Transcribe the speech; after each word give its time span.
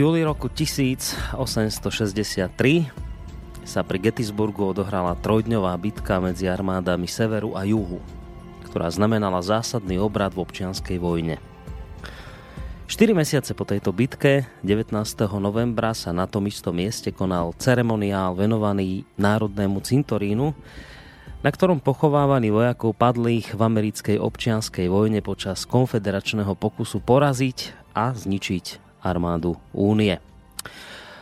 Júli 0.00 0.24
roku 0.24 0.48
1863 0.48 1.36
sa 3.68 3.84
pri 3.84 3.98
Gettysburgu 4.00 4.72
odohrala 4.72 5.12
trojdňová 5.12 5.76
bitka 5.76 6.16
medzi 6.24 6.48
armádami 6.48 7.04
severu 7.04 7.52
a 7.52 7.68
juhu, 7.68 8.00
ktorá 8.64 8.88
znamenala 8.88 9.44
zásadný 9.44 10.00
obrad 10.00 10.32
v 10.32 10.40
občianskej 10.40 10.96
vojne. 10.96 11.36
4 12.88 13.12
mesiace 13.12 13.52
po 13.52 13.68
tejto 13.68 13.92
bitke, 13.92 14.48
19. 14.64 14.96
novembra, 15.36 15.92
sa 15.92 16.16
na 16.16 16.24
tom 16.24 16.48
istom 16.48 16.80
mieste 16.80 17.12
konal 17.12 17.52
ceremoniál 17.60 18.32
venovaný 18.32 19.04
Národnému 19.20 19.84
cintorínu, 19.84 20.56
na 21.44 21.50
ktorom 21.52 21.76
pochovávaní 21.76 22.48
vojakov 22.48 22.96
padlých 22.96 23.52
v 23.52 23.60
americkej 23.60 24.16
občianskej 24.16 24.88
vojne 24.88 25.20
počas 25.20 25.68
konfederačného 25.68 26.56
pokusu 26.56 27.04
poraziť 27.04 27.76
a 27.92 28.16
zničiť 28.16 28.89
armádu 29.00 29.56
únie. 29.72 30.20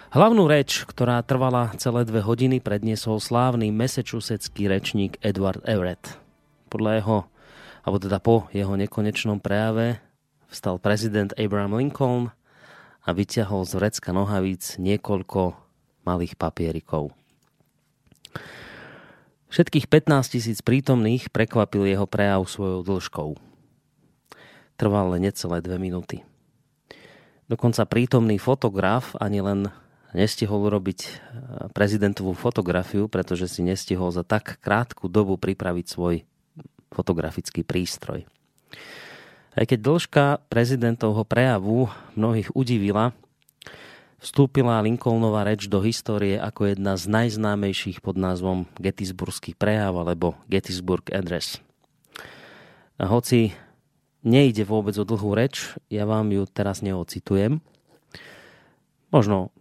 Hlavnú 0.08 0.48
reč, 0.48 0.88
ktorá 0.88 1.20
trvala 1.20 1.76
celé 1.76 2.08
dve 2.08 2.24
hodiny, 2.24 2.64
predniesol 2.64 3.20
slávny 3.20 3.68
massachusettský 3.68 4.64
rečník 4.64 5.20
Edward 5.20 5.60
Everett. 5.68 6.16
Podľa 6.72 6.92
jeho, 6.96 7.18
alebo 7.84 7.96
teda 8.00 8.16
po 8.16 8.48
jeho 8.52 8.72
nekonečnom 8.72 9.36
prejave 9.40 10.00
vstal 10.48 10.80
prezident 10.80 11.36
Abraham 11.36 11.76
Lincoln 11.76 12.32
a 13.04 13.10
vyťahol 13.12 13.68
z 13.68 13.72
vrecka 13.76 14.10
nohavíc 14.16 14.80
niekoľko 14.80 15.56
malých 16.08 16.40
papierikov. 16.40 17.12
Všetkých 19.48 19.88
15 19.88 20.36
tisíc 20.36 20.60
prítomných 20.60 21.32
prekvapil 21.32 21.88
jeho 21.88 22.04
prejav 22.04 22.44
svojou 22.44 22.84
dĺžkou. 22.84 23.36
Trval 24.76 25.16
len 25.16 25.24
necelé 25.24 25.64
dve 25.64 25.80
minúty. 25.80 26.20
Dokonca 27.48 27.88
prítomný 27.88 28.36
fotograf 28.36 29.16
ani 29.16 29.40
len 29.40 29.72
nestihol 30.12 30.68
robiť 30.68 31.00
e, 31.04 31.08
prezidentovú 31.72 32.36
fotografiu, 32.36 33.08
pretože 33.08 33.48
si 33.48 33.64
nestihol 33.64 34.12
za 34.12 34.20
tak 34.24 34.60
krátku 34.60 35.08
dobu 35.08 35.40
pripraviť 35.40 35.86
svoj 35.88 36.14
fotografický 36.92 37.64
prístroj. 37.64 38.24
Aj 39.56 39.64
keď 39.64 39.78
dĺžka 39.80 40.24
prezidentovho 40.52 41.24
prejavu 41.24 41.88
mnohých 42.14 42.52
udivila, 42.52 43.16
vstúpila 44.20 44.84
Lincolnova 44.84 45.44
reč 45.48 45.66
do 45.66 45.80
histórie 45.80 46.36
ako 46.36 46.72
jedna 46.72 47.00
z 47.00 47.10
najznámejších 47.10 48.04
pod 48.04 48.20
názvom 48.20 48.68
Gettysburgský 48.76 49.56
prejav 49.56 49.96
alebo 49.96 50.36
Gettysburg 50.52 51.08
Address. 51.10 51.64
A 52.98 53.08
hoci 53.08 53.56
nejde 54.26 54.66
vôbec 54.66 54.94
o 54.98 55.04
dlhú 55.06 55.34
reč, 55.34 55.74
ja 55.90 56.04
vám 56.08 56.30
ju 56.34 56.44
teraz 56.48 56.82
neocitujem. 56.82 57.62
Možno 59.08 59.54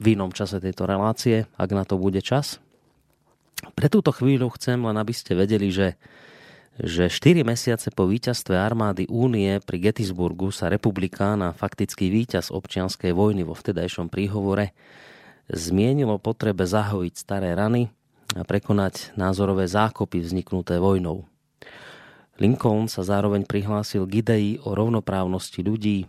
v 0.00 0.16
inom 0.16 0.32
čase 0.32 0.62
tejto 0.62 0.88
relácie, 0.88 1.44
ak 1.60 1.70
na 1.76 1.84
to 1.84 2.00
bude 2.00 2.24
čas. 2.24 2.56
Pre 3.76 3.88
túto 3.92 4.10
chvíľu 4.10 4.48
chcem 4.56 4.80
len, 4.80 4.96
aby 4.96 5.12
ste 5.12 5.36
vedeli, 5.36 5.68
že, 5.68 6.00
že 6.80 7.12
4 7.12 7.44
mesiace 7.44 7.92
po 7.92 8.08
víťazstve 8.08 8.56
armády 8.56 9.04
Únie 9.12 9.60
pri 9.60 9.92
Gettysburgu 9.92 10.48
sa 10.48 10.72
republikán 10.72 11.44
a 11.44 11.52
faktický 11.52 12.08
víťaz 12.08 12.48
občianskej 12.48 13.12
vojny 13.12 13.44
vo 13.44 13.52
vtedajšom 13.52 14.08
príhovore 14.08 14.72
zmienilo 15.52 16.16
potrebe 16.16 16.64
zahojiť 16.64 17.14
staré 17.14 17.52
rany 17.52 17.92
a 18.32 18.46
prekonať 18.46 19.12
názorové 19.18 19.66
zákopy 19.68 20.22
vzniknuté 20.22 20.78
vojnou. 20.78 21.29
Lincoln 22.40 22.88
sa 22.88 23.04
zároveň 23.04 23.44
prihlásil 23.44 24.08
k 24.08 24.24
idei 24.24 24.46
o 24.64 24.72
rovnoprávnosti 24.72 25.60
ľudí, 25.60 26.08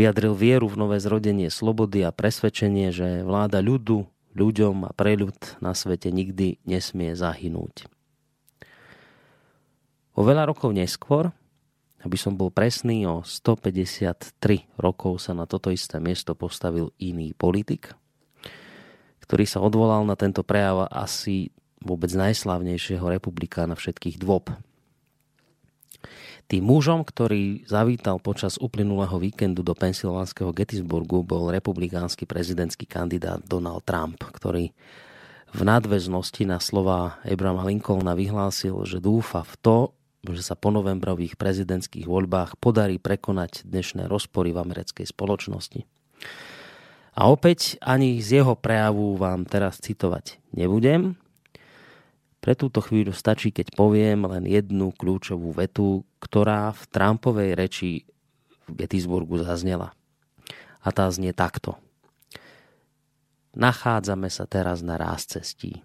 vyjadril 0.00 0.32
vieru 0.32 0.66
v 0.72 0.80
nové 0.80 0.96
zrodenie 0.96 1.52
slobody 1.52 2.00
a 2.08 2.10
presvedčenie, 2.10 2.88
že 2.88 3.20
vláda 3.20 3.60
ľudu, 3.60 4.08
ľuďom 4.32 4.88
a 4.88 4.90
pre 4.96 5.20
ľud 5.20 5.60
na 5.60 5.76
svete 5.76 6.08
nikdy 6.08 6.56
nesmie 6.64 7.12
zahynúť. 7.12 7.84
O 10.16 10.24
veľa 10.24 10.48
rokov 10.48 10.72
neskôr, 10.72 11.36
aby 12.00 12.16
som 12.16 12.32
bol 12.32 12.48
presný, 12.48 13.04
o 13.04 13.20
153 13.20 14.40
rokov 14.80 15.20
sa 15.20 15.36
na 15.36 15.44
toto 15.44 15.68
isté 15.68 16.00
miesto 16.00 16.32
postavil 16.32 16.96
iný 16.96 17.36
politik, 17.36 17.92
ktorý 19.20 19.44
sa 19.44 19.60
odvolal 19.60 20.08
na 20.08 20.16
tento 20.16 20.40
prejav 20.40 20.88
asi 20.88 21.52
vôbec 21.84 22.08
najslávnejšieho 22.16 23.04
republikána 23.04 23.76
všetkých 23.76 24.16
dôb, 24.16 24.48
tým 26.44 26.68
mužom, 26.68 27.02
ktorý 27.02 27.64
zavítal 27.64 28.20
počas 28.20 28.60
uplynulého 28.60 29.16
víkendu 29.16 29.64
do 29.64 29.72
pensylvánskeho 29.72 30.52
Gettysburgu, 30.52 31.24
bol 31.24 31.48
republikánsky 31.48 32.28
prezidentský 32.28 32.84
kandidát 32.84 33.40
Donald 33.48 33.88
Trump, 33.88 34.20
ktorý 34.20 34.76
v 35.54 35.60
nadväznosti 35.62 36.44
na 36.44 36.58
slova 36.58 37.22
Abrahama 37.22 37.64
Lincolna 37.70 38.12
vyhlásil, 38.18 38.74
že 38.84 38.98
dúfa 38.98 39.46
v 39.46 39.54
to, 39.62 39.76
že 40.24 40.42
sa 40.42 40.56
po 40.56 40.72
novembrových 40.72 41.36
prezidentských 41.36 42.08
voľbách 42.08 42.56
podarí 42.58 42.96
prekonať 42.96 43.68
dnešné 43.68 44.08
rozpory 44.08 44.50
v 44.52 44.60
americkej 44.64 45.04
spoločnosti. 45.04 45.84
A 47.14 47.30
opäť 47.30 47.78
ani 47.78 48.18
z 48.18 48.42
jeho 48.42 48.58
prejavu 48.58 49.14
vám 49.14 49.46
teraz 49.46 49.78
citovať 49.78 50.42
nebudem, 50.50 51.14
pre 52.44 52.52
túto 52.52 52.84
chvíľu 52.84 53.16
stačí, 53.16 53.48
keď 53.48 53.72
poviem 53.72 54.28
len 54.28 54.44
jednu 54.44 54.92
kľúčovú 54.92 55.56
vetu, 55.56 56.04
ktorá 56.20 56.76
v 56.76 56.82
Trumpovej 56.92 57.56
reči 57.56 58.04
v 58.68 58.84
Gettysburgu 58.84 59.40
zaznela. 59.40 59.96
A 60.84 60.92
tá 60.92 61.08
znie 61.08 61.32
takto. 61.32 61.80
Nachádzame 63.56 64.28
sa 64.28 64.44
teraz 64.44 64.84
na 64.84 65.00
ráz 65.00 65.24
cestí. 65.24 65.80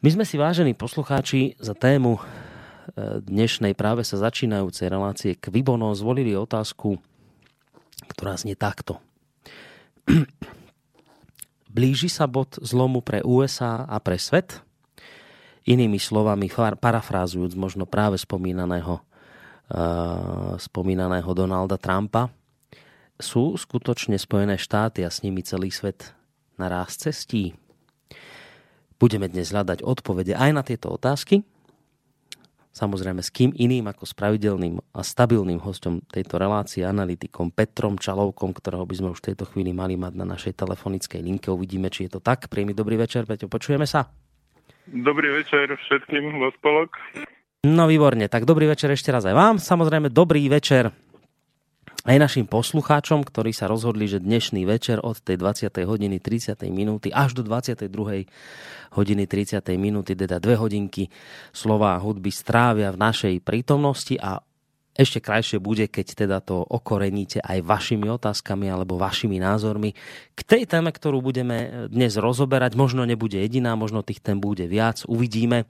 My 0.00 0.08
sme 0.08 0.24
si, 0.24 0.40
vážení 0.40 0.72
poslucháči, 0.72 1.60
za 1.60 1.76
tému 1.76 2.16
e, 2.16 2.20
dnešnej 3.20 3.76
práve 3.76 4.00
sa 4.00 4.16
začínajúcej 4.16 4.88
relácie 4.88 5.36
k 5.36 5.52
Vibono 5.52 5.92
zvolili 5.92 6.32
otázku, 6.32 6.96
ktorá 8.16 8.40
znie 8.40 8.56
takto. 8.56 8.96
Blíži 11.72 12.12
sa 12.12 12.28
bod 12.28 12.60
zlomu 12.60 13.00
pre 13.00 13.24
USA 13.24 13.88
a 13.88 13.96
pre 13.96 14.20
svet? 14.20 14.60
Inými 15.64 15.96
slovami, 15.96 16.52
parafrázujúc 16.52 17.56
možno 17.56 17.88
práve 17.88 18.20
spomínaného, 18.20 19.00
uh, 19.00 20.52
spomínaného 20.60 21.32
Donalda 21.32 21.80
Trumpa, 21.80 22.28
sú 23.16 23.56
skutočne 23.56 24.20
Spojené 24.20 24.60
štáty 24.60 25.00
a 25.00 25.08
s 25.08 25.24
nimi 25.24 25.40
celý 25.40 25.72
svet 25.72 26.12
na 26.60 26.68
ráz 26.68 27.00
cestí? 27.00 27.56
Budeme 29.00 29.32
dnes 29.32 29.48
hľadať 29.48 29.80
odpovede 29.80 30.36
aj 30.36 30.50
na 30.52 30.60
tieto 30.60 30.92
otázky 30.92 31.40
Samozrejme 32.72 33.20
s 33.20 33.28
kým 33.28 33.52
iným 33.52 33.84
ako 33.92 34.08
s 34.08 34.16
pravidelným 34.16 34.80
a 34.96 35.04
stabilným 35.04 35.60
hostom 35.60 36.00
tejto 36.08 36.40
relácie, 36.40 36.80
analytikom 36.88 37.52
Petrom 37.52 38.00
Čalovkom, 38.00 38.56
ktorého 38.56 38.88
by 38.88 38.94
sme 38.96 39.08
už 39.12 39.20
v 39.20 39.26
tejto 39.32 39.44
chvíli 39.44 39.76
mali 39.76 40.00
mať 40.00 40.16
na 40.16 40.24
našej 40.24 40.56
telefonickej 40.56 41.20
linke. 41.20 41.52
Uvidíme, 41.52 41.92
či 41.92 42.08
je 42.08 42.16
to 42.16 42.20
tak. 42.24 42.48
Príjemný 42.48 42.72
dobrý 42.72 42.96
večer, 42.96 43.28
Peťo, 43.28 43.52
počujeme 43.52 43.84
sa. 43.84 44.08
Dobrý 44.88 45.36
večer 45.36 45.68
všetkým 45.68 46.40
vo 46.40 46.48
spolok. 46.56 46.96
No 47.68 47.86
výborne, 47.86 48.26
tak 48.26 48.48
dobrý 48.48 48.66
večer 48.66 48.90
ešte 48.90 49.12
raz 49.12 49.22
aj 49.28 49.36
vám. 49.36 49.54
Samozrejme 49.60 50.08
dobrý 50.08 50.48
večer 50.48 50.90
aj 52.02 52.18
našim 52.18 52.46
poslucháčom, 52.50 53.22
ktorí 53.22 53.54
sa 53.54 53.70
rozhodli, 53.70 54.10
že 54.10 54.18
dnešný 54.18 54.66
večer 54.66 54.98
od 54.98 55.22
tej 55.22 55.38
20. 55.38 55.70
hodiny 55.86 56.18
30. 56.18 56.58
minúty 56.66 57.14
až 57.14 57.38
do 57.38 57.46
22. 57.46 57.86
hodiny 58.98 59.24
30. 59.30 59.62
minúty, 59.78 60.18
teda 60.18 60.42
dve 60.42 60.58
hodinky 60.58 61.14
slova 61.54 61.94
a 61.94 62.02
hudby 62.02 62.34
strávia 62.34 62.90
v 62.90 62.98
našej 62.98 63.34
prítomnosti 63.46 64.18
a 64.18 64.42
ešte 64.92 65.24
krajšie 65.24 65.56
bude, 65.56 65.88
keď 65.88 66.06
teda 66.24 66.38
to 66.44 66.60
okoreníte 66.60 67.40
aj 67.40 67.64
vašimi 67.64 68.12
otázkami 68.12 68.68
alebo 68.68 69.00
vašimi 69.00 69.40
názormi 69.40 69.96
k 70.36 70.40
tej 70.44 70.68
téme, 70.68 70.92
ktorú 70.92 71.24
budeme 71.24 71.88
dnes 71.88 72.20
rozoberať. 72.20 72.76
Možno 72.76 73.08
nebude 73.08 73.40
jediná, 73.40 73.72
možno 73.72 74.04
tých 74.04 74.20
tém 74.20 74.36
bude 74.36 74.68
viac, 74.68 75.00
uvidíme, 75.08 75.64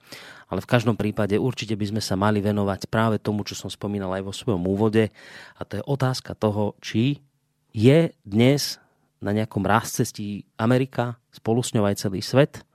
ale 0.50 0.60
v 0.60 0.70
každom 0.70 0.98
prípade 0.98 1.38
určite 1.38 1.78
by 1.78 1.94
sme 1.94 2.02
sa 2.02 2.19
mali 2.19 2.42
venovať 2.42 2.90
práve 2.90 3.22
tomu, 3.22 3.46
čo 3.46 3.54
som 3.54 3.70
spomínal 3.70 4.10
aj 4.19 4.26
vo 4.26 4.34
svojom 4.34 4.62
úvode 4.66 5.14
a 5.54 5.60
to 5.62 5.78
je 5.78 5.86
otázka 5.86 6.34
toho, 6.34 6.74
či 6.82 7.22
je 7.70 8.10
dnes 8.26 8.82
na 9.22 9.30
nejakom 9.30 9.62
rázcestí 9.62 10.50
Amerika, 10.58 11.14
spolu 11.30 11.62
s 11.62 11.70
ňou 11.78 11.86
aj 11.86 12.02
celý 12.02 12.20
svet, 12.26 12.66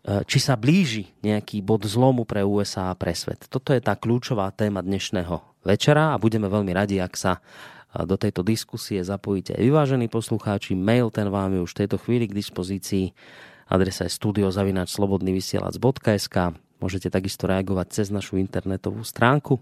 či 0.00 0.40
sa 0.40 0.56
blíži 0.56 1.12
nejaký 1.20 1.60
bod 1.60 1.84
zlomu 1.84 2.24
pre 2.24 2.40
USA 2.40 2.88
a 2.88 2.96
pre 2.96 3.12
svet. 3.12 3.44
Toto 3.52 3.76
je 3.76 3.84
tá 3.84 4.00
kľúčová 4.00 4.48
téma 4.56 4.80
dnešného 4.80 5.44
večera 5.60 6.16
a 6.16 6.20
budeme 6.20 6.48
veľmi 6.48 6.72
radi, 6.72 6.96
ak 7.00 7.16
sa 7.16 7.32
e, 7.36 7.40
do 8.08 8.16
tejto 8.16 8.40
diskusie 8.40 9.04
zapojíte 9.04 9.52
aj 9.56 9.64
vyvážení 9.64 10.08
poslucháči. 10.08 10.72
Mail 10.72 11.12
ten 11.12 11.28
vám 11.28 11.52
je 11.52 11.60
už 11.60 11.76
v 11.76 11.80
tejto 11.84 12.00
chvíli 12.00 12.32
k 12.32 12.36
dispozícii. 12.36 13.12
Adresa 13.68 14.04
je 14.08 14.16
studiozavinačslobodnyvysielac.sk 14.16 16.36
Môžete 16.80 17.12
takisto 17.12 17.44
reagovať 17.44 17.92
cez 17.92 18.08
našu 18.08 18.40
internetovú 18.40 19.04
stránku. 19.04 19.60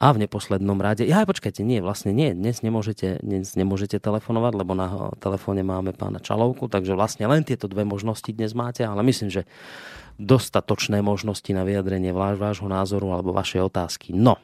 A 0.00 0.16
v 0.16 0.24
neposlednom 0.24 0.80
rade, 0.80 1.04
ja 1.04 1.28
počkajte, 1.28 1.60
nie, 1.60 1.84
vlastne 1.84 2.16
nie, 2.16 2.32
dnes 2.32 2.64
nemôžete, 2.64 3.20
dnes 3.20 3.52
nemôžete 3.52 4.00
telefonovať, 4.00 4.52
lebo 4.56 4.72
na 4.72 5.12
telefóne 5.20 5.60
máme 5.60 5.92
pána 5.92 6.24
Čalovku, 6.24 6.72
takže 6.72 6.96
vlastne 6.96 7.28
len 7.28 7.44
tieto 7.44 7.68
dve 7.68 7.84
možnosti 7.84 8.32
dnes 8.32 8.56
máte, 8.56 8.80
ale 8.80 9.04
myslím, 9.04 9.28
že 9.28 9.44
dostatočné 10.16 11.04
možnosti 11.04 11.52
na 11.52 11.68
vyjadrenie 11.68 12.16
váš, 12.16 12.40
vášho 12.40 12.64
názoru 12.72 13.12
alebo 13.12 13.36
vašej 13.36 13.60
otázky. 13.60 14.16
No, 14.16 14.40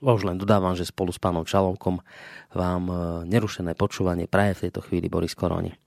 už 0.00 0.24
len 0.24 0.40
dodávam, 0.40 0.72
že 0.72 0.88
spolu 0.88 1.12
s 1.12 1.20
pánom 1.20 1.44
Čalovkom 1.44 2.00
vám 2.56 2.82
e, 2.88 2.94
nerušené 3.28 3.76
počúvanie 3.76 4.24
praje 4.24 4.56
v 4.56 4.62
tejto 4.68 4.80
chvíli 4.80 5.12
Boris 5.12 5.36
Koroni. 5.36 5.76
E, 5.76 5.78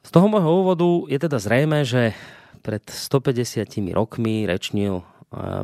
z 0.00 0.08
toho 0.08 0.24
môjho 0.24 0.64
úvodu 0.64 0.88
je 1.12 1.18
teda 1.20 1.36
zrejme, 1.36 1.84
že 1.84 2.16
pred 2.64 2.80
150 2.88 3.92
rokmi 3.92 4.48
rečnil 4.48 5.04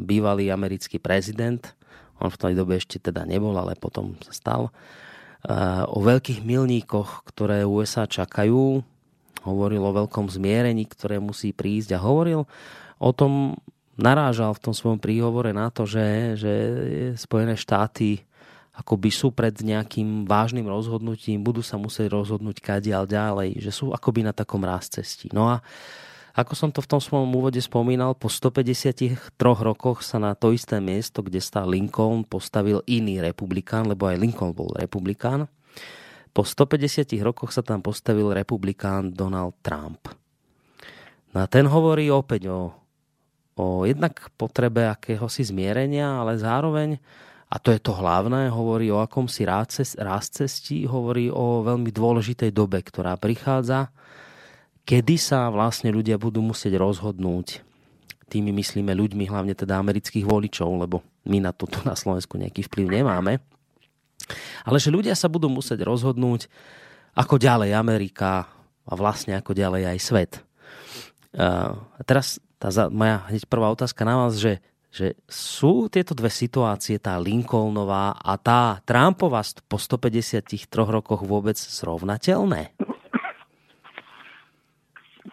bývalý 0.02 0.50
americký 0.54 1.02
prezident, 1.02 1.62
on 2.22 2.32
v 2.32 2.40
tej 2.40 2.54
dobe 2.56 2.80
ešte 2.80 2.96
teda 3.02 3.28
nebol, 3.28 3.52
ale 3.58 3.76
potom 3.76 4.16
sa 4.24 4.32
stal, 4.32 4.62
o 5.86 5.98
veľkých 6.00 6.42
milníkoch, 6.42 7.22
ktoré 7.28 7.62
USA 7.68 8.08
čakajú. 8.08 8.82
Hovoril 9.46 9.78
o 9.78 9.94
veľkom 9.94 10.26
zmierení, 10.26 10.90
ktoré 10.90 11.22
musí 11.22 11.54
prísť 11.54 11.94
a 11.94 12.02
hovoril 12.02 12.42
o 12.98 13.10
tom, 13.14 13.54
narážal 13.94 14.52
v 14.58 14.62
tom 14.62 14.74
svojom 14.74 14.98
príhovore 14.98 15.54
na 15.54 15.70
to, 15.70 15.86
že, 15.86 16.34
že 16.34 16.52
Spojené 17.14 17.54
štáty 17.54 18.26
akoby 18.76 19.08
sú 19.08 19.32
pred 19.32 19.56
nejakým 19.56 20.28
vážnym 20.28 20.68
rozhodnutím, 20.68 21.40
budú 21.40 21.64
sa 21.64 21.80
musieť 21.80 22.12
rozhodnúť 22.12 22.60
kadiaľ 22.60 23.08
ďalej, 23.08 23.56
že 23.56 23.72
sú 23.72 23.94
akoby 23.96 24.20
na 24.26 24.36
takom 24.36 24.60
ráz 24.60 24.92
cesti. 24.92 25.32
No 25.32 25.48
a 25.48 25.64
ako 26.36 26.52
som 26.52 26.68
to 26.68 26.84
v 26.84 26.90
tom 26.92 27.00
svojom 27.00 27.32
úvode 27.32 27.56
spomínal, 27.64 28.12
po 28.12 28.28
153 28.28 29.32
rokoch 29.40 30.04
sa 30.04 30.20
na 30.20 30.36
to 30.36 30.52
isté 30.52 30.76
miesto, 30.84 31.24
kde 31.24 31.40
stál 31.40 31.72
Lincoln, 31.72 32.28
postavil 32.28 32.84
iný 32.84 33.24
republikán, 33.24 33.88
lebo 33.88 34.04
aj 34.04 34.20
Lincoln 34.20 34.52
bol 34.52 34.68
republikán. 34.76 35.48
Po 36.36 36.44
150 36.44 37.08
rokoch 37.24 37.56
sa 37.56 37.64
tam 37.64 37.80
postavil 37.80 38.36
republikán 38.36 39.16
Donald 39.16 39.56
Trump. 39.64 40.12
No 41.32 41.40
a 41.40 41.48
ten 41.48 41.64
hovorí 41.64 42.12
opäť 42.12 42.52
o, 42.52 42.68
o 43.56 43.88
jednak 43.88 44.28
potrebe 44.36 44.84
akéhosi 44.84 45.40
zmierenia, 45.40 46.20
ale 46.20 46.36
zároveň, 46.36 47.00
a 47.48 47.56
to 47.56 47.72
je 47.72 47.80
to 47.80 47.96
hlavné, 47.96 48.52
hovorí 48.52 48.92
o 48.92 49.00
akomsi 49.00 49.48
ráz 49.48 50.28
cesti, 50.28 50.84
hovorí 50.84 51.32
o 51.32 51.64
veľmi 51.64 51.88
dôležitej 51.88 52.52
dobe, 52.52 52.84
ktorá 52.84 53.16
prichádza, 53.16 53.88
kedy 54.86 55.18
sa 55.18 55.50
vlastne 55.50 55.90
ľudia 55.90 56.14
budú 56.16 56.40
musieť 56.40 56.78
rozhodnúť. 56.78 57.66
Tými 58.30 58.54
myslíme 58.54 58.94
ľuďmi, 58.94 59.26
hlavne 59.26 59.54
teda 59.58 59.78
amerických 59.82 60.22
voličov, 60.22 60.70
lebo 60.78 61.02
my 61.26 61.42
na 61.42 61.50
to 61.50 61.66
tu 61.66 61.82
na 61.82 61.98
Slovensku 61.98 62.38
nejaký 62.38 62.70
vplyv 62.70 63.02
nemáme. 63.02 63.42
Ale 64.62 64.78
že 64.78 64.94
ľudia 64.94 65.14
sa 65.18 65.26
budú 65.26 65.50
musieť 65.50 65.82
rozhodnúť, 65.82 66.46
ako 67.16 67.40
ďalej 67.40 67.72
Amerika 67.72 68.46
a 68.86 68.92
vlastne 68.94 69.34
ako 69.34 69.56
ďalej 69.56 69.82
aj 69.96 69.98
svet. 69.98 70.32
A 71.36 72.00
teraz 72.04 72.38
tá 72.60 72.68
moja 72.92 73.24
hneď 73.28 73.48
prvá 73.48 73.72
otázka 73.72 74.04
na 74.04 74.26
vás, 74.26 74.36
že, 74.36 74.60
že 74.92 75.16
sú 75.28 75.88
tieto 75.88 76.12
dve 76.12 76.28
situácie, 76.28 77.00
tá 77.00 77.16
Lincolnová 77.16 78.16
a 78.20 78.36
tá 78.36 78.80
Trumpová 78.84 79.44
po 79.68 79.80
153 79.80 80.44
rokoch 80.76 81.24
vôbec 81.24 81.56
zrovnateľné? 81.56 82.76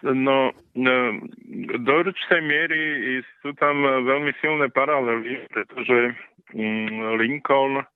No, 0.02 0.50
no, 0.74 0.96
do 1.78 1.92
určitej 2.02 2.42
miery 2.42 2.82
sú 3.44 3.54
tam 3.60 3.84
veľmi 3.84 4.34
silné 4.42 4.66
paralely, 4.74 5.44
pretože 5.54 6.18
mm, 6.50 7.20
Lincoln 7.20 7.86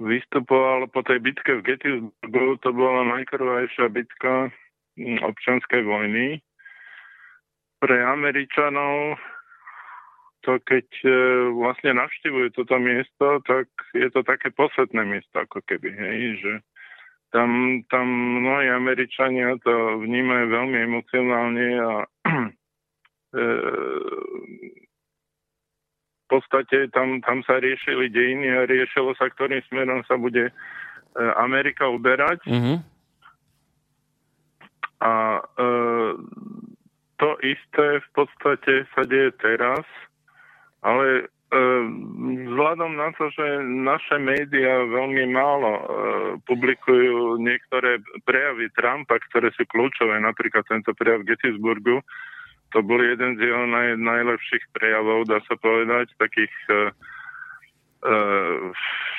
vystupoval 0.00 0.88
po 0.88 1.04
tej 1.04 1.20
bitke 1.20 1.60
v 1.60 1.66
Gettysburgu, 1.68 2.56
to 2.64 2.72
bola 2.72 3.04
najkrvajšia 3.20 3.92
bitka 3.92 4.48
mm, 4.96 5.20
občanskej 5.20 5.84
vojny. 5.84 6.40
Pre 7.82 7.96
Američanov 7.98 9.20
to 10.42 10.58
keď 10.66 10.86
e, 11.06 11.10
vlastne 11.54 11.94
navštevujú 11.96 12.50
toto 12.58 12.76
miesto, 12.82 13.38
tak 13.46 13.70
je 13.94 14.10
to 14.10 14.26
také 14.26 14.50
posvetné 14.50 15.06
miesto, 15.06 15.34
ako 15.38 15.62
keby, 15.64 15.94
hej, 15.94 16.42
že 16.42 16.52
tam, 17.32 17.80
tam 17.88 18.06
mnohí 18.44 18.68
Američania 18.68 19.56
to 19.64 20.04
vnímajú 20.04 20.44
veľmi 20.52 20.78
emocionálne 20.84 21.66
a 21.80 21.92
e, 22.28 23.46
v 26.22 26.26
podstate 26.28 26.92
tam, 26.92 27.24
tam 27.24 27.40
sa 27.48 27.56
riešili 27.56 28.12
dejiny 28.12 28.48
a 28.52 28.68
riešilo 28.68 29.16
sa, 29.16 29.32
ktorým 29.32 29.64
smerom 29.72 30.04
sa 30.04 30.20
bude 30.20 30.52
e, 30.52 30.52
Amerika 31.40 31.88
uberať. 31.88 32.44
Mm-hmm. 32.44 32.78
A 35.02 35.12
e, 35.40 35.64
to 37.16 37.30
isté 37.40 37.86
v 38.04 38.08
podstate 38.12 38.84
sa 38.92 39.02
deje 39.08 39.32
teraz, 39.40 39.88
ale 40.84 41.31
vzhľadom 41.52 42.96
na 42.96 43.12
to, 43.12 43.28
že 43.28 43.44
naše 43.84 44.16
médiá 44.16 44.88
veľmi 44.88 45.28
málo 45.36 45.72
e, 45.76 45.84
publikujú 46.48 47.36
niektoré 47.44 48.00
prejavy 48.24 48.72
Trumpa, 48.72 49.20
ktoré 49.28 49.52
sú 49.52 49.68
kľúčové, 49.68 50.16
napríklad 50.16 50.64
tento 50.64 50.96
prejav 50.96 51.20
v 51.20 51.36
Gettysburgu, 51.36 52.00
to 52.72 52.78
bol 52.80 52.96
jeden 53.04 53.36
z 53.36 53.52
jeho 53.52 53.68
naj, 53.68 54.00
najlepších 54.00 54.64
prejavov, 54.72 55.28
dá 55.28 55.44
sa 55.44 55.52
povedať, 55.60 56.08
takých 56.16 56.54
e, 56.72 56.74
e, 58.08 58.18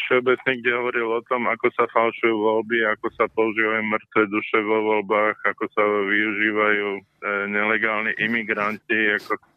všeobecných, 0.10 0.60
kde 0.66 0.72
hovoril 0.74 1.08
o 1.13 1.22
tom, 1.30 1.46
ako 1.46 1.70
sa 1.78 1.86
falšujú 1.94 2.34
voľby, 2.34 2.82
ako 2.98 3.13
sa 3.13 3.30
používajú 3.30 3.84
mŕtve 3.86 4.24
duše 4.34 4.58
vo 4.66 4.82
voľbách, 4.90 5.38
ako 5.54 5.70
sa 5.70 5.86
využívajú 5.86 6.88
e, 6.98 7.02
nelegálni 7.46 8.18
imigranti, 8.18 9.22
ako 9.22 9.38
E, 9.38 9.53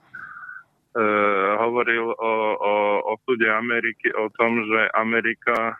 hovoril 1.61 2.09
o, 2.17 2.33
o 2.57 2.73
osude 3.13 3.45
Ameriky, 3.53 4.09
o 4.17 4.33
tom, 4.33 4.65
že 4.65 4.89
Amerika 4.97 5.73
e, 5.73 5.75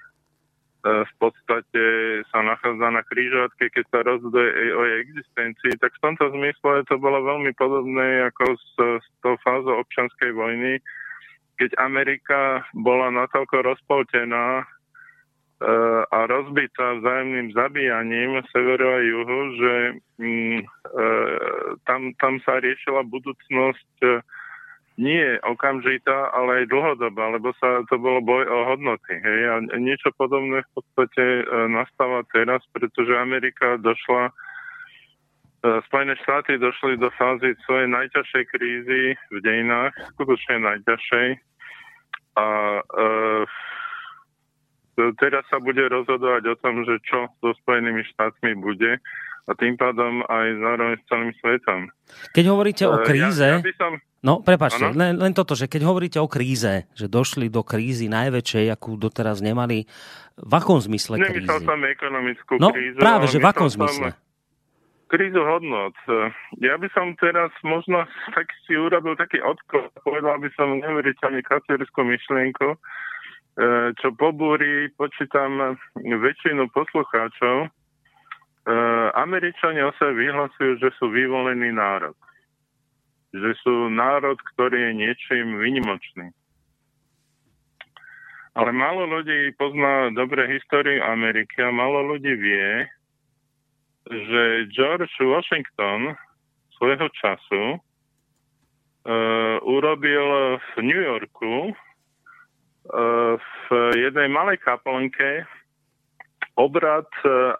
v 1.09 1.13
podstate 1.17 1.85
sa 2.29 2.45
nachádza 2.45 2.89
na 2.93 3.01
krížovatke, 3.01 3.73
keď 3.73 3.85
sa 3.89 4.01
rozhoduje 4.05 4.77
o 4.77 4.83
jej 4.85 4.99
existencii, 5.09 5.73
tak 5.81 5.97
v 5.97 6.03
tomto 6.05 6.25
zmysle 6.37 6.85
to 6.85 7.01
bolo 7.01 7.25
veľmi 7.25 7.49
podobné 7.57 8.29
ako 8.29 8.45
s, 8.61 8.69
s 9.01 9.07
tou 9.25 9.41
fázou 9.41 9.81
občanskej 9.81 10.37
vojny, 10.37 10.85
keď 11.57 11.73
Amerika 11.81 12.69
bola 12.77 13.09
natoľko 13.09 13.73
rozpoltená 13.73 14.61
e, 14.61 14.65
a 16.13 16.19
rozbitá 16.29 17.01
vzájomným 17.01 17.57
zabíjaním 17.57 18.45
severu 18.53 18.85
a 18.85 18.99
juhu, 19.01 19.41
že 19.57 19.75
mm, 20.21 20.59
e, 20.61 20.65
tam, 21.89 22.13
tam 22.21 22.37
sa 22.45 22.61
riešila 22.61 23.01
budúcnosť 23.09 24.21
nie 24.97 25.37
okamžitá, 25.45 26.33
ale 26.33 26.65
aj 26.65 26.73
dlhodobá, 26.73 27.37
lebo 27.37 27.53
sa 27.61 27.85
to 27.93 28.01
bolo 28.01 28.25
boj 28.25 28.45
o 28.49 28.59
hodnoty. 28.73 29.13
Hej? 29.21 29.41
A 29.73 29.77
niečo 29.77 30.09
podobné 30.17 30.65
v 30.65 30.71
podstate 30.81 31.25
e, 31.25 31.43
nastáva 31.69 32.25
teraz, 32.33 32.65
pretože 32.73 33.13
Amerika 33.13 33.77
došla, 33.77 34.33
e, 34.33 34.33
Spojené 35.93 36.17
štáty 36.25 36.57
došli 36.57 36.97
do 36.97 37.13
fázy 37.21 37.53
svojej 37.69 37.93
najťažšej 37.93 38.45
krízy 38.49 39.03
v 39.33 39.39
dejinách, 39.45 39.93
skutočne 40.17 40.65
najťažšej. 40.65 41.29
A 42.41 42.47
e, 42.81 42.83
teraz 45.21 45.45
sa 45.53 45.61
bude 45.61 45.85
rozhodovať 45.93 46.57
o 46.57 46.57
tom, 46.57 46.89
že 46.89 46.97
čo 47.05 47.29
so 47.45 47.53
Spojenými 47.61 48.01
štátmi 48.17 48.57
bude 48.57 48.97
a 49.47 49.53
tým 49.55 49.79
pádom 49.79 50.27
aj 50.27 50.47
zároveň 50.59 50.97
s 50.99 51.05
celým 51.07 51.33
svetom. 51.39 51.81
Keď 52.35 52.45
hovoríte 52.51 52.85
o 52.91 52.99
kríze... 53.07 53.47
Ja, 53.47 53.63
ja 53.63 53.63
by 53.63 53.75
som, 53.79 53.93
No, 54.25 54.41
prepačte, 54.41 54.97
len, 54.97 55.21
len 55.21 55.33
toto, 55.37 55.53
že 55.53 55.69
keď 55.69 55.83
hovoríte 55.85 56.19
o 56.19 56.29
kríze, 56.29 56.89
že 56.97 57.07
došli 57.07 57.53
do 57.53 57.61
krízy 57.61 58.09
najväčšej, 58.09 58.73
akú 58.73 58.97
doteraz 58.97 59.45
nemali, 59.45 59.85
v 60.41 60.53
akom 60.57 60.81
zmysle 60.81 61.21
krízy? 61.21 61.45
Nemyslel 61.45 61.61
som 61.69 61.81
ekonomickú 61.85 62.53
no, 62.57 62.73
krízu. 62.73 62.97
práve, 62.97 63.25
že 63.29 63.39
v 63.39 63.47
akom 63.47 63.69
zmysle? 63.69 64.17
Krízu 65.07 65.39
hodnot. 65.39 65.95
Ja 66.59 66.75
by 66.81 66.89
som 66.97 67.15
teraz 67.21 67.53
možno 67.61 68.09
tak 68.37 68.49
si 68.65 68.75
urobil 68.75 69.21
taký 69.21 69.39
odklad, 69.45 69.93
povedal 70.01 70.41
by 70.41 70.49
som 70.57 70.81
neuveriteľne 70.81 71.45
kacierskú 71.45 72.01
myšlienku, 72.03 72.69
e, 72.73 72.79
čo 74.01 74.17
pobúri, 74.17 74.91
počítam, 74.97 75.77
väčšinu 76.03 76.73
poslucháčov. 76.73 77.57
E, 77.63 77.69
Američania 79.13 79.93
sa 80.01 80.09
vyhlasujú, 80.09 80.81
že 80.81 80.89
sú 80.97 81.13
vyvolený 81.13 81.71
národ 81.77 82.17
že 83.37 83.51
sú 83.61 83.93
národ, 83.93 84.41
ktorý 84.55 84.91
je 84.91 84.93
niečím 84.97 85.61
vynimočný. 85.61 86.33
Ale 88.57 88.73
málo 88.73 89.05
ľudí 89.05 89.53
pozná 89.61 90.09
dobre 90.17 90.49
históriu 90.49 91.05
Ameriky 91.05 91.61
a 91.61 91.69
málo 91.69 92.17
ľudí 92.17 92.33
vie, 92.33 92.89
že 94.09 94.43
George 94.73 95.13
Washington 95.21 96.17
svojho 96.81 97.09
času 97.21 97.77
uh, 97.77 99.61
urobil 99.61 100.57
v 100.57 100.73
New 100.81 101.03
Yorku 101.03 101.77
v 102.87 103.69
jednej 103.99 104.31
malej 104.31 104.63
kaplnke 104.63 105.43
obrad 106.55 107.11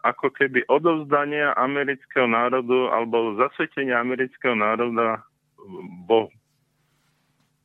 ako 0.07 0.31
keby 0.33 0.63
odovzdania 0.71 1.53
amerického 1.59 2.31
národu 2.31 2.89
alebo 2.95 3.35
zasvetenia 3.35 4.01
amerického 4.01 4.55
národa 4.55 5.27
Bohu. 6.07 6.31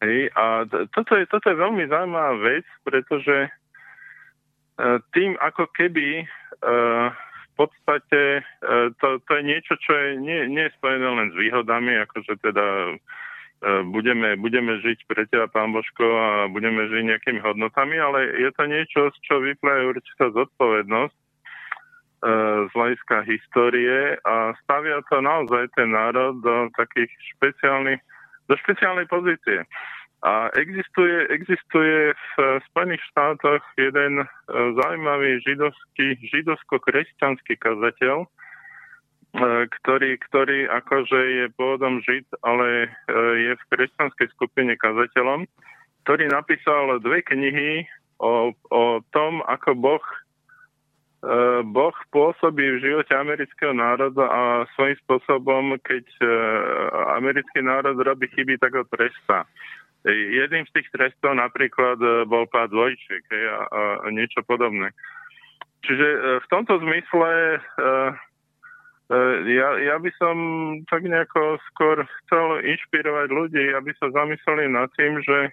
Hej, 0.02 0.34
a 0.34 0.66
toto 0.90 1.14
je, 1.14 1.30
toto 1.30 1.46
je 1.54 1.62
veľmi 1.62 1.86
zaujímavá 1.86 2.34
vec, 2.42 2.66
pretože 2.82 3.54
tým 5.14 5.38
ako 5.38 5.70
keby 5.78 6.26
v 6.26 7.52
podstate 7.54 8.42
to, 8.98 9.08
to 9.22 9.32
je 9.38 9.44
niečo, 9.46 9.78
čo 9.78 9.94
je 9.94 10.18
nie, 10.18 10.50
nie 10.50 10.66
je 10.66 10.76
spojené 10.82 11.06
len 11.06 11.30
s 11.30 11.38
výhodami, 11.38 12.02
akože 12.02 12.34
teda 12.42 12.98
E, 13.62 13.86
budeme, 13.86 14.34
budeme 14.42 14.82
žiť 14.82 15.06
pre 15.06 15.30
teba, 15.30 15.46
pán 15.46 15.70
Božko, 15.70 16.02
a 16.02 16.50
budeme 16.50 16.90
žiť 16.90 17.14
nejakými 17.14 17.46
hodnotami, 17.46 17.94
ale 17.94 18.34
je 18.42 18.50
to 18.58 18.64
niečo, 18.66 19.00
z 19.14 19.18
čo 19.22 19.38
vyplája 19.38 19.86
určitá 19.86 20.34
zodpovednosť 20.34 21.14
e, 21.14 21.21
z 22.22 22.72
hľadiska 22.78 23.26
histórie 23.26 24.14
a 24.22 24.54
stavia 24.62 25.02
to 25.10 25.26
naozaj 25.26 25.74
ten 25.74 25.90
národ 25.90 26.38
do 26.46 26.70
takých 26.78 27.10
špeciálnych, 27.34 27.98
do 28.46 28.54
špeciálnej 28.62 29.10
pozície. 29.10 29.66
A 30.22 30.54
existuje, 30.54 31.34
existuje 31.34 32.14
v 32.14 32.34
Spojených 32.70 33.02
štátoch 33.10 33.66
jeden 33.74 34.22
e, 34.22 34.26
zaujímavý 34.54 35.42
židovský, 35.42 36.14
židovsko-kresťanský 36.30 37.58
kazateľ, 37.58 38.30
E, 39.32 39.64
ktorý, 39.64 40.20
ktorý 40.28 40.68
akože 40.68 41.20
je 41.40 41.46
pôvodom 41.56 42.04
Žid, 42.04 42.28
ale 42.44 42.68
e, 42.84 42.90
je 43.48 43.52
v 43.56 43.68
kresťanskej 43.72 44.28
skupine 44.36 44.76
kazateľom, 44.76 45.48
ktorý 46.04 46.28
napísal 46.28 47.00
dve 47.00 47.24
knihy 47.24 47.88
o, 48.20 48.52
o 48.52 49.00
tom, 49.16 49.40
ako 49.48 49.80
Boh 49.80 50.04
e, 50.04 50.20
Boh 51.70 51.94
pôsobí 52.10 52.66
v 52.66 52.82
živote 52.82 53.14
amerického 53.14 53.78
národa 53.78 54.26
a 54.26 54.42
svojím 54.74 54.98
spôsobom, 55.06 55.78
keď 55.86 56.02
americký 57.14 57.62
národ 57.62 57.94
robí 58.02 58.26
chyby, 58.34 58.58
tak 58.58 58.74
ho 58.74 58.82
trestá. 58.90 59.46
Jedným 60.10 60.66
z 60.66 60.82
tých 60.82 60.90
trestov 60.90 61.38
napríklad 61.38 62.02
bol 62.26 62.50
pád 62.50 62.74
dvojčiek 62.74 63.22
a, 63.30 64.02
a 64.02 64.08
niečo 64.10 64.42
podobné. 64.50 64.90
Čiže 65.86 66.42
v 66.42 66.48
tomto 66.50 66.82
zmysle 66.82 67.62
E, 69.12 69.18
ja, 69.60 69.70
ja 69.76 69.96
by 70.00 70.08
som 70.16 70.36
tak 70.88 71.04
nejako 71.04 71.60
skôr 71.72 72.00
chcel 72.24 72.64
inšpirovať 72.64 73.28
ľudí, 73.28 73.66
aby 73.76 73.92
sa 74.00 74.08
zamysleli 74.08 74.72
nad 74.72 74.88
tým, 74.96 75.20
že 75.20 75.52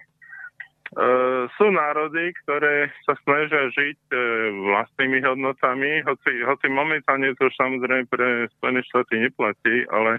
sú 1.53 1.65
národy, 1.69 2.33
ktoré 2.41 2.89
sa 3.05 3.13
snažia 3.21 3.69
žiť 3.69 3.99
uh, 4.09 4.19
vlastnými 4.73 5.21
hodnotami, 5.21 6.01
hoci, 6.01 6.41
hoci 6.41 6.65
momentálne 6.65 7.29
to 7.37 7.45
už 7.45 7.55
samozrejme 7.61 8.09
pre 8.09 8.49
Spojené 8.57 8.81
štáty 8.89 9.21
neplatí, 9.21 9.85
ale, 9.93 10.17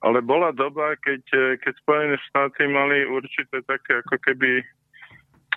ale 0.00 0.24
bola 0.24 0.56
doba, 0.56 0.96
keď, 1.04 1.22
keď 1.60 1.72
Spojené 1.84 2.16
štáty 2.32 2.64
mali 2.64 3.04
určité 3.04 3.60
také 3.68 4.00
ako 4.00 4.16
keby 4.24 4.64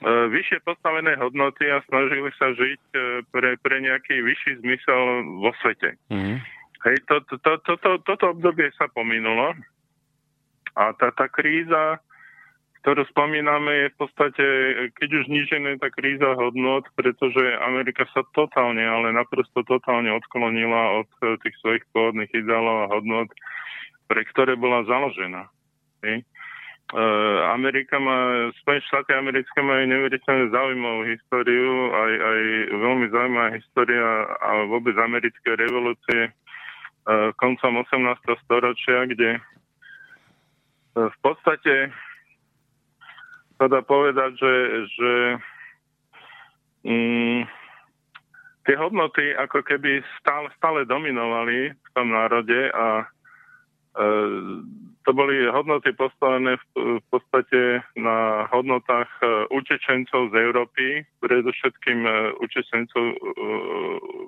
vyššie 0.08 0.64
postavené 0.64 1.20
hodnoty 1.20 1.68
a 1.68 1.84
snažili 1.92 2.32
sa 2.40 2.56
žiť 2.56 2.82
pre, 3.36 3.60
pre 3.60 3.76
nejaký 3.84 4.24
vyšší 4.24 4.64
zmysel 4.64 5.28
vo 5.44 5.52
svete. 5.60 6.00
Mm-hmm. 6.08 6.38
Hej, 6.88 6.96
to, 7.12 7.20
to, 7.28 7.36
to, 7.44 7.52
to, 7.68 7.74
to, 7.84 7.92
toto 8.08 8.26
obdobie 8.32 8.72
sa 8.80 8.88
pominulo 8.88 9.52
a 10.80 10.96
tá, 10.96 11.12
tá 11.12 11.28
kríza, 11.28 12.00
ktorú 12.82 13.04
spomíname, 13.12 13.88
je 13.88 13.88
v 13.92 13.98
podstate, 14.00 14.46
keď 14.96 15.10
už 15.22 15.26
nižené 15.28 15.78
tá 15.84 15.92
kríza 15.92 16.36
hodnot, 16.36 16.88
pretože 16.96 17.42
Amerika 17.64 18.08
sa 18.16 18.24
totálne, 18.32 18.82
ale 18.82 19.12
naprosto 19.12 19.62
totálne 19.68 20.10
odklonila 20.16 21.04
od 21.04 21.10
eh, 21.24 21.36
tých 21.44 21.56
svojich 21.60 21.84
pôvodných 21.92 22.32
ideálov 22.32 22.78
a 22.88 22.92
hodnot, 22.96 23.30
pre 24.08 24.24
ktoré 24.32 24.56
bola 24.56 24.88
založená. 24.88 25.48
Hej. 26.08 26.24
Uh, 26.90 27.46
Amerika 27.54 28.02
má, 28.02 28.50
Spojené 28.66 28.82
štáty 28.90 29.14
americké 29.14 29.62
majú 29.62 29.86
neuveriteľne 29.94 30.50
zaujímavú 30.50 31.06
históriu, 31.06 31.94
aj, 31.94 32.14
aj 32.18 32.40
veľmi 32.82 33.06
zaujímavá 33.14 33.50
história 33.54 34.26
a 34.42 34.66
vôbec 34.66 34.98
americké 34.98 35.54
revolúcie 35.54 36.34
E, 37.10 37.34
koncom 37.42 37.82
18. 37.82 38.22
storočia, 38.46 39.10
kde 39.10 39.42
v 40.94 41.18
podstate 41.26 41.90
sa 43.60 43.68
dá 43.68 43.84
povedať, 43.84 44.40
že, 44.40 44.54
že 44.96 45.12
mm, 46.88 47.44
tie 48.64 48.76
hodnoty 48.80 49.36
ako 49.36 49.68
keby 49.68 50.00
stále, 50.24 50.48
stále 50.56 50.88
dominovali 50.88 51.76
v 51.76 51.90
tom 51.92 52.16
národe 52.16 52.72
a 52.72 53.04
e, 53.04 53.06
to 55.04 55.12
boli 55.12 55.42
hodnoty 55.50 55.90
postavené 55.98 56.56
v, 56.56 57.02
v 57.02 57.06
podstate 57.10 57.82
na 57.98 58.46
hodnotách 58.54 59.10
e, 59.20 59.50
utečencov 59.50 60.30
z 60.30 60.34
Európy, 60.38 61.02
predovšetkým 61.18 62.06
e, 62.06 62.12
utečencov 62.40 63.04
e, 63.10 63.16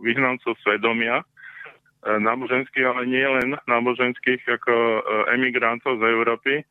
vyhnancov 0.02 0.58
svedomia, 0.66 1.22
náboženských, 2.02 2.82
ale 2.82 3.06
nie 3.06 3.22
len 3.22 3.54
náboženských 3.70 4.42
ako 4.50 4.74
emigrantov 5.38 6.02
z 6.02 6.04
Európy, 6.10 6.66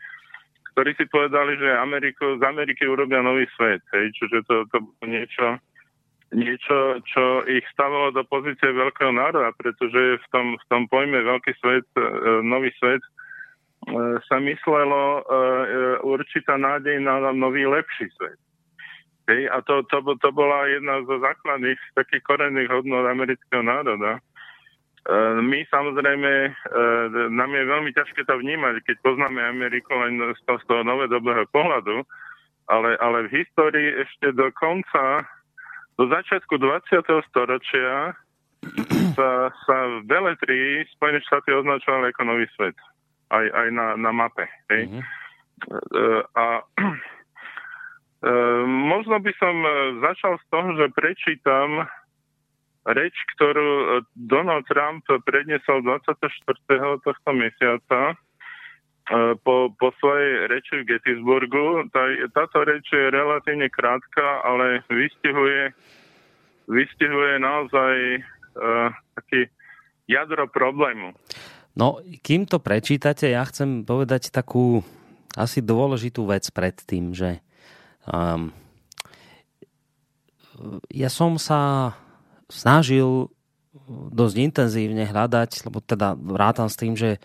ktorí 0.75 0.95
si 0.97 1.05
povedali, 1.11 1.59
že 1.59 1.81
Ameriku, 1.81 2.39
z 2.39 2.43
Ameriky 2.47 2.87
urobia 2.87 3.21
nový 3.21 3.47
svet. 3.59 3.83
Hej, 3.95 4.15
čiže 4.17 4.47
to, 4.47 4.65
to 4.71 4.77
bolo 4.81 5.05
niečo, 5.07 5.59
niečo, 6.33 7.03
čo 7.05 7.43
ich 7.47 7.67
stavalo 7.75 8.15
do 8.15 8.23
pozície 8.27 8.71
veľkého 8.71 9.11
národa, 9.11 9.51
pretože 9.59 10.19
v 10.23 10.27
tom, 10.31 10.47
v 10.57 10.65
tom 10.71 10.83
pojme 10.87 11.21
veľký 11.21 11.53
svet, 11.59 11.87
e, 11.99 12.03
nový 12.47 12.71
svet 12.79 13.03
sa 14.29 14.37
myslelo 14.37 15.25
určitá 16.05 16.61
nádej 16.61 17.01
na 17.01 17.33
nový 17.33 17.65
lepší 17.65 18.13
svet. 18.13 18.37
Hej, 19.25 19.49
a 19.49 19.63
to, 19.63 19.87
to, 19.89 20.03
to 20.19 20.31
bola 20.35 20.67
jedna 20.67 21.01
zo 21.07 21.17
základných 21.23 21.79
takých 21.95 22.23
korenných 22.29 22.69
hodnot 22.69 23.07
amerického 23.07 23.63
národa. 23.63 24.19
E, 25.01 25.17
my 25.41 25.65
samozrejme, 25.73 26.33
e, 26.47 26.51
nám 27.33 27.51
je 27.57 27.65
veľmi 27.65 27.91
ťažké 27.97 28.29
to 28.29 28.35
vnímať, 28.37 28.85
keď 28.85 28.97
poznáme 29.01 29.41
Ameriku 29.41 29.97
len 29.97 30.21
z 30.21 30.41
toho, 30.45 30.59
z 30.61 30.65
toho 30.69 30.83
novodobého 30.85 31.49
pohľadu, 31.49 32.05
ale, 32.69 33.01
ale 33.01 33.27
v 33.27 33.41
histórii 33.41 33.97
ešte 33.97 34.37
do 34.37 34.53
konca, 34.53 35.25
do 35.97 36.05
začiatku 36.09 36.61
20. 36.61 37.01
storočia 37.33 38.13
sa, 39.17 39.49
sa 39.65 39.77
v 40.01 40.05
Beletrii 40.05 40.85
Spojené 40.97 41.25
štáty 41.25 41.53
označovali 41.57 42.13
ako 42.13 42.23
nový 42.29 42.47
svet. 42.57 42.77
Aj, 43.33 43.47
aj 43.47 43.69
na, 43.73 43.97
na 43.97 44.11
mape. 44.13 44.45
Hej? 44.69 44.91
Mm-hmm. 44.91 45.05
A 46.35 46.45
možno 48.69 49.17
by 49.21 49.33
som 49.41 49.55
začal 50.05 50.37
z 50.41 50.45
toho, 50.53 50.69
že 50.77 50.87
prečítam 50.93 51.89
reč, 52.89 53.13
ktorú 53.37 53.69
e, 53.69 53.87
Donald 54.17 54.65
Trump 54.65 55.05
predniesol 55.27 55.85
24. 55.85 56.41
tohto 57.05 57.31
mesiaca 57.37 58.01
e, 58.13 58.15
po, 59.45 59.73
po 59.77 59.93
svojej 60.01 60.49
reči 60.49 60.81
v 60.81 60.89
Gettysburgu. 60.89 61.91
Tá, 61.93 62.09
táto 62.33 62.65
reč 62.65 62.89
je 62.89 63.13
relatívne 63.13 63.69
krátka, 63.69 64.45
ale 64.45 64.81
vystihuje, 64.89 65.77
vystihuje 66.71 67.43
naozaj 67.43 67.95
uh, 68.57 68.89
taký 69.19 69.51
jadro 70.07 70.47
problému. 70.47 71.13
No, 71.75 72.03
kým 72.23 72.47
to 72.47 72.59
prečítate, 72.59 73.31
ja 73.31 73.47
chcem 73.47 73.87
povedať 73.87 74.35
takú 74.35 74.83
asi 75.39 75.63
dôležitú 75.63 76.27
vec 76.27 76.47
pred 76.51 76.75
tým, 76.75 77.15
že 77.15 77.39
um, 78.11 78.51
ja 80.91 81.07
som 81.07 81.39
sa 81.39 81.95
snažil 82.51 83.31
dosť 84.11 84.37
intenzívne 84.37 85.07
hľadať, 85.07 85.71
lebo 85.71 85.79
teda 85.79 86.19
vrátam 86.19 86.67
s 86.67 86.77
tým, 86.77 86.99
že 86.99 87.17
e, 87.17 87.19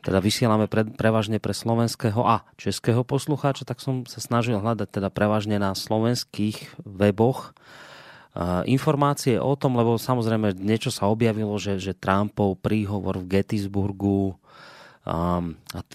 teda 0.00 0.18
vysielame 0.24 0.66
pre, 0.66 0.88
prevažne 0.88 1.36
pre 1.36 1.52
slovenského 1.52 2.24
a 2.24 2.48
českého 2.56 3.04
poslucháča, 3.04 3.68
tak 3.68 3.84
som 3.84 4.08
sa 4.08 4.24
snažil 4.24 4.56
hľadať 4.56 4.88
teda 4.88 5.12
prevažne 5.12 5.60
na 5.60 5.76
slovenských 5.76 6.80
weboch 6.80 7.52
e, 7.52 8.70
informácie 8.72 9.36
o 9.36 9.52
tom, 9.52 9.76
lebo 9.76 10.00
samozrejme 10.00 10.56
niečo 10.56 10.88
sa 10.88 11.12
objavilo, 11.12 11.52
že, 11.60 11.76
že 11.76 11.92
Trumpov 11.92 12.56
príhovor 12.64 13.20
v 13.20 13.38
Gettysburgu 13.38 14.40
a 15.08 15.40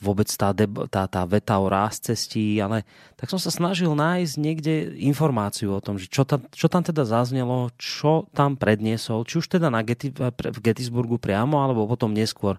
vôbec 0.02 0.26
tá, 0.26 0.50
tá, 0.90 1.06
tá 1.06 1.22
veta 1.30 1.62
o 1.62 1.70
cestí, 1.94 2.58
ale 2.58 2.82
tak 3.14 3.30
som 3.30 3.38
sa 3.38 3.54
snažil 3.54 3.94
nájsť 3.94 4.34
niekde 4.42 4.98
informáciu 5.06 5.78
o 5.78 5.84
tom, 5.86 6.02
že 6.02 6.10
čo 6.10 6.26
tam, 6.26 6.42
čo 6.50 6.66
tam 6.66 6.82
teda 6.82 7.06
zaznelo, 7.06 7.70
čo 7.78 8.26
tam 8.34 8.58
predniesol, 8.58 9.22
či 9.30 9.38
už 9.38 9.54
teda 9.54 9.70
na 9.70 9.86
Getty, 9.86 10.10
v 10.18 10.60
Gettysburgu 10.66 11.22
priamo, 11.22 11.62
alebo 11.62 11.86
potom 11.86 12.10
neskôr 12.10 12.58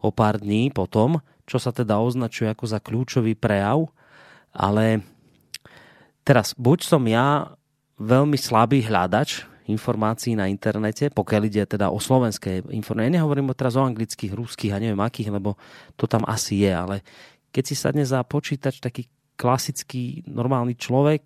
o 0.00 0.08
pár 0.08 0.40
dní 0.40 0.72
potom, 0.72 1.20
čo 1.44 1.60
sa 1.60 1.76
teda 1.76 2.00
označuje 2.00 2.48
ako 2.48 2.64
za 2.64 2.80
kľúčový 2.80 3.36
prejav, 3.36 3.92
ale 4.56 5.04
teraz, 6.24 6.56
buď 6.56 6.78
som 6.88 7.04
ja 7.04 7.52
veľmi 8.00 8.40
slabý 8.40 8.80
hľadač 8.80 9.51
informácií 9.70 10.34
na 10.34 10.50
internete, 10.50 11.12
pokiaľ 11.14 11.42
ide 11.46 11.62
teda 11.66 11.92
o 11.92 12.02
slovenské 12.02 12.66
informácie. 12.74 13.14
Ja 13.14 13.16
nehovorím 13.22 13.54
teraz 13.54 13.78
o 13.78 13.86
anglických, 13.86 14.34
ruských 14.34 14.74
a 14.74 14.82
neviem 14.82 14.98
akých, 14.98 15.30
lebo 15.30 15.54
to 15.94 16.10
tam 16.10 16.26
asi 16.26 16.66
je, 16.66 16.72
ale 16.72 16.96
keď 17.52 17.64
si 17.68 17.74
sadne 17.76 18.02
za 18.02 18.24
počítač 18.24 18.80
taký 18.80 19.06
klasický 19.36 20.24
normálny 20.26 20.74
človek 20.74 21.22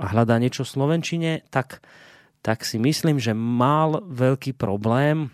a 0.00 0.10
hľadá 0.10 0.40
niečo 0.40 0.64
v 0.64 0.72
Slovenčine, 0.74 1.32
tak, 1.52 1.84
tak 2.40 2.64
si 2.66 2.80
myslím, 2.80 3.20
že 3.20 3.36
mal 3.36 4.00
veľký 4.02 4.56
problém 4.56 5.30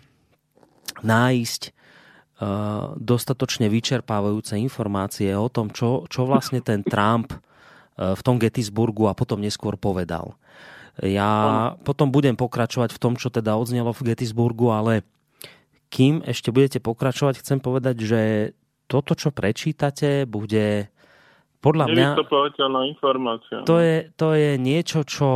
nájsť 0.99 1.61
uh, 1.69 2.93
dostatočne 2.99 3.71
vyčerpávajúce 3.71 4.59
informácie 4.59 5.31
o 5.33 5.47
tom, 5.47 5.71
čo, 5.71 6.05
čo 6.11 6.27
vlastne 6.27 6.59
ten 6.59 6.83
Trump 6.83 7.31
uh, 7.31 8.13
v 8.13 8.21
tom 8.21 8.35
Gettysburgu 8.35 9.07
a 9.07 9.15
potom 9.15 9.39
neskôr 9.39 9.79
povedal. 9.79 10.35
Ja 10.99 11.31
potom 11.87 12.11
budem 12.11 12.35
pokračovať 12.35 12.91
v 12.91 13.01
tom, 13.01 13.13
čo 13.15 13.31
teda 13.31 13.55
odznelo 13.55 13.95
v 13.95 14.11
Gettysburgu, 14.11 14.71
ale 14.71 15.07
kým 15.89 16.21
ešte 16.21 16.51
budete 16.53 16.79
pokračovať, 16.83 17.41
chcem 17.41 17.59
povedať, 17.63 17.95
že 18.03 18.21
toto, 18.89 19.13
čo 19.15 19.29
prečítate, 19.31 20.25
bude 20.25 20.89
podľa 21.61 21.85
mňa... 21.87 22.07
informácia. 22.87 23.57
To 23.63 23.77
je, 23.79 24.09
to 24.15 24.33
je 24.35 24.51
niečo, 24.59 25.03
čo 25.05 25.29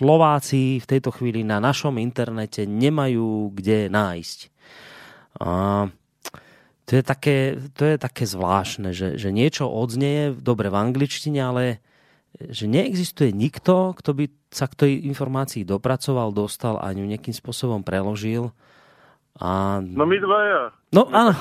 Slováci 0.00 0.80
v 0.80 0.86
tejto 0.88 1.12
chvíli 1.12 1.44
na 1.44 1.60
našom 1.60 2.00
internete 2.00 2.64
nemajú 2.64 3.52
kde 3.52 3.92
nájsť. 3.92 4.38
A 5.44 5.48
to 6.88 6.90
je 6.98 7.02
také, 7.04 7.38
to 7.76 7.84
je 7.84 7.96
také 8.00 8.24
zvláštne, 8.24 8.90
že, 8.96 9.20
že 9.20 9.28
niečo 9.30 9.68
odznieje 9.68 10.34
dobre 10.40 10.72
v 10.72 10.80
angličtine, 10.80 11.38
ale 11.38 11.84
že 12.38 12.70
neexistuje 12.70 13.34
nikto, 13.34 13.92
kto 13.98 14.10
by 14.16 14.24
sa 14.50 14.66
k 14.66 14.74
tej 14.74 14.92
informácii 15.06 15.62
dopracoval, 15.62 16.34
dostal 16.34 16.76
a 16.82 16.90
ňu 16.90 17.06
nejakým 17.06 17.34
spôsobom 17.34 17.86
preložil. 17.86 18.50
A... 19.38 19.78
No 19.78 20.04
my 20.04 20.18
dvaja. 20.18 20.74
No 20.90 21.06
áno, 21.14 21.32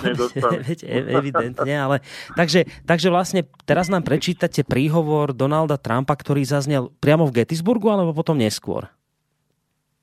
evidentne, 1.19 1.74
ale 1.74 2.06
takže, 2.38 2.69
takže 2.86 3.10
vlastne 3.10 3.50
teraz 3.65 3.89
nám 3.89 4.06
prečítate 4.06 4.62
príhovor 4.62 5.34
Donalda 5.34 5.82
Trumpa, 5.82 6.13
ktorý 6.13 6.45
zaznel 6.45 6.93
priamo 7.02 7.26
v 7.26 7.41
Gettysburgu, 7.41 7.89
alebo 7.89 8.13
potom 8.13 8.38
neskôr? 8.38 8.86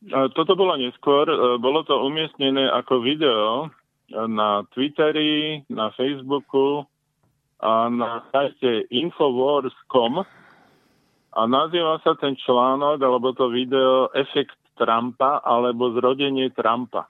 Toto 0.07 0.53
bolo 0.59 0.75
neskôr. 0.77 1.31
E, 1.31 1.59
bolo 1.63 1.87
to 1.87 1.95
umiestnené 1.99 2.69
ako 2.75 3.03
video 3.03 3.71
na 4.11 4.63
Twitteri, 4.75 5.67
na 5.71 5.91
Facebooku 5.95 6.87
a 7.63 7.89
na 7.89 8.23
sajte 8.31 8.87
Infowars.com 8.93 10.27
a 11.37 11.45
nazýva 11.45 12.01
sa 12.01 12.17
ten 12.17 12.33
článok 12.33 12.97
alebo 12.97 13.37
to 13.37 13.53
video 13.53 14.09
Efekt 14.17 14.57
Trumpa 14.81 15.45
alebo 15.45 15.93
Zrodenie 15.93 16.49
Trumpa. 16.57 17.05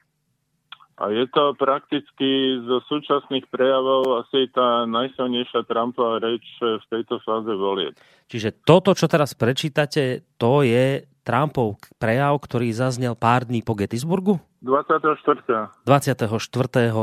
A 0.97 1.13
je 1.13 1.29
to 1.29 1.53
prakticky 1.61 2.57
zo 2.65 2.81
súčasných 2.89 3.53
prejavov 3.53 4.25
asi 4.25 4.49
tá 4.49 4.89
najsilnejšia 4.89 5.69
Trumpová 5.69 6.25
reč 6.25 6.43
v 6.59 6.85
tejto 6.89 7.21
fáze 7.21 7.53
volieb. 7.53 7.93
Čiže 8.33 8.65
toto, 8.65 8.97
čo 8.97 9.05
teraz 9.05 9.37
prečítate, 9.37 10.25
to 10.41 10.65
je 10.65 11.05
Trumpov 11.27 11.77
prejav, 12.01 12.39
ktorý 12.39 12.71
zaznel 12.71 13.13
pár 13.19 13.45
dní 13.45 13.61
po 13.61 13.77
Gettysburgu? 13.77 14.41
24. 14.65 15.75
24. 15.85 16.33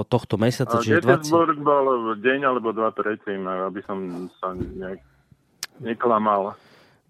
tohto 0.08 0.36
mesiaca. 0.42 0.80
A 0.80 0.82
Gettysburg 0.82 1.60
20... 1.60 1.62
bol 1.62 1.86
deň 2.18 2.40
alebo 2.50 2.74
dva 2.74 2.90
predtým, 2.96 3.46
aby 3.46 3.84
som 3.86 4.00
sa 4.42 4.56
nejak 4.58 5.04
neklamal. 5.84 6.58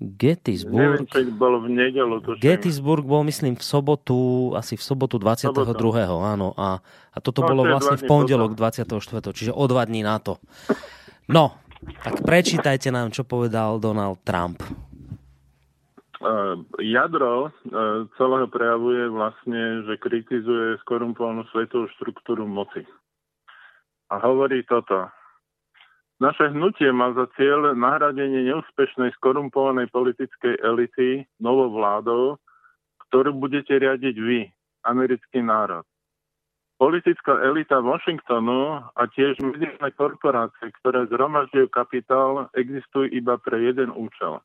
Gettysburg. 0.03 0.99
Neviem, 0.99 1.05
či 1.07 1.31
bol 1.31 1.63
v 1.63 1.67
nedelu. 1.71 2.15
To 2.19 2.35
Gettysburg 2.35 3.07
bol, 3.07 3.23
myslím, 3.23 3.55
v 3.55 3.63
sobotu, 3.63 4.51
asi 4.51 4.75
v 4.75 4.83
sobotu 4.83 5.15
22. 5.15 5.55
Sobota. 5.55 6.03
áno. 6.19 6.51
A, 6.59 6.83
a 7.15 7.17
toto 7.23 7.47
no, 7.47 7.55
bolo 7.55 7.61
vlastne 7.71 7.95
v 7.95 8.03
pondelok 8.03 8.59
24. 8.59 8.99
Čiže 9.31 9.55
o 9.55 9.63
dva 9.63 9.87
dní 9.87 10.03
na 10.03 10.19
to. 10.19 10.43
No, 11.31 11.55
tak 12.03 12.19
prečítajte 12.27 12.91
nám, 12.91 13.15
čo 13.15 13.23
povedal 13.23 13.79
Donald 13.79 14.19
Trump. 14.27 14.59
Uh, 16.23 16.55
jadro 16.79 17.51
uh, 17.51 18.07
celého 18.15 18.47
prejavu 18.47 18.95
je 18.95 19.05
vlastne, 19.11 19.61
že 19.87 19.99
kritizuje 19.99 20.79
skorumpovanú 20.83 21.43
svetovú 21.51 21.91
štruktúru 21.99 22.47
moci. 22.47 22.83
A 24.07 24.19
hovorí 24.23 24.63
toto. 24.63 25.11
Naše 26.23 26.55
hnutie 26.55 26.87
má 26.95 27.11
za 27.11 27.27
cieľ 27.35 27.75
nahradenie 27.75 28.47
neúspešnej 28.47 29.11
skorumpovanej 29.19 29.91
politickej 29.91 30.55
elity 30.63 31.27
novou 31.43 31.67
vládou, 31.75 32.39
ktorú 33.11 33.35
budete 33.35 33.75
riadiť 33.75 34.15
vy, 34.15 34.47
americký 34.87 35.43
národ. 35.43 35.83
Politická 36.79 37.43
elita 37.43 37.83
Washingtonu 37.83 38.87
a 38.95 39.03
tiež 39.11 39.35
mediálne 39.43 39.91
korporácie, 39.99 40.71
ktoré 40.79 41.11
zhromažďujú 41.11 41.67
kapitál, 41.67 42.47
existujú 42.55 43.11
iba 43.11 43.35
pre 43.35 43.59
jeden 43.59 43.91
účel. 43.91 44.39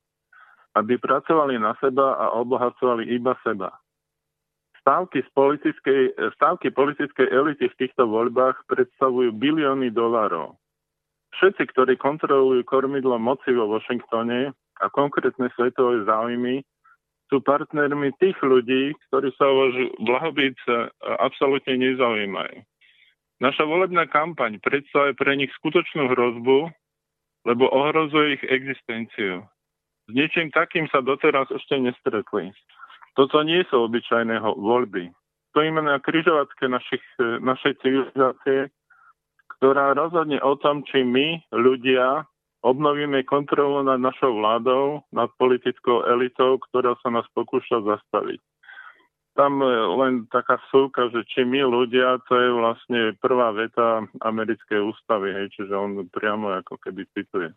Aby 0.74 0.98
pracovali 0.98 1.62
na 1.62 1.78
seba 1.78 2.18
a 2.18 2.34
obohacovali 2.42 3.06
iba 3.06 3.38
seba. 3.46 3.70
Stávky, 4.82 5.22
z 5.22 5.30
politickej, 5.30 6.02
stávky 6.42 6.74
politickej 6.74 7.30
elity 7.30 7.70
v 7.70 7.78
týchto 7.86 8.10
voľbách 8.10 8.66
predstavujú 8.66 9.30
bilióny 9.30 9.94
dolárov. 9.94 10.58
Všetci, 11.36 11.62
ktorí 11.74 12.00
kontrolujú 12.00 12.64
kormidlo 12.64 13.20
moci 13.20 13.52
vo 13.52 13.68
Washingtone 13.68 14.56
a 14.80 14.86
konkrétne 14.88 15.52
svetové 15.52 16.08
záujmy, 16.08 16.64
sú 17.28 17.44
partnermi 17.44 18.16
tých 18.16 18.40
ľudí, 18.40 18.96
ktorí 19.08 19.28
sa 19.36 19.44
o 19.44 19.68
blahobyt 20.00 20.56
absolútne 21.20 21.76
nezaujímajú. 21.76 22.64
Naša 23.38 23.68
volebná 23.68 24.08
kampaň 24.08 24.56
predstavuje 24.64 25.12
pre 25.12 25.36
nich 25.36 25.52
skutočnú 25.60 26.08
hrozbu, 26.10 26.72
lebo 27.46 27.64
ohrozuje 27.68 28.40
ich 28.40 28.44
existenciu. 28.48 29.44
S 30.08 30.10
niečím 30.16 30.48
takým 30.50 30.88
sa 30.88 31.04
doteraz 31.04 31.52
ešte 31.52 31.76
nestretli. 31.76 32.50
Toto 33.12 33.44
nie 33.44 33.60
sú 33.68 33.84
obyčajné 33.86 34.40
voľby. 34.42 35.12
Stojíme 35.52 35.84
na 35.84 36.00
križovatke 36.00 36.64
našich, 36.64 37.04
našej 37.20 37.76
civilizácie 37.84 38.72
ktorá 39.58 39.92
rozhodne 39.92 40.38
o 40.38 40.54
tom, 40.54 40.86
či 40.86 41.02
my, 41.02 41.42
ľudia, 41.50 42.24
obnovíme 42.62 43.26
kontrolu 43.26 43.82
nad 43.82 43.98
našou 43.98 44.38
vládou, 44.38 45.02
nad 45.10 45.30
politickou 45.38 46.06
elitou, 46.06 46.58
ktorá 46.70 46.94
sa 47.02 47.10
nás 47.10 47.26
pokúša 47.34 47.82
zastaviť. 47.82 48.38
Tam 49.38 49.62
len 50.02 50.26
taká 50.34 50.58
súka, 50.70 51.10
že 51.14 51.22
či 51.30 51.46
my 51.46 51.62
ľudia, 51.62 52.18
to 52.26 52.34
je 52.34 52.50
vlastne 52.50 53.00
prvá 53.22 53.54
veta 53.54 54.02
americkej 54.26 54.82
ústavy, 54.82 55.30
hej, 55.30 55.46
čiže 55.54 55.74
on 55.74 56.06
priamo 56.10 56.50
ako 56.58 56.74
keby 56.82 57.06
cituje. 57.14 57.54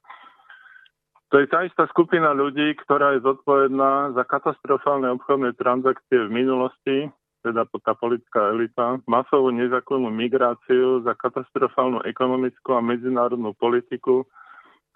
To 1.31 1.39
je 1.39 1.47
tá 1.47 1.63
istá 1.63 1.87
skupina 1.89 2.35
ľudí, 2.35 2.75
ktorá 2.85 3.15
je 3.17 3.25
zodpovedná 3.25 4.13
za 4.13 4.23
katastrofálne 4.27 5.09
obchodné 5.15 5.55
transakcie 5.57 6.27
v 6.27 6.29
minulosti, 6.29 6.97
teda 7.41 7.65
tá 7.65 7.93
politická 7.97 8.53
elita, 8.53 9.01
masovú 9.09 9.49
nezákonnú 9.49 10.13
migráciu, 10.13 11.01
za 11.01 11.17
katastrofálnu 11.17 12.05
ekonomickú 12.05 12.77
a 12.77 12.85
medzinárodnú 12.85 13.57
politiku, 13.57 14.29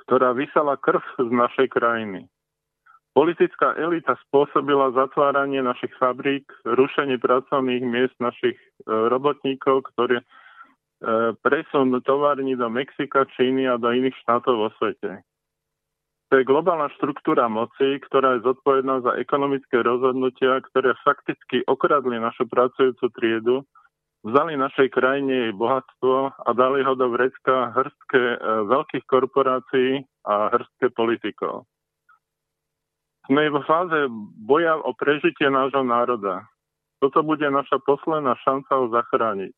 ktorá 0.05 0.37
vysala 0.37 0.77
krv 0.77 1.01
z 1.17 1.29
našej 1.33 1.67
krajiny. 1.73 2.29
Politická 3.15 3.79
elita 3.79 4.19
spôsobila 4.27 4.91
zatváranie 4.91 5.63
našich 5.63 5.95
fabrík, 5.95 6.45
rušenie 6.67 7.15
pracovných 7.15 7.83
miest 7.87 8.15
našich 8.19 8.59
e, 8.59 8.67
robotníkov, 8.91 9.87
ktorí 9.95 10.19
e, 10.19 10.25
presun 11.39 11.95
tovární 12.03 12.59
do 12.59 12.67
Mexika, 12.67 13.23
Číny 13.39 13.71
a 13.71 13.79
do 13.79 13.87
iných 13.95 14.19
štátov 14.19 14.67
vo 14.67 14.69
svete. 14.75 15.23
To 16.33 16.41
je 16.41 16.47
globálna 16.47 16.89
štruktúra 16.97 17.45
moci, 17.45 18.01
ktorá 18.01 18.37
je 18.37 18.45
zodpovedná 18.49 19.05
za 19.05 19.13
ekonomické 19.21 19.85
rozhodnutia, 19.85 20.57
ktoré 20.73 20.97
fakticky 21.05 21.61
okradli 21.69 22.17
našu 22.17 22.49
pracujúcu 22.49 23.05
triedu, 23.13 23.55
vzali 24.25 24.57
našej 24.57 24.89
krajine 24.89 25.33
jej 25.49 25.53
bohatstvo 25.53 26.33
a 26.33 26.49
dali 26.57 26.81
ho 26.81 26.97
do 26.97 27.13
vrecka 27.13 27.69
hrstke 27.77 28.17
e, 28.17 28.37
veľkých 28.65 29.05
korporácií 29.05 30.01
a 30.25 30.49
hrstke 30.49 30.89
politikov. 30.97 31.69
Sme 33.29 33.45
vo 33.53 33.61
fáze 33.61 34.09
boja 34.41 34.81
o 34.81 34.97
prežitie 34.97 35.45
nášho 35.49 35.85
národa. 35.85 36.45
Toto 37.05 37.21
bude 37.21 37.45
naša 37.53 37.77
posledná 37.85 38.33
šanca 38.41 38.71
ho 38.81 38.85
zachrániť. 38.89 39.53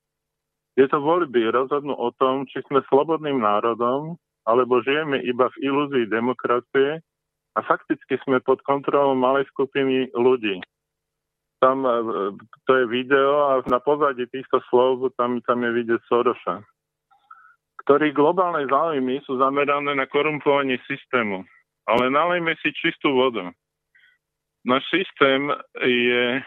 Tieto 0.76 1.00
voľby 1.00 1.48
rozhodnú 1.48 1.96
o 1.96 2.12
tom, 2.12 2.44
či 2.52 2.60
sme 2.68 2.84
slobodným 2.92 3.40
národom, 3.40 4.20
alebo 4.48 4.80
žijeme 4.80 5.20
iba 5.28 5.52
v 5.52 5.58
ilúzii 5.60 6.08
demokracie 6.08 7.04
a 7.54 7.60
fakticky 7.60 8.16
sme 8.24 8.40
pod 8.40 8.64
kontrolou 8.64 9.12
malej 9.14 9.44
skupiny 9.52 10.08
ľudí. 10.16 10.64
Tam 11.60 11.84
e, 11.84 11.92
to 12.64 12.72
je 12.72 12.86
video 12.88 13.52
a 13.52 13.52
na 13.68 13.84
pozadí 13.84 14.24
týchto 14.32 14.64
slov 14.72 15.12
tam, 15.20 15.44
tam 15.44 15.68
je 15.68 15.72
vidieť 15.84 16.02
Soroša, 16.08 16.64
ktorý 17.84 18.16
globálne 18.16 18.64
záujmy 18.70 19.20
sú 19.28 19.36
zamerané 19.42 19.98
na 19.98 20.08
korumpovanie 20.08 20.80
systému. 20.88 21.44
Ale 21.88 22.12
nalejme 22.12 22.52
si 22.60 22.76
čistú 22.76 23.16
vodu. 23.16 23.48
Náš 24.68 24.84
systém 24.92 25.48
je 25.80 26.44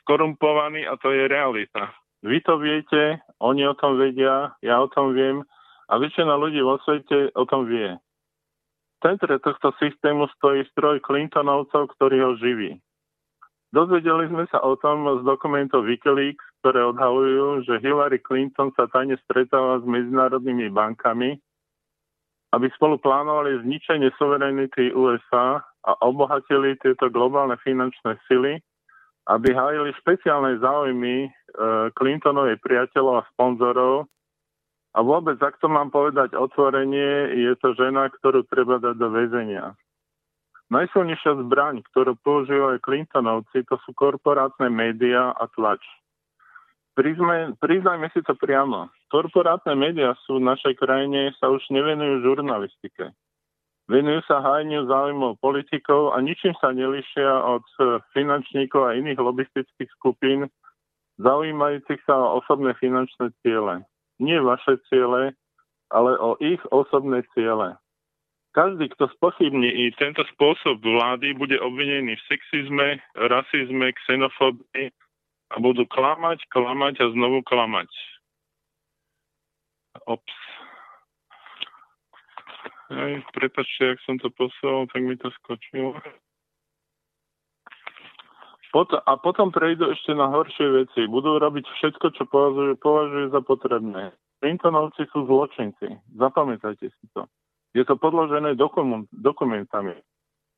skorumpovaný 0.00 0.88
a 0.88 0.96
to 0.96 1.12
je 1.12 1.28
realita. 1.28 1.92
Vy 2.24 2.40
to 2.40 2.56
viete, 2.56 3.20
oni 3.36 3.68
o 3.68 3.76
tom 3.76 4.00
vedia, 4.00 4.56
ja 4.64 4.80
o 4.80 4.88
tom 4.88 5.12
viem 5.12 5.44
a 5.90 5.98
väčšina 5.98 6.38
ľudí 6.38 6.62
vo 6.62 6.78
svete 6.86 7.34
o 7.34 7.42
tom 7.50 7.66
vie. 7.66 7.98
V 7.98 8.98
centre 9.02 9.34
tohto 9.42 9.74
systému 9.82 10.30
stojí 10.38 10.62
stroj 10.70 11.02
Clintonovcov, 11.02 11.90
ktorý 11.98 12.16
ho 12.30 12.32
živí. 12.38 12.78
Dozvedeli 13.70 14.26
sme 14.26 14.50
sa 14.50 14.62
o 14.66 14.74
tom 14.74 15.06
z 15.18 15.22
dokumentov 15.22 15.86
Wikileaks, 15.86 16.42
ktoré 16.62 16.82
odhalujú, 16.90 17.62
že 17.66 17.78
Hillary 17.78 18.18
Clinton 18.18 18.74
sa 18.74 18.90
tajne 18.90 19.14
stretáva 19.26 19.78
s 19.78 19.86
medzinárodnými 19.86 20.74
bankami, 20.74 21.38
aby 22.50 22.66
spolu 22.74 22.98
plánovali 22.98 23.62
zničenie 23.62 24.10
suverenity 24.18 24.90
USA 24.90 25.62
a 25.86 25.92
obohatili 26.02 26.74
tieto 26.82 27.06
globálne 27.14 27.54
finančné 27.62 28.18
sily, 28.26 28.58
aby 29.30 29.48
hájili 29.54 29.94
špeciálne 30.02 30.58
záujmy 30.58 31.16
e, 31.24 31.28
Clintonovej 31.94 32.58
priateľov 32.58 33.22
a 33.22 33.28
sponzorov. 33.30 34.10
A 34.90 35.06
vôbec, 35.06 35.38
ak 35.38 35.62
to 35.62 35.70
mám 35.70 35.94
povedať 35.94 36.34
otvorenie, 36.34 37.30
je 37.38 37.54
to 37.62 37.78
žena, 37.78 38.10
ktorú 38.10 38.42
treba 38.50 38.82
dať 38.82 38.98
do 38.98 39.08
väzenia. 39.14 39.78
Najsilnejšia 40.70 41.34
zbraň, 41.46 41.82
ktorú 41.90 42.14
používajú 42.22 42.78
Clintonovci, 42.82 43.66
to 43.66 43.78
sú 43.86 43.90
korporátne 43.94 44.70
médiá 44.70 45.34
a 45.34 45.46
tlač. 45.50 45.82
Prizme, 46.94 47.58
priznajme 47.58 48.10
si 48.10 48.22
to 48.22 48.34
priamo. 48.34 48.90
Korporátne 49.10 49.74
médiá 49.78 50.14
sú 50.26 50.38
v 50.38 50.46
našej 50.46 50.74
krajine, 50.78 51.34
sa 51.38 51.50
už 51.50 51.62
nevenujú 51.70 52.22
žurnalistike. 52.26 53.14
Venujú 53.90 54.22
sa 54.30 54.38
hájeniu 54.38 54.86
záujmov 54.86 55.42
politikov 55.42 56.14
a 56.14 56.22
ničím 56.22 56.54
sa 56.62 56.70
nelišia 56.70 57.30
od 57.50 57.66
finančníkov 58.14 58.86
a 58.86 58.94
iných 58.94 59.18
lobistických 59.18 59.90
skupín, 59.98 60.46
zaujímajúcich 61.18 61.98
sa 62.06 62.14
o 62.14 62.38
osobné 62.38 62.78
finančné 62.78 63.34
ciele. 63.42 63.82
Nie 64.20 64.44
vaše 64.44 64.76
ciele, 64.92 65.32
ale 65.90 66.18
o 66.20 66.36
ich 66.38 66.60
osobné 66.70 67.24
ciele. 67.32 67.80
Každý, 68.52 68.90
kto 68.92 69.08
spochybní 69.14 69.70
i 69.70 69.94
tento 69.94 70.26
spôsob 70.34 70.82
vlády, 70.82 71.38
bude 71.38 71.54
obvinený 71.62 72.18
v 72.18 72.26
sexizme, 72.26 72.98
rasizme, 73.14 73.94
xenofóbii 74.04 74.90
a 75.50 75.56
budú 75.62 75.86
klamať, 75.86 76.42
klamať 76.50 76.94
a 76.98 77.06
znovu 77.14 77.46
klamať. 77.46 77.86
Ops. 80.10 80.38
Aj, 82.90 83.12
prepačte, 83.30 83.94
ak 83.94 83.98
som 84.02 84.18
to 84.18 84.34
poslal, 84.34 84.90
tak 84.90 84.98
mi 84.98 85.14
to 85.14 85.30
skočilo. 85.42 85.94
Pot- 88.70 89.02
a 89.02 89.12
potom 89.18 89.50
prejdú 89.50 89.90
ešte 89.90 90.14
na 90.14 90.30
horšie 90.30 90.86
veci. 90.86 91.10
Budú 91.10 91.42
robiť 91.42 91.66
všetko, 91.66 92.06
čo 92.14 92.22
považujú, 92.30 92.78
považujú 92.78 93.26
za 93.34 93.40
potrebné. 93.42 94.14
Clintonovci 94.38 95.10
sú 95.10 95.26
zločinci. 95.26 95.98
Zapamätajte 96.14 96.86
si 96.86 97.04
to. 97.10 97.26
Je 97.74 97.82
to 97.82 97.98
podložené 97.98 98.54
dokument, 98.54 99.06
dokumentami. 99.10 99.98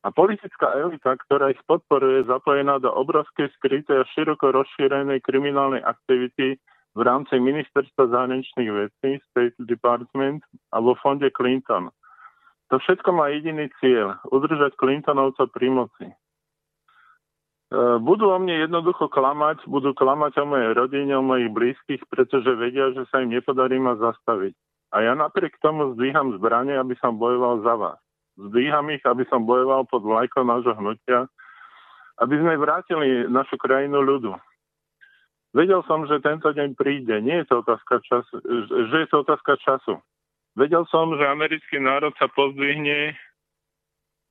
A 0.03 0.11
politická 0.11 0.75
elita, 0.77 1.15
ktorá 1.15 1.55
ich 1.55 1.63
podporuje, 1.65 2.27
je 2.27 2.31
zapojená 2.31 2.83
do 2.83 2.91
obrovskej 2.91 3.49
skrytej 3.57 4.03
a 4.03 4.09
široko 4.13 4.51
rozšírenej 4.51 5.23
kriminálnej 5.23 5.81
aktivity 5.81 6.59
v 6.93 7.01
rámci 7.01 7.39
ministerstva 7.39 8.11
zahraničných 8.11 8.71
vecí, 8.71 9.23
State 9.31 9.57
Department 9.63 10.45
a 10.75 10.83
vo 10.83 10.99
fonde 10.99 11.31
Clinton. 11.33 11.89
To 12.69 12.83
všetko 12.83 13.09
má 13.15 13.31
jediný 13.31 13.71
cieľ, 13.79 14.21
udržať 14.29 14.75
Clintonovca 14.77 15.49
pri 15.49 15.69
moci. 15.71 16.07
E, 17.73 17.97
budú 18.05 18.29
o 18.29 18.37
mne 18.37 18.69
jednoducho 18.69 19.09
klamať, 19.09 19.65
budú 19.65 19.97
klamať 19.97 20.45
o 20.45 20.45
mojej 20.45 20.71
rodine, 20.77 21.17
o 21.17 21.25
mojich 21.25 21.49
blízkych, 21.49 22.05
pretože 22.13 22.53
vedia, 22.61 22.93
že 22.93 23.09
sa 23.09 23.25
im 23.25 23.33
nepodarí 23.33 23.81
ma 23.81 23.97
zastaviť. 23.97 24.53
A 24.93 25.01
ja 25.01 25.17
napriek 25.17 25.57
tomu 25.65 25.97
zdvíham 25.97 26.37
zbranie, 26.37 26.77
aby 26.77 26.93
som 27.01 27.17
bojoval 27.17 27.65
za 27.65 27.75
vás 27.81 28.01
zdvíham 28.39 28.89
ich, 28.91 29.05
aby 29.05 29.25
som 29.29 29.45
bojoval 29.45 29.85
pod 29.85 30.03
vlajkou 30.05 30.45
nášho 30.45 30.73
hnutia, 30.77 31.29
aby 32.21 32.35
sme 32.39 32.61
vrátili 32.61 33.29
našu 33.29 33.61
krajinu 33.61 34.01
ľudu. 34.01 34.33
Vedel 35.53 35.85
som, 35.85 36.09
že 36.09 36.25
tento 36.25 36.49
deň 36.49 36.73
príde. 36.73 37.21
Nie 37.21 37.45
je 37.45 37.53
to 37.53 37.61
otázka 37.61 38.01
času, 38.09 38.41
že 38.89 38.97
je 39.05 39.09
to 39.13 39.21
otázka 39.21 39.61
času. 39.61 40.01
Vedel 40.57 40.89
som, 40.89 41.13
že 41.17 41.29
americký 41.29 41.77
národ 41.77 42.13
sa 42.17 42.29
pozdvihne 42.33 43.17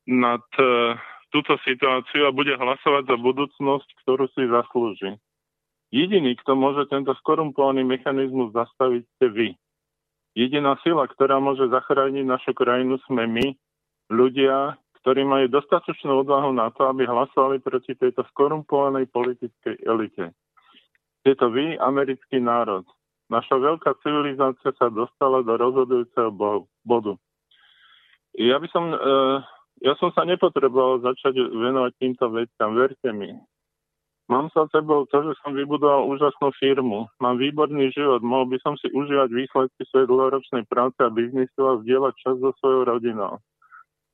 nad 0.10 0.46
uh, 0.58 0.98
túto 1.32 1.56
situáciu 1.64 2.28
a 2.28 2.36
bude 2.36 2.54
hlasovať 2.54 3.08
za 3.08 3.18
budúcnosť, 3.18 3.88
ktorú 4.04 4.28
si 4.36 4.44
zaslúži. 4.46 5.12
Jediný, 5.92 6.40
kto 6.40 6.56
môže 6.56 6.88
tento 6.88 7.12
skorumpovaný 7.20 7.84
mechanizmus 7.84 8.56
zastaviť, 8.56 9.04
ste 9.16 9.28
vy. 9.28 9.50
Jediná 10.32 10.80
sila, 10.84 11.08
ktorá 11.08 11.44
môže 11.44 11.68
zachrániť 11.68 12.24
našu 12.24 12.56
krajinu, 12.56 12.96
sme 13.04 13.28
my, 13.28 13.48
ľudia, 14.08 14.80
ktorí 15.04 15.28
majú 15.28 15.52
dostatočnú 15.52 16.24
odvahu 16.24 16.56
na 16.56 16.72
to, 16.72 16.88
aby 16.88 17.04
hlasovali 17.04 17.60
proti 17.60 17.98
tejto 18.00 18.24
skorumpovanej 18.32 19.12
politickej 19.12 19.84
elite. 19.84 20.32
Je 21.28 21.34
to 21.36 21.52
vy, 21.52 21.76
americký 21.76 22.40
národ. 22.40 22.88
Naša 23.28 23.60
veľká 23.60 23.96
civilizácia 24.04 24.72
sa 24.76 24.88
dostala 24.92 25.44
do 25.44 25.56
rozhodujúceho 25.56 26.32
bodu. 26.84 27.16
Ja 28.36 28.60
by 28.60 28.68
som, 28.72 28.92
e, 28.92 28.98
ja 29.82 29.98
som 29.98 30.14
sa 30.14 30.24
nepotreboval 30.30 31.02
začať 31.02 31.42
venovať 31.42 31.92
týmto 31.98 32.30
veciam, 32.30 32.78
verte 32.78 33.10
mi. 33.10 33.34
Mám 34.32 34.48
sa 34.56 34.64
sebou 34.72 35.04
to, 35.12 35.28
že 35.28 35.36
som 35.44 35.52
vybudoval 35.52 36.08
úžasnú 36.08 36.56
firmu. 36.56 37.04
Mám 37.20 37.36
výborný 37.42 37.92
život, 37.92 38.24
mohol 38.24 38.48
by 38.48 38.64
som 38.64 38.80
si 38.80 38.88
užívať 38.94 39.28
výsledky 39.28 39.82
svojej 39.92 40.08
dlhoročnej 40.08 40.64
práce 40.72 40.96
a 41.04 41.12
biznisu 41.12 41.60
a 41.68 41.84
zdieľať 41.84 42.14
čas 42.16 42.36
so 42.40 42.56
svojou 42.64 42.88
rodinou. 42.88 43.44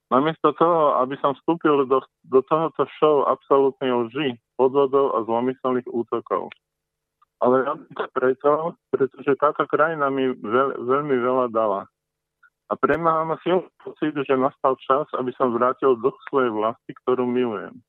Namiesto 0.08 0.56
toho, 0.56 0.98
aby 1.04 1.20
som 1.20 1.36
vstúpil 1.36 1.86
do, 1.86 2.00
do 2.26 2.40
tohoto 2.48 2.88
show 2.98 3.28
absolútnej 3.28 3.92
lži, 3.92 4.30
podvodov 4.56 5.14
a 5.14 5.28
zlomyselných 5.28 5.86
útokov. 5.92 6.50
Ale 7.44 7.68
robím 7.68 7.92
to 7.94 8.06
preto, 8.16 8.52
pretože 8.90 9.38
táto 9.38 9.68
krajina 9.70 10.10
mi 10.10 10.34
veľ, 10.34 10.82
veľmi 10.82 11.16
veľa 11.22 11.46
dala. 11.54 11.86
A 12.68 12.74
pre 12.76 13.00
mňa 13.00 13.12
mám 13.24 13.40
silný 13.48 13.72
pocit, 13.80 14.12
že 14.12 14.36
nastal 14.36 14.76
čas, 14.84 15.08
aby 15.16 15.32
som 15.40 15.56
vrátil 15.56 15.96
duch 15.96 16.16
svojej 16.28 16.52
vlasti, 16.52 16.92
ktorú 17.04 17.24
milujem. 17.24 17.80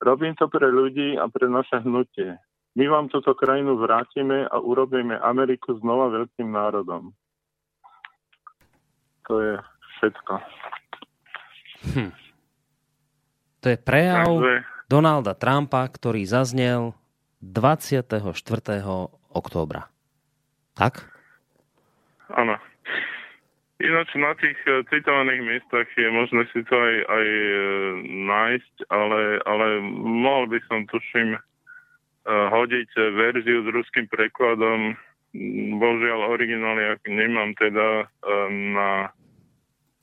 Robím 0.00 0.32
to 0.36 0.48
pre 0.48 0.68
ľudí 0.68 1.20
a 1.20 1.28
pre 1.28 1.48
naše 1.48 1.84
hnutie. 1.84 2.36
My 2.76 2.84
vám 2.88 3.08
túto 3.08 3.32
krajinu 3.32 3.80
vrátime 3.80 4.44
a 4.48 4.60
urobíme 4.60 5.16
Ameriku 5.20 5.76
znova 5.80 6.12
veľkým 6.12 6.52
národom. 6.52 7.16
To 9.28 9.40
je 9.40 9.54
všetko. 9.96 10.32
Hm. 11.96 12.12
To 13.64 13.66
je 13.72 13.78
prejav 13.80 14.28
Takže... 14.28 14.54
Donalda 14.86 15.34
Trumpa, 15.34 15.82
ktorý 15.88 16.22
zaznel 16.28 16.94
24. 17.42 18.22
októbra. 19.32 19.90
Tak? 20.76 21.08
Áno. 22.30 22.54
Ináč 23.76 24.08
na 24.16 24.32
tých 24.40 24.56
e, 24.64 24.88
citovaných 24.88 25.42
miestach 25.44 25.84
je 26.00 26.08
možné 26.08 26.48
si 26.48 26.64
to 26.64 26.72
aj, 26.72 26.96
aj 27.12 27.26
e, 27.28 27.48
nájsť, 28.24 28.74
ale, 28.88 29.20
ale 29.44 29.66
mohol 30.00 30.48
by 30.48 30.58
som, 30.64 30.88
tuším, 30.88 31.36
e, 31.36 31.40
hodiť 32.24 32.90
verziu 33.12 33.60
s 33.60 33.68
ruským 33.68 34.08
prekladom. 34.08 34.96
Božiaľ, 35.76 36.32
originály 36.32 36.96
nemám 37.04 37.52
teda 37.60 38.08
na 38.48 39.12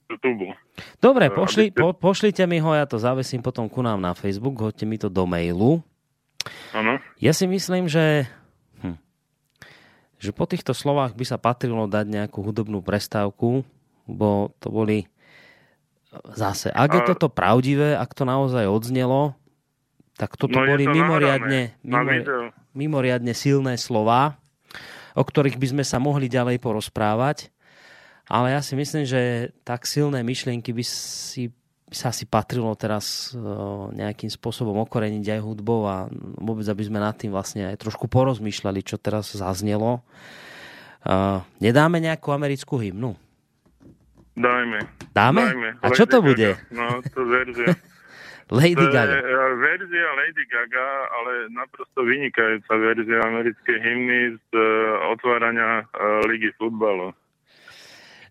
YouTube. 0.06 0.54
Dobre, 1.02 1.34
pošli, 1.34 1.74
po, 1.74 1.98
pošlite 1.98 2.46
mi 2.46 2.62
ho, 2.62 2.78
ja 2.78 2.86
to 2.86 3.02
zavesím 3.02 3.42
potom 3.42 3.66
ku 3.66 3.82
nám 3.82 3.98
na 3.98 4.14
Facebook, 4.14 4.62
hoďte 4.62 4.86
mi 4.86 5.02
to 5.02 5.10
do 5.10 5.26
mailu. 5.26 5.82
Áno. 6.78 7.02
Ja 7.18 7.34
si 7.34 7.50
myslím, 7.50 7.90
že, 7.90 8.30
že 10.24 10.32
po 10.32 10.48
týchto 10.48 10.72
slovách 10.72 11.20
by 11.20 11.26
sa 11.28 11.36
patrilo 11.36 11.84
dať 11.84 12.08
nejakú 12.08 12.40
hudobnú 12.40 12.80
prestávku, 12.80 13.68
bo 14.08 14.56
to 14.64 14.72
boli 14.72 15.12
zase, 16.32 16.72
ak 16.72 16.90
je 16.96 17.02
toto 17.12 17.28
pravdivé, 17.28 18.00
ak 18.00 18.16
to 18.16 18.24
naozaj 18.24 18.64
odznelo, 18.72 19.36
tak 20.16 20.40
toto 20.40 20.62
no 20.62 20.70
boli 20.70 20.88
to 20.88 20.94
mimoriadne, 20.96 21.76
mimori, 21.84 22.18
mimoriadne 22.72 23.34
silné 23.36 23.76
slova, 23.76 24.40
o 25.12 25.24
ktorých 25.26 25.60
by 25.60 25.68
sme 25.76 25.84
sa 25.84 26.00
mohli 26.00 26.32
ďalej 26.32 26.62
porozprávať. 26.64 27.52
Ale 28.32 28.56
ja 28.56 28.64
si 28.64 28.80
myslím, 28.80 29.04
že 29.04 29.52
tak 29.68 29.84
silné 29.84 30.24
myšlienky 30.24 30.72
by 30.72 30.84
si 30.88 31.52
sa 31.94 32.10
asi 32.10 32.26
patrilo 32.26 32.74
teraz 32.74 33.32
nejakým 33.94 34.28
spôsobom 34.28 34.82
okoreniť 34.84 35.38
aj 35.38 35.40
hudbou 35.46 35.86
a 35.86 36.10
vôbec, 36.42 36.66
aby 36.66 36.84
sme 36.84 36.98
nad 37.00 37.14
tým 37.14 37.30
vlastne 37.30 37.70
aj 37.70 37.80
trošku 37.80 38.10
porozmýšľali, 38.10 38.82
čo 38.82 38.98
teraz 38.98 39.32
zaznelo. 39.38 40.02
Nedáme 41.62 42.02
nejakú 42.02 42.34
americkú 42.34 42.82
hymnu? 42.82 43.14
Dajme. 44.34 44.80
Dáme? 45.14 45.42
Dajme. 45.46 45.70
A 45.78 45.88
čo 45.94 46.10
to 46.10 46.26
bude? 46.26 46.58
Gaga. 46.58 46.74
No, 46.74 47.06
to 47.06 47.22
verzia. 47.30 47.78
Lady 48.50 48.76
to 48.76 48.90
Gaga. 48.90 49.22
e, 49.22 49.56
verzia 49.62 50.08
Lady 50.18 50.44
Gaga, 50.50 50.90
ale 51.10 51.32
naprosto 51.54 52.02
vynikajúca 52.02 52.74
verzia 52.82 53.22
americkej 53.24 53.78
hymny 53.78 54.36
z 54.36 54.50
uh, 54.58 55.10
otvárania 55.14 55.86
ligy 56.28 56.50
futbalu. 56.58 57.14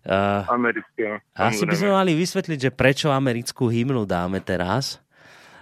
Uh, 0.03 0.43
Americká. 0.51 1.23
asi 1.31 1.63
by 1.63 1.75
sme 1.79 1.95
mali 1.95 2.11
vysvetliť, 2.11 2.59
že 2.59 2.75
prečo 2.75 3.07
americkú 3.07 3.71
hymnu 3.71 4.03
dáme 4.03 4.43
teraz. 4.43 4.99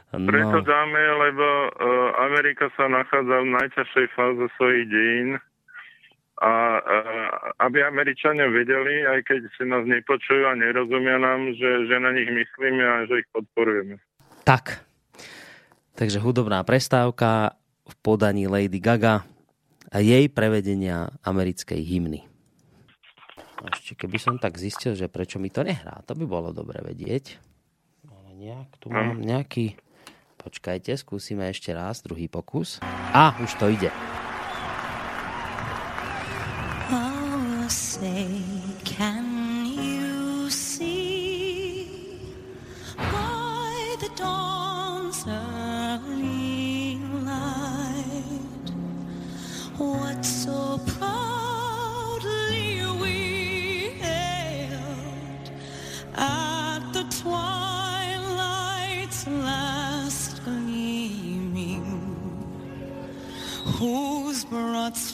No, 0.10 0.26
Preto 0.26 0.66
dáme, 0.66 0.98
lebo 0.98 1.46
uh, 1.46 2.26
Amerika 2.26 2.74
sa 2.74 2.90
nachádza 2.90 3.38
v 3.38 3.54
najťažšej 3.54 4.06
fáze 4.18 4.46
svojich 4.58 4.86
dejín 4.90 5.30
a 6.42 6.52
uh, 6.82 7.30
aby 7.62 7.86
Američania 7.86 8.50
vedeli, 8.50 9.06
aj 9.06 9.30
keď 9.30 9.46
si 9.56 9.64
nás 9.70 9.86
nepočujú 9.86 10.50
a 10.50 10.58
nerozumia 10.58 11.22
nám, 11.22 11.54
že, 11.54 11.86
že 11.86 11.96
na 12.02 12.10
nich 12.10 12.28
myslíme 12.34 12.82
a 12.82 12.98
že 13.06 13.22
ich 13.22 13.30
podporujeme. 13.30 14.02
tak. 14.42 14.82
Takže 16.02 16.18
hudobná 16.18 16.66
prestávka 16.66 17.62
v 17.86 17.94
podaní 18.02 18.50
Lady 18.50 18.82
Gaga 18.82 19.22
a 19.94 19.98
jej 20.02 20.26
prevedenia 20.34 21.14
americkej 21.22 21.78
hymny. 21.78 22.31
Ešte 23.70 23.94
keby 23.94 24.18
som 24.18 24.36
tak 24.42 24.58
zistil, 24.58 24.98
že 24.98 25.06
prečo 25.06 25.38
mi 25.38 25.54
to 25.54 25.62
nehrá, 25.62 26.02
to 26.10 26.18
by 26.18 26.26
bolo 26.26 26.50
dobre 26.50 26.82
vedieť. 26.82 27.38
Ale 28.10 28.34
nejak 28.34 28.70
tu 28.82 28.90
mám 28.90 29.22
nejaký... 29.22 29.78
Počkajte, 30.42 30.98
skúsime 30.98 31.54
ešte 31.54 31.70
raz, 31.70 32.02
druhý 32.02 32.26
pokus. 32.26 32.82
A, 33.14 33.38
už 33.38 33.62
to 33.62 33.70
ide. 33.70 33.94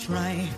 right. 0.09 0.56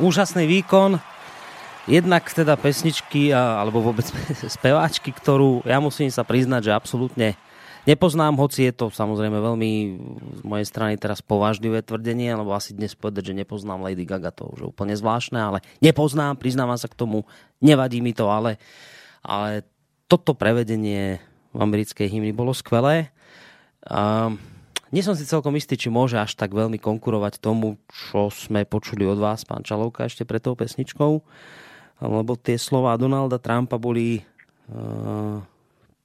Úžasný 0.00 0.48
výkon. 0.48 1.00
Jednak 1.88 2.28
teda 2.30 2.54
pesničky, 2.60 3.32
alebo 3.32 3.82
vôbec 3.82 4.06
speváčky, 4.56 5.10
ktorú 5.10 5.64
ja 5.64 5.80
musím 5.82 6.12
sa 6.12 6.22
priznať, 6.22 6.70
že 6.70 6.76
absolútne 6.76 7.34
nepoznám, 7.88 8.36
hoci 8.36 8.68
je 8.68 8.72
to 8.76 8.92
samozrejme 8.92 9.36
veľmi 9.40 9.70
z 10.40 10.42
mojej 10.44 10.66
strany 10.68 10.94
teraz 11.00 11.24
považlivé 11.24 11.80
tvrdenie, 11.80 12.36
lebo 12.36 12.52
asi 12.52 12.76
dnes 12.76 12.92
povedať, 12.92 13.32
že 13.32 13.38
nepoznám 13.40 13.80
Lady 13.80 14.04
Gaga, 14.04 14.32
to 14.34 14.52
už 14.52 14.58
je 14.60 14.66
úplne 14.68 14.92
zvláštne, 14.92 15.40
ale 15.40 15.58
nepoznám, 15.80 16.36
priznávam 16.36 16.76
sa 16.76 16.88
k 16.88 16.98
tomu, 16.98 17.24
nevadí 17.64 18.04
mi 18.04 18.12
to, 18.12 18.28
ale, 18.28 18.60
ale 19.24 19.64
toto 20.10 20.36
prevedenie 20.36 21.22
v 21.50 21.58
americkej 21.58 22.06
hymny 22.06 22.30
bolo 22.30 22.52
skvelé. 22.54 23.10
Um, 23.88 24.36
nie 24.90 25.06
som 25.06 25.14
si 25.14 25.22
celkom 25.22 25.54
istý, 25.54 25.78
či 25.78 25.86
môže 25.86 26.18
až 26.18 26.34
tak 26.34 26.50
veľmi 26.50 26.82
konkurovať 26.82 27.38
tomu, 27.38 27.78
čo 27.90 28.30
sme 28.30 28.66
počuli 28.66 29.06
od 29.06 29.22
vás, 29.22 29.46
pán 29.46 29.62
Čalovka, 29.62 30.10
ešte 30.10 30.26
pred 30.26 30.42
tou 30.42 30.58
pesničkou, 30.58 31.22
lebo 32.02 32.32
tie 32.34 32.58
slova 32.58 32.98
Donalda 32.98 33.38
Trumpa 33.38 33.78
boli 33.78 34.18
uh, 34.18 35.38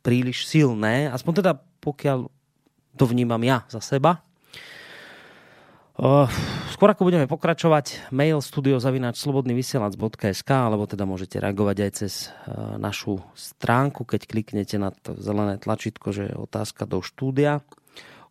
príliš 0.05 0.45
silné, 0.45 1.09
aspoň 1.09 1.33
teda 1.41 1.57
pokiaľ 1.81 2.29
to 2.93 3.05
vnímam 3.09 3.41
ja 3.41 3.65
za 3.73 3.81
seba. 3.81 4.21
Uh, 5.95 6.27
skôr 6.75 6.91
ako 6.91 7.07
budeme 7.07 7.23
pokračovať, 7.23 8.11
mail 8.11 8.43
studiozavinač.slobodnyvysielac.sk 8.43 10.49
alebo 10.51 10.83
teda 10.91 11.07
môžete 11.07 11.39
reagovať 11.39 11.87
aj 11.87 11.91
cez 11.95 12.27
uh, 12.27 12.75
našu 12.75 13.23
stránku, 13.31 14.03
keď 14.03 14.27
kliknete 14.27 14.75
na 14.75 14.91
to 14.91 15.15
zelené 15.15 15.55
tlačítko, 15.55 16.11
že 16.11 16.27
je 16.29 16.35
otázka 16.35 16.83
do 16.83 16.99
štúdia. 16.99 17.63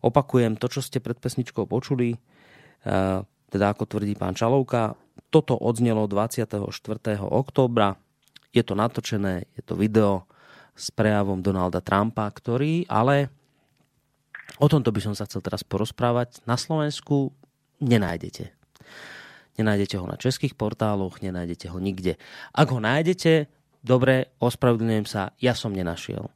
Opakujem 0.05 0.61
to, 0.61 0.69
čo 0.69 0.85
ste 0.85 1.01
pred 1.01 1.17
pesničkou 1.17 1.65
počuli, 1.65 2.13
uh, 2.13 3.25
teda 3.49 3.65
ako 3.73 3.89
tvrdí 3.89 4.13
pán 4.13 4.37
Čalovka, 4.37 4.93
toto 5.33 5.57
odznelo 5.57 6.05
24. 6.05 6.61
októbra. 7.25 7.97
Je 8.53 8.61
to 8.61 8.77
natočené, 8.77 9.49
je 9.57 9.61
to 9.65 9.73
video 9.73 10.29
s 10.75 10.91
prejavom 10.93 11.41
Donalda 11.41 11.81
Trumpa, 11.81 12.27
ktorý 12.29 12.85
ale 12.85 13.31
o 14.59 14.67
tomto 14.67 14.91
by 14.91 15.01
som 15.01 15.15
sa 15.17 15.25
chcel 15.25 15.41
teraz 15.41 15.63
porozprávať. 15.63 16.43
Na 16.45 16.59
Slovensku 16.59 17.31
nenájdete. 17.81 18.51
Nenájdete 19.55 19.95
ho 19.95 20.05
na 20.05 20.19
českých 20.19 20.55
portáloch, 20.59 21.23
nenájdete 21.23 21.71
ho 21.71 21.79
nikde. 21.79 22.19
Ak 22.51 22.75
ho 22.75 22.79
nájdete, 22.83 23.47
dobre, 23.79 24.35
ospravedlňujem 24.43 25.07
sa, 25.07 25.31
ja 25.39 25.55
som 25.55 25.71
nenašiel. 25.71 26.27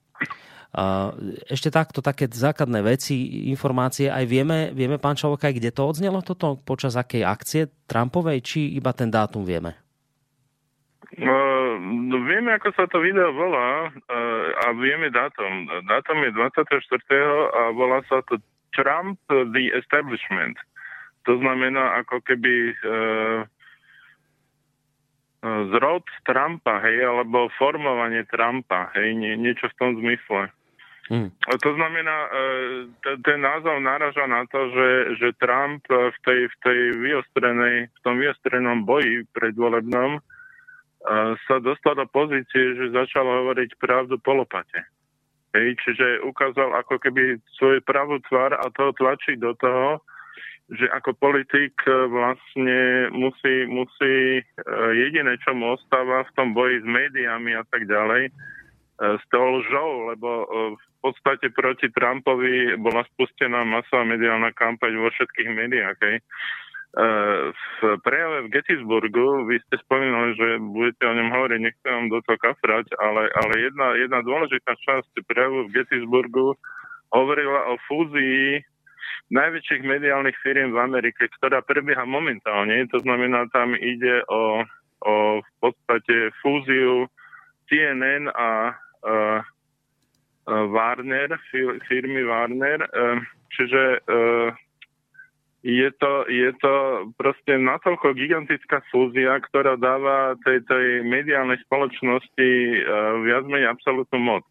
Ešte 1.49 1.73
takto, 1.73 2.05
také 2.05 2.29
základné 2.29 2.85
veci, 2.85 3.49
informácie, 3.49 4.05
aj 4.05 4.25
vieme, 4.29 4.69
vieme 4.69 5.01
pán 5.01 5.17
Čalovka, 5.17 5.49
kde 5.49 5.73
to 5.73 5.81
odznelo 5.89 6.21
toto, 6.21 6.61
počas 6.61 6.93
akej 6.93 7.25
akcie 7.25 7.61
Trumpovej, 7.89 8.45
či 8.45 8.59
iba 8.77 8.93
ten 8.93 9.09
dátum 9.09 9.49
vieme? 9.49 9.73
No, 11.17 11.73
no, 11.81 12.21
vieme, 12.21 12.53
ako 12.53 12.69
sa 12.77 12.85
to 12.85 13.01
video 13.01 13.33
volá. 13.33 13.89
Uh, 14.05 14.53
a 14.61 14.77
vieme 14.77 15.09
dátum. 15.09 15.65
Dátum 15.89 16.21
je 16.21 16.37
24. 16.37 16.69
a 17.49 17.61
volá 17.73 18.05
sa 18.05 18.21
to 18.29 18.37
Trump 18.77 19.17
the 19.25 19.73
Establishment. 19.73 20.61
To 21.25 21.41
znamená 21.41 22.05
ako 22.05 22.21
keby 22.21 22.77
uh, 22.85 23.41
zrod 25.73 26.05
Trumpa, 26.29 26.77
hej, 26.85 27.09
alebo 27.09 27.49
formovanie 27.57 28.21
Trumpa, 28.29 28.93
hej, 28.93 29.17
nie, 29.17 29.33
niečo 29.33 29.65
v 29.65 29.77
tom 29.81 29.91
zmysle. 29.97 30.53
Hm. 31.09 31.33
To 31.41 31.71
znamená, 31.73 32.17
e, 32.21 32.29
ten 33.25 33.41
názov 33.41 33.81
náraža 33.81 34.29
na 34.29 34.45
to, 34.45 34.69
že, 34.69 34.89
že 35.17 35.37
Trump 35.41 35.81
v 35.89 36.17
tej, 36.21 36.39
v 36.45 36.55
tej 36.61 36.79
vyostrenej, 37.01 37.89
v 37.89 37.99
tom 38.05 38.21
vyostrenom 38.21 38.85
boji 38.85 39.25
predvolebnom 39.33 40.21
e, 40.21 40.21
sa 41.49 41.57
dostal 41.65 41.97
do 41.97 42.05
pozície, 42.05 42.77
že 42.77 42.93
začal 42.93 43.25
hovoriť 43.25 43.73
pravdu 43.81 44.21
po 44.21 44.37
lopate. 44.37 44.85
Hej, 45.57 45.81
čiže 45.81 46.21
ukázal 46.29 46.77
ako 46.77 47.01
keby 47.01 47.41
svoju 47.57 47.81
pravú 47.89 48.21
tvár 48.29 48.53
a 48.53 48.69
to 48.69 48.93
tlačí 48.93 49.33
do 49.33 49.57
toho, 49.57 49.97
že 50.69 50.85
ako 50.93 51.17
politik 51.17 51.73
e, 51.89 52.05
vlastne 52.05 53.09
musí, 53.17 53.65
musí 53.65 54.45
jediné, 54.93 55.41
čo 55.41 55.57
mu 55.57 55.73
ostáva 55.73 56.21
v 56.29 56.33
tom 56.37 56.53
boji 56.53 56.85
s 56.85 56.85
médiami 56.85 57.57
a 57.57 57.65
tak 57.65 57.89
ďalej, 57.89 58.29
s 58.99 59.23
tou 59.31 59.63
lžou, 59.63 60.11
lebo 60.11 60.43
v 60.75 60.88
podstate 60.99 61.51
proti 61.55 61.87
Trumpovi 61.91 62.75
bola 62.79 63.07
spustená 63.15 63.63
masová 63.63 64.03
mediálna 64.03 64.51
kampaň 64.51 64.99
vo 64.99 65.09
všetkých 65.11 65.49
médiách. 65.49 65.97
Hej. 66.03 66.17
V 67.53 67.79
prejave 68.01 68.49
v 68.49 68.51
Gettysburgu, 68.51 69.45
vy 69.45 69.61
ste 69.61 69.77
spomínali, 69.85 70.33
že 70.33 70.57
budete 70.57 71.05
o 71.05 71.13
ňom 71.13 71.29
hovoriť, 71.37 71.59
nechcem 71.61 71.91
vám 71.93 72.07
do 72.09 72.19
toho 72.25 72.37
kafrať, 72.41 72.85
ale, 72.97 73.29
ale 73.29 73.53
jedna, 73.61 73.87
jedna 73.93 74.19
dôležitá 74.25 74.73
časť 74.73 75.21
prejavu 75.29 75.69
v 75.69 75.73
Gettysburgu 75.77 76.57
hovorila 77.13 77.69
o 77.69 77.77
fúzii 77.85 78.65
najväčších 79.29 79.85
mediálnych 79.85 80.37
firiem 80.41 80.73
v 80.73 80.81
Amerike, 80.81 81.29
ktorá 81.37 81.61
prebieha 81.61 82.09
momentálne. 82.09 82.81
To 82.89 82.97
znamená, 83.05 83.45
tam 83.53 83.77
ide 83.77 84.25
o, 84.25 84.65
o 85.05 85.13
v 85.45 85.51
podstate 85.61 86.33
fúziu 86.41 87.05
CNN 87.69 88.33
a 88.33 88.73
uh, 89.05 89.39
Warner, 90.49 91.29
firmy 91.85 92.25
Warner, 92.25 92.81
čiže 93.53 94.01
je 95.59 95.89
to, 95.99 96.23
je 96.31 96.51
to 96.63 96.73
proste 97.19 97.53
natoľko 97.59 98.15
gigantická 98.15 98.79
fúzia, 98.89 99.37
ktorá 99.43 99.75
dáva 99.75 100.39
tej, 100.47 100.63
tej 100.65 101.03
mediálnej 101.03 101.59
spoločnosti 101.67 102.49
viac 103.27 103.43
menej 103.45 103.67
absolútnu 103.67 104.17
moc. 104.17 104.47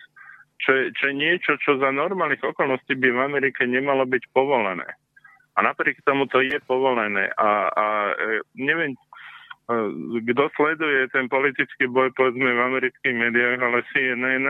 Čo, 0.60 0.92
čo 0.92 1.04
je 1.08 1.14
niečo, 1.14 1.56
čo 1.62 1.80
za 1.80 1.88
normálnych 1.94 2.42
okolností 2.44 2.92
by 2.98 3.08
v 3.14 3.24
Amerike 3.24 3.64
nemalo 3.64 4.04
byť 4.04 4.22
povolené. 4.36 4.84
A 5.56 5.64
napriek 5.64 6.02
tomu 6.04 6.28
to 6.28 6.44
je 6.44 6.58
povolené. 6.66 7.30
A, 7.40 7.50
a 7.72 7.86
neviem, 8.58 8.92
kto 10.28 10.44
sleduje 10.54 11.08
ten 11.10 11.26
politický 11.32 11.88
boj, 11.88 12.12
povedzme, 12.14 12.46
v 12.52 12.64
amerických 12.68 13.14
médiách, 13.16 13.60
ale 13.64 13.86
CNN, 13.90 14.44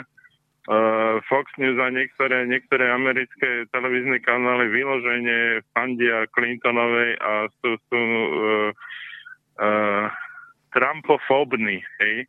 Fox 1.24 1.48
News 1.57 1.81
a 1.81 1.88
niektoré, 1.88 2.44
niektoré 2.44 2.92
americké 2.92 3.64
televízne 3.72 4.20
kanály 4.20 4.68
vyloženie 4.68 5.64
fandia 5.72 6.28
Clintonovej 6.37 7.16
a 7.24 7.48
sú, 7.57 7.81
sú 7.88 8.00
uh, 8.00 8.70
uh, 9.64 10.07
Trumpofóbni, 10.76 11.81
hej. 12.04 12.28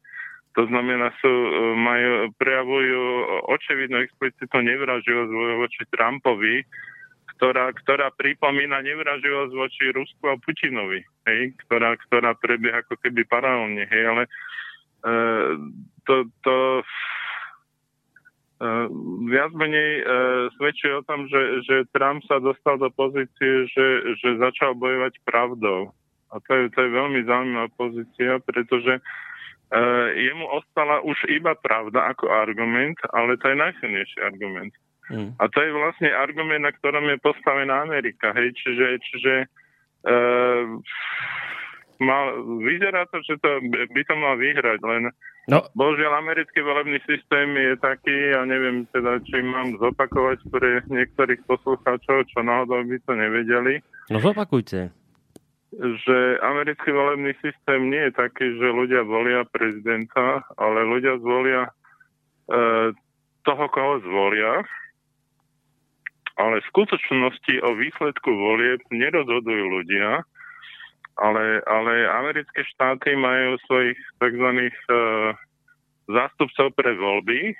To 0.56 0.63
znamená, 0.71 1.12
sú, 1.19 1.32
majú, 1.78 2.32
prejavujú 2.39 3.02
očividnú 3.52 4.02
explicitnú 4.08 4.60
nevraživosť 4.65 5.32
voči 5.60 5.84
Trumpovi, 5.91 6.63
ktorá, 7.38 7.71
ktorá 7.71 8.12
pripomína 8.15 8.84
nevraživosť 8.84 9.52
voči 9.56 9.84
Rusku 9.95 10.28
a 10.28 10.36
Putinovi, 10.39 10.99
hej, 11.28 11.56
ktorá, 11.63 11.95
ktorá 12.08 12.36
prebieha 12.36 12.84
ako 12.84 12.99
keby 12.99 13.23
paralelne, 13.28 13.88
hej, 13.88 14.04
ale 14.04 14.23
e, 14.28 14.32
to, 16.04 16.28
to 16.43 16.56
viac 19.32 19.52
menej 19.56 19.91
e, 20.00 20.04
svedčí 20.60 20.91
o 20.91 21.00
tom, 21.08 21.32
že, 21.32 21.63
že 21.63 21.88
Trump 21.95 22.19
sa 22.28 22.43
dostal 22.43 22.76
do 22.76 22.91
pozície, 22.91 23.72
že, 23.72 23.88
že 24.19 24.36
začal 24.36 24.76
bojovať 24.76 25.15
pravdou. 25.24 25.95
A 26.30 26.43
to 26.43 26.52
je, 26.54 26.63
to 26.76 26.80
je 26.84 26.89
veľmi 26.91 27.24
zaujímavá 27.24 27.72
pozícia, 27.80 28.36
pretože 28.43 29.00
e, 29.00 29.02
jemu 30.12 30.45
ostala 30.52 31.00
už 31.08 31.15
iba 31.32 31.56
pravda 31.56 32.12
ako 32.12 32.28
argument, 32.28 33.00
ale 33.15 33.39
to 33.39 33.48
je 33.48 33.63
najsilnejší 33.63 34.17
argument. 34.28 34.76
Mm. 35.08 35.34
A 35.39 35.43
to 35.48 35.58
je 35.63 35.72
vlastne 35.74 36.10
argument, 36.12 36.62
na 36.67 36.76
ktorom 36.76 37.08
je 37.10 37.17
postavená 37.24 37.82
Amerika. 37.82 38.36
Hej? 38.36 38.60
Čiže, 38.60 38.86
čiže 39.08 39.34
e, 40.04 40.15
mal, 42.00 42.40
vyzerá 42.64 43.06
to, 43.12 43.20
že 43.28 43.38
to 43.44 43.50
by 43.92 44.02
to 44.08 44.16
mal 44.16 44.36
vyhrať, 44.40 44.80
len 44.84 45.12
no. 45.52 45.60
bohužiaľ 45.76 46.24
americký 46.24 46.64
volebný 46.64 47.00
systém 47.04 47.52
je 47.56 47.76
taký, 47.80 48.16
ja 48.34 48.48
neviem 48.48 48.88
teda, 48.96 49.20
či 49.28 49.44
mám 49.44 49.76
zopakovať 49.78 50.40
pre 50.50 50.84
niektorých 50.88 51.44
poslucháčov, 51.46 52.28
čo 52.32 52.40
náhodou 52.40 52.84
by 52.88 52.98
to 53.04 53.14
nevedeli. 53.14 53.74
No 54.08 54.24
zopakujte. 54.24 54.96
Že 55.76 56.18
americký 56.42 56.90
volebný 56.90 57.38
systém 57.46 57.94
nie 57.94 58.10
je 58.10 58.18
taký, 58.18 58.58
že 58.58 58.68
ľudia 58.74 59.06
volia 59.06 59.46
prezidenta, 59.46 60.42
ale 60.58 60.82
ľudia 60.82 61.22
zvolia 61.22 61.70
e, 61.70 61.72
toho, 63.46 63.66
koho 63.70 64.02
zvolia 64.02 64.66
ale 66.40 66.64
v 66.64 66.70
skutočnosti 66.72 67.54
o 67.68 67.70
výsledku 67.76 68.32
volieb 68.32 68.80
nerozhodujú 68.96 69.63
ľudia, 69.76 70.23
ale, 71.20 71.62
ale 71.67 71.94
americké 72.08 72.63
štáty 72.76 73.15
majú 73.15 73.60
svojich 73.67 74.00
tzv. 74.20 74.48
Uh, 74.90 75.36
zástupcov 76.10 76.74
pre 76.74 76.98
voľby 76.98 77.54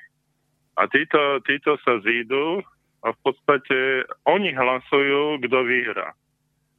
a 0.80 0.90
títo, 0.90 1.38
títo 1.46 1.78
sa 1.86 2.02
zídu 2.02 2.66
a 3.06 3.14
v 3.14 3.20
podstate 3.22 4.10
oni 4.26 4.50
hlasujú, 4.56 5.38
kto 5.46 5.58
vyhrá. 5.64 6.18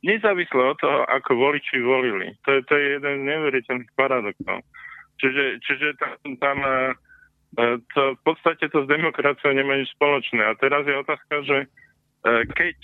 Nezávisle 0.03 0.75
od 0.75 0.77
toho, 0.81 1.07
ako 1.07 1.37
voliči 1.37 1.79
volili. 1.79 2.35
To 2.49 2.59
je, 2.59 2.61
to 2.67 2.73
je 2.75 2.85
jeden 2.99 3.15
z 3.23 3.27
neuveriteľných 3.29 3.93
paradoxov. 3.95 4.65
Čiže, 5.21 5.45
čiže 5.63 5.89
tam, 6.01 6.17
tam 6.41 6.57
uh, 6.65 7.77
to, 7.95 8.19
v 8.19 8.23
podstate 8.25 8.67
to 8.73 8.83
s 8.83 8.91
demokraciou 8.91 9.53
nemá 9.53 9.77
nič 9.77 9.93
spoločné. 9.95 10.43
A 10.43 10.59
teraz 10.59 10.89
je 10.89 10.97
otázka, 10.97 11.35
že 11.45 11.57
E, 12.21 12.45
keď 12.53 12.77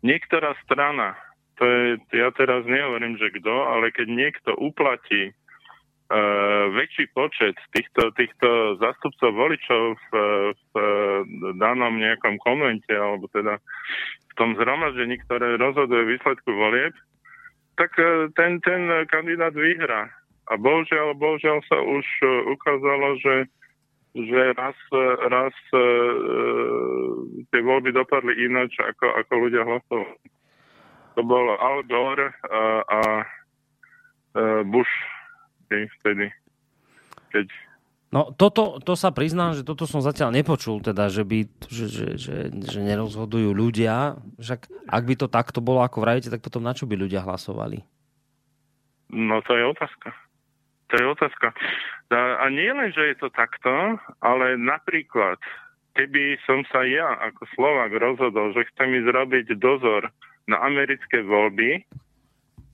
niektorá 0.00 0.56
strana, 0.64 1.16
to 1.58 1.64
je, 1.64 1.86
ja 2.14 2.28
teraz 2.34 2.66
nehovorím, 2.66 3.18
že 3.18 3.34
kto, 3.40 3.54
ale 3.70 3.94
keď 3.94 4.06
niekto 4.10 4.50
uplatí 4.58 5.30
uh, 5.30 6.70
väčší 6.74 7.10
počet 7.14 7.54
týchto, 7.74 8.10
týchto 8.14 8.78
zastupcov 8.78 9.30
voličov 9.34 9.82
v, 9.94 10.12
v 10.54 10.72
danom 11.58 11.98
nejakom 11.98 12.38
konvente, 12.42 12.92
alebo 12.94 13.30
teda 13.30 13.58
v 14.30 14.34
tom 14.34 14.58
zhromaždení, 14.58 15.18
ktoré 15.26 15.54
rozhoduje 15.58 16.18
výsledku 16.18 16.50
volieb, 16.50 16.94
tak 17.74 17.90
ten, 18.38 18.62
ten 18.62 18.86
kandidát 19.10 19.54
vyhrá. 19.54 20.06
A 20.50 20.60
bohužiaľ, 20.60 21.18
bohužiaľ 21.18 21.58
sa 21.66 21.78
už 21.82 22.06
ukázalo, 22.54 23.18
že 23.18 23.50
že 24.14 24.54
raz, 24.54 24.78
raz 25.26 25.56
e, 25.74 25.86
tie 27.50 27.60
voľby 27.66 27.90
dopadli 27.90 28.46
ináč, 28.46 28.78
ako, 28.78 29.10
ako 29.10 29.32
ľudia 29.42 29.66
hlasovali. 29.66 30.33
To 31.14 31.20
bol 31.22 31.54
Al 31.54 31.86
Gore 31.86 32.34
a, 32.50 32.82
a 32.82 33.00
e, 34.34 34.62
Bush 34.66 34.90
vtedy, 35.70 36.30
keď 37.34 37.46
No 38.14 38.30
toto, 38.30 38.78
to 38.78 38.94
sa 38.94 39.10
priznám, 39.10 39.58
že 39.58 39.66
toto 39.66 39.90
som 39.90 39.98
zatiaľ 39.98 40.30
nepočul, 40.30 40.78
teda, 40.78 41.10
že, 41.10 41.26
by, 41.26 41.50
že, 41.66 41.86
že, 41.90 42.06
že, 42.14 42.36
že 42.46 42.78
nerozhodujú 42.78 43.50
ľudia. 43.50 44.14
Však 44.38 44.70
ak 44.86 45.02
by 45.02 45.14
to 45.18 45.26
takto 45.26 45.58
bolo, 45.58 45.82
ako 45.82 45.98
vravíte, 45.98 46.30
tak 46.30 46.38
potom 46.38 46.62
na 46.62 46.70
čo 46.70 46.86
by 46.86 46.94
ľudia 46.94 47.26
hlasovali? 47.26 47.82
No 49.10 49.42
to 49.42 49.58
je 49.58 49.66
otázka. 49.66 50.14
To 50.14 50.92
je 50.94 51.04
otázka. 51.10 51.58
A 52.14 52.44
nie 52.54 52.70
len, 52.70 52.94
že 52.94 53.02
je 53.02 53.16
to 53.18 53.34
takto, 53.34 53.98
ale 54.22 54.62
napríklad, 54.62 55.42
keby 55.98 56.38
som 56.46 56.62
sa 56.70 56.86
ja 56.86 57.18
ako 57.18 57.50
Slovak 57.58 57.90
rozhodol, 57.98 58.54
že 58.54 58.62
chcem 58.70 58.94
ísť 58.94 59.10
robiť 59.10 59.46
dozor 59.58 60.06
na 60.48 60.60
americké 60.60 61.24
voľby, 61.24 61.84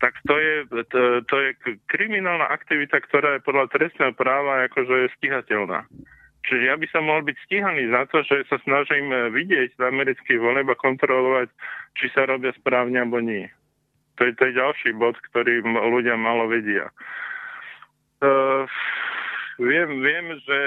tak 0.01 0.17
to 0.25 0.35
je, 0.41 0.57
to, 0.89 1.01
to 1.29 1.37
je 1.37 1.51
kriminálna 1.93 2.49
aktivita, 2.49 3.05
ktorá 3.05 3.37
je 3.37 3.47
podľa 3.47 3.69
trestného 3.69 4.17
práva 4.17 4.65
akože 4.67 5.07
je 5.07 5.15
stíhateľná. 5.21 5.85
Čiže 6.49 6.73
ja 6.73 6.75
by 6.81 6.87
som 6.89 7.05
mohol 7.05 7.29
byť 7.29 7.37
stíhaný 7.45 7.93
za 7.93 8.09
to, 8.09 8.25
že 8.25 8.49
sa 8.49 8.57
snažím 8.65 9.13
vidieť 9.13 9.77
v 9.77 9.87
amerických 9.93 10.41
voľb 10.41 10.73
a 10.73 10.81
kontrolovať, 10.81 11.53
či 12.01 12.09
sa 12.17 12.25
robia 12.25 12.57
správne 12.57 12.97
alebo 12.97 13.21
nie. 13.21 13.45
To 14.17 14.25
je, 14.25 14.33
to 14.37 14.49
je 14.49 14.57
ďalší 14.57 14.97
bod, 14.97 15.21
ktorý 15.31 15.61
ľudia 15.65 16.17
malo 16.17 16.49
vedia. 16.49 16.89
Uh, 18.25 18.65
viem, 19.61 20.01
viem, 20.01 20.27
že 20.45 20.59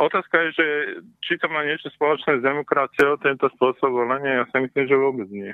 otázka 0.00 0.48
je, 0.48 0.50
že 0.56 0.66
či 1.24 1.36
to 1.36 1.52
má 1.52 1.60
niečo 1.64 1.92
spoločné 1.92 2.40
s 2.40 2.46
demokraciou, 2.46 3.20
tento 3.20 3.52
spôsob 3.56 3.92
volenia, 3.92 4.42
ja 4.42 4.44
si 4.48 4.64
myslím, 4.64 4.84
že 4.88 4.96
vôbec 4.96 5.28
nie. 5.28 5.52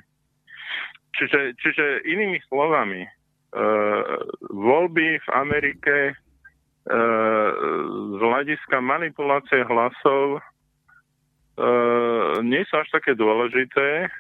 Čiže, 1.15 1.55
čiže 1.63 2.03
inými 2.11 2.43
slovami, 2.51 3.07
uh, 3.07 4.03
voľby 4.51 5.23
v 5.23 5.29
Amerike 5.31 5.97
uh, 6.11 7.51
z 8.15 8.19
hľadiska 8.19 8.83
manipulácie 8.83 9.63
hlasov 9.63 10.43
uh, 10.43 12.43
nie 12.43 12.67
sú 12.67 12.75
až 12.83 12.99
také 12.99 13.15
dôležité. 13.15 14.11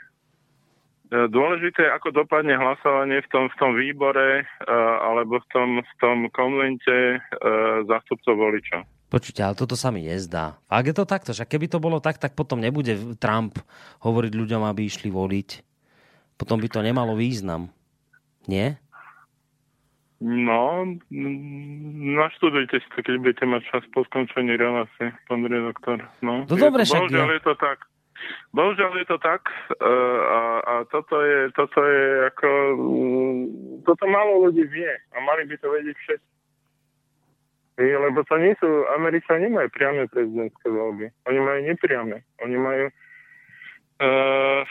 Uh, 1.10 1.26
Dôležité 1.30 1.86
je, 1.86 1.94
ako 1.94 2.14
dopadne 2.14 2.58
hlasovanie 2.58 3.22
v 3.22 3.28
tom, 3.30 3.44
v 3.50 3.56
tom 3.58 3.72
výbore 3.78 4.42
uh, 4.42 4.94
alebo 5.02 5.42
v 5.42 5.46
tom, 5.50 5.68
v 5.82 5.92
tom 5.98 6.18
konvente 6.30 7.18
uh, 7.18 7.82
zástupcov 7.86 8.34
voličov. 8.34 8.82
Počujte, 9.14 9.46
ale 9.46 9.54
toto 9.54 9.78
sa 9.78 9.94
mi 9.94 10.02
nezdá. 10.02 10.58
Ak 10.66 10.90
je 10.90 10.94
to 10.98 11.06
takto, 11.06 11.30
že 11.30 11.46
keby 11.46 11.70
to 11.70 11.78
bolo 11.78 12.02
tak, 12.02 12.18
tak 12.18 12.34
potom 12.34 12.58
nebude 12.58 13.14
Trump 13.22 13.62
hovoriť 14.02 14.32
ľuďom, 14.34 14.66
aby 14.66 14.90
išli 14.90 15.06
voliť. 15.06 15.62
Potom 16.34 16.58
by 16.58 16.66
to 16.66 16.82
nemalo 16.82 17.14
význam. 17.14 17.70
Nie? 18.50 18.82
No, 20.18 20.82
mm, 21.14 22.10
naštudujte 22.18 22.82
si 22.82 22.88
to, 22.90 23.06
keď 23.06 23.14
budete 23.22 23.44
mať 23.46 23.62
čas 23.70 23.82
po 23.94 24.02
skončení 24.10 24.58
relácie, 24.58 25.14
pán 25.30 25.46
redaktor. 25.46 26.02
No, 26.18 26.42
No 26.50 26.54
dobre, 26.58 26.82
však 26.82 27.06
bohužiaľ 27.06 27.38
je 27.38 27.42
to 27.46 27.54
tak. 27.54 27.86
Bohužiaľ 28.50 28.92
je 28.98 29.06
to 29.06 29.18
tak 29.22 29.46
uh, 29.46 30.18
a, 30.26 30.40
a 30.58 30.74
toto 30.90 31.22
je, 31.22 31.54
toto 31.54 31.78
je 31.86 32.02
ako, 32.34 32.48
mm, 32.82 33.42
toto 33.86 34.04
málo 34.10 34.50
ľudí 34.50 34.66
vie 34.74 34.90
a 35.14 35.22
mali 35.22 35.46
by 35.46 35.54
to 35.62 35.70
vedieť 35.70 35.98
všetci. 36.02 36.33
Hej, 37.74 37.90
Lebo 37.98 38.22
to 38.22 38.34
nie 38.38 38.54
sú, 38.62 38.68
Američania 38.94 39.50
nemajú 39.50 39.68
priame 39.74 40.06
prezidentské 40.06 40.66
voľby. 40.70 41.10
Oni 41.26 41.38
majú 41.42 41.60
nepriame. 41.66 42.22
Oni 42.42 42.56
majú 42.58 42.86
uh, 43.98 44.62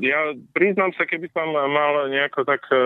ja 0.00 0.32
priznám 0.56 0.96
sa, 0.96 1.04
keby 1.04 1.28
som 1.36 1.52
mal 1.52 2.08
nejako 2.08 2.48
tak 2.48 2.64
e, 2.72 2.76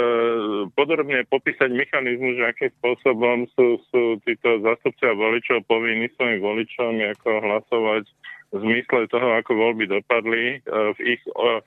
podrobne 0.75 1.23
popísať 1.31 1.71
mechanizmus, 1.71 2.35
že 2.35 2.51
akým 2.51 2.71
spôsobom 2.83 3.47
sú, 3.55 3.79
sú 3.91 4.19
títo 4.27 4.59
zastupcia 4.67 5.15
voličov 5.15 5.63
povinní 5.71 6.11
svojim 6.19 6.43
voličom 6.43 6.99
ako 7.15 7.29
hlasovať 7.39 8.05
v 8.51 8.57
zmysle 8.67 9.07
toho, 9.13 9.29
ako 9.39 9.53
voľby 9.55 9.87
dopadli 9.87 10.59
e, 10.59 10.75
v 10.99 10.99
ich, 11.15 11.23
v 11.23 11.63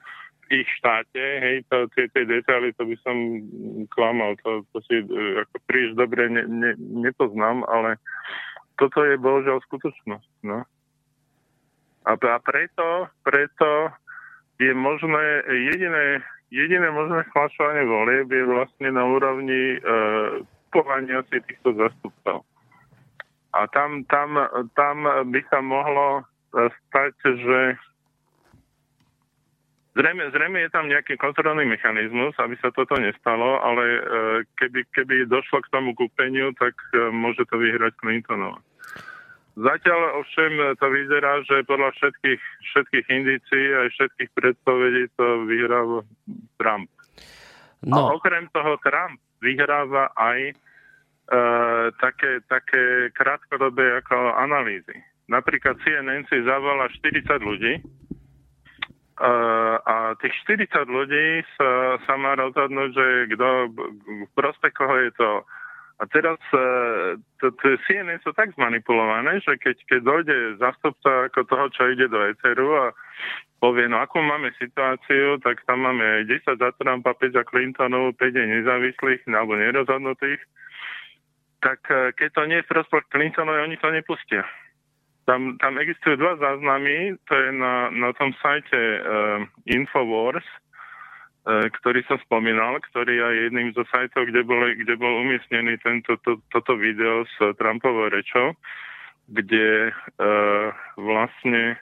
ich 0.51 0.67
štáte. 0.77 1.23
Hej, 1.39 1.63
to, 1.71 1.87
tie, 1.95 2.11
tie 2.11 2.27
detaily, 2.27 2.75
to 2.75 2.83
by 2.83 2.95
som 3.01 3.15
klamal, 3.95 4.35
to, 4.43 4.67
to 4.75 4.83
si 4.85 4.99
e, 4.99 5.07
ako 5.47 5.55
príliš 5.65 5.95
dobre 5.95 6.27
ne, 6.27 6.43
ne, 6.45 6.71
nepoznám, 6.77 7.63
ale 7.71 7.95
toto 8.75 9.01
je 9.07 9.15
bohužiaľ 9.15 9.63
skutočnosť. 9.65 10.31
No. 10.43 10.67
A, 12.03 12.11
a 12.17 12.37
preto, 12.43 13.07
preto 13.23 13.93
je 14.59 14.73
možné, 14.75 15.25
jediné, 15.71 16.21
jediné 16.51 16.87
možné 16.91 17.23
sklašovanie 17.31 17.85
volieb 17.87 18.27
je 18.29 18.43
vlastne 18.45 18.89
na 18.91 19.03
úrovni 19.07 19.77
e, 19.77 19.79
kupovania 20.71 21.23
si 21.31 21.39
týchto 21.47 21.75
zastupcov. 21.79 22.43
A 23.51 23.67
tam, 23.75 24.07
tam, 24.07 24.39
tam 24.79 25.03
by 25.03 25.41
sa 25.51 25.59
mohlo 25.59 26.23
e, 26.23 26.23
stať, 26.87 27.13
že 27.21 27.59
zrejme, 29.95 30.31
zrejme 30.31 30.57
je 30.65 30.69
tam 30.71 30.85
nejaký 30.87 31.17
kontrolný 31.19 31.67
mechanizmus, 31.67 32.35
aby 32.39 32.55
sa 32.59 32.71
toto 32.71 32.95
nestalo, 32.99 33.59
ale 33.59 33.83
e, 33.83 34.01
keby, 34.59 34.87
keby 34.95 35.15
došlo 35.27 35.63
k 35.63 35.71
tomu 35.71 35.95
kúpeniu, 35.95 36.55
tak 36.55 36.75
e, 36.95 37.11
môže 37.11 37.43
to 37.47 37.55
vyhrať 37.59 37.93
Clintonova. 37.99 38.59
Zatiaľ 39.59 40.23
ovšem 40.23 40.79
to 40.79 40.87
vyzerá, 40.87 41.43
že 41.43 41.67
podľa 41.67 41.91
všetkých, 41.99 42.41
všetkých 42.71 43.05
indícií 43.11 43.65
aj 43.83 43.87
všetkých 43.99 44.31
predpovedí 44.31 45.11
to 45.19 45.43
vyhráva 45.43 46.07
Trump. 46.55 46.87
No. 47.83 47.99
A 47.99 48.15
okrem 48.15 48.47
toho 48.55 48.79
Trump 48.79 49.19
vyhráva 49.43 50.15
aj 50.15 50.39
e, 50.49 50.53
také, 51.99 52.39
také 52.47 53.11
krátkodobé 53.11 53.99
ako 53.99 54.39
analýzy. 54.39 54.95
Napríklad 55.27 55.75
CNN 55.83 56.23
si 56.31 56.39
zavolá 56.47 56.87
40 56.87 57.27
ľudí 57.43 57.73
e, 57.75 57.83
a 59.85 60.17
tých 60.17 60.33
40 60.49 60.89
ľudí 60.89 61.45
sa, 61.55 62.01
sa 62.09 62.13
má 62.17 62.33
rozhodnúť, 62.33 62.89
že 62.89 63.07
kto, 63.37 63.47
v 64.25 64.31
prospech 64.33 64.73
koho 64.73 64.95
je 64.97 65.11
to 65.13 65.31
a 66.01 66.09
teraz 66.09 66.41
e, 66.49 66.57
to, 67.37 67.53
CNN 67.85 68.17
sú 68.25 68.33
tak 68.33 68.49
zmanipulované, 68.57 69.37
že 69.45 69.53
keď, 69.61 69.77
keď 69.85 69.99
dojde 70.01 70.37
zastupca 70.57 71.29
ako 71.29 71.45
toho, 71.45 71.65
čo 71.69 71.93
ide 71.93 72.09
do 72.09 72.25
Eteru 72.25 72.73
a 72.73 72.85
povie, 73.61 73.85
no 73.85 74.01
akú 74.01 74.17
máme 74.17 74.49
situáciu, 74.57 75.37
tak 75.45 75.61
tam 75.69 75.85
máme 75.85 76.25
10 76.25 76.57
za 76.57 76.69
Trumpa, 76.81 77.13
5 77.13 77.37
za 77.37 77.43
Clintonov, 77.45 78.17
5 78.17 78.33
je 78.33 78.45
nezávislých 78.49 79.21
alebo 79.29 79.53
nerozhodnutých, 79.53 80.41
tak 81.61 81.85
e, 81.93 82.17
keď 82.17 82.29
to 82.33 82.41
nie 82.49 82.57
je 82.65 82.71
prospech 82.73 83.05
Clintonov, 83.13 83.61
oni 83.61 83.77
to 83.77 83.93
nepustia. 83.93 84.41
Tam, 85.31 85.55
tam 85.63 85.79
existujú 85.79 86.19
dva 86.19 86.35
záznamy, 86.43 87.15
to 87.23 87.33
je 87.39 87.49
na, 87.55 87.87
na 87.87 88.11
tom 88.19 88.35
sajte 88.43 88.75
uh, 88.75 89.39
Infowars, 89.63 90.43
e, 90.43 91.71
ktorý 91.71 92.03
som 92.03 92.19
spomínal, 92.27 92.83
ktorý 92.91 93.15
je 93.15 93.47
jedným 93.47 93.71
zo 93.71 93.87
sajtov, 93.95 94.27
kde, 94.27 94.43
boli, 94.43 94.75
kde 94.75 94.99
bol 94.99 95.23
umiestnený 95.23 95.79
tento, 95.87 96.19
to, 96.27 96.35
toto 96.51 96.75
video 96.75 97.23
s 97.23 97.55
Trumpovou 97.55 98.11
rečou, 98.11 98.59
kde 99.31 99.95
uh, 100.19 100.75
vlastne 100.99 101.79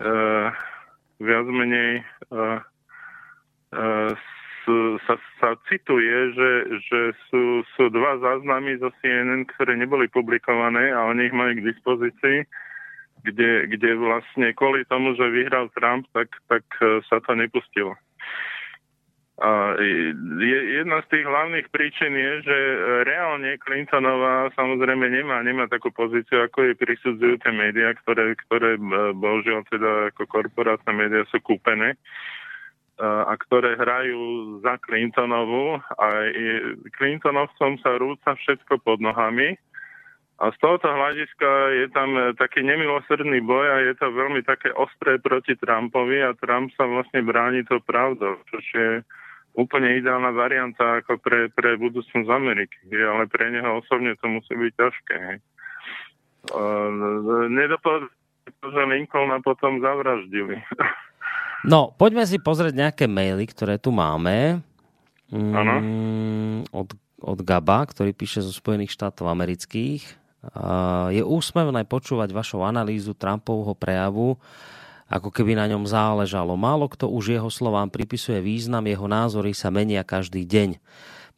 uh, 0.00 0.48
viac 1.20 1.44
menej 1.44 2.00
uh, 2.32 2.64
uh, 3.76 4.16
sa, 5.06 5.14
sa 5.40 5.48
cituje, 5.68 6.34
že, 6.34 6.50
že 6.86 7.00
sú, 7.28 7.62
sú 7.76 7.88
dva 7.92 8.18
záznamy 8.18 8.78
zo 8.80 8.90
CNN, 9.00 9.46
ktoré 9.56 9.76
neboli 9.76 10.10
publikované 10.10 10.90
a 10.90 11.06
oni 11.08 11.30
ich 11.30 11.34
majú 11.36 11.52
k 11.58 11.66
dispozícii, 11.70 12.38
kde, 13.24 13.68
kde 13.68 13.90
vlastne 14.00 14.52
kvôli 14.56 14.84
tomu, 14.88 15.12
že 15.14 15.28
vyhral 15.28 15.68
Trump, 15.76 16.08
tak, 16.16 16.32
tak 16.48 16.64
e, 16.80 17.04
sa 17.06 17.20
to 17.20 17.36
nepustilo. 17.36 17.94
A 19.40 19.72
je, 19.80 20.58
jedna 20.84 21.00
z 21.00 21.16
tých 21.16 21.24
hlavných 21.24 21.72
príčin 21.72 22.12
je, 22.12 22.32
že 22.44 22.58
reálne 23.08 23.56
Clintonová 23.64 24.52
samozrejme 24.52 25.08
nemá, 25.08 25.40
nemá 25.40 25.64
takú 25.64 25.88
pozíciu, 25.88 26.44
ako 26.44 26.68
je 26.68 26.74
prisudzujú 26.76 27.40
tie 27.40 27.52
médiá, 27.52 27.96
ktoré, 28.04 28.36
ktoré 28.48 28.76
e, 28.76 28.82
bohužiaľ 29.16 29.64
teda 29.72 29.92
ako 30.12 30.28
korporátne 30.28 30.92
médiá 30.92 31.24
sú 31.32 31.40
kúpené 31.40 31.96
a 33.00 33.32
ktoré 33.40 33.80
hrajú 33.80 34.20
za 34.60 34.76
Clintonovú 34.84 35.80
a 35.96 36.06
Clintonovcom 37.00 37.80
sa 37.80 37.96
rúca 37.96 38.36
všetko 38.36 38.84
pod 38.84 39.00
nohami 39.00 39.56
a 40.40 40.48
z 40.48 40.56
tohoto 40.56 40.88
hľadiska 40.88 41.50
je 41.84 41.86
tam 41.92 42.16
e, 42.16 42.32
taký 42.32 42.64
nemilosrdný 42.64 43.44
boj 43.44 43.66
a 43.68 43.76
je 43.84 43.94
to 44.00 44.08
veľmi 44.08 44.40
také 44.40 44.72
ostré 44.72 45.20
proti 45.20 45.52
Trumpovi 45.52 46.24
a 46.24 46.32
Trump 46.32 46.72
sa 46.80 46.88
vlastne 46.88 47.20
bráni 47.20 47.60
to 47.68 47.76
pravdou, 47.84 48.40
čo 48.48 48.56
je 48.72 49.04
úplne 49.52 50.00
ideálna 50.00 50.32
varianta 50.32 51.04
ako 51.04 51.20
pre, 51.20 51.52
pre 51.52 51.76
budúcnosť 51.76 52.24
Ameriky, 52.24 52.88
ale 52.88 53.28
pre 53.28 53.52
neho 53.52 53.84
osobne 53.84 54.16
to 54.16 54.32
musí 54.32 54.56
byť 54.56 54.72
ťažké. 54.80 55.20
Uh, 56.56 56.88
Nedopovedal, 57.52 58.08
že 58.64 58.82
Lincolna 58.88 59.44
potom 59.44 59.84
zavraždili. 59.84 60.56
no, 61.66 61.92
poďme 61.96 62.24
si 62.24 62.40
pozrieť 62.40 62.74
nejaké 62.76 63.04
maily, 63.10 63.44
ktoré 63.48 63.76
tu 63.76 63.90
máme. 63.90 64.60
Áno. 65.30 65.74
Mm, 65.80 66.58
od, 66.74 66.88
od 67.22 67.38
Gaba, 67.46 67.86
ktorý 67.86 68.16
píše 68.16 68.42
zo 68.42 68.50
Spojených 68.50 68.94
štátov 68.94 69.30
amerických. 69.30 70.02
A 70.56 71.12
je 71.12 71.20
úsmevné 71.20 71.84
počúvať 71.84 72.32
vašu 72.32 72.64
analýzu 72.64 73.12
Trumpovho 73.12 73.76
prejavu, 73.76 74.40
ako 75.10 75.28
keby 75.28 75.52
na 75.52 75.68
ňom 75.68 75.84
záležalo. 75.84 76.56
Málo 76.56 76.88
kto 76.88 77.12
už 77.12 77.36
jeho 77.36 77.50
slovám 77.52 77.92
pripisuje 77.92 78.40
význam, 78.40 78.88
jeho 78.88 79.04
názory 79.04 79.52
sa 79.52 79.68
menia 79.68 80.00
každý 80.00 80.48
deň. 80.48 80.80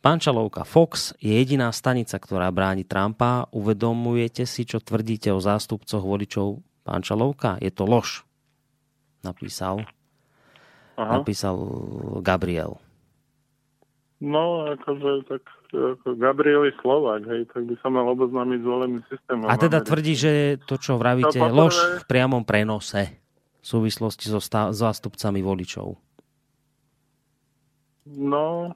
Pančalovka 0.03 0.67
Fox 0.67 1.15
je 1.23 1.31
jediná 1.31 1.71
stanica, 1.71 2.19
ktorá 2.19 2.51
bráni 2.51 2.83
Trumpa. 2.83 3.47
Uvedomujete 3.55 4.47
si, 4.51 4.67
čo 4.67 4.83
tvrdíte 4.83 5.31
o 5.31 5.39
zástupcoch 5.39 6.03
voličov 6.03 6.59
Pančalovka? 6.83 7.63
Je 7.63 7.71
to 7.71 7.87
lož. 7.87 8.27
Napísal, 9.23 9.87
Aha. 10.97 11.21
napísal 11.21 11.57
Gabriel. 12.21 12.77
No, 14.23 14.71
akože 14.71 15.27
tak 15.27 15.43
ako 15.73 16.15
Gabriel 16.21 16.69
je 16.69 16.75
Slovák, 16.79 17.23
hej, 17.27 17.43
tak 17.51 17.65
by 17.67 17.75
sa 17.81 17.89
mal 17.89 18.07
oboznámiť 18.13 18.61
s 18.61 18.67
voleným 18.67 19.03
systémom. 19.09 19.49
A 19.49 19.57
teda 19.57 19.81
tvrdí, 19.81 20.15
že 20.15 20.33
to, 20.69 20.77
čo 20.77 21.01
vravíte, 21.01 21.41
je 21.41 21.51
lož 21.51 21.75
v 21.75 22.05
priamom 22.07 22.45
prenose 22.45 23.19
v 23.63 23.67
súvislosti 23.67 24.29
so 24.29 24.39
stá- 24.39 24.71
zástupcami 24.71 25.41
voličov. 25.41 25.97
No, 28.13 28.75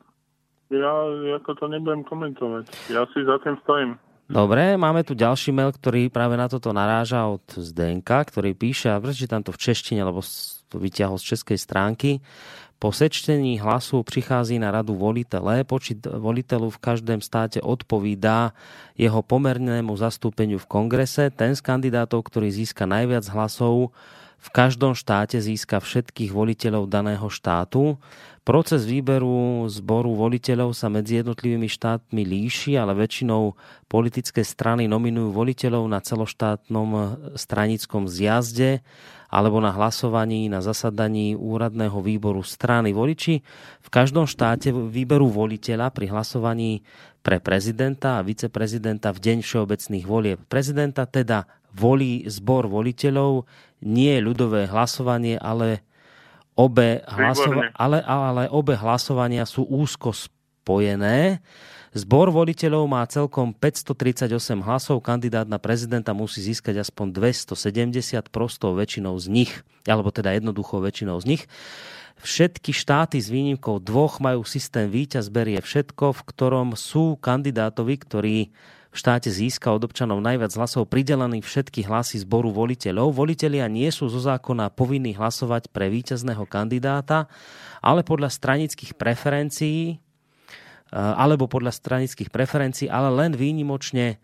ja 0.71 0.95
ako 1.39 1.51
to 1.59 1.65
nebudem 1.71 2.03
komentovať. 2.07 2.71
Ja 2.91 3.07
si 3.11 3.23
za 3.23 3.39
tým 3.43 3.59
stojím. 3.63 3.99
Dobre, 4.27 4.75
máme 4.75 5.07
tu 5.07 5.15
ďalší 5.15 5.55
mail, 5.55 5.71
ktorý 5.71 6.11
práve 6.11 6.35
na 6.35 6.51
toto 6.51 6.75
naráža 6.75 7.31
od 7.31 7.47
Zdenka, 7.47 8.27
ktorý 8.27 8.59
píše, 8.59 8.91
a 8.91 8.99
prečítam 8.99 9.47
to 9.47 9.55
v 9.55 9.63
češtine, 9.63 10.03
lebo 10.03 10.19
to 10.69 10.83
vyťahol 10.83 11.19
z 11.19 11.37
českej 11.37 11.59
stránky. 11.59 12.11
Po 12.77 12.93
sečtení 12.93 13.57
hlasu 13.57 14.05
prichází 14.05 14.61
na 14.61 14.69
radu 14.69 14.93
volitele. 14.93 15.65
Počet 15.65 16.05
voliteľov 16.05 16.77
v 16.77 16.83
každém 16.85 17.21
státe 17.25 17.57
odpovídá 17.65 18.53
jeho 19.01 19.25
pomernému 19.25 19.97
zastúpeniu 19.97 20.61
v 20.61 20.69
kongrese. 20.69 21.33
Ten 21.33 21.57
z 21.57 21.65
kandidátov, 21.65 22.29
ktorý 22.29 22.53
získa 22.53 22.85
najviac 22.85 23.25
hlasov, 23.33 23.97
v 24.37 24.49
každom 24.53 24.93
štáte 24.93 25.41
získa 25.41 25.81
všetkých 25.81 26.31
voliteľov 26.31 26.87
daného 26.87 27.27
štátu. 27.33 27.97
Proces 28.47 28.87
výberu 28.87 29.67
zboru 29.67 30.15
voliteľov 30.15 30.71
sa 30.71 30.87
medzi 30.87 31.19
jednotlivými 31.19 31.67
štátmi 31.67 32.23
líši, 32.23 32.79
ale 32.79 32.95
väčšinou 32.95 33.59
politické 33.91 34.47
strany 34.47 34.87
nominujú 34.87 35.35
voliteľov 35.35 35.83
na 35.91 35.99
celoštátnom 35.99 37.19
stranickom 37.35 38.07
zjazde 38.07 38.87
alebo 39.35 39.59
na 39.59 39.75
hlasovaní 39.75 40.47
na 40.47 40.63
zasadaní 40.63 41.35
úradného 41.35 41.99
výboru 41.99 42.47
strany. 42.47 42.95
Voliči 42.95 43.43
v 43.83 43.89
každom 43.91 44.31
štáte 44.31 44.71
výberu 44.71 45.27
voliteľa 45.27 45.91
pri 45.91 46.15
hlasovaní 46.15 46.87
pre 47.27 47.43
prezidenta 47.43 48.23
a 48.23 48.25
viceprezidenta 48.25 49.11
v 49.11 49.27
deň 49.27 49.39
všeobecných 49.43 50.07
volieb. 50.07 50.39
Prezidenta 50.47 51.03
teda 51.03 51.51
volí 51.75 52.23
zbor 52.31 52.71
voliteľov, 52.71 53.43
nie 53.83 54.23
ľudové 54.23 54.71
hlasovanie, 54.71 55.35
ale 55.35 55.83
obe, 56.57 57.05
hlasova- 57.05 57.71
ale, 57.77 58.01
ale 58.03 58.43
obe 58.49 58.75
hlasovania 58.75 59.45
sú 59.45 59.69
úzko 59.69 60.17
spojené. 60.17 61.45
Zbor 61.97 62.29
voliteľov 62.29 62.85
má 62.89 63.01
celkom 63.09 63.57
538 63.57 64.61
hlasov, 64.61 65.01
kandidát 65.01 65.49
na 65.49 65.57
prezidenta 65.57 66.13
musí 66.13 66.45
získať 66.45 66.85
aspoň 66.85 67.13
270 67.13 68.29
prostou 68.29 68.77
väčšinou 68.77 69.17
z 69.17 69.33
nich, 69.33 69.53
alebo 69.89 70.13
teda 70.13 70.37
jednoduchou 70.37 70.85
väčšinou 70.85 71.17
z 71.25 71.25
nich. 71.25 71.43
Všetky 72.21 72.73
štáty 72.73 73.21
s 73.21 73.29
výnimkou 73.29 73.81
dvoch 73.81 74.21
majú 74.25 74.45
systém 74.45 74.89
víťaz 74.89 75.29
berie 75.29 75.61
všetko, 75.61 76.17
v 76.17 76.21
ktorom 76.25 76.69
sú 76.77 77.17
kandidátovi, 77.21 77.95
ktorí 78.01 78.37
v 78.91 78.97
štáte 78.97 79.29
získa 79.29 79.73
od 79.75 79.85
občanov 79.85 80.23
najviac 80.23 80.55
hlasov 80.57 80.89
pridelený 80.89 81.43
všetky 81.45 81.85
hlasy 81.85 82.23
zboru 82.23 82.49
voliteľov. 82.55 83.13
Volitelia 83.13 83.67
nie 83.67 83.91
sú 83.93 84.09
zo 84.09 84.23
zákona 84.23 84.73
povinní 84.73 85.13
hlasovať 85.13 85.69
pre 85.71 85.91
víťazného 85.91 86.47
kandidáta, 86.49 87.29
ale 87.85 88.07
podľa 88.07 88.33
stranických 88.33 88.97
preferencií 88.97 89.81
e, 89.93 89.97
alebo 90.95 91.51
podľa 91.51 91.75
stranických 91.75 92.31
preferencií, 92.33 92.87
ale 92.89 93.13
len 93.13 93.37
výnimočne 93.37 94.23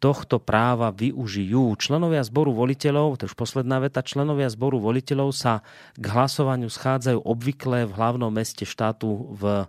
tohto 0.00 0.40
práva 0.40 0.88
využijú. 0.90 1.76
Členovia 1.76 2.24
zboru 2.24 2.56
voliteľov, 2.56 3.20
to 3.20 3.28
už 3.28 3.36
posledná 3.36 3.84
veta, 3.84 4.00
členovia 4.00 4.48
zboru 4.48 4.80
voliteľov 4.80 5.30
sa 5.36 5.60
k 5.94 6.04
hlasovaniu 6.08 6.72
schádzajú 6.72 7.20
obvykle 7.20 7.84
v 7.84 7.92
hlavnom 7.92 8.32
meste 8.32 8.64
štátu 8.64 9.36
v 9.36 9.68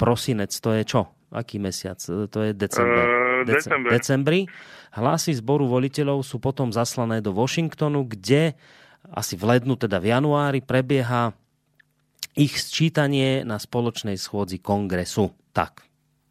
prosinec. 0.00 0.50
To 0.64 0.72
je 0.72 0.82
čo? 0.82 1.12
Aký 1.28 1.60
mesiac? 1.60 2.00
To 2.08 2.38
je 2.40 2.56
december. 2.56 3.25
December. 3.46 3.90
decembri. 3.94 4.40
Hlasy 4.96 5.36
zboru 5.38 5.70
voliteľov 5.70 6.24
sú 6.24 6.42
potom 6.42 6.72
zaslané 6.74 7.22
do 7.22 7.30
Washingtonu, 7.30 8.08
kde 8.08 8.58
asi 9.06 9.38
v 9.38 9.54
lednu, 9.54 9.78
teda 9.78 10.02
v 10.02 10.10
januári, 10.10 10.60
prebieha 10.64 11.30
ich 12.36 12.58
sčítanie 12.58 13.46
na 13.46 13.56
spoločnej 13.56 14.18
schôdzi 14.18 14.58
kongresu. 14.60 15.30
Tak, 15.54 15.86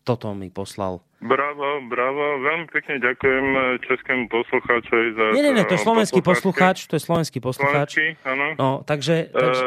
toto 0.05 0.35
mi 0.37 0.51
poslal. 0.51 1.01
Bravo, 1.25 1.81
bravo, 1.89 2.23
veľmi 2.45 2.69
pekne 2.69 3.01
ďakujem 3.01 3.45
eh, 3.53 3.61
českému 3.81 4.29
poslucháčovi 4.29 5.07
za... 5.17 5.23
Nie, 5.33 5.41
nie, 5.41 5.53
nie, 5.57 5.65
to 5.65 5.73
je 5.73 5.81
eh, 5.81 5.87
slovenský 5.89 6.21
poslucháč, 6.21 6.85
to 6.85 6.95
je 6.95 7.01
slovenský 7.01 7.41
poslucháč. 7.41 7.97
Slovenský, 7.97 8.21
áno. 8.29 8.47
No, 8.55 8.69
takže, 8.85 9.33
takže 9.33 9.65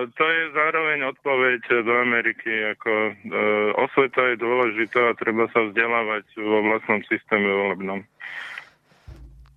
Eh, 0.00 0.06
to 0.16 0.24
je 0.24 0.42
zároveň 0.56 0.98
odpoveď 1.12 1.60
do 1.84 1.92
Ameriky, 2.00 2.48
ako 2.72 2.90
uh, 2.90 3.84
osveta 3.84 4.32
je 4.32 4.36
dôležitá 4.40 5.12
a 5.12 5.18
treba 5.18 5.44
sa 5.52 5.60
vzdelávať 5.68 6.24
vo 6.40 6.58
vlastnom 6.64 7.00
systéme 7.04 7.44
volebnom. 7.44 8.00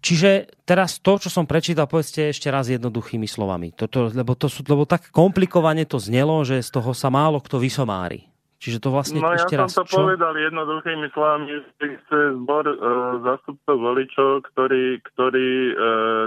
čiže 0.03 0.51
teraz 0.67 0.99
to, 0.99 1.15
čo 1.15 1.31
som 1.31 1.47
prečítal, 1.47 1.87
povedzte 1.87 2.27
ešte 2.27 2.51
raz 2.51 2.67
jednoduchými 2.67 3.23
slovami. 3.23 3.71
Toto, 3.71 4.11
lebo, 4.11 4.35
to 4.35 4.51
sú, 4.51 4.67
lebo 4.67 4.83
tak 4.83 5.15
komplikovane 5.15 5.87
to 5.87 5.95
znelo, 5.95 6.43
že 6.43 6.59
z 6.59 6.69
toho 6.75 6.91
sa 6.91 7.07
málo 7.07 7.39
kto 7.39 7.63
vysomári. 7.63 8.32
Čiže 8.64 8.80
to 8.80 8.95
vlastne 8.95 9.20
No 9.20 9.36
ja 9.36 9.43
ešte 9.43 9.59
som 9.59 9.68
raz, 9.68 9.76
to 9.76 9.84
čo? 9.84 9.95
povedal 9.99 10.34
jednoduchými 10.39 11.11
slovami, 11.11 11.51
že 11.51 11.59
chce 11.99 12.20
zbor 12.39 12.64
uh, 12.64 12.78
zastupcov 13.20 13.76
voličov, 13.76 14.30
ktorý, 14.47 15.03
ktorý 15.03 15.49
uh, 15.70 15.76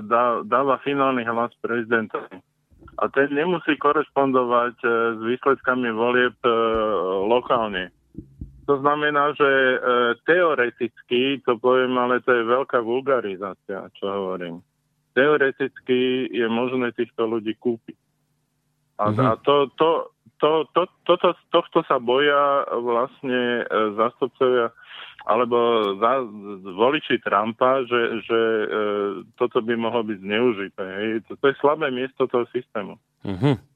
dá, 0.04 0.44
dáva 0.44 0.76
finálny 0.84 1.24
hlas 1.24 1.48
prezidentovi. 1.64 2.36
A 3.00 3.08
ten 3.08 3.32
nemusí 3.32 3.80
korešpondovať 3.80 4.76
uh, 4.84 4.90
s 5.16 5.20
výsledkami 5.24 5.88
volieb 5.96 6.36
uh, 6.44 6.52
lokálne. 7.24 7.88
To 8.68 8.84
znamená, 8.84 9.32
že 9.32 9.48
uh, 9.48 9.78
teoreticky, 10.28 11.40
to 11.40 11.56
poviem, 11.56 11.96
ale 11.96 12.20
to 12.20 12.36
je 12.36 12.44
veľká 12.44 12.84
vulgarizácia, 12.84 13.88
čo 13.96 14.04
hovorím. 14.04 14.60
Teoreticky 15.16 16.28
je 16.28 16.44
možné 16.46 16.92
týchto 16.92 17.24
ľudí 17.24 17.56
kúpiť. 17.56 17.96
A, 19.00 19.08
Mhm. 19.08 19.24
a 19.24 19.30
to, 19.40 19.68
to, 19.76 19.88
to, 20.40 20.68
to, 20.72 20.82
toto, 21.04 21.32
tohto 21.52 21.78
sa 21.88 21.96
boja 21.96 22.64
vlastne 22.80 23.62
e, 23.62 23.92
zástupcovia 23.96 24.72
alebo 25.26 25.58
za, 25.98 26.22
voliči 26.62 27.18
Trumpa, 27.18 27.82
že, 27.82 28.22
že 28.22 28.40
e, 28.40 28.66
toto 29.34 29.58
by 29.58 29.74
mohlo 29.74 30.06
byť 30.06 30.18
zneužité. 30.22 30.84
Hej. 30.86 31.08
To, 31.26 31.32
to 31.34 31.44
je 31.50 31.58
slabé 31.58 31.90
miesto 31.90 32.30
toho 32.30 32.46
systému. 32.54 32.94
Mhm. 33.26 33.75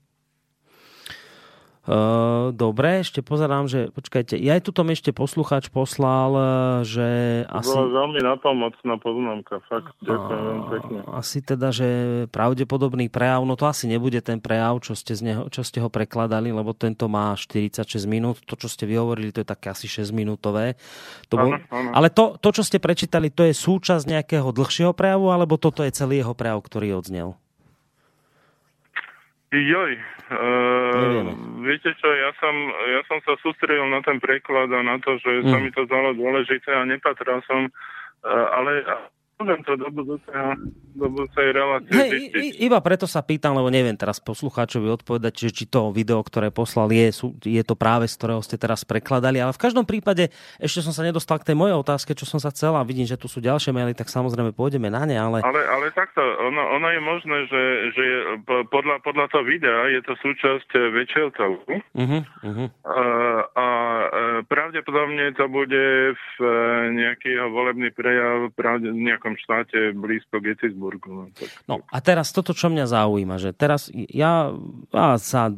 Uh, 1.91 2.55
dobre, 2.55 3.03
ešte 3.03 3.19
pozerám, 3.19 3.67
že 3.67 3.91
počkajte, 3.91 4.39
ja 4.39 4.55
aj 4.55 4.63
tuto 4.63 4.87
mi 4.87 4.95
ešte 4.95 5.11
poslucháč 5.11 5.75
poslal, 5.75 6.31
eh, 6.31 6.47
že 6.87 7.09
asi... 7.51 7.75
Bola 7.75 8.07
veľmi 8.07 8.21
napomocná 8.23 8.95
poznámka, 9.03 9.59
fakt. 9.67 9.91
Ďakujem 9.99 10.39
veľmi 10.39 10.65
pekne. 10.71 10.99
Asi 11.11 11.43
teda, 11.43 11.75
že 11.75 11.89
pravdepodobný 12.31 13.11
prejav, 13.11 13.43
no 13.43 13.59
to 13.59 13.67
asi 13.67 13.91
nebude 13.91 14.23
ten 14.23 14.39
prejav, 14.39 14.79
čo 14.87 14.95
ste, 14.95 15.19
z 15.19 15.35
neho, 15.35 15.51
čo 15.51 15.67
ste 15.67 15.83
ho 15.83 15.91
prekladali, 15.91 16.55
lebo 16.55 16.71
tento 16.79 17.11
má 17.11 17.35
46 17.35 17.83
minút. 18.07 18.39
To, 18.47 18.55
čo 18.55 18.71
ste 18.71 18.87
vyhovorili, 18.87 19.35
to 19.35 19.43
je 19.43 19.49
také 19.51 19.75
asi 19.75 19.91
6 19.91 20.15
minútové. 20.15 20.79
To 21.27 21.43
bol... 21.43 21.59
Áno, 21.59 21.67
áno. 21.75 21.91
Ale 21.91 22.15
to, 22.15 22.39
to, 22.39 22.55
čo 22.55 22.63
ste 22.63 22.79
prečítali, 22.79 23.35
to 23.35 23.43
je 23.43 23.51
súčasť 23.51 24.07
nejakého 24.07 24.47
dlhšieho 24.55 24.95
prejavu, 24.95 25.35
alebo 25.35 25.59
toto 25.59 25.83
je 25.83 25.91
celý 25.91 26.23
jeho 26.23 26.39
prejav, 26.39 26.63
ktorý 26.63 27.03
odznel? 27.03 27.35
Joj, 29.51 29.93
uh, 30.31 31.27
viete 31.67 31.91
čo, 31.99 32.07
ja 32.07 32.31
som, 32.39 32.55
ja 32.71 33.03
som 33.11 33.19
sa 33.27 33.35
sústredil 33.43 33.83
na 33.91 33.99
ten 33.99 34.23
preklad 34.23 34.71
a 34.71 34.79
na 34.79 35.03
to, 35.03 35.19
že 35.19 35.43
sa 35.43 35.59
Mm. 35.59 35.63
mi 35.67 35.71
to 35.75 35.83
zdalo 35.91 36.15
dôležité 36.15 36.71
a 36.71 36.87
nepatral 36.87 37.43
som, 37.51 37.67
uh, 37.67 38.47
ale 38.55 38.87
môžem 39.41 39.61
to 39.65 39.73
do, 39.81 39.89
budúceho, 39.89 40.53
do 40.93 41.07
budúcej 41.09 41.49
relácie 41.57 41.89
Hej, 41.97 42.61
iba 42.61 42.77
preto 42.85 43.09
sa 43.09 43.25
pýtam, 43.25 43.57
lebo 43.57 43.73
neviem 43.73 43.97
teraz 43.97 44.21
poslucháčovi 44.21 44.93
odpovedať, 45.01 45.49
že 45.49 45.51
či 45.51 45.65
to 45.65 45.89
video, 45.89 46.21
ktoré 46.21 46.53
poslal, 46.53 46.93
je, 46.93 47.09
sú, 47.09 47.33
je 47.41 47.65
to 47.65 47.73
práve 47.73 48.05
z 48.05 48.15
ktorého 48.21 48.45
ste 48.45 48.61
teraz 48.61 48.85
prekladali, 48.85 49.41
ale 49.41 49.57
v 49.57 49.63
každom 49.65 49.89
prípade 49.89 50.29
ešte 50.61 50.85
som 50.85 50.93
sa 50.93 51.01
nedostal 51.01 51.41
k 51.41 51.49
tej 51.51 51.57
mojej 51.57 51.77
otázke, 51.81 52.13
čo 52.13 52.29
som 52.29 52.37
sa 52.37 52.53
chcel 52.53 52.77
a 52.77 52.85
vidím, 52.85 53.09
že 53.09 53.17
tu 53.17 53.33
sú 53.33 53.41
ďalšie 53.41 53.73
maily, 53.73 53.97
tak 53.97 54.13
samozrejme 54.13 54.53
pôjdeme 54.53 54.93
na 54.93 55.09
ne, 55.09 55.17
ale... 55.17 55.41
Ale, 55.41 55.63
ale 55.65 55.89
takto, 55.97 56.21
ono, 56.21 56.77
ono 56.77 56.89
je 56.93 57.01
možné, 57.01 57.39
že, 57.49 57.63
že 57.97 58.05
po- 58.45 58.69
podľa, 58.69 59.01
podľa 59.01 59.27
toho 59.33 59.45
videa 59.49 59.89
je 59.89 60.01
to 60.05 60.13
súčasť 60.21 60.69
eh, 60.77 60.81
väčšieho 60.93 61.31
celku 61.41 61.73
Uh-huh, 61.91 62.23
uh-huh. 62.43 62.69
a, 62.87 63.03
a 63.55 63.67
eh, 64.05 64.39
pravdepodobne 64.47 65.33
to 65.35 65.47
bude 65.49 66.15
v 66.15 66.37
nejaký 66.93 67.39
volebný 67.51 67.95
prejav 67.95 68.51
pravde, 68.55 68.91
v 68.91 69.01
nejakom 69.31 69.39
štáte 69.39 69.79
blízko 69.95 70.43
Gettysburgu. 70.43 71.11
No, 71.11 71.25
tak. 71.31 71.49
No 71.71 71.75
a 71.87 71.99
teraz 72.03 72.35
toto, 72.35 72.51
čo 72.51 72.67
mňa 72.67 72.87
zaujíma, 72.91 73.37
že 73.39 73.55
teraz 73.55 73.87
ja, 73.95 74.51
ja 74.91 75.09
sa 75.23 75.55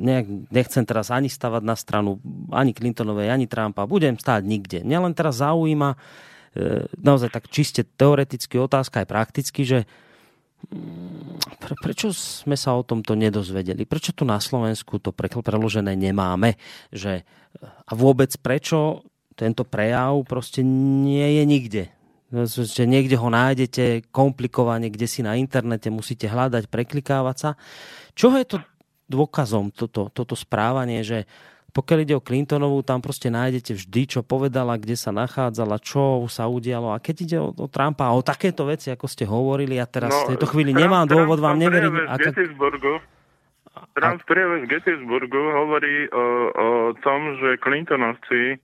nejak, 0.00 0.48
nechcem 0.48 0.84
teraz 0.88 1.12
ani 1.12 1.28
stavať 1.28 1.62
na 1.64 1.76
stranu 1.76 2.16
ani 2.48 2.72
Clintonovej, 2.72 3.28
ani 3.28 3.44
Trumpa, 3.44 3.84
budem 3.84 4.16
stáť 4.16 4.42
nikde. 4.44 4.78
Mňa 4.84 4.98
len 5.04 5.14
teraz 5.14 5.44
zaujíma 5.44 5.90
e, 5.92 5.98
naozaj 6.96 7.28
tak 7.28 7.52
čiste 7.52 7.84
teoreticky 7.84 8.56
otázka 8.56 9.04
aj 9.04 9.08
prakticky, 9.08 9.60
že 9.68 9.78
mm, 10.72 11.60
pre, 11.60 11.74
prečo 11.76 12.08
sme 12.16 12.56
sa 12.56 12.72
o 12.72 12.86
tomto 12.86 13.12
nedozvedeli? 13.12 13.84
Prečo 13.84 14.16
tu 14.16 14.24
na 14.24 14.40
Slovensku 14.40 14.96
to 14.96 15.12
pre, 15.12 15.28
preložené 15.28 15.92
nemáme? 15.92 16.56
Že, 16.88 17.20
a 17.60 17.92
vôbec 17.92 18.32
prečo 18.40 19.04
tento 19.34 19.66
prejav 19.66 20.22
proste 20.24 20.62
nie 20.62 21.42
je 21.42 21.44
nikde? 21.44 21.84
Že 22.46 22.84
niekde 22.84 23.14
ho 23.14 23.30
nájdete 23.30 24.10
komplikovane, 24.10 24.90
kde 24.90 25.06
si 25.06 25.22
na 25.22 25.38
internete 25.38 25.88
musíte 25.88 26.26
hľadať, 26.26 26.66
preklikávať 26.66 27.36
sa. 27.38 27.50
Čo 28.18 28.34
je 28.34 28.44
to 28.44 28.56
dôkazom, 29.06 29.70
toto, 29.70 30.10
toto 30.10 30.34
správanie, 30.34 31.06
že 31.06 31.30
pokiaľ 31.74 31.98
ide 32.06 32.14
o 32.14 32.22
Clintonovú, 32.22 32.86
tam 32.86 33.02
proste 33.02 33.34
nájdete 33.34 33.74
vždy, 33.74 34.02
čo 34.06 34.20
povedala, 34.22 34.78
kde 34.78 34.94
sa 34.94 35.10
nachádzala, 35.10 35.82
čo 35.82 36.22
sa 36.30 36.46
udialo. 36.46 36.94
A 36.94 37.02
keď 37.02 37.16
ide 37.26 37.38
o, 37.42 37.50
o 37.50 37.66
Trumpa 37.66 38.06
a 38.06 38.14
o 38.14 38.22
takéto 38.22 38.62
veci, 38.62 38.94
ako 38.94 39.10
ste 39.10 39.26
hovorili, 39.26 39.82
ja 39.82 39.86
teraz 39.90 40.14
v 40.14 40.38
tejto 40.38 40.46
chvíli 40.54 40.70
No, 40.70 40.78
Trump- 40.78 40.86
nemám 40.86 41.06
dôvod 41.10 41.42
Trump 41.42 41.46
vám 41.50 41.56
v 41.58 41.62
neveriť. 41.66 41.92
Aká... 42.06 42.28
Trump 43.98 44.22
v 44.22 44.26
prejave 44.30 44.56
v 44.62 44.70
Gettysburgu 44.70 45.42
hovorí 45.50 46.06
o, 46.14 46.24
o 46.54 46.68
tom, 47.02 47.42
že 47.42 47.58
Clintonovci 47.58 48.62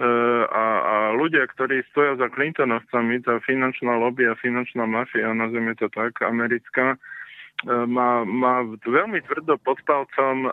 a, 0.00 0.66
a 0.82 0.94
ľudia, 1.12 1.44
ktorí 1.52 1.84
stoja 1.92 2.16
za 2.16 2.32
Clintonovcami, 2.32 3.20
tá 3.22 3.38
finančná 3.44 4.00
lobby 4.00 4.24
a 4.24 4.38
finančná 4.40 4.88
mafia, 4.88 5.36
nazvime 5.36 5.76
to 5.76 5.92
tak, 5.92 6.16
americká, 6.24 6.96
e, 6.96 6.98
má, 7.86 8.24
má 8.24 8.64
veľmi 8.82 9.20
tvrdo 9.28 9.60
pod 9.60 9.78
palcom 9.84 10.48
e, 10.48 10.50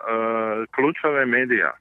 kľúčové 0.76 1.24
médiá. 1.24 1.72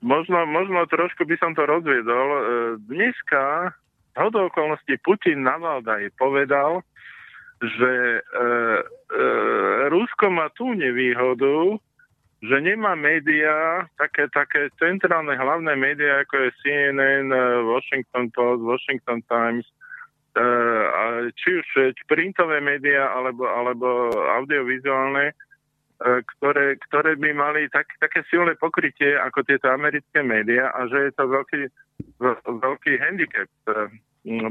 Možno, 0.00 0.44
možno 0.48 0.88
trošku 0.88 1.24
by 1.28 1.36
som 1.40 1.52
to 1.52 1.68
rozviedol. 1.68 2.26
E, 2.32 2.42
Dneska 2.88 3.76
hodou 4.16 4.48
okolností 4.48 4.96
Putin 5.04 5.44
na 5.44 5.60
Valdaj 5.60 6.08
povedal, 6.16 6.80
že 7.60 7.92
e, 7.92 8.20
e, 8.20 8.50
Rusko 9.88 10.28
má 10.28 10.52
tú 10.52 10.72
nevýhodu, 10.76 11.80
že 12.44 12.56
nemá 12.60 12.92
médiá, 12.92 13.88
také, 13.96 14.28
také 14.28 14.68
centrálne 14.76 15.32
hlavné 15.32 15.72
médiá, 15.72 16.20
ako 16.20 16.36
je 16.36 16.50
CNN, 16.60 17.32
e, 17.32 17.40
Washington 17.64 18.28
Post, 18.28 18.60
Washington 18.60 19.20
Times, 19.24 19.64
e, 20.36 20.44
a 20.84 21.02
či 21.32 21.48
už 21.64 21.68
e, 21.80 21.82
printové 22.04 22.60
médiá 22.60 23.08
alebo, 23.08 23.48
alebo 23.48 24.12
audiovizuálne, 24.36 25.32
ktoré, 25.96 26.76
ktoré 26.76 27.16
by 27.16 27.32
mali 27.32 27.72
tak, 27.72 27.88
také 27.96 28.20
silné 28.28 28.52
pokrytie 28.60 29.16
ako 29.16 29.40
tieto 29.48 29.72
americké 29.72 30.20
médiá 30.20 30.68
a 30.76 30.84
že 30.92 31.08
je 31.08 31.12
to 31.16 31.24
veľký, 31.24 31.60
veľ- 32.20 32.44
veľký 32.52 32.92
handicap 33.00 33.48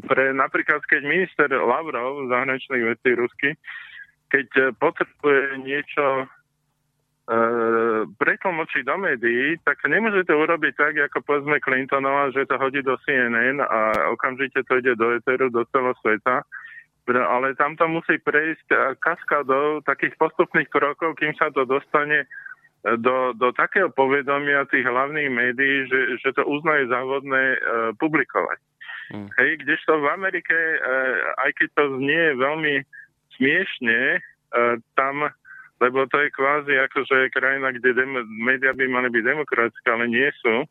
pre 0.10 0.34
napríklad, 0.34 0.82
keď 0.90 1.06
minister 1.06 1.46
Lavrov 1.54 2.34
zahraničných 2.34 2.98
vecí 2.98 3.10
rusky, 3.14 3.50
keď 4.34 4.74
potrebuje 4.82 5.62
niečo 5.62 6.26
pretlmočiť 8.22 8.86
do 8.86 8.96
médií, 9.02 9.58
tak 9.66 9.82
to 9.82 10.34
urobiť 10.38 10.74
tak, 10.78 10.94
ako 11.10 11.26
povedzme 11.26 11.58
Clintonova, 11.58 12.30
že 12.30 12.46
to 12.46 12.62
hodí 12.62 12.86
do 12.86 13.02
CNN 13.02 13.58
a 13.66 14.10
okamžite 14.14 14.62
to 14.70 14.78
ide 14.78 14.94
do 14.94 15.18
Eteru, 15.18 15.50
do 15.50 15.66
celého 15.74 15.98
sveta. 16.06 16.46
Ale 17.06 17.54
tam 17.58 17.78
to 17.78 17.86
musí 17.86 18.18
prejsť 18.18 18.68
e, 18.74 18.78
kaskádou 18.98 19.86
takých 19.86 20.18
postupných 20.18 20.66
krokov, 20.74 21.14
kým 21.22 21.38
sa 21.38 21.54
to 21.54 21.62
dostane 21.62 22.26
e, 22.26 22.28
do, 22.98 23.30
do 23.38 23.54
takého 23.54 23.94
povedomia 23.94 24.66
tých 24.74 24.90
hlavných 24.90 25.30
médií, 25.30 25.86
že, 25.86 26.18
že 26.18 26.34
to 26.34 26.42
uznajú 26.50 26.90
závodné 26.90 27.44
e, 27.54 27.58
publikovať. 28.02 28.58
Mm. 29.14 29.30
Hej, 29.38 29.50
kdežto 29.62 30.02
v 30.02 30.08
Amerike, 30.18 30.58
e, 30.58 30.78
aj 31.46 31.52
keď 31.62 31.68
to 31.78 31.84
znie 32.02 32.24
veľmi 32.42 32.76
smiešne, 33.38 34.18
e, 34.18 34.20
tam, 34.98 35.30
lebo 35.86 36.10
to 36.10 36.18
je 36.18 36.34
kvázi 36.34 36.74
akože 36.90 37.30
krajina, 37.30 37.70
kde 37.70 37.94
dem- 37.94 38.26
médiá 38.42 38.74
by 38.74 38.90
mali 38.90 39.14
byť 39.14 39.24
demokratické, 39.24 39.88
ale 39.94 40.10
nie 40.10 40.26
sú. 40.42 40.66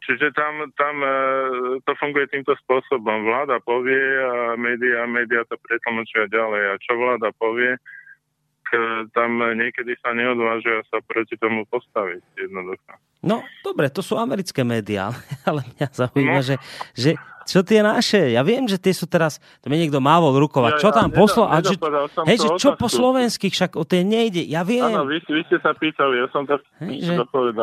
Čiže 0.00 0.32
tam, 0.32 0.66
tam 0.74 0.96
e, 1.04 1.14
to 1.84 1.92
funguje 2.00 2.26
týmto 2.32 2.56
spôsobom. 2.66 3.30
Vláda 3.30 3.62
povie 3.62 4.00
a 4.18 4.56
médiá, 4.58 5.06
médiá 5.06 5.44
to 5.46 5.60
pretlmočia 5.60 6.26
ďalej. 6.32 6.62
A 6.72 6.74
čo 6.82 6.96
vláda 6.96 7.30
povie, 7.36 7.76
tam 9.10 9.30
niekedy 9.54 9.94
sa 10.00 10.14
neodvážia 10.14 10.82
sa 10.88 11.02
proti 11.02 11.34
tomu 11.36 11.66
postaviť 11.66 12.22
jednoducho. 12.38 12.92
No, 13.20 13.44
dobre, 13.60 13.92
to 13.92 14.00
sú 14.00 14.16
americké 14.16 14.64
médiá, 14.64 15.12
ale 15.48 15.66
mňa 15.76 15.88
zaujíma, 15.92 16.40
No. 16.40 16.46
že, 16.46 16.56
že 16.96 17.10
čo 17.50 17.66
tie 17.66 17.82
naše, 17.82 18.30
ja 18.30 18.46
viem, 18.46 18.62
že 18.70 18.78
tie 18.78 18.94
sú 18.94 19.10
teraz, 19.10 19.42
to 19.58 19.66
mi 19.66 19.74
niekto 19.74 19.98
mávol 19.98 20.38
rukovať, 20.38 20.78
čo 20.78 20.94
tam 20.94 21.10
poslo, 21.10 21.50
a 21.50 21.58
že, 21.58 21.74
hej, 22.30 22.38
že 22.38 22.48
čo 22.62 22.78
po 22.78 22.86
slovenských, 22.86 23.50
však 23.50 23.70
o 23.74 23.82
tie 23.82 24.06
nejde, 24.06 24.46
ja 24.46 24.62
viem, 24.62 24.86
Áno, 24.86 25.02
vy, 25.02 25.18
vy 25.26 25.42
ste 25.50 25.58
sa 25.58 25.74
pýtali, 25.74 26.22
ja 26.22 26.26
som 26.30 26.46
to 26.46 26.62
hej, 26.86 27.02
že 27.02 27.14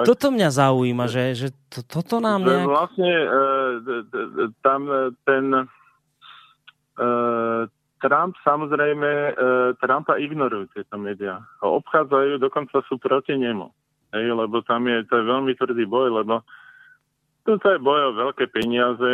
toto 0.04 0.28
mňa 0.28 0.50
zaujíma, 0.52 1.06
že, 1.08 1.24
že 1.40 1.48
to, 1.72 1.88
toto 1.88 2.20
nám 2.20 2.44
že 2.44 2.52
nejak... 2.52 2.68
vlastne 2.68 3.12
e, 3.16 3.26
tam 4.60 4.82
e, 4.92 4.98
ten 5.24 5.46
e, 5.56 7.06
Trump 7.98 8.38
samozrejme, 8.46 9.10
e, 9.10 9.32
Trumpa 9.82 10.22
ignorujú 10.22 10.70
tieto 10.74 10.96
médiá. 11.02 11.42
Ho 11.66 11.82
obchádzajú, 11.82 12.38
dokonca 12.38 12.82
sú 12.86 13.02
proti 13.02 13.34
nemu. 13.34 13.70
Hej, 14.16 14.34
lebo 14.34 14.64
tam 14.64 14.88
je, 14.88 15.04
to 15.10 15.20
je 15.20 15.26
veľmi 15.26 15.52
tvrdý 15.58 15.84
boj, 15.84 16.24
lebo 16.24 16.46
to 17.48 17.56
je 17.56 17.80
boj 17.80 18.12
o 18.12 18.18
veľké 18.28 18.52
peniaze, 18.52 19.14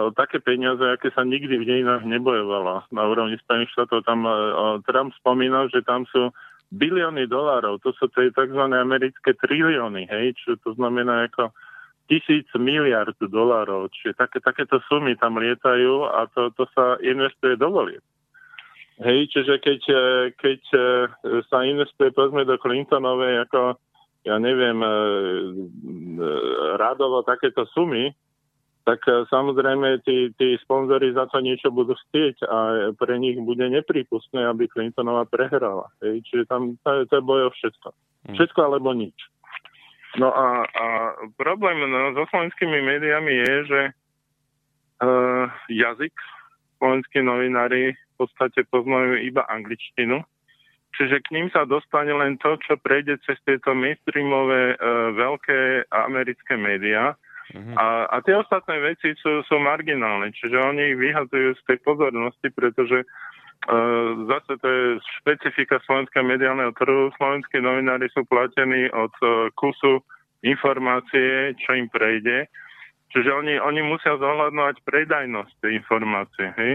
o 0.00 0.08
také 0.16 0.40
peniaze, 0.40 0.80
aké 0.80 1.12
sa 1.12 1.28
nikdy 1.28 1.60
v 1.60 1.68
dejinách 1.68 2.08
nebojovalo. 2.08 2.88
Na 2.88 3.04
úrovni 3.04 3.36
Spojených 3.36 3.72
štátov 3.76 4.00
tam 4.08 4.24
e, 4.24 4.32
o, 4.32 4.64
Trump 4.84 5.12
spomínal, 5.20 5.68
že 5.68 5.84
tam 5.84 6.08
sú 6.08 6.32
bilióny 6.72 7.28
dolárov, 7.28 7.78
to 7.84 7.92
sú 7.94 8.08
tie 8.10 8.32
tzv. 8.32 8.58
americké 8.72 9.36
trilióny, 9.38 10.08
hej, 10.08 10.34
čo 10.40 10.58
to 10.64 10.74
znamená 10.74 11.30
ako 11.30 11.54
tisíc 12.10 12.46
miliard 12.56 13.14
dolárov, 13.18 13.90
čiže 13.92 14.18
také, 14.18 14.38
takéto 14.42 14.78
sumy 14.86 15.14
tam 15.18 15.38
lietajú 15.38 16.06
a 16.06 16.26
to, 16.30 16.50
to 16.54 16.64
sa 16.74 16.98
investuje 17.02 17.58
do 17.58 17.68
volieb. 17.70 18.02
Hej, 18.96 19.28
čiže 19.28 19.60
keď, 19.60 19.80
e, 19.92 20.04
keď 20.40 20.60
e, 20.72 20.80
sa 21.52 21.66
investuje 21.68 22.16
povedzme 22.16 22.48
do 22.48 22.56
Clintonovej 22.56 23.44
ako 23.44 23.76
ja 24.26 24.42
neviem, 24.42 24.82
e, 24.82 24.90
e, 24.90 24.94
radovo 26.74 27.22
takéto 27.22 27.62
sumy, 27.70 28.10
tak 28.82 28.98
e, 29.06 29.22
samozrejme 29.30 30.02
tí, 30.02 30.34
tí 30.34 30.58
sponzori 30.66 31.14
za 31.14 31.30
to 31.30 31.38
niečo 31.38 31.70
budú 31.70 31.94
chcieť 31.94 32.42
a 32.42 32.58
pre 32.98 33.22
nich 33.22 33.38
bude 33.38 33.62
nepripustné, 33.70 34.42
aby 34.50 34.66
Clintonová 34.66 35.30
prehrala. 35.30 35.86
Hej, 36.02 36.26
čiže 36.26 36.50
tam 36.50 36.74
to 36.82 36.90
je, 36.90 37.00
to 37.06 37.22
je 37.22 37.22
boj 37.22 37.40
o 37.46 37.50
všetko. 37.54 37.88
Všetko 38.34 38.60
alebo 38.66 38.90
nič. 38.90 39.14
No 40.18 40.34
a, 40.34 40.66
a 40.66 40.86
problém 41.38 41.78
no, 41.86 42.10
so 42.18 42.26
slovenskými 42.34 42.82
médiami 42.82 43.32
je, 43.46 43.54
že 43.68 43.80
uh, 45.04 45.44
jazyk 45.68 46.14
slovenskí 46.80 47.20
novinári 47.20 47.94
podstate 48.16 48.64
poznajú 48.68 49.20
iba 49.20 49.44
angličtinu, 49.46 50.24
čiže 50.96 51.20
k 51.24 51.28
ním 51.36 51.46
sa 51.52 51.68
dostane 51.68 52.12
len 52.12 52.40
to, 52.40 52.56
čo 52.64 52.80
prejde 52.80 53.20
cez 53.28 53.36
tieto 53.44 53.76
mainstreamové 53.76 54.74
uh, 54.74 55.12
veľké 55.12 55.92
americké 55.92 56.56
médiá. 56.56 57.14
Mhm. 57.54 57.78
A, 57.78 58.10
a 58.10 58.16
tie 58.26 58.34
ostatné 58.34 58.82
veci 58.82 59.14
sú, 59.22 59.46
sú 59.46 59.56
marginálne, 59.62 60.34
čiže 60.34 60.56
oni 60.58 60.92
ich 60.92 60.98
vyhazujú 60.98 61.54
z 61.54 61.62
tej 61.70 61.78
pozornosti, 61.86 62.50
pretože 62.50 63.06
uh, 63.06 64.08
zase 64.26 64.52
to 64.58 64.66
je 64.66 64.84
špecifika 65.22 65.78
slovenského 65.86 66.26
mediálneho 66.26 66.74
trhu. 66.74 67.14
Slovenskí 67.14 67.62
novinári 67.62 68.10
sú 68.10 68.26
platení 68.26 68.90
od 68.90 69.14
uh, 69.22 69.46
kusu 69.54 70.02
informácie, 70.42 71.54
čo 71.62 71.78
im 71.78 71.86
prejde. 71.86 72.50
Čiže 73.14 73.30
oni, 73.30 73.54
oni 73.62 73.80
musia 73.86 74.18
zohľadnovať 74.18 74.82
predajnosť 74.82 75.52
tej 75.62 75.72
informácie. 75.78 76.46
Hej? 76.58 76.72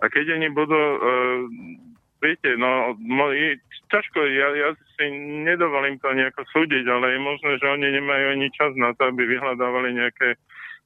A 0.00 0.04
keď 0.08 0.40
oni 0.40 0.48
budú, 0.52 0.76
uh, 0.76 1.44
viete, 2.24 2.56
no, 2.56 2.96
mo, 2.96 3.32
je, 3.32 3.60
ťažko, 3.92 4.24
ja, 4.32 4.48
ja 4.56 4.68
si 4.96 5.04
nedovolím 5.44 6.00
to 6.00 6.08
nejako 6.12 6.44
súdiť, 6.52 6.84
ale 6.88 7.16
je 7.16 7.20
možné, 7.20 7.52
že 7.60 7.68
oni 7.68 7.88
nemajú 8.00 8.26
ani 8.32 8.48
čas 8.56 8.72
na 8.80 8.96
to, 8.96 9.12
aby 9.12 9.28
vyhľadávali 9.28 9.96
nejaké 9.96 10.40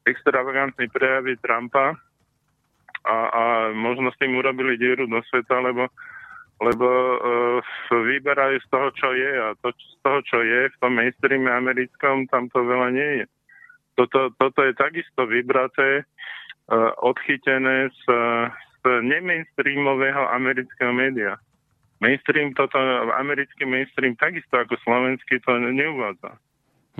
extravagantné 0.04 0.90
prejavy 0.90 1.38
Trumpa 1.40 1.94
a, 3.04 3.16
a 3.30 3.42
možno 3.72 4.10
s 4.10 4.18
tým 4.20 4.34
urobili 4.34 4.76
dieru 4.76 5.06
do 5.06 5.22
sveta, 5.30 5.60
lebo 5.62 5.88
lebo 6.62 6.86
uh, 6.86 7.58
vyberajú 7.90 8.62
z 8.62 8.68
toho, 8.70 8.88
čo 8.94 9.08
je 9.10 9.32
a 9.42 9.58
to, 9.58 9.74
z 9.74 9.96
toho, 10.06 10.18
čo 10.22 10.38
je 10.38 10.70
v 10.70 10.76
tom 10.78 10.94
mainstreame 10.94 11.50
americkom, 11.50 12.30
tam 12.30 12.46
to 12.54 12.62
veľa 12.62 12.94
nie 12.94 13.10
je. 13.22 13.26
Toto, 13.98 14.30
toto 14.38 14.62
je 14.62 14.72
takisto 14.78 15.26
vybraté, 15.26 16.06
uh, 16.06 16.94
odchytené 17.02 17.90
z 17.90 18.02
nemainstreamového 18.88 20.28
amerického 20.32 20.92
média. 20.92 21.36
Mainstream, 22.02 22.52
toto 22.52 22.76
americký 23.16 23.64
mainstream 23.64 24.18
takisto 24.18 24.60
ako 24.60 24.76
slovenský 24.84 25.40
to 25.40 25.56
neuvádza. 25.56 26.36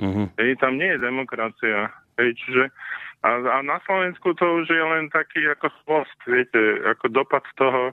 Mhm. 0.01 0.35
Hej, 0.39 0.59
tam 0.59 0.75
nie 0.75 0.91
je 0.91 0.99
demokracia. 0.99 1.91
Hej, 2.15 2.35
čiže, 2.39 2.71
a, 3.23 3.29
a 3.43 3.57
na 3.63 3.77
Slovensku 3.83 4.35
to 4.35 4.45
už 4.63 4.71
je 4.71 4.83
len 4.83 5.11
taký 5.11 5.43
ako 5.51 5.67
spost, 5.83 6.15
viete, 6.27 6.79
ako 6.87 7.11
dopad 7.11 7.43
toho, 7.59 7.91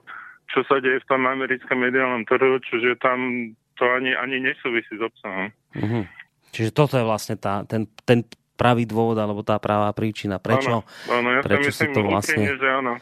čo 0.50 0.62
sa 0.66 0.78
deje 0.78 1.02
v 1.02 1.08
tom 1.10 1.26
americkom 1.26 1.78
mediálnom 1.78 2.22
trhu, 2.26 2.58
čiže 2.62 2.98
tam 3.02 3.50
to 3.78 3.84
ani, 3.88 4.14
ani 4.14 4.38
nesúvisí 4.38 4.94
s 4.94 5.02
obsahom. 5.02 5.50
Mhm. 5.74 6.06
Čiže 6.52 6.70
toto 6.76 7.00
je 7.00 7.04
vlastne 7.08 7.40
tá, 7.40 7.64
ten, 7.64 7.88
ten 8.04 8.22
pravý 8.60 8.84
dôvod, 8.84 9.16
alebo 9.16 9.40
tá 9.40 9.56
pravá 9.56 9.88
príčina. 9.96 10.36
Prečo? 10.36 10.84
Áno, 10.84 11.18
áno 11.18 11.28
ja 11.34 11.40
prečo 11.40 11.72
si 11.72 11.88
myslím 11.88 11.92
to 11.96 12.02
vlastne- 12.04 12.36
úprimne, 12.36 12.54
že 12.60 12.68
áno. 12.68 12.92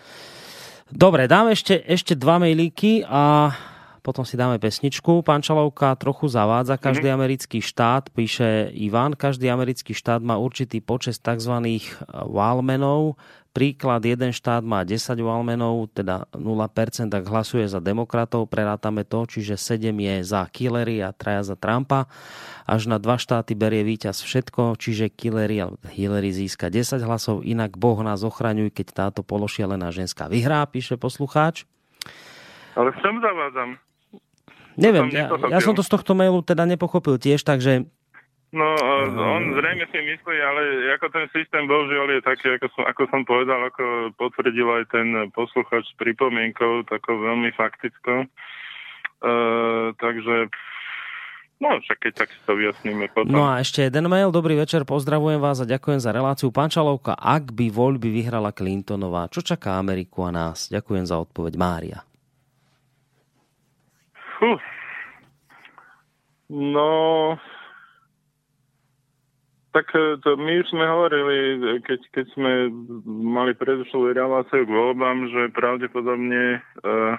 Dobre, 0.90 1.30
dám 1.30 1.54
ešte, 1.54 1.78
ešte 1.86 2.18
dva 2.18 2.42
mailíky 2.42 3.06
a 3.06 3.54
potom 4.02 4.24
si 4.24 4.34
dáme 4.34 4.56
pesničku. 4.58 5.22
Pán 5.22 5.44
Čalovka 5.44 5.94
trochu 5.94 6.26
zavádza 6.26 6.80
každý 6.80 7.12
mm-hmm. 7.12 7.20
americký 7.20 7.58
štát, 7.62 8.10
píše 8.10 8.72
Ivan, 8.74 9.14
každý 9.14 9.52
americký 9.52 9.92
štát 9.94 10.24
má 10.24 10.40
určitý 10.40 10.80
počet 10.80 11.20
tzv. 11.20 11.54
wallmenov. 12.10 13.20
Príklad, 13.50 14.06
jeden 14.06 14.30
štát 14.30 14.62
má 14.62 14.86
10 14.86 15.18
wallmenov, 15.26 15.90
teda 15.90 16.30
0%, 16.38 17.10
ak 17.10 17.24
hlasuje 17.26 17.66
za 17.66 17.82
demokratov, 17.82 18.46
prerátame 18.46 19.02
to, 19.02 19.26
čiže 19.26 19.58
7 19.58 19.90
je 19.90 20.14
za 20.22 20.46
Hillary 20.54 21.02
a 21.02 21.10
traja 21.10 21.42
za 21.42 21.56
Trumpa. 21.58 22.06
Až 22.62 22.86
na 22.86 23.02
dva 23.02 23.18
štáty 23.18 23.58
berie 23.58 23.82
víťaz 23.82 24.22
všetko, 24.22 24.78
čiže 24.78 25.10
Hillary, 25.10 25.66
Hillary 25.90 26.30
získa 26.30 26.70
10 26.70 27.02
hlasov, 27.02 27.42
inak 27.42 27.74
Boh 27.74 27.98
nás 28.06 28.22
ochraňuj, 28.22 28.70
keď 28.70 28.86
táto 28.94 29.26
pološialená 29.26 29.90
ženská 29.90 30.30
vyhrá, 30.30 30.62
píše 30.70 30.94
poslucháč. 30.94 31.66
Ale 32.78 32.94
v 32.94 32.98
čom 33.02 33.18
zavádzam? 33.18 33.89
Neviem, 34.80 35.12
som 35.12 35.16
ja, 35.16 35.26
ja 35.52 35.60
som 35.60 35.76
to 35.76 35.84
z 35.84 35.90
tohto 35.92 36.16
mailu 36.16 36.40
teda 36.40 36.64
nepochopil 36.64 37.20
tiež, 37.20 37.44
takže 37.44 37.84
No, 38.50 38.66
on 39.14 39.54
zrejme 39.54 39.86
si 39.94 39.98
myslí, 40.02 40.36
ale 40.42 40.90
ako 40.98 41.06
ten 41.14 41.30
systém 41.30 41.70
bohužiaľ 41.70 42.18
je 42.18 42.20
taký, 42.26 42.46
ako 42.58 42.66
som, 42.74 42.82
ako 42.82 43.02
som 43.06 43.22
povedal, 43.22 43.62
ako 43.62 44.10
potvrdil 44.18 44.66
aj 44.66 44.84
ten 44.90 45.06
posluchač 45.30 45.86
s 45.86 45.94
pripomienkou, 45.94 46.82
takou 46.90 47.14
veľmi 47.14 47.54
faktickou. 47.54 48.26
Uh, 49.22 49.94
takže, 50.02 50.50
no 51.62 51.78
však 51.78 51.98
keď 52.02 52.12
tak 52.26 52.34
si 52.34 52.40
to 52.42 52.58
vyjasníme 52.58 53.06
potom. 53.14 53.30
No 53.30 53.46
a 53.46 53.62
ešte 53.62 53.86
jeden 53.86 54.10
mail. 54.10 54.34
Dobrý 54.34 54.58
večer, 54.58 54.82
pozdravujem 54.82 55.38
vás 55.38 55.62
a 55.62 55.70
ďakujem 55.70 56.02
za 56.02 56.10
reláciu. 56.10 56.50
Pán 56.50 56.74
Čalovka, 56.74 57.14
ak 57.14 57.54
by 57.54 57.70
voľby 57.70 58.10
vyhrala 58.10 58.50
Clintonová, 58.50 59.30
čo 59.30 59.46
čaká 59.46 59.78
Ameriku 59.78 60.26
a 60.26 60.34
nás? 60.34 60.66
Ďakujem 60.74 61.06
za 61.06 61.22
odpoveď 61.22 61.54
Mária. 61.54 62.09
Fú. 64.40 64.56
No, 66.50 67.36
tak 69.70 69.86
e, 69.94 70.18
to 70.24 70.34
my 70.34 70.64
už 70.64 70.66
sme 70.72 70.82
hovorili, 70.82 71.36
e, 71.54 71.78
keď, 71.84 72.00
keď 72.10 72.26
sme 72.34 72.52
mali 73.06 73.54
predošlú 73.54 74.10
reláciu 74.10 74.66
k 74.66 74.70
voľbám, 74.72 75.30
že 75.30 75.54
pravdepodobne 75.54 76.58
uh, 76.82 77.14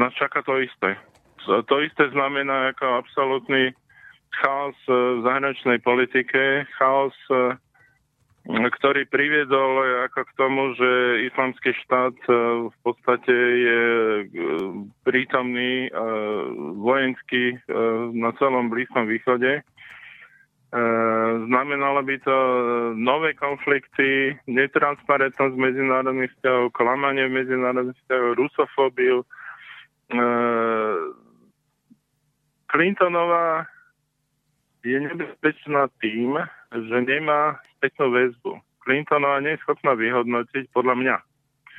nás 0.00 0.12
čaká 0.16 0.40
to 0.40 0.56
isté. 0.56 0.96
To 1.44 1.76
isté 1.84 2.08
znamená 2.14 2.72
ako 2.72 3.04
absolútny 3.04 3.76
chaos 4.38 4.76
e, 4.86 4.92
v 4.92 5.20
zahraničnej 5.26 5.78
politike, 5.82 6.64
chaos, 6.78 7.16
e, 7.30 7.58
ktorý 8.48 9.04
priviedol 9.12 10.04
ako 10.08 10.20
k 10.24 10.32
tomu, 10.40 10.72
že 10.72 10.90
islamský 11.28 11.76
štát 11.84 12.16
e, 12.24 12.32
v 12.72 12.76
podstate 12.80 13.34
je 13.36 13.82
e, 13.84 14.26
prítomný 15.04 15.86
e, 15.86 15.90
vojensky 16.80 17.54
e, 17.54 17.56
na 18.16 18.32
celom 18.40 18.72
Blízkom 18.72 19.06
východe. 19.06 19.60
Znamenalo 21.50 21.98
by 22.06 22.16
to 22.22 22.36
nové 22.94 23.34
konflikty, 23.34 24.38
netransparentnosť 24.46 25.58
medzinárodných 25.58 26.30
vzťahov, 26.38 26.70
klamanie 26.78 27.26
medzinárodných 27.26 27.98
vzťahov, 28.06 28.38
rusofóbiu. 28.38 29.26
Clintonová 32.70 33.66
je 34.86 34.94
nebezpečná 35.10 35.90
tým, 35.98 36.38
že 36.70 36.96
nemá 37.02 37.58
spätnú 37.80 38.12
väzbu. 38.12 38.60
Clintonová 38.84 39.40
nie 39.40 39.56
je 39.56 39.62
schopná 39.64 39.96
vyhodnotiť, 39.96 40.68
podľa 40.76 40.94
mňa, 41.00 41.16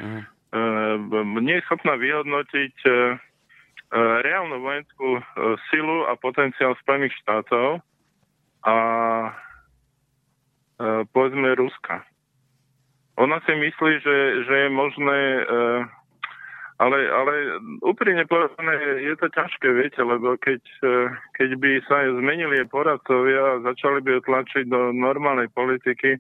Mm. 0.02 0.24
e, 0.56 1.42
nie 1.46 1.62
je 1.62 1.66
schopná 1.70 1.94
vyhodnotiť 1.94 2.76
e, 2.88 2.90
e, 2.90 2.96
reálnu 4.26 4.58
vojenskú 4.64 5.20
e, 5.20 5.24
silu 5.70 6.10
a 6.10 6.18
potenciál 6.18 6.74
Spojených 6.82 7.14
štátov 7.22 7.86
a 8.66 8.76
e, 9.28 9.32
povedzme 11.12 11.54
Ruska. 11.54 12.02
Ona 13.22 13.44
si 13.46 13.54
myslí, 13.54 13.94
že, 14.02 14.18
že 14.48 14.56
je 14.66 14.70
možné, 14.74 15.20
e, 15.20 15.44
ale, 16.82 16.98
ale 17.14 17.34
úprimne 17.86 18.26
povedané 18.26 19.06
je 19.06 19.14
to 19.22 19.30
ťažké, 19.30 19.70
viete, 19.70 20.02
lebo 20.02 20.34
keď, 20.42 20.62
e, 20.82 21.14
keď 21.38 21.50
by 21.62 21.72
sa 21.86 22.10
zmenili 22.10 22.66
poradcovia 22.66 23.62
a 23.62 23.64
začali 23.70 24.02
by 24.02 24.26
tlačiť 24.26 24.66
do 24.66 24.90
normálnej 24.90 25.46
politiky, 25.54 26.18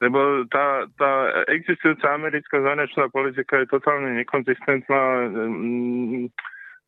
lebo 0.00 0.48
tá, 0.48 0.88
tá 0.96 1.44
existujúca 1.52 2.08
americká 2.16 2.56
zahraničná 2.64 3.12
politika 3.12 3.60
je 3.60 3.68
totálne 3.68 4.16
nekonzistentná, 4.16 5.28
mm, 5.28 6.32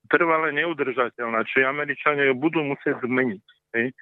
trvale 0.09 0.57
neudržateľná. 0.57 1.45
Či 1.45 1.69
Američania 1.69 2.33
ju 2.33 2.35
budú 2.41 2.65
musieť 2.65 3.05
zmeniť. 3.05 3.45
E, 3.77 3.93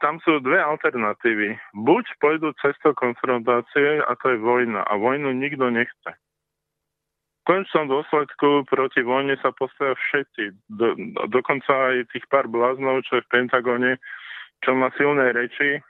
tam 0.00 0.16
sú 0.24 0.40
dve 0.40 0.64
alternatívy. 0.64 1.60
Buď 1.76 2.08
pôjdu 2.24 2.56
cestou 2.64 2.96
konfrontácie 2.96 4.00
a 4.00 4.16
to 4.16 4.32
je 4.32 4.38
vojna. 4.40 4.80
A 4.80 4.96
vojnu 4.96 5.36
nikto 5.36 5.68
nechce. 5.68 6.16
V 7.42 7.48
konečnom 7.50 7.90
dôsledku 7.90 8.70
proti 8.70 9.02
vojne 9.02 9.34
sa 9.42 9.50
postavia 9.50 9.98
všetci. 9.98 10.44
Do, 10.70 10.94
dokonca 11.26 11.74
aj 11.90 12.14
tých 12.14 12.22
pár 12.30 12.46
bláznov, 12.46 13.02
čo 13.02 13.18
je 13.18 13.26
v 13.26 13.32
Pentagone, 13.34 13.98
čo 14.62 14.78
má 14.78 14.94
silné 14.94 15.34
reči. 15.34 15.82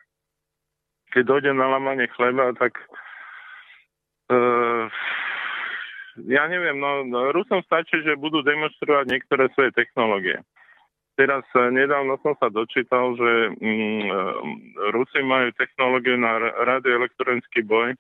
Keď 1.13 1.23
dojde 1.29 1.53
na 1.53 1.69
lamanie 1.77 2.09
chleba, 2.17 2.57
tak 2.57 2.73
uh, 4.33 4.89
ja 6.21 6.45
neviem, 6.49 6.77
no, 6.77 7.05
no 7.09 7.33
Rusom 7.33 7.65
stačí, 7.65 8.01
že 8.05 8.21
budú 8.21 8.45
demonstrovať 8.45 9.09
niektoré 9.09 9.49
svoje 9.57 9.73
technológie. 9.73 10.41
Teraz 11.17 11.45
eh, 11.57 11.69
nedávno 11.73 12.17
som 12.25 12.37
sa 12.41 12.49
dočítal, 12.49 13.17
že 13.17 13.33
mm, 13.61 14.05
eh, 14.09 14.33
Rusi 14.93 15.21
majú 15.25 15.53
technológiu 15.57 16.17
na 16.17 16.41
ra- 16.41 16.57
radioelektronický 16.77 17.65
boj, 17.65 17.97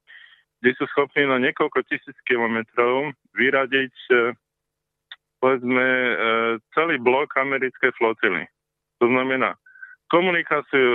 kde 0.63 0.79
sú 0.79 0.87
schopní 0.95 1.27
na 1.27 1.43
niekoľko 1.43 1.83
tisíc 1.91 2.15
kilometrov 2.23 3.11
vyradiť 3.35 3.95
eh, 4.15 4.31
povedzme 5.43 5.83
eh, 5.83 6.13
celý 6.79 7.03
blok 7.03 7.35
americkej 7.35 7.91
flotily. 7.99 8.47
To 9.03 9.11
znamená 9.11 9.59
komunikáciu 10.07 10.89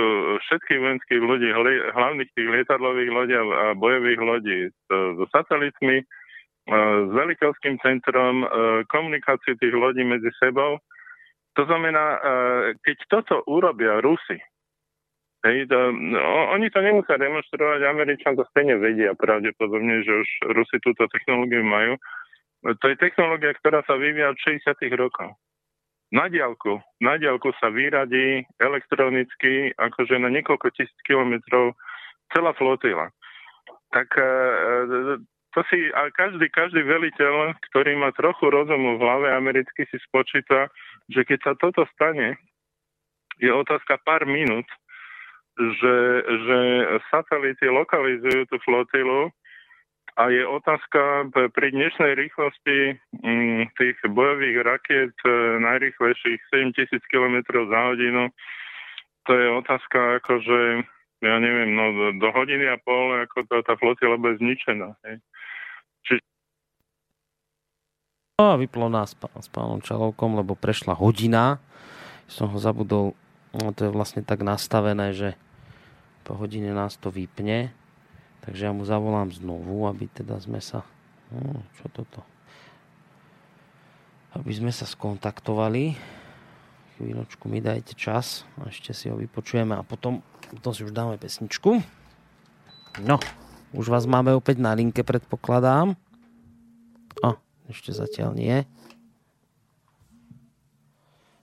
všetkých 0.46 0.78
vojenských 0.78 1.20
ľudí, 1.20 1.50
hlavných 1.92 2.30
tých 2.32 2.48
lietadlových 2.48 3.10
lodí 3.12 3.34
a 3.36 3.74
bojových 3.74 4.20
lodí 4.24 4.58
so 4.88 5.24
satelitmi, 5.36 6.00
eh, 6.00 6.06
s 7.04 7.10
veliteľským 7.12 7.76
centrom, 7.84 8.48
komunikáciu 8.88 9.52
tých 9.60 9.74
lodí 9.76 10.00
medzi 10.00 10.32
sebou. 10.40 10.80
To 11.60 11.66
znamená, 11.66 12.22
keď 12.86 12.96
toto 13.10 13.42
urobia 13.50 13.98
Rusi, 13.98 14.38
hej, 15.48 15.64
to, 15.66 15.78
no, 15.96 16.20
oni 16.52 16.68
to 16.68 16.84
nemusia 16.84 17.16
demonstrovať, 17.16 17.80
Američan 17.88 18.36
to 18.36 18.44
stejne 18.52 18.76
vedia 18.76 19.16
pravdepodobne, 19.16 20.04
že 20.04 20.12
už 20.12 20.28
Rusi 20.52 20.76
túto 20.84 21.08
technológiu 21.08 21.64
majú. 21.64 21.96
To 22.68 22.84
je 22.90 23.00
technológia, 23.00 23.56
ktorá 23.56 23.80
sa 23.88 23.96
vyvíja 23.96 24.34
od 24.34 24.38
60. 24.38 24.76
rokov. 24.98 25.32
Na 26.08 26.28
diálku, 26.28 26.80
na 27.04 27.20
diálku 27.20 27.52
sa 27.60 27.68
vyradí 27.68 28.44
elektronicky, 28.56 29.76
akože 29.76 30.16
na 30.16 30.32
niekoľko 30.32 30.72
tisíc 30.72 30.96
kilometrov 31.04 31.76
celá 32.32 32.56
flotila. 32.56 33.12
Tak 33.92 34.08
e, 34.16 34.28
to 35.52 35.60
si 35.68 35.92
a 35.92 36.08
každý, 36.12 36.48
každý 36.48 36.80
veliteľ, 36.80 37.56
ktorý 37.72 37.96
má 38.00 38.12
trochu 38.16 38.48
rozumu 38.48 38.96
v 38.96 39.04
hlave 39.04 39.28
americky, 39.36 39.84
si 39.88 40.00
spočíta, 40.08 40.72
že 41.12 41.28
keď 41.28 41.38
sa 41.44 41.52
toto 41.60 41.84
stane, 41.92 42.40
je 43.36 43.52
otázka 43.52 44.00
pár 44.00 44.24
minút, 44.24 44.66
že, 45.58 45.96
že 46.22 46.58
satelity 47.10 47.66
lokalizujú 47.66 48.46
tú 48.46 48.56
flotilu 48.62 49.34
a 50.18 50.30
je 50.30 50.42
otázka 50.42 51.30
pri 51.54 51.68
dnešnej 51.70 52.18
rýchlosti 52.18 52.98
mm, 53.22 53.74
tých 53.78 53.98
bojových 54.10 54.56
rakiet 54.66 55.14
e, 55.22 55.30
najrýchlejších 55.62 56.40
7000 56.50 56.98
km 57.06 57.36
za 57.70 57.80
hodinu. 57.94 58.30
To 59.30 59.32
je 59.34 59.46
otázka 59.62 60.18
akože, 60.22 60.60
ja 61.22 61.36
neviem, 61.38 61.70
no 61.70 61.84
do, 61.94 62.06
do 62.18 62.28
hodiny 62.34 62.66
a 62.66 62.80
pol, 62.82 63.14
ako 63.26 63.46
to, 63.46 63.54
tá 63.62 63.78
flotila 63.78 64.18
bude 64.18 64.42
zničená. 64.42 64.98
Hej. 65.06 65.22
No 68.38 68.54
a 68.54 68.58
vyplo 68.58 68.86
nás 68.86 69.18
pán, 69.18 69.34
s 69.42 69.50
pánom 69.50 69.82
Čalovkom, 69.82 70.38
lebo 70.38 70.54
prešla 70.54 70.94
hodina. 70.94 71.58
Som 72.30 72.54
ho 72.54 72.58
zabudol, 72.62 73.18
no 73.50 73.74
to 73.74 73.90
je 73.90 73.94
vlastne 73.94 74.22
tak 74.22 74.46
nastavené, 74.46 75.10
že 75.10 75.34
po 76.28 76.36
hodine 76.36 76.76
nás 76.76 77.00
to 77.00 77.08
vypne. 77.08 77.72
Takže 78.44 78.68
ja 78.68 78.72
mu 78.76 78.84
zavolám 78.84 79.32
znovu, 79.32 79.88
aby 79.88 80.12
teda 80.12 80.36
sme 80.36 80.60
sa... 80.60 80.84
No, 81.32 81.64
čo 81.80 81.88
toto? 81.88 82.20
Aby 84.36 84.52
sme 84.52 84.68
sa 84.68 84.84
skontaktovali. 84.84 85.96
Chvíľočku 87.00 87.48
mi 87.48 87.64
dajte 87.64 87.96
čas. 87.96 88.44
A 88.60 88.68
ešte 88.68 88.92
si 88.92 89.08
ho 89.08 89.16
vypočujeme 89.16 89.72
a 89.72 89.80
potom, 89.80 90.20
potom 90.52 90.76
si 90.76 90.84
už 90.84 90.92
dáme 90.92 91.16
pesničku. 91.16 91.80
No, 93.00 93.16
už 93.72 93.88
vás 93.88 94.04
máme 94.04 94.36
opäť 94.36 94.60
na 94.60 94.76
linke, 94.76 95.00
predpokladám. 95.00 95.96
A, 97.24 97.40
ešte 97.72 97.96
zatiaľ 97.96 98.36
nie. 98.36 98.68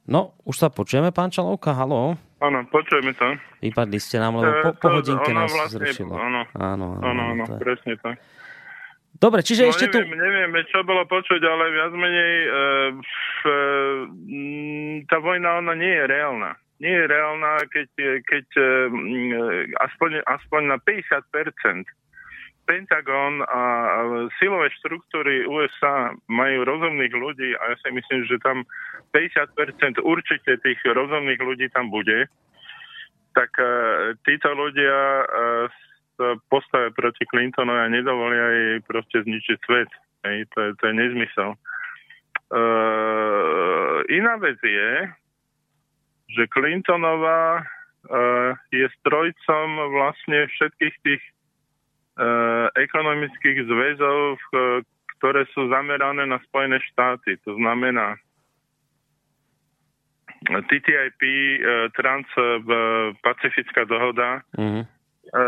No, 0.05 0.37
už 0.45 0.55
sa 0.55 0.69
počujeme, 0.69 1.09
pán 1.09 1.33
Čalovka, 1.33 1.73
halo? 1.73 2.13
Áno, 2.37 2.59
počujeme 2.69 3.17
to. 3.17 3.25
Vypadli 3.57 3.97
ste 3.97 4.21
nám, 4.21 4.37
lebo 4.37 4.51
po, 4.61 4.69
Eh, 4.69 4.77
po 4.77 4.87
to- 4.87 4.93
hodinke 4.95 5.31
nás 5.33 5.49
vlastne- 5.49 5.81
zrušilo. 5.81 6.13
áno. 6.13 6.41
áno, 6.53 6.85
áno, 6.95 7.01
Áno, 7.01 7.21
áno, 7.31 7.43
to 7.43 7.53
je- 7.53 7.61
presne 7.63 7.93
tak. 7.97 8.21
Dobre, 9.15 9.41
čiže 9.41 9.63
No, 9.65 9.71
ešte 9.71 9.87
tu... 9.87 9.97
neviem, 10.03 10.51
čo 10.67 10.83
bolo 10.83 11.07
počuť, 11.07 11.39
ale 11.39 11.63
viac 11.71 11.91
menej 11.95 12.33
e, 12.35 12.49
f, 12.99 13.41
e, 13.47 13.57
tá 15.07 15.17
vojna, 15.17 15.57
ona 15.57 15.73
nie 15.73 15.87
je 15.89 16.03
reálna. 16.05 16.51
Nie 16.77 16.91
je 16.91 17.05
reálna, 17.07 17.63
keď, 17.71 17.89
keď 18.27 18.45
e, 18.53 18.61
e, 18.61 19.41
aspoň, 19.79 20.19
aspoň 20.21 20.61
na 20.67 20.77
50 20.77 21.23
Pentagon 22.65 23.45
a 23.45 23.61
silové 24.41 24.73
štruktúry 24.81 25.45
USA 25.45 26.13
majú 26.25 26.65
rozumných 26.65 27.13
ľudí 27.13 27.49
a 27.61 27.73
ja 27.73 27.75
si 27.81 27.89
myslím, 27.93 28.25
že 28.25 28.41
tam 28.41 28.65
50% 29.13 30.01
určite 30.01 30.57
tých 30.65 30.79
rozumných 30.83 31.41
ľudí 31.41 31.69
tam 31.71 31.93
bude, 31.93 32.25
tak 33.37 33.51
e, 33.61 33.71
títo 34.25 34.49
ľudia 34.57 34.97
e, 34.97 35.25
sa 36.15 36.27
postavia 36.49 36.89
proti 36.95 37.27
Clintonovi 37.29 37.79
a 37.85 37.93
nedovolia 37.93 38.47
jej 38.49 38.77
proste 38.87 39.21
zničiť 39.21 39.57
svet. 39.67 39.91
To, 40.25 40.31
je, 40.31 40.71
to 40.81 40.83
je 40.89 40.93
nezmysel. 40.95 41.53
E, 41.53 41.57
iná 44.09 44.41
vec 44.41 44.57
je, 44.63 44.91
že 46.33 46.49
Clintonová 46.49 47.61
je 48.69 48.85
strojcom 49.01 49.67
vlastne 49.97 50.45
všetkých 50.45 50.95
tých 51.01 51.23
ekonomických 52.75 53.67
zväzov, 53.67 54.39
e, 54.39 54.41
ktoré 55.19 55.43
sú 55.51 55.67
zamerané 55.67 56.23
na 56.23 56.39
Spojené 56.47 56.79
štáty. 56.91 57.35
To 57.43 57.55
znamená 57.59 58.15
TTIP, 60.45 61.21
e, 61.21 61.57
Trans-Pacifická 61.95 63.83
dohoda, 63.87 64.43
Mhm. 64.55 64.95
E, 65.25 65.39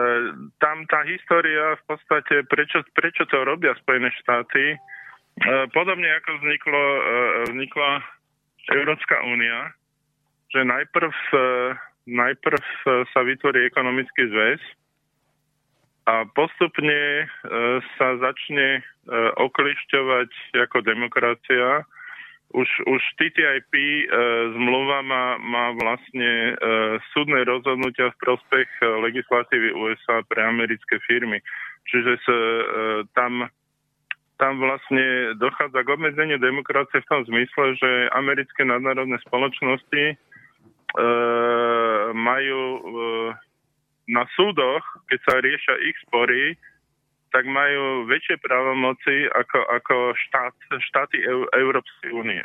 tam 0.58 0.90
tá 0.90 1.06
história 1.06 1.78
v 1.78 1.84
podstate, 1.86 2.42
prečo, 2.50 2.82
prečo 2.98 3.30
to 3.30 3.46
robia 3.46 3.78
Spojené 3.78 4.10
štáty, 4.26 4.74
e, 4.74 4.78
podobne 5.70 6.10
ako 6.18 6.42
vzniklo, 6.42 6.82
e, 6.82 7.02
vznikla 7.54 7.92
Európska 8.74 9.22
únia, 9.22 9.70
že 10.50 10.66
najprv, 10.66 11.14
e, 11.14 11.46
najprv 12.10 12.64
e, 12.66 13.06
sa 13.14 13.22
vytvorí 13.22 13.70
ekonomický 13.70 14.34
zväz 14.34 14.60
a 16.08 16.24
postupne 16.32 16.96
e, 16.96 17.26
sa 18.00 18.08
začne 18.16 18.80
e, 18.80 18.82
oklišťovať 19.36 20.32
ako 20.56 20.78
demokracia. 20.88 21.84
Už, 22.56 22.70
už 22.88 23.02
TTIP 23.20 23.74
e, 23.76 24.04
zmluva 24.56 25.04
má, 25.04 25.36
má 25.36 25.76
vlastne 25.76 26.56
súdne 27.12 27.44
rozhodnutia 27.44 28.16
v 28.16 28.22
prospech 28.24 28.70
legislatívy 29.04 29.76
USA 29.76 30.24
pre 30.32 30.48
americké 30.48 30.96
firmy. 31.04 31.44
Čiže 31.92 32.12
sa, 32.24 32.38
tam, 33.16 33.52
tam 34.38 34.62
vlastne 34.62 35.36
dochádza 35.42 35.82
k 35.84 35.92
obmedzeniu 35.92 36.38
demokracie 36.38 37.02
v 37.04 37.10
tom 37.10 37.22
zmysle, 37.26 37.76
že 37.76 37.90
americké 38.14 38.64
nadnárodné 38.64 39.18
spoločnosti 39.28 40.04
e, 40.08 40.16
majú 42.14 42.62
e, 42.62 42.82
na 44.08 44.24
súdoch, 44.34 44.84
keď 45.12 45.20
sa 45.28 45.34
riešia 45.44 45.76
ich 45.84 45.98
spory, 46.08 46.56
tak 47.32 47.44
majú 47.44 48.08
väčšie 48.08 48.40
právomoci 48.40 49.28
ako, 49.36 49.60
ako 49.68 49.96
štát, 50.16 50.56
štáty 50.80 51.20
EU, 51.28 51.44
Európskej 51.52 52.12
únie. 52.16 52.44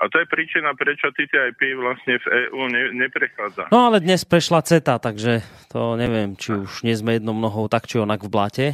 A 0.00 0.08
to 0.08 0.22
je 0.22 0.26
príčina, 0.26 0.72
prečo 0.72 1.12
TTIP 1.12 1.76
vlastne 1.76 2.16
v 2.16 2.26
EÚ 2.48 2.62
ne, 2.72 2.82
neprechádza. 2.96 3.68
No 3.68 3.92
ale 3.92 4.00
dnes 4.00 4.24
prešla 4.24 4.64
CETA, 4.64 4.96
takže 4.96 5.44
to 5.68 6.00
neviem, 6.00 6.34
či 6.38 6.56
už 6.56 6.82
nie 6.86 6.96
sme 6.96 7.20
jednou 7.20 7.36
nohou 7.36 7.68
tak 7.68 7.84
či 7.84 8.00
onak 8.00 8.24
v 8.24 8.32
blate. 8.32 8.66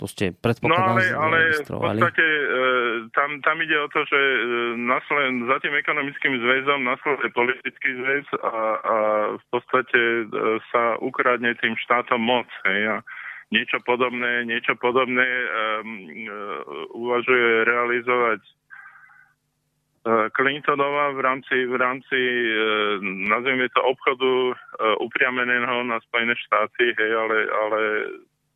To 0.00 0.08
ste 0.08 0.32
No 0.32 0.40
predpokladám 0.40 0.96
ale, 0.96 1.04
ale 1.12 1.38
v 1.60 1.68
podstate 1.68 2.24
e, 2.24 2.44
tam, 3.12 3.36
tam 3.44 3.60
ide 3.60 3.76
o 3.76 3.88
to, 3.92 4.00
že 4.08 4.16
e, 4.16 4.40
nasled, 4.80 5.44
za 5.44 5.60
tým 5.60 5.76
ekonomickým 5.76 6.40
zväzom 6.40 6.80
nasleduje 6.88 7.28
politický 7.36 7.90
zväz 8.00 8.26
a, 8.40 8.56
a 8.80 8.96
v 9.36 9.44
podstate 9.52 10.00
e, 10.00 10.24
sa 10.72 10.96
ukradne 11.04 11.52
tým 11.60 11.76
štátom 11.84 12.16
moc. 12.16 12.48
Hej, 12.64 12.80
a 12.88 12.96
niečo 13.52 13.76
podobné, 13.84 14.48
niečo 14.48 14.72
podobné 14.78 15.26
um, 15.26 16.06
uvažuje 16.94 17.66
realizovať 17.66 18.40
Clintonová 20.32 21.12
v 21.12 21.20
rámci, 21.20 21.56
v 21.66 21.76
rámci 21.76 22.18
nazvime 23.26 23.68
to 23.74 23.82
obchodu 23.84 24.54
upriameného 25.02 25.84
na 25.84 26.00
Spojené 26.08 26.32
štáty, 26.40 26.94
hej, 26.94 27.10
ale, 27.10 27.38
ale 27.50 27.80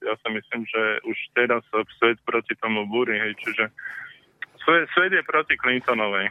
ja 0.04 0.14
si 0.20 0.28
myslím, 0.28 0.68
že 0.68 1.00
už 1.08 1.16
teraz 1.32 1.64
svet 1.98 2.20
proti 2.28 2.52
tomu 2.60 2.84
búri, 2.86 3.16
hej, 3.16 3.32
čiže 3.40 3.72
svet, 4.62 4.84
svet 4.92 5.12
je 5.16 5.24
proti 5.24 5.56
Clintonovej. 5.56 6.28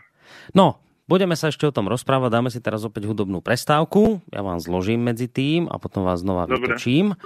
No, 0.53 0.77
budeme 1.09 1.33
sa 1.35 1.49
ešte 1.49 1.65
o 1.67 1.75
tom 1.75 1.89
rozprávať, 1.89 2.31
dáme 2.31 2.49
si 2.53 2.61
teraz 2.61 2.85
opäť 2.85 3.09
hudobnú 3.09 3.41
prestávku, 3.41 4.21
ja 4.31 4.45
vám 4.45 4.61
zložím 4.61 5.01
medzi 5.03 5.27
tým 5.27 5.67
a 5.67 5.81
potom 5.81 6.05
vás 6.05 6.21
znova 6.21 6.45
Dobre. 6.45 6.77
vytočím. 6.77 7.17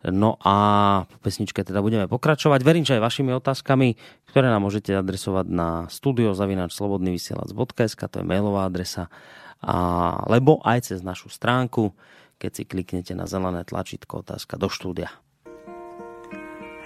No 0.00 0.40
a 0.40 0.56
po 1.04 1.20
pesničke 1.20 1.60
teda 1.60 1.84
budeme 1.84 2.08
pokračovať. 2.08 2.64
Verím, 2.64 2.88
že 2.88 2.96
aj 2.96 3.04
vašimi 3.04 3.36
otázkami, 3.36 4.00
ktoré 4.32 4.48
nám 4.48 4.64
môžete 4.64 4.96
adresovať 4.96 5.52
na 5.52 5.92
studiozavinačslobodnyvysielac.sk, 5.92 8.00
to 8.08 8.24
je 8.24 8.26
mailová 8.26 8.64
adresa, 8.64 9.12
a, 9.60 9.76
lebo 10.24 10.64
aj 10.64 10.88
cez 10.88 11.04
našu 11.04 11.28
stránku, 11.28 11.92
keď 12.40 12.50
si 12.56 12.64
kliknete 12.64 13.12
na 13.12 13.28
zelené 13.28 13.60
tlačítko 13.68 14.24
otázka 14.24 14.56
do 14.56 14.72
štúdia. 14.72 15.12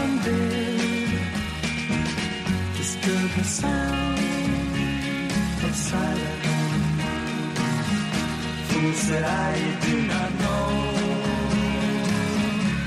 one 0.00 0.14
did 0.24 1.10
disturb 2.76 3.28
the 3.38 3.44
sound 3.44 4.18
of 5.66 5.74
silence. 5.74 6.48
Fool 8.68 8.92
said 9.06 9.24
I 9.24 9.52
do 9.86 9.94
not 10.12 10.30
know. 10.42 10.68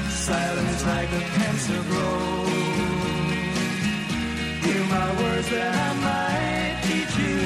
Silence 0.09 0.81
like 0.86 1.11
a 1.21 1.23
cancer 1.38 1.81
grows 1.89 2.49
Hear 4.65 4.83
my 4.97 5.09
words 5.21 5.49
that 5.51 5.73
I 5.88 5.91
might 6.07 6.75
teach 6.88 7.15
you. 7.25 7.41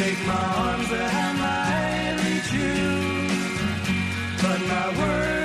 Take 0.00 0.20
my 0.26 0.44
arms 0.64 0.88
that 0.90 1.10
I 1.26 1.28
might 1.44 2.14
reach 2.24 2.50
you. 2.60 2.76
But 4.42 4.60
my 4.72 4.86
words, 5.00 5.37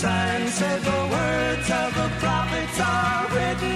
sign 0.00 0.48
said 0.48 0.80
the 0.80 1.00
words 1.14 1.70
of 1.70 1.94
the 1.94 2.08
prophets 2.20 2.80
are 2.80 3.28
written 3.34 3.69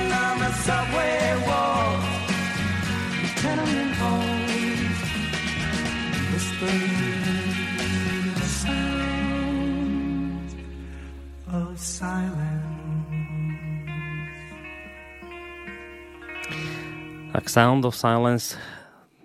Tak 17.34 17.50
Sound 17.50 17.84
of 17.84 17.98
Silence 17.98 18.54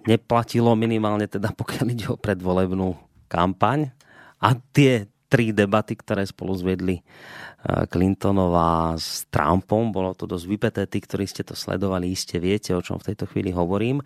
neplatilo 0.03 0.73
minimálne 0.73 1.29
teda 1.29 1.53
pokiaľ 1.55 1.85
ide 1.93 2.07
o 2.09 2.17
predvolebnú 2.17 2.97
kampaň 3.29 3.93
a 4.41 4.57
tie 4.73 5.07
tri 5.29 5.53
debaty, 5.53 5.93
ktoré 5.93 6.25
spolu 6.25 6.57
zvedli 6.57 7.05
Clintonová 7.91 8.95
s 8.95 9.27
Trumpom. 9.27 9.91
Bolo 9.91 10.15
to 10.15 10.23
dosť 10.23 10.45
vypeté. 10.47 10.81
Tí, 10.87 11.03
ktorí 11.03 11.27
ste 11.27 11.43
to 11.43 11.59
sledovali, 11.59 12.07
iste 12.07 12.39
viete, 12.39 12.71
o 12.71 12.79
čom 12.79 12.95
v 12.95 13.11
tejto 13.11 13.27
chvíli 13.27 13.51
hovorím. 13.51 13.99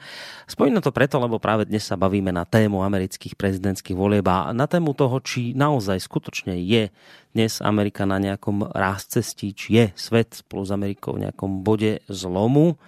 Spomínam 0.50 0.82
to 0.82 0.90
preto, 0.90 1.22
lebo 1.22 1.38
práve 1.38 1.70
dnes 1.70 1.86
sa 1.86 1.94
bavíme 1.94 2.34
na 2.34 2.50
tému 2.50 2.82
amerických 2.82 3.38
prezidentských 3.38 3.94
volieb 3.94 4.26
a 4.26 4.50
na 4.58 4.66
tému 4.66 4.98
toho, 4.98 5.22
či 5.22 5.54
naozaj 5.54 6.02
skutočne 6.02 6.58
je 6.58 6.90
dnes 7.38 7.62
Amerika 7.62 8.10
na 8.10 8.18
nejakom 8.18 8.74
cestí, 9.06 9.54
či 9.54 9.68
je 9.78 9.86
svet 9.94 10.34
spolu 10.34 10.66
s 10.66 10.72
Amerikou 10.74 11.14
v 11.14 11.30
nejakom 11.30 11.62
bode 11.62 12.02
zlomu. 12.10 12.82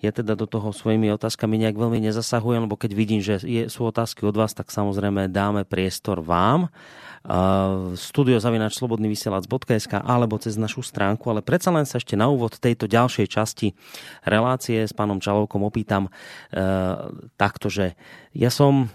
Ja 0.00 0.10
teda 0.16 0.32
do 0.32 0.48
toho 0.48 0.72
svojimi 0.72 1.12
otázkami 1.12 1.60
nejak 1.60 1.76
veľmi 1.76 2.00
nezasahujem, 2.00 2.64
lebo 2.64 2.80
keď 2.80 2.90
vidím, 2.96 3.20
že 3.20 3.36
je, 3.44 3.68
sú 3.68 3.84
otázky 3.84 4.24
od 4.24 4.32
vás, 4.32 4.56
tak 4.56 4.72
samozrejme 4.72 5.28
dáme 5.28 5.68
priestor 5.68 6.24
vám. 6.24 6.72
Uh, 7.20 7.92
studiozavinačslobodnyvysielac.sk 8.00 9.92
alebo 10.00 10.40
cez 10.40 10.56
našu 10.56 10.80
stránku, 10.80 11.28
ale 11.28 11.44
predsa 11.44 11.68
len 11.68 11.84
sa 11.84 12.00
ešte 12.00 12.16
na 12.16 12.32
úvod 12.32 12.56
tejto 12.56 12.88
ďalšej 12.88 13.26
časti 13.28 13.76
relácie 14.24 14.88
s 14.88 14.96
pánom 14.96 15.20
Čalovkom 15.20 15.60
opýtam 15.60 16.08
uh, 16.08 17.12
takto, 17.36 17.68
že 17.68 17.92
ja 18.32 18.48
som 18.48 18.88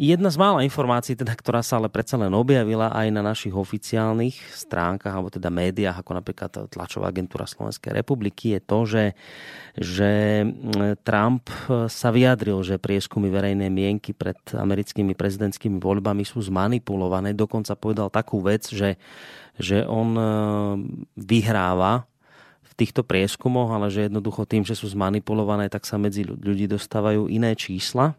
Jedna 0.00 0.32
z 0.32 0.40
mála 0.40 0.64
informácií, 0.64 1.12
teda, 1.12 1.36
ktorá 1.36 1.60
sa 1.60 1.76
ale 1.76 1.92
predsa 1.92 2.16
len 2.16 2.32
objavila 2.32 2.88
aj 2.88 3.12
na 3.12 3.20
našich 3.20 3.52
oficiálnych 3.52 4.32
stránkach, 4.48 5.12
alebo 5.12 5.28
teda 5.28 5.52
médiách, 5.52 6.00
ako 6.00 6.16
napríklad 6.16 6.72
tlačová 6.72 7.12
agentúra 7.12 7.44
Slovenskej 7.44 8.00
republiky, 8.00 8.56
je 8.56 8.60
to, 8.64 8.78
že, 8.88 9.04
že 9.76 10.10
Trump 11.04 11.52
sa 11.92 12.08
vyjadril, 12.08 12.64
že 12.64 12.80
prieskumy 12.80 13.28
verejnej 13.28 13.68
mienky 13.68 14.16
pred 14.16 14.40
americkými 14.56 15.12
prezidentskými 15.12 15.76
voľbami 15.76 16.24
sú 16.24 16.40
zmanipulované. 16.48 17.36
Dokonca 17.36 17.76
povedal 17.76 18.08
takú 18.08 18.40
vec, 18.40 18.72
že, 18.72 18.96
že 19.60 19.84
on 19.84 20.16
e, 20.16 20.24
vyhráva 21.20 22.08
v 22.64 22.72
týchto 22.72 23.04
prieskumoch, 23.04 23.68
ale 23.68 23.92
že 23.92 24.08
jednoducho 24.08 24.48
tým, 24.48 24.64
že 24.64 24.72
sú 24.72 24.88
zmanipulované, 24.88 25.68
tak 25.68 25.84
sa 25.84 26.00
medzi 26.00 26.24
ľudí 26.24 26.64
dostávajú 26.72 27.28
iné 27.28 27.52
čísla 27.52 28.16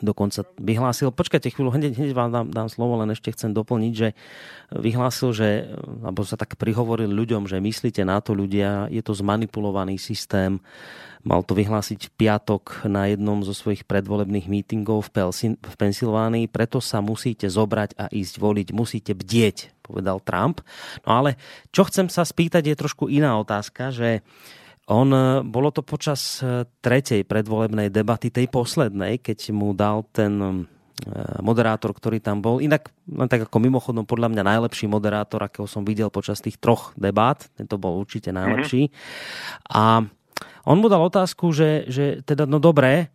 dokonca 0.00 0.44
vyhlásil, 0.60 1.14
počkajte 1.14 1.52
chvíľu, 1.52 1.72
hneď, 1.72 1.96
hneď 1.96 2.12
vám 2.12 2.30
dám, 2.32 2.46
dám 2.52 2.68
slovo, 2.68 3.00
len 3.00 3.12
ešte 3.12 3.32
chcem 3.32 3.52
doplniť, 3.52 3.92
že 3.92 4.08
vyhlásil, 4.74 5.30
že, 5.32 5.48
alebo 6.02 6.26
sa 6.26 6.36
tak 6.36 6.58
prihovoril 6.58 7.08
ľuďom, 7.08 7.48
že 7.48 7.62
myslíte 7.62 8.02
na 8.04 8.20
to 8.20 8.36
ľudia, 8.36 8.90
je 8.92 9.00
to 9.00 9.16
zmanipulovaný 9.16 9.96
systém, 9.96 10.60
mal 11.26 11.42
to 11.42 11.58
vyhlásiť 11.58 12.06
v 12.06 12.14
piatok 12.14 12.86
na 12.86 13.10
jednom 13.10 13.42
zo 13.42 13.50
svojich 13.50 13.82
predvolebných 13.82 14.46
mítingov 14.46 15.10
v, 15.10 15.10
Pelsin, 15.10 15.52
v 15.58 15.74
Pensylvánii, 15.74 16.46
preto 16.46 16.78
sa 16.78 17.02
musíte 17.02 17.50
zobrať 17.50 17.98
a 17.98 18.06
ísť 18.12 18.34
voliť, 18.38 18.68
musíte 18.70 19.12
bdieť, 19.16 19.74
povedal 19.82 20.22
Trump. 20.22 20.62
No 21.02 21.24
ale 21.24 21.34
čo 21.74 21.82
chcem 21.88 22.06
sa 22.06 22.22
spýtať 22.22 22.70
je 22.70 22.76
trošku 22.78 23.10
iná 23.10 23.34
otázka, 23.42 23.90
že 23.90 24.22
on, 24.86 25.08
e, 25.10 25.42
bolo 25.42 25.74
to 25.74 25.82
počas 25.82 26.38
e, 26.40 26.62
tretej 26.78 27.26
predvolebnej 27.26 27.90
debaty, 27.90 28.30
tej 28.30 28.46
poslednej, 28.46 29.18
keď 29.18 29.50
mu 29.50 29.74
dal 29.74 30.06
ten 30.14 30.38
e, 30.38 30.50
moderátor, 31.42 31.90
ktorý 31.90 32.22
tam 32.22 32.38
bol. 32.38 32.62
Inak, 32.62 32.94
len 33.10 33.26
tak 33.26 33.50
ako 33.50 33.58
mimochodom, 33.58 34.06
podľa 34.06 34.30
mňa 34.30 34.42
najlepší 34.46 34.86
moderátor, 34.86 35.42
akého 35.42 35.66
som 35.66 35.82
videl 35.82 36.08
počas 36.08 36.38
tých 36.38 36.62
troch 36.62 36.94
debát. 36.94 37.42
Tento 37.58 37.76
bol 37.82 37.98
určite 37.98 38.30
najlepší. 38.30 38.88
Mm-hmm. 38.88 39.74
A 39.74 40.06
on 40.66 40.76
mu 40.78 40.86
dal 40.86 41.02
otázku, 41.02 41.50
že, 41.50 41.90
že 41.90 42.04
teda, 42.22 42.46
no 42.46 42.58
dobré, 42.58 43.10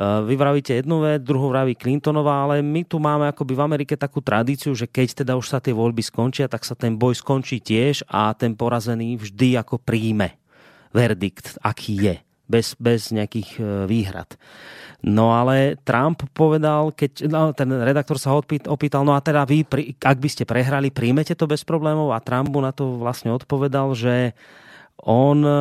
vy 0.00 0.34
vravíte 0.34 0.74
jednu 0.74 1.06
vec, 1.06 1.22
druhú 1.22 1.54
vraví 1.54 1.78
Clintonová, 1.78 2.42
ale 2.42 2.66
my 2.66 2.82
tu 2.82 2.98
máme 2.98 3.30
akoby 3.30 3.54
v 3.54 3.62
Amerike 3.62 3.94
takú 3.94 4.18
tradíciu, 4.18 4.74
že 4.74 4.90
keď 4.90 5.22
teda 5.22 5.38
už 5.38 5.46
sa 5.46 5.62
tie 5.62 5.70
voľby 5.70 6.02
skončia, 6.02 6.50
tak 6.50 6.66
sa 6.66 6.74
ten 6.74 6.98
boj 6.98 7.14
skončí 7.14 7.62
tiež 7.62 8.02
a 8.10 8.34
ten 8.34 8.58
porazený 8.58 9.14
vždy 9.22 9.54
ako 9.54 9.78
príjme 9.78 10.34
verdikt, 10.94 11.58
aký 11.60 11.98
je, 11.98 12.16
bez, 12.46 12.78
bez 12.78 13.10
nejakých 13.10 13.50
e, 13.58 13.62
výhrad. 13.84 14.38
No 15.04 15.36
ale 15.36 15.76
Trump 15.84 16.24
povedal, 16.32 16.94
keď 16.96 17.28
no, 17.28 17.52
ten 17.52 17.68
redaktor 17.68 18.16
sa 18.16 18.32
ho 18.32 18.40
opýtal, 18.40 19.04
no 19.04 19.12
a 19.12 19.20
teda 19.20 19.44
vy, 19.44 19.66
ak 20.00 20.16
by 20.16 20.28
ste 20.32 20.48
prehrali, 20.48 20.88
príjmete 20.88 21.36
to 21.36 21.44
bez 21.44 21.60
problémov? 21.60 22.14
A 22.16 22.24
Trump 22.24 22.48
mu 22.48 22.64
na 22.64 22.72
to 22.72 22.96
vlastne 22.96 23.34
odpovedal, 23.34 23.92
že 23.92 24.32
on 25.02 25.44
e, 25.44 25.58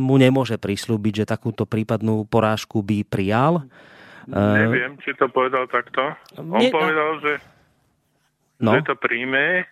mu 0.00 0.16
nemôže 0.16 0.56
prislúbiť, 0.56 1.26
že 1.26 1.30
takúto 1.34 1.68
prípadnú 1.68 2.24
porážku 2.24 2.80
by 2.80 3.04
prijal. 3.04 3.66
E, 4.24 4.38
Neviem, 4.38 4.96
či 5.02 5.12
to 5.18 5.28
povedal 5.28 5.66
takto. 5.68 6.16
On 6.40 6.56
Nie, 6.56 6.70
povedal, 6.72 7.20
že, 7.20 7.32
No. 8.60 8.76
že 8.76 8.92
to 8.92 8.94
príjme, 8.96 9.64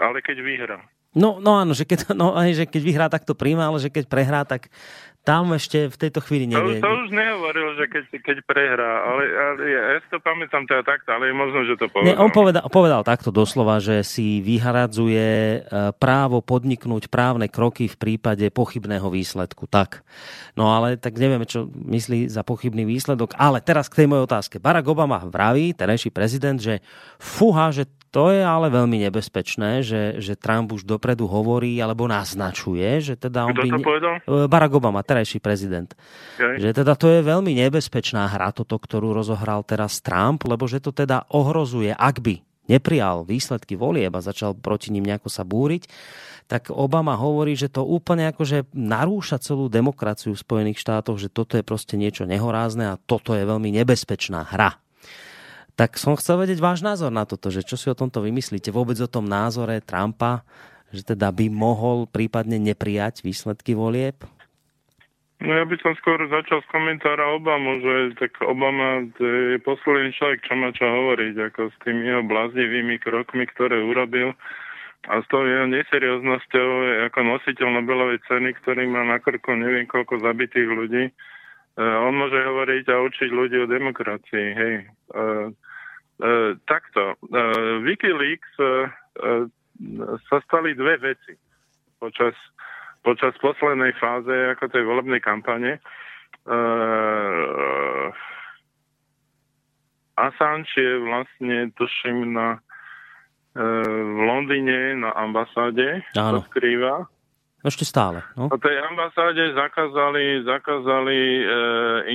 ale 0.00 0.24
keď 0.24 0.36
vyhrá. 0.40 0.80
No, 1.10 1.42
no 1.42 1.58
áno, 1.58 1.74
že 1.74 1.82
keď, 1.82 2.14
no, 2.14 2.38
že 2.38 2.70
keď 2.70 2.82
vyhrá, 2.86 3.06
tak 3.10 3.26
to 3.26 3.34
príjme, 3.34 3.66
ale 3.66 3.82
že 3.82 3.90
keď 3.90 4.06
prehrá, 4.06 4.46
tak 4.46 4.70
tam 5.30 5.54
ešte 5.54 5.86
v 5.86 5.96
tejto 5.96 6.18
chvíli 6.26 6.50
To, 6.50 6.58
nevie. 6.58 6.82
to 6.82 6.90
už 6.90 7.08
nehovoril, 7.14 7.78
že 7.78 7.84
keď, 7.86 8.04
keď 8.18 8.36
prehrá, 8.42 9.06
ale, 9.06 9.22
ale 9.30 9.62
ja, 9.70 9.82
si 10.02 10.08
to 10.10 10.18
pamätám 10.18 10.66
teda 10.66 10.82
takto, 10.82 11.14
ale 11.14 11.30
je 11.30 11.34
možno, 11.38 11.58
že 11.70 11.78
to 11.78 11.86
povedal. 11.86 12.06
Nie, 12.10 12.18
on 12.18 12.34
povedal, 12.34 12.66
povedal 12.66 13.06
takto 13.06 13.30
doslova, 13.30 13.78
že 13.78 14.02
si 14.02 14.42
vyhradzuje 14.42 15.28
e, 15.30 15.58
právo 16.02 16.42
podniknúť 16.42 17.06
právne 17.06 17.46
kroky 17.46 17.86
v 17.86 17.94
prípade 17.94 18.50
pochybného 18.50 19.06
výsledku. 19.06 19.70
Tak. 19.70 20.02
No 20.58 20.74
ale 20.74 20.98
tak 20.98 21.14
nevieme, 21.14 21.46
čo 21.46 21.70
myslí 21.70 22.26
za 22.26 22.42
pochybný 22.42 22.82
výsledok. 22.82 23.38
Ale 23.38 23.62
teraz 23.62 23.86
k 23.86 24.02
tej 24.02 24.10
mojej 24.10 24.26
otázke. 24.26 24.58
Barack 24.58 24.90
Obama 24.90 25.22
vraví, 25.22 25.78
terajší 25.78 26.10
prezident, 26.10 26.58
že 26.58 26.82
fúha, 27.22 27.70
že 27.70 27.86
to 28.10 28.34
je 28.34 28.42
ale 28.42 28.74
veľmi 28.74 29.06
nebezpečné, 29.06 29.86
že, 29.86 30.18
že 30.18 30.34
Trump 30.34 30.74
už 30.74 30.82
dopredu 30.82 31.30
hovorí 31.30 31.78
alebo 31.78 32.10
naznačuje, 32.10 32.98
že 32.98 33.14
teda 33.14 33.46
on 33.46 33.54
Kto 33.54 33.62
by... 33.62 33.70
to 33.70 33.78
povedal? 33.86 34.14
E, 34.18 34.50
Barack 34.50 34.74
Obama, 34.74 34.98
terajší 35.06 35.19
prezident. 35.42 35.92
Hej. 36.40 36.64
Že 36.64 36.68
teda 36.80 36.92
to 36.96 37.06
je 37.12 37.20
veľmi 37.20 37.52
nebezpečná 37.52 38.30
hra, 38.30 38.56
toto, 38.56 38.80
ktorú 38.80 39.12
rozohral 39.12 39.60
teraz 39.66 40.00
Trump, 40.00 40.46
lebo 40.48 40.64
že 40.64 40.80
to 40.80 40.94
teda 40.94 41.28
ohrozuje, 41.28 41.92
ak 41.92 42.24
by 42.24 42.40
neprijal 42.70 43.26
výsledky 43.26 43.74
volieb 43.74 44.14
a 44.14 44.22
začal 44.22 44.54
proti 44.54 44.94
ním 44.94 45.02
nejako 45.10 45.26
sa 45.26 45.42
búriť, 45.42 45.90
tak 46.46 46.70
Obama 46.70 47.14
hovorí, 47.14 47.54
že 47.54 47.70
to 47.70 47.86
úplne 47.86 48.30
akože 48.30 48.74
narúša 48.74 49.38
celú 49.38 49.70
demokraciu 49.70 50.34
v 50.34 50.42
Spojených 50.42 50.82
štátoch, 50.82 51.18
že 51.18 51.30
toto 51.30 51.58
je 51.58 51.66
proste 51.66 51.94
niečo 51.98 52.26
nehorázne 52.26 52.90
a 52.90 52.98
toto 52.98 53.34
je 53.34 53.46
veľmi 53.46 53.70
nebezpečná 53.70 54.46
hra. 54.46 54.78
Tak 55.78 55.96
som 55.96 56.18
chcel 56.18 56.42
vedieť 56.42 56.58
váš 56.58 56.82
názor 56.82 57.14
na 57.14 57.22
toto, 57.22 57.48
že 57.48 57.62
čo 57.62 57.78
si 57.78 57.86
o 57.86 57.96
tomto 57.96 58.20
vymyslíte, 58.20 58.74
vôbec 58.74 58.98
o 58.98 59.08
tom 59.08 59.30
názore 59.30 59.78
Trumpa, 59.80 60.42
že 60.90 61.06
teda 61.06 61.30
by 61.30 61.46
mohol 61.48 62.10
prípadne 62.10 62.58
neprijať 62.58 63.22
výsledky 63.22 63.78
volieb? 63.78 64.18
No 65.40 65.56
ja 65.56 65.64
by 65.64 65.76
som 65.80 65.96
skôr 65.96 66.20
začal 66.28 66.60
z 66.60 66.68
komentára 66.68 67.24
Obamu, 67.32 67.80
že 67.80 68.12
tak 68.20 68.36
Obama 68.44 69.08
je 69.16 69.56
posledný 69.64 70.12
človek, 70.12 70.44
čo 70.44 70.52
má 70.52 70.68
čo 70.76 70.84
hovoriť, 70.84 71.34
ako 71.48 71.72
s 71.72 71.76
tými 71.80 72.12
jeho 72.12 72.20
bláznivými 72.28 73.00
krokmi, 73.00 73.48
ktoré 73.48 73.80
urobil. 73.80 74.36
a 75.08 75.24
s 75.24 75.26
tou 75.32 75.48
jeho 75.48 75.64
neserióznosťou 75.64 76.68
ako 77.08 77.18
nositeľ 77.24 77.80
Nobelovej 77.80 78.20
ceny, 78.28 78.52
ktorý 78.60 78.84
má 78.84 79.00
na 79.00 79.16
krku 79.16 79.56
neviem 79.56 79.88
koľko 79.88 80.20
zabitých 80.20 80.68
ľudí, 80.68 81.08
e, 81.08 81.12
on 81.80 82.20
môže 82.20 82.36
hovoriť 82.36 82.84
a 82.92 83.00
učiť 83.08 83.30
ľudí 83.32 83.56
o 83.64 83.70
demokracii. 83.70 84.46
Hej. 84.52 84.74
E, 84.84 84.86
e, 86.20 86.40
takto. 86.68 87.16
E, 87.16 87.40
Wikileaks 87.80 88.52
e, 88.60 88.68
e, 88.68 88.68
sa 90.28 90.36
stali 90.44 90.76
dve 90.76 91.00
veci 91.00 91.32
počas, 91.96 92.36
počas 93.00 93.32
poslednej 93.40 93.96
fáze 93.96 94.32
ako 94.56 94.64
tej 94.68 94.84
volebnej 94.84 95.20
kampane. 95.24 95.76
E, 95.76 95.80
Assange 100.20 100.76
je 100.76 101.00
vlastne, 101.00 101.72
tuším, 101.74 102.36
na, 102.36 102.60
e, 103.56 103.64
v 104.04 104.20
Londýne 104.28 105.00
na 105.00 105.10
ambasáde 105.16 106.04
Áno. 106.12 106.44
skrýva. 106.52 107.08
Ešte 107.60 107.84
stále. 107.84 108.24
No? 108.36 108.48
Na 108.48 108.56
tej 108.56 108.76
ambasáde 108.84 109.52
zakázali, 109.52 110.44
zakázali 110.44 111.18
e, 111.18 111.44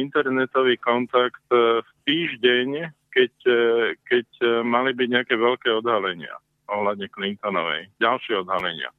internetový 0.01 0.77
kontakt 0.81 1.41
v 1.49 1.85
týždeň, 2.05 2.69
keď, 3.13 3.33
e, 3.45 3.61
keď 4.05 4.27
mali 4.65 4.93
byť 4.93 5.07
nejaké 5.09 5.35
veľké 5.37 5.69
odhalenia 5.69 6.33
ohľadne 6.65 7.07
Clintonovej. 7.13 7.93
Ďalšie 8.01 8.41
odhalenia. 8.41 8.89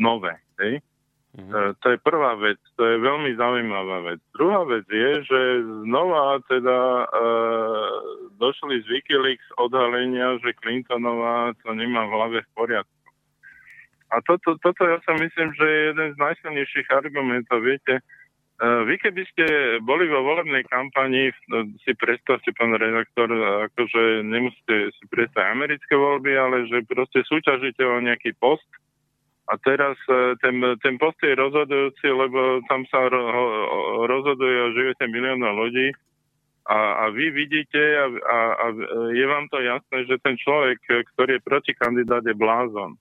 Nové. 0.00 0.40
Hej? 0.60 0.80
Mhm. 1.34 1.50
E, 1.50 1.74
to 1.82 1.86
je 1.90 1.98
prvá 1.98 2.38
vec, 2.38 2.62
to 2.78 2.86
je 2.86 2.96
veľmi 3.02 3.34
zaujímavá 3.34 4.06
vec. 4.06 4.22
Druhá 4.38 4.62
vec 4.70 4.86
je, 4.86 5.10
že 5.26 5.40
znova 5.82 6.38
teda 6.46 6.78
e, 6.78 7.06
došli 8.38 8.78
z 8.82 8.86
Wikileaks 8.86 9.48
odhalenia, 9.58 10.38
že 10.38 10.54
Clintonová 10.62 11.50
to 11.66 11.74
nemá 11.74 12.06
v 12.06 12.14
hlave 12.14 12.38
v 12.38 12.50
poriadku. 12.54 13.06
A 14.14 14.22
toto, 14.22 14.54
toto 14.62 14.86
ja 14.86 15.02
sa 15.02 15.18
myslím, 15.18 15.50
že 15.58 15.66
je 15.66 15.80
jeden 15.90 16.08
z 16.14 16.16
najsilnejších 16.22 16.88
argumentov. 16.94 17.66
Viete, 17.66 17.98
e, 17.98 18.02
vy 18.86 18.94
keby 19.02 19.26
ste 19.34 19.46
boli 19.82 20.06
vo 20.06 20.22
volebnej 20.22 20.62
kampani, 20.70 21.34
no, 21.50 21.66
si 21.82 21.98
predstavte, 21.98 22.54
pán 22.54 22.78
redaktor, 22.78 23.26
akože 23.74 24.22
nemusíte 24.22 24.94
si 24.94 25.04
predstaviť 25.10 25.50
americké 25.50 25.98
voľby, 25.98 26.30
ale 26.38 26.70
že 26.70 26.86
proste 26.86 27.26
súťažíte 27.26 27.82
o 27.82 27.98
nejaký 27.98 28.38
post 28.38 28.70
a 29.44 29.54
teraz 29.60 29.96
e, 30.08 30.36
ten, 30.40 30.56
ten 30.80 30.96
post 30.96 31.20
je 31.20 31.36
rozhodujúci, 31.36 32.06
lebo 32.08 32.64
tam 32.68 32.88
sa 32.88 33.08
ro, 33.08 33.22
ho- 33.28 33.54
rozhoduje 34.08 34.56
o 34.64 34.74
živote 34.76 35.04
milióna 35.04 35.52
ľudí 35.52 35.92
a, 36.64 37.04
a 37.04 37.04
vy 37.12 37.28
vidíte 37.28 37.76
a, 37.76 38.06
a, 38.08 38.38
a 38.56 38.66
je 39.12 39.24
vám 39.28 39.44
to 39.52 39.60
jasné, 39.60 40.08
že 40.08 40.16
ten 40.24 40.40
človek, 40.40 40.80
ktorý 41.12 41.36
je 41.36 41.46
protikandidát, 41.46 42.24
je 42.24 42.32
blázon. 42.32 42.96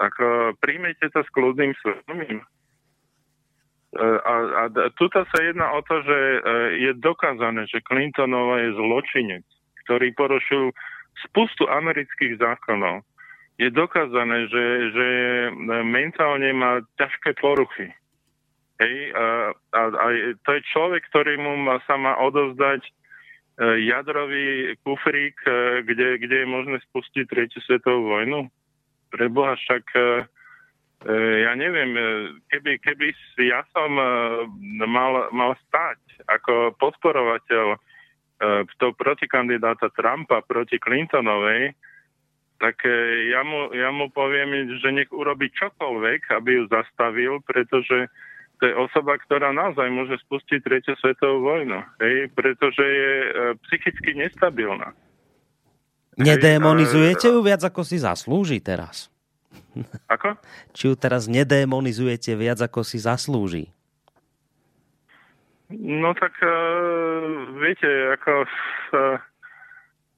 Ako, 0.00 0.58
príjmete 0.58 1.06
to 1.14 1.22
s 1.22 1.30
kľudným 1.30 1.70
svedomím. 1.78 2.42
E, 2.42 2.46
A, 4.00 4.34
a, 4.34 4.62
a 4.70 4.86
tuto 4.98 5.22
sa 5.22 5.38
jedná 5.42 5.70
o 5.74 5.82
to, 5.86 6.02
že 6.02 6.18
e, 6.18 6.38
je 6.82 6.90
dokázané, 6.98 7.66
že 7.70 7.82
Clintonová 7.86 8.62
je 8.62 8.74
zločinec, 8.74 9.46
ktorý 9.86 10.14
porušil 10.14 10.74
spustu 11.26 11.66
amerických 11.66 12.38
zákonov. 12.38 13.02
Je 13.60 13.68
dokázané, 13.68 14.48
že, 14.48 14.64
že 14.96 15.08
mentálne 15.84 16.48
má 16.56 16.80
ťažké 16.96 17.36
poruchy. 17.44 17.92
Hej, 18.80 19.12
a, 19.12 19.52
a, 19.52 19.80
a 19.92 20.06
to 20.40 20.50
je 20.56 20.70
človek, 20.72 21.04
ktorý 21.12 21.36
mu 21.36 21.60
má, 21.60 21.76
sa 21.84 22.00
má 22.00 22.16
odovzdať 22.16 22.80
e, 22.80 22.92
jadrový 23.84 24.72
kufrík, 24.80 25.36
e, 25.44 25.84
kde, 25.84 26.16
kde 26.24 26.36
je 26.40 26.48
možné 26.48 26.80
spustiť 26.88 27.28
tretiu 27.28 27.60
svetovú 27.68 28.16
vojnu. 28.16 28.48
Preboha, 29.12 29.52
však 29.60 29.84
e, 29.92 30.00
e, 30.00 31.14
ja 31.44 31.52
neviem, 31.52 31.92
e, 31.92 32.02
keby, 32.48 32.80
keby 32.80 33.12
ja 33.44 33.60
som 33.76 33.92
e, 33.92 34.04
mal, 34.88 35.28
mal 35.36 35.52
stať 35.68 36.00
ako 36.32 36.72
podporovateľ 36.80 37.76
e, 37.76 37.78
toho 38.80 38.96
protikandidáta 38.96 39.92
Trumpa 39.92 40.40
proti 40.48 40.80
Clintonovej, 40.80 41.76
tak 42.60 42.84
e, 42.84 42.92
ja 43.32 43.40
mu, 43.40 43.72
ja 43.72 43.88
mu 43.88 44.12
poviem, 44.12 44.76
že 44.78 44.92
nech 44.92 45.08
urobí 45.08 45.48
čokoľvek, 45.56 46.28
aby 46.36 46.60
ju 46.60 46.64
zastavil, 46.68 47.40
pretože 47.48 48.12
to 48.60 48.68
je 48.68 48.76
osoba, 48.76 49.16
ktorá 49.16 49.56
naozaj 49.56 49.88
môže 49.88 50.20
spustiť 50.28 50.60
tretiu 50.60 50.92
svetovú 51.00 51.48
vojnu, 51.48 51.80
hej, 52.04 52.28
pretože 52.36 52.84
je 52.84 53.12
e, 53.16 53.28
psychicky 53.64 54.12
nestabilná. 54.12 54.92
Nedémonizujete 56.20 57.32
ju 57.32 57.40
viac, 57.40 57.64
ako 57.64 57.80
si 57.80 57.96
zaslúži 57.96 58.60
teraz? 58.60 59.08
Ako? 60.14 60.36
Či 60.76 60.92
ju 60.92 60.94
teraz 61.00 61.30
nedémonizujete 61.30 62.36
viac, 62.36 62.58
ako 62.60 62.82
si 62.82 62.98
zaslúži? 62.98 63.70
No 65.70 66.10
tak 66.18 66.34
uh, 66.42 66.50
viete, 67.62 67.86
ako 68.18 68.42
uh, 68.42 69.18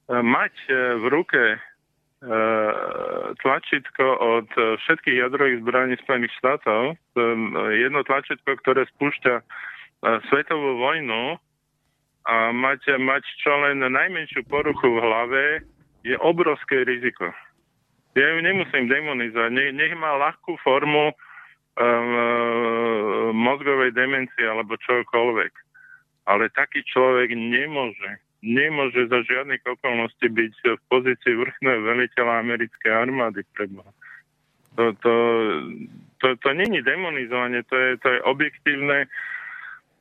mať 0.08 0.54
v 0.96 1.04
ruke 1.12 1.60
tlačítko 3.42 4.06
od 4.18 4.46
všetkých 4.54 5.16
jadrových 5.26 5.66
zbraní 5.66 5.98
Spojených 6.06 6.30
štátov, 6.38 6.94
um, 6.94 7.58
jedno 7.74 8.06
tlačítko, 8.06 8.54
ktoré 8.62 8.86
spúšťa 8.94 9.34
uh, 9.42 9.44
svetovú 10.30 10.78
vojnu 10.78 11.34
a 12.22 12.54
mať, 12.54 13.02
mať 13.02 13.26
čo 13.42 13.50
len 13.66 13.82
najmenšiu 13.82 14.46
poruchu 14.46 14.86
v 14.86 15.02
hlave, 15.02 15.44
je 16.06 16.14
obrovské 16.22 16.86
riziko. 16.86 17.34
Ja 18.14 18.28
ju 18.36 18.38
nemusím 18.44 18.86
demonizovať. 18.86 19.50
Ne, 19.50 19.74
nech 19.74 19.90
má 19.98 20.14
ľahkú 20.22 20.54
formu 20.62 21.10
um, 21.10 21.14
mozgovej 23.34 23.98
demencie 23.98 24.46
alebo 24.46 24.78
čokoľvek. 24.78 25.50
Ale 26.30 26.54
taký 26.54 26.86
človek 26.86 27.34
nemôže, 27.34 28.22
nemôže 28.42 29.06
za 29.06 29.22
žiadnych 29.22 29.62
okolností 29.62 30.26
byť 30.26 30.52
v 30.76 30.82
pozícii 30.90 31.34
vrchného 31.38 31.80
veliteľa 31.86 32.42
americkej 32.42 32.90
armády. 32.90 33.46
Preboha. 33.54 33.90
To, 34.74 34.90
to, 34.98 35.14
to, 36.18 36.26
to 36.42 36.48
není 36.52 36.82
demonizovanie, 36.82 37.62
to 37.70 37.76
je, 37.76 37.90
to 38.02 38.08
je 38.08 38.20
objektívne 38.26 39.06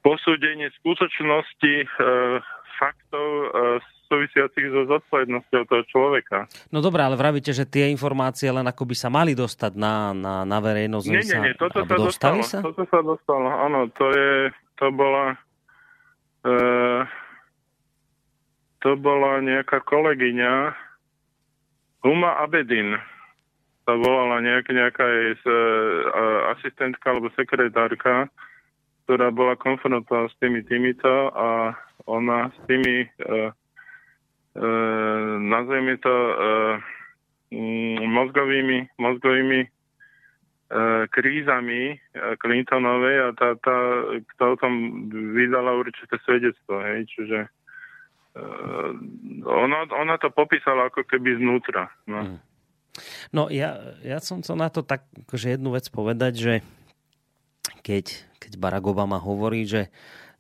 posúdenie 0.02 0.74
skutočnosti 0.82 1.74
e, 1.84 1.88
faktov 2.82 3.28
e, 3.30 3.48
súvisiacich 4.12 4.68
so 4.74 4.82
zodpovednosťou 4.92 5.62
toho 5.72 5.84
človeka. 5.88 6.38
No 6.74 6.84
dobré, 6.84 7.08
ale 7.08 7.16
vravíte, 7.16 7.56
že 7.56 7.64
tie 7.64 7.88
informácie 7.88 8.52
len 8.52 8.68
ako 8.68 8.84
by 8.84 8.96
sa 8.98 9.08
mali 9.08 9.32
dostať 9.32 9.72
na, 9.80 10.12
na, 10.12 10.36
na 10.44 10.58
verejnosť. 10.60 11.08
Nie, 11.08 11.24
nie, 11.24 11.40
nie, 11.52 11.56
toto 11.56 11.88
sa 11.88 11.96
dostalo. 11.96 12.44
sa? 12.44 12.60
Toto 12.60 12.84
sa 12.90 13.00
dostalo, 13.00 13.48
áno, 13.48 13.88
to 13.96 14.12
je, 14.12 14.32
to 14.76 14.92
bola 14.92 15.40
e, 16.44 16.56
to 18.82 18.98
bola 18.98 19.40
nejaká 19.46 19.86
kolegyňa 19.86 20.74
Uma 22.02 22.42
Abedin. 22.42 22.98
Sa 23.86 23.94
volala 23.98 24.42
nejak, 24.42 24.70
nejaká 24.74 25.06
jej 25.06 25.38
e, 25.38 25.42
asistentka 26.54 27.14
alebo 27.14 27.34
sekretárka, 27.38 28.30
ktorá 29.06 29.30
bola 29.30 29.58
konfrontovaná 29.58 30.30
s 30.30 30.36
tými 30.42 30.66
týmito 30.66 31.10
a 31.34 31.78
ona 32.10 32.50
s 32.50 32.60
tými 32.66 33.06
e, 33.06 33.08
e, 34.58 34.68
nazveme 35.46 35.98
to 36.02 36.14
e, 36.14 36.34
mm, 37.54 38.06
mozgovými, 38.06 38.80
mozgovými 38.98 39.62
krízami 41.12 42.00
Clintonovej 42.40 43.18
a 43.28 43.30
tá, 43.36 43.60
tá, 43.60 43.78
tá 44.40 44.46
o 44.48 44.56
tom 44.56 45.04
vydala 45.36 45.76
určité 45.76 46.16
svedectvo, 46.24 46.80
hej, 46.80 47.12
čiže 47.12 47.52
ona, 49.46 49.80
ona 49.92 50.16
to 50.16 50.32
popísala 50.32 50.88
ako 50.88 51.04
keby 51.04 51.36
znútra. 51.36 51.92
No. 52.08 52.40
No 53.32 53.48
ja, 53.48 53.96
ja 54.04 54.20
som 54.20 54.44
chcel 54.44 54.60
na 54.60 54.68
to 54.68 54.84
tak 54.84 55.08
akože 55.28 55.56
jednu 55.56 55.76
vec 55.76 55.88
povedať, 55.88 56.34
že 56.36 56.54
keď, 57.82 58.06
keď 58.38 58.52
Barack 58.60 58.86
Obama 58.86 59.18
hovorí, 59.18 59.64
že, 59.64 59.90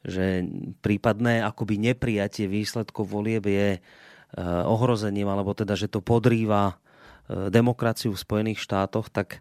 že 0.03 0.45
prípadné 0.83 1.41
akoby 1.41 1.79
neprijatie 1.79 2.45
výsledkov 2.51 3.07
volieb 3.07 3.47
je 3.47 3.69
e, 3.77 3.79
ohrozením, 4.67 5.31
alebo 5.31 5.55
teda, 5.55 5.79
že 5.79 5.87
to 5.87 6.03
podrýva 6.03 6.75
e, 6.75 7.47
demokraciu 7.49 8.13
v 8.13 8.23
Spojených 8.23 8.59
štátoch, 8.61 9.07
tak, 9.09 9.39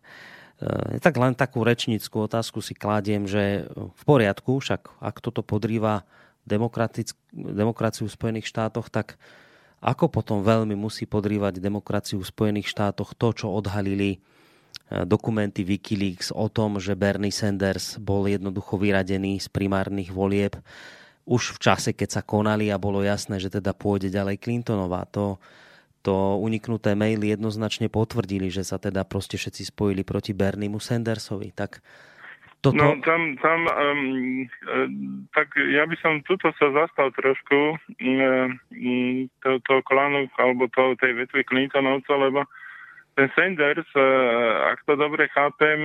e, 0.63 1.03
tak 1.03 1.19
len 1.19 1.35
takú 1.35 1.67
rečnickú 1.67 2.25
otázku 2.31 2.63
si 2.63 2.79
kladiem, 2.79 3.27
že 3.27 3.69
v 3.75 4.03
poriadku, 4.07 4.63
však 4.63 5.03
ak 5.03 5.19
toto 5.19 5.43
podrýva 5.43 6.07
demokraciu 6.47 8.07
v 8.07 8.17
Spojených 8.17 8.47
štátoch, 8.49 8.89
tak 8.89 9.21
ako 9.81 10.12
potom 10.12 10.45
veľmi 10.45 10.77
musí 10.77 11.09
podrývať 11.09 11.57
demokraciu 11.57 12.21
v 12.21 12.29
Spojených 12.29 12.69
štátoch 12.69 13.17
to, 13.17 13.33
čo 13.33 13.47
odhalili 13.49 14.17
e, 14.17 14.19
dokumenty 15.09 15.65
Wikileaks 15.65 16.37
o 16.37 16.53
tom, 16.53 16.77
že 16.77 16.93
Bernie 16.93 17.33
Sanders 17.33 17.97
bol 17.97 18.29
jednoducho 18.29 18.77
vyradený 18.77 19.41
z 19.41 19.49
primárnych 19.49 20.12
volieb 20.12 20.61
už 21.31 21.57
v 21.57 21.59
čase, 21.62 21.91
keď 21.95 22.21
sa 22.21 22.23
konali 22.27 22.69
a 22.69 22.81
bolo 22.81 23.07
jasné, 23.07 23.39
že 23.39 23.53
teda 23.53 23.71
pôjde 23.71 24.11
ďalej 24.11 24.43
Clintonová. 24.43 25.07
To, 25.15 25.39
to 26.03 26.41
uniknuté 26.43 26.99
maily 26.99 27.37
jednoznačne 27.37 27.87
potvrdili, 27.87 28.51
že 28.51 28.67
sa 28.67 28.83
teda 28.83 29.07
proste 29.07 29.39
všetci 29.39 29.71
spojili 29.71 30.03
proti 30.03 30.35
Berniemu 30.35 30.83
Sandersovi. 30.83 31.55
Tak 31.55 31.85
toto... 32.61 32.77
No 32.77 33.01
tam, 33.01 33.37
tam 33.41 33.61
um, 33.66 34.47
tak 35.32 35.53
ja 35.57 35.89
by 35.89 35.97
som 36.01 36.20
tuto 36.24 36.53
sa 36.61 36.69
zastal 36.73 37.09
trošku 37.16 37.81
um, 37.81 38.49
to, 39.45 39.51
to 39.65 39.74
klanu, 39.89 40.28
alebo 40.37 40.69
to, 40.73 40.97
tej 41.01 41.24
vetvy 41.24 41.43
Clintonovca, 41.49 42.15
lebo 42.16 42.45
ten 43.16 43.32
Sanders, 43.32 43.89
uh, 43.97 44.73
ak 44.73 44.85
to 44.85 44.95
dobre 44.97 45.28
chápem, 45.32 45.82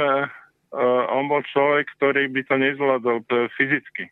on 1.08 1.32
bol 1.32 1.40
človek, 1.56 1.88
ktorý 1.96 2.28
by 2.36 2.42
to 2.52 2.56
nezvládol 2.60 3.24
fyzicky 3.56 4.12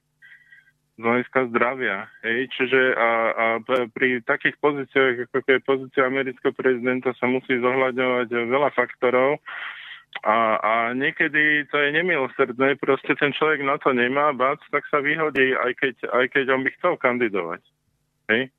z 0.95 1.02
hľadiska 1.02 1.49
zdravia. 1.49 2.06
Hej? 2.22 2.53
Čiže 2.53 2.81
a, 2.94 3.10
a 3.34 3.45
pri 3.91 4.22
takých 4.22 4.56
pozíciách, 4.61 5.27
ako 5.27 5.38
je 5.49 5.60
pozícia 5.65 6.06
amerického 6.06 6.53
prezidenta, 6.53 7.11
sa 7.18 7.26
musí 7.26 7.57
zohľadňovať 7.57 8.30
veľa 8.30 8.69
faktorov 8.77 9.41
a, 10.22 10.61
a 10.61 10.73
niekedy 10.94 11.65
to 11.73 11.77
je 11.81 11.90
nemilosrdné, 11.98 12.77
proste 12.77 13.18
ten 13.18 13.34
človek 13.34 13.65
na 13.65 13.81
to 13.81 13.90
nemá, 13.91 14.30
bac, 14.31 14.61
tak 14.69 14.85
sa 14.94 15.02
vyhodí, 15.02 15.57
aj 15.57 15.73
keď, 15.81 15.95
aj 16.14 16.26
keď 16.30 16.45
on 16.53 16.61
by 16.61 16.69
chcel 16.77 16.94
kandidovať. 17.02 17.61
Hej? 18.30 18.53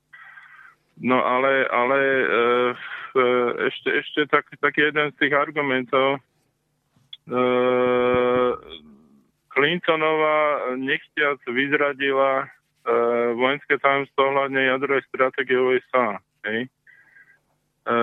No 0.99 1.23
ale, 1.23 1.67
ale 1.71 1.99
e, 1.99 2.25
e, 3.19 3.23
ešte, 3.71 3.89
ešte 3.91 4.21
tak, 4.31 4.47
taký 4.59 4.91
jeden 4.91 5.11
z 5.11 5.15
tých 5.19 5.33
argumentov, 5.35 6.19
e, 6.19 6.19
Clintonová 9.55 10.75
nechtiac 10.75 11.39
vyzradila 11.47 12.43
e, 12.43 12.47
vojenské 13.39 13.79
tajomstvo 13.79 14.19
ohľadne 14.19 14.59
jadrovej 14.59 15.03
stratégie 15.07 15.55
USA. 15.55 16.19
Hej? 16.43 16.67
E, 17.85 17.97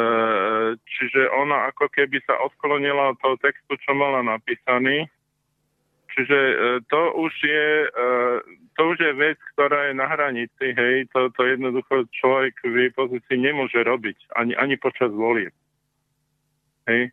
čiže 0.79 1.27
ona 1.35 1.75
ako 1.75 1.91
keby 1.91 2.23
sa 2.23 2.39
odklonila 2.39 3.13
od 3.13 3.19
toho 3.19 3.37
textu, 3.43 3.75
čo 3.83 3.99
mala 3.99 4.23
napísaný. 4.23 5.11
Čiže 6.15 6.39
e, 6.39 6.55
to 6.87 7.03
už 7.19 7.33
je, 7.43 7.69
e, 7.91 8.11
to 8.79 8.83
už 8.95 8.99
je 9.03 9.13
vec, 9.19 9.39
ktorá 9.57 9.91
je 9.91 9.95
na 9.99 10.07
hranici, 10.07 10.67
hej, 10.71 11.11
to, 11.11 11.35
to 11.35 11.43
jednoducho 11.45 12.07
človek 12.15 12.55
v 12.63 12.87
jej 12.87 12.91
pozícii 12.95 13.37
nemôže 13.41 13.81
robiť, 13.83 14.39
ani, 14.39 14.55
ani 14.55 14.79
počas 14.79 15.11
volieb. 15.11 15.57
Hej 16.87 17.11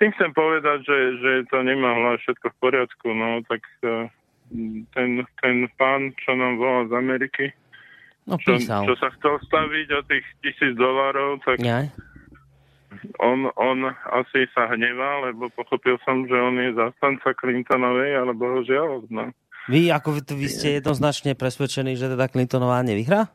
tým 0.00 0.16
chcem 0.16 0.32
povedať, 0.32 0.80
že, 0.80 0.98
že 1.20 1.32
to 1.52 1.60
nemá 1.60 1.92
všetko 2.16 2.48
v 2.48 2.56
poriadku, 2.56 3.12
no 3.12 3.44
tak 3.44 3.60
ten, 4.96 5.10
ten 5.44 5.56
pán, 5.76 6.16
čo 6.24 6.32
nám 6.32 6.56
volal 6.56 6.88
z 6.88 6.96
Ameriky, 6.96 7.44
no, 8.26 8.34
čo, 8.40 8.56
písal. 8.56 8.84
čo 8.88 8.94
sa 8.98 9.08
chcel 9.16 9.34
staviť 9.46 9.88
o 9.96 10.00
tých 10.08 10.24
tisíc 10.44 10.72
dolárov, 10.76 11.40
tak 11.44 11.60
Ja? 11.62 11.86
on, 13.20 13.48
on 13.56 13.78
asi 14.12 14.44
sa 14.52 14.68
hnevá, 14.68 15.30
lebo 15.30 15.48
pochopil 15.54 15.96
som, 16.04 16.26
že 16.28 16.36
on 16.36 16.56
je 16.58 16.76
zastanca 16.76 17.32
Clintonovej, 17.36 18.12
ale 18.18 18.32
bohužiaľ, 18.36 19.08
no. 19.08 19.32
Vy, 19.70 19.92
ako 19.92 20.18
vy, 20.18 20.20
vy 20.34 20.48
ste 20.50 20.68
jednoznačne 20.80 21.36
presvedčení, 21.38 21.94
že 21.94 22.10
teda 22.10 22.26
Clintonová 22.32 22.80
nevyhrá? 22.82 23.28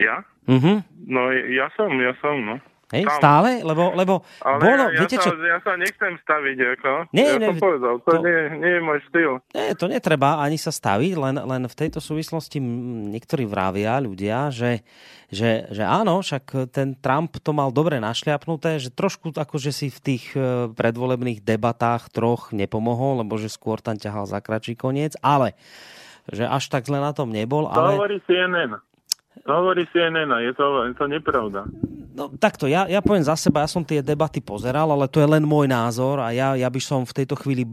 Ja? 0.00 0.24
Mhm. 0.48 0.82
No 1.06 1.30
ja 1.30 1.68
som, 1.78 1.90
ja 1.98 2.14
som, 2.18 2.38
no. 2.42 2.56
Hej, 2.92 3.08
Tam. 3.08 3.16
stále? 3.16 3.50
Lebo, 3.64 3.96
lebo 3.96 4.20
Ale 4.44 4.60
bolo, 4.60 4.84
ja, 4.92 5.00
viete 5.00 5.16
sa, 5.16 5.24
čo, 5.24 5.32
ja 5.40 5.56
sa 5.64 5.80
nechcem 5.80 6.12
staviť, 6.20 6.58
ako. 6.76 6.90
Nie, 7.16 7.24
ja 7.24 7.40
nie, 7.40 7.48
som 7.48 7.56
povedal, 7.56 7.94
to, 8.04 8.10
to- 8.12 8.20
Nie, 8.20 8.40
nie 8.60 8.72
je 8.76 8.80
môj 8.84 8.98
štýl. 9.08 9.32
Nie, 9.56 9.72
to 9.72 9.88
netreba 9.88 10.44
ani 10.44 10.60
sa 10.60 10.68
staviť, 10.68 11.12
len, 11.16 11.36
len 11.40 11.62
v 11.64 11.78
tejto 11.80 12.04
súvislosti 12.04 12.60
niektorí 13.16 13.48
vravia 13.48 13.96
ľudia, 13.96 14.52
že, 14.52 14.84
že, 15.32 15.72
že 15.72 15.82
áno, 15.88 16.20
však 16.20 16.68
ten 16.68 16.92
Trump 17.00 17.32
to 17.40 17.56
mal 17.56 17.72
dobre 17.72 17.96
našľapnuté, 17.96 18.76
že 18.76 18.92
trošku 18.92 19.32
akože 19.32 19.72
si 19.72 19.88
v 19.88 19.98
tých 20.04 20.24
e, 20.36 20.68
predvolebných 20.76 21.40
debatách 21.40 22.12
troch 22.12 22.52
nepomohol, 22.52 23.24
lebo 23.24 23.40
že 23.40 23.48
skôr 23.48 23.80
tam 23.80 23.96
ťahal 23.96 24.28
za 24.28 24.44
kračí 24.44 24.76
koniec, 24.76 25.16
ale 25.24 25.56
že 26.28 26.44
až 26.44 26.68
tak 26.68 26.84
zle 26.84 27.00
na 27.00 27.16
tom 27.16 27.32
nebol, 27.32 27.66
To 27.66 27.72
ale... 27.72 27.96
hovorí 27.96 28.20
CNN. 28.28 28.78
Hovorí 29.42 29.88
CNN, 29.90 30.30
je 30.44 30.52
to, 30.54 30.86
je 30.86 30.94
to 30.94 31.06
nepravda. 31.08 31.66
No 32.12 32.28
takto, 32.36 32.68
ja, 32.68 32.84
ja 32.86 33.00
poviem 33.00 33.24
za 33.24 33.34
seba, 33.34 33.64
ja 33.64 33.68
som 33.70 33.82
tie 33.82 34.04
debaty 34.04 34.44
pozeral, 34.44 34.92
ale 34.92 35.08
to 35.08 35.18
je 35.18 35.26
len 35.26 35.42
môj 35.42 35.64
názor 35.64 36.20
a 36.20 36.28
ja, 36.30 36.52
ja 36.52 36.68
by 36.68 36.80
som 36.80 37.08
v 37.08 37.24
tejto 37.24 37.40
chvíli 37.40 37.64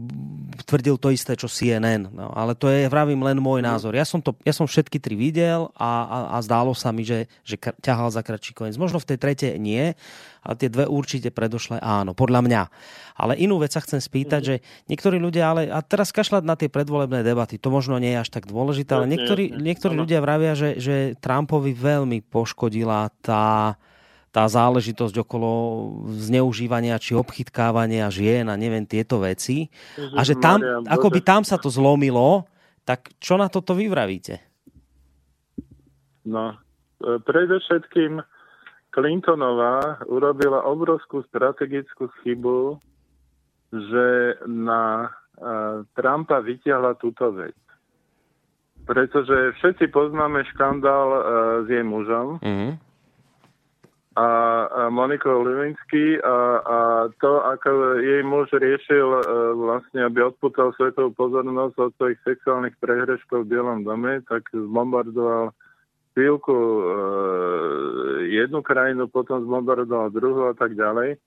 tvrdil 0.66 0.96
to 0.98 1.08
isté, 1.14 1.38
čo 1.38 1.46
CNN. 1.46 2.10
No, 2.10 2.30
ale 2.34 2.58
to 2.58 2.68
je, 2.68 2.90
vravím, 2.90 3.22
len 3.22 3.38
môj 3.38 3.62
názor. 3.62 3.94
Ja 3.94 4.04
som, 4.04 4.18
to, 4.20 4.34
ja 4.42 4.50
som 4.50 4.66
všetky 4.66 4.98
tri 4.98 5.14
videl 5.14 5.70
a, 5.78 5.90
a, 6.04 6.18
a 6.34 6.36
zdálo 6.42 6.74
sa 6.76 6.90
mi, 6.90 7.06
že, 7.06 7.30
že 7.46 7.56
ťahal 7.58 8.10
za 8.10 8.20
kratší 8.20 8.52
koniec. 8.54 8.76
Možno 8.78 8.98
v 8.98 9.08
tej 9.14 9.18
tretej 9.18 9.56
nie, 9.56 9.94
ale 10.40 10.54
tie 10.56 10.72
dve 10.72 10.88
určite 10.88 11.28
predošle 11.28 11.80
áno, 11.80 12.16
podľa 12.16 12.40
mňa. 12.44 12.62
Ale 13.20 13.36
inú 13.36 13.60
vec 13.60 13.76
sa 13.76 13.84
chcem 13.84 14.00
spýtať, 14.00 14.40
že 14.40 14.54
niektorí 14.88 15.20
ľudia, 15.20 15.52
ale 15.52 15.68
a 15.68 15.84
teraz 15.84 16.10
kašľať 16.10 16.42
na 16.44 16.56
tie 16.56 16.72
predvolebné 16.72 17.20
debaty, 17.20 17.60
to 17.60 17.68
možno 17.68 18.00
nie 18.00 18.16
je 18.16 18.22
až 18.24 18.30
tak 18.32 18.48
dôležité, 18.48 18.96
ale 18.96 19.10
niektorí, 19.12 19.52
niektorí 19.52 19.92
ľudia 19.92 20.24
vravia, 20.24 20.56
že, 20.56 20.80
že 20.80 20.96
Trumpovi 21.20 21.76
veľmi 21.76 22.24
poškodila 22.24 23.12
tá, 23.20 23.76
tá 24.30 24.46
záležitosť 24.46 25.26
okolo 25.26 25.50
zneužívania 26.06 27.02
či 27.02 27.18
obchytkávania 27.18 28.06
žien 28.14 28.46
a 28.46 28.54
neviem 28.54 28.86
tieto 28.86 29.18
veci. 29.18 29.66
A 30.14 30.22
že 30.22 30.38
tam, 30.38 30.62
ako 30.86 31.10
by 31.10 31.20
tam 31.22 31.42
sa 31.42 31.58
to 31.58 31.66
zlomilo, 31.66 32.46
tak 32.86 33.10
čo 33.18 33.34
na 33.34 33.50
toto 33.50 33.74
vyvravíte? 33.74 34.38
No, 36.26 36.54
e, 37.02 37.18
predovšetkým 37.18 38.22
Clintonová 38.90 40.02
urobila 40.10 40.66
obrovskú 40.66 41.22
strategickú 41.30 42.10
chybu, 42.22 42.82
že 43.70 44.34
na 44.50 45.06
uh, 45.38 45.86
Trumpa 45.94 46.42
vytiahla 46.42 46.98
túto 46.98 47.30
vec. 47.30 47.54
Pretože 48.82 49.54
všetci 49.62 49.94
poznáme 49.94 50.42
škandál 50.50 51.08
uh, 51.14 51.22
s 51.62 51.66
jej 51.70 51.86
mužom 51.86 52.42
Mhm. 52.42 52.89
A, 54.18 54.28
a 54.66 54.82
Monikou 54.90 55.46
Lewinsky 55.46 56.18
a, 56.18 56.36
a 56.66 56.78
to, 57.22 57.46
ako 57.46 58.02
jej 58.02 58.26
muž 58.26 58.50
riešil 58.50 59.06
uh, 59.06 59.22
vlastne, 59.54 60.02
aby 60.02 60.26
odputal 60.26 60.74
svetovú 60.74 61.14
pozornosť 61.14 61.74
od 61.78 61.90
svojich 61.94 62.18
sexuálnych 62.26 62.74
prehreškov 62.82 63.46
v 63.46 63.50
Bielom 63.54 63.86
dome, 63.86 64.18
tak 64.26 64.50
zbombardoval 64.50 65.54
chvíľku 66.14 66.52
e, 66.52 66.82
jednu 68.34 68.60
krajinu, 68.62 69.06
potom 69.08 69.46
zbombardoval 69.46 70.10
druhú 70.10 70.50
a 70.50 70.54
tak 70.58 70.74
ďalej. 70.74 71.16
E, 71.16 71.18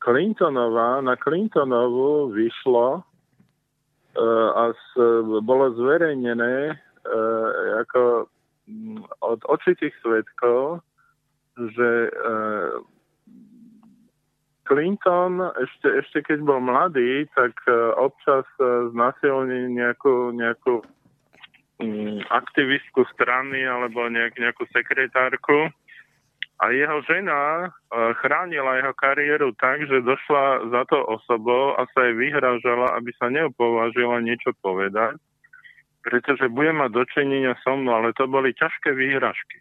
Clintonová, 0.00 0.98
na 1.02 1.14
Clintonovu 1.20 2.32
vyšlo 2.32 2.88
e, 2.96 3.00
a 4.56 4.72
s, 4.72 4.86
bolo 5.44 5.74
zverejnené 5.76 6.54
e, 6.72 6.74
ako 7.86 8.30
od 9.22 9.40
očitých 9.46 9.94
svetkov, 10.02 10.82
že 11.56 11.90
e, 12.06 12.10
Clinton 14.66 15.54
ešte, 15.54 15.88
ešte 16.02 16.18
keď 16.26 16.38
bol 16.42 16.60
mladý, 16.60 17.30
tak 17.38 17.54
e, 17.64 17.72
občas 17.96 18.44
e, 18.58 18.90
znasilnil 18.92 19.72
nejakú, 19.72 20.34
nejakú 20.34 20.82
aktivistku 22.32 23.04
strany 23.12 23.60
alebo 23.68 24.08
nejak, 24.08 24.40
nejakú 24.40 24.64
sekretárku. 24.72 25.68
A 26.56 26.72
jeho 26.72 27.04
žena 27.04 27.68
chránila 28.24 28.80
jeho 28.80 28.96
kariéru 28.96 29.52
tak, 29.60 29.84
že 29.84 30.00
došla 30.00 30.72
za 30.72 30.88
to 30.88 31.04
osobou 31.04 31.76
a 31.76 31.84
sa 31.92 32.08
jej 32.08 32.16
vyhražala, 32.16 32.96
aby 32.96 33.12
sa 33.20 33.28
neopovážila 33.28 34.24
niečo 34.24 34.56
povedať, 34.64 35.20
pretože 36.06 36.46
bude 36.46 36.70
mať 36.70 36.94
dočinenia 36.94 37.58
so 37.66 37.74
mnou, 37.74 37.98
ale 37.98 38.14
to 38.14 38.30
boli 38.30 38.54
ťažké 38.54 38.94
výhražky. 38.94 39.58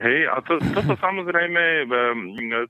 Hej, 0.00 0.32
a 0.32 0.40
to, 0.40 0.56
toto 0.72 0.96
samozrejme, 1.04 1.84
em, 1.84 2.20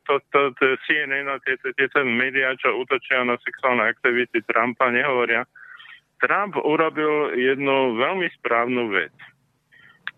to, 0.03 0.19
to, 0.35 0.51
to 0.59 0.75
CNN 0.91 1.31
a 1.31 1.39
tieto, 1.47 1.71
tieto 1.79 2.03
médiá, 2.03 2.59
čo 2.59 2.75
útočia 2.83 3.23
na 3.23 3.39
sexuálne 3.47 3.87
aktivity 3.87 4.43
Trumpa, 4.43 4.91
nehovoria. 4.91 5.47
Trump 6.19 6.59
urobil 6.59 7.39
jednu 7.39 7.97
veľmi 7.97 8.27
správnu 8.43 8.91
vec. 8.91 9.15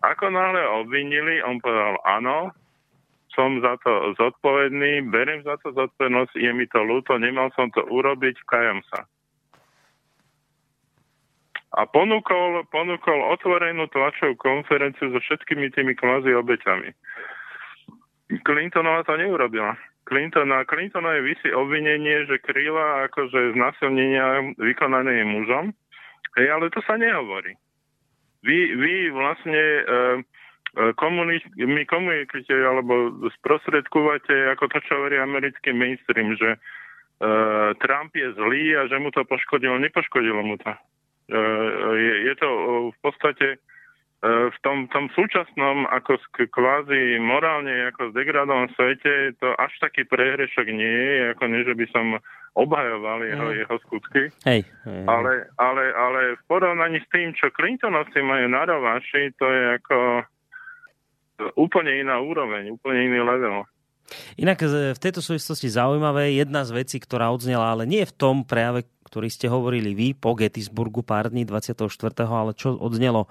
Ako 0.03 0.33
náhle 0.33 0.65
obvinili, 0.83 1.39
on 1.45 1.61
povedal 1.63 1.95
áno, 2.03 2.51
som 3.31 3.61
za 3.61 3.77
to 3.85 4.17
zodpovedný, 4.17 5.05
beriem 5.13 5.45
za 5.45 5.55
to 5.61 5.71
zodpovednosť, 5.71 6.33
je 6.35 6.51
mi 6.51 6.65
to 6.67 6.81
ľúto, 6.81 7.15
nemal 7.21 7.53
som 7.53 7.69
to 7.71 7.85
urobiť, 7.87 8.35
kajam 8.49 8.81
sa. 8.89 9.05
A 11.73 11.89
ponúkol, 11.89 12.69
ponúkol 12.69 13.19
otvorenú 13.33 13.89
tlačovú 13.89 14.37
konferenciu 14.37 15.09
so 15.09 15.17
všetkými 15.17 15.73
tými 15.73 15.97
kvázi 15.97 16.29
obeťami. 16.37 16.93
Clintonová 18.45 19.01
to 19.05 19.17
neurobila. 19.17 19.73
Clinton, 20.03 20.51
na 20.51 20.67
Clintonovej 20.67 21.33
vysí 21.33 21.49
obvinenie, 21.49 22.27
že 22.27 22.43
kryla 22.43 23.07
akože 23.09 23.55
znasilnenia 23.55 24.53
vykonané 24.59 25.23
mužom, 25.23 25.71
hej, 26.37 26.47
ale 26.51 26.67
to 26.69 26.83
sa 26.83 26.99
nehovorí. 26.99 27.55
Vy, 28.43 28.75
vy 28.75 28.93
vlastne 29.15 29.55
e, 29.55 29.81
e, 29.87 30.01
komunik- 30.99 31.55
my 31.55 31.87
komunikujete 31.87 32.51
alebo 32.51 33.15
sprostredkúvate 33.39 34.51
ako 34.51 34.67
to, 34.75 34.77
čo 34.83 34.91
hovorí 34.99 35.15
americký 35.15 35.71
mainstream, 35.71 36.35
že 36.35 36.59
uh, 37.23 37.71
Trump 37.79 38.11
je 38.11 38.27
zlý 38.35 38.75
a 38.75 38.91
že 38.91 38.99
mu 38.99 39.07
to 39.15 39.23
poškodilo. 39.23 39.79
Nepoškodilo 39.79 40.43
mu 40.43 40.59
to. 40.59 40.75
Uh, 41.33 41.97
je, 41.97 42.13
je 42.29 42.33
to 42.37 42.45
uh, 42.45 42.63
v 42.93 42.97
podstate 43.01 43.47
uh, 43.57 44.53
v 44.53 44.57
tom, 44.61 44.85
tom 44.93 45.09
súčasnom 45.17 45.89
ako 45.89 46.21
sk- 46.21 46.45
kvázi 46.53 47.17
morálne 47.17 47.89
ako 47.89 48.13
zdegradovanom 48.13 48.69
svete 48.77 49.33
to 49.41 49.49
až 49.57 49.73
taký 49.81 50.05
prehrešok 50.05 50.69
nie 50.69 50.85
je, 51.17 51.33
ako 51.33 51.43
nie, 51.49 51.65
že 51.65 51.73
by 51.73 51.85
som 51.89 52.05
obhajoval 52.53 53.25
jeho, 53.25 53.47
Mm. 53.49 53.57
jeho 53.65 53.75
skutky. 53.81 54.29
Hej. 54.45 54.61
Ale, 55.09 55.49
ale, 55.57 55.83
ale 55.97 56.37
v 56.37 56.43
porovnaní 56.45 57.01
s 57.01 57.09
tým, 57.09 57.33
čo 57.33 57.49
Clintonovci 57.49 58.21
majú 58.21 58.45
na 58.45 58.61
rováši, 58.69 59.33
to 59.41 59.49
je 59.49 59.63
ako 59.81 59.97
úplne 61.57 61.97
iná 61.97 62.21
úroveň, 62.21 62.77
úplne 62.77 63.09
iný 63.09 63.25
level. 63.25 63.65
Inak 64.37 64.59
z- 64.61 64.93
v 64.93 64.99
tejto 64.99 65.23
súvislosti 65.23 65.67
zaujímavé 65.71 66.37
jedna 66.37 66.67
z 66.67 66.71
vecí, 66.75 66.97
ktorá 66.99 67.31
odznela, 67.31 67.73
ale 67.73 67.87
nie 67.87 68.03
v 68.03 68.13
tom 68.13 68.43
prejave, 68.43 68.85
ktorý 69.07 69.29
ste 69.29 69.47
hovorili 69.47 69.93
vy 69.93 70.07
po 70.17 70.33
Gettysburgu 70.33 71.05
pár 71.05 71.29
dní 71.29 71.45
24., 71.45 71.85
ale 72.25 72.51
čo 72.57 72.73
odznelo 72.77 73.29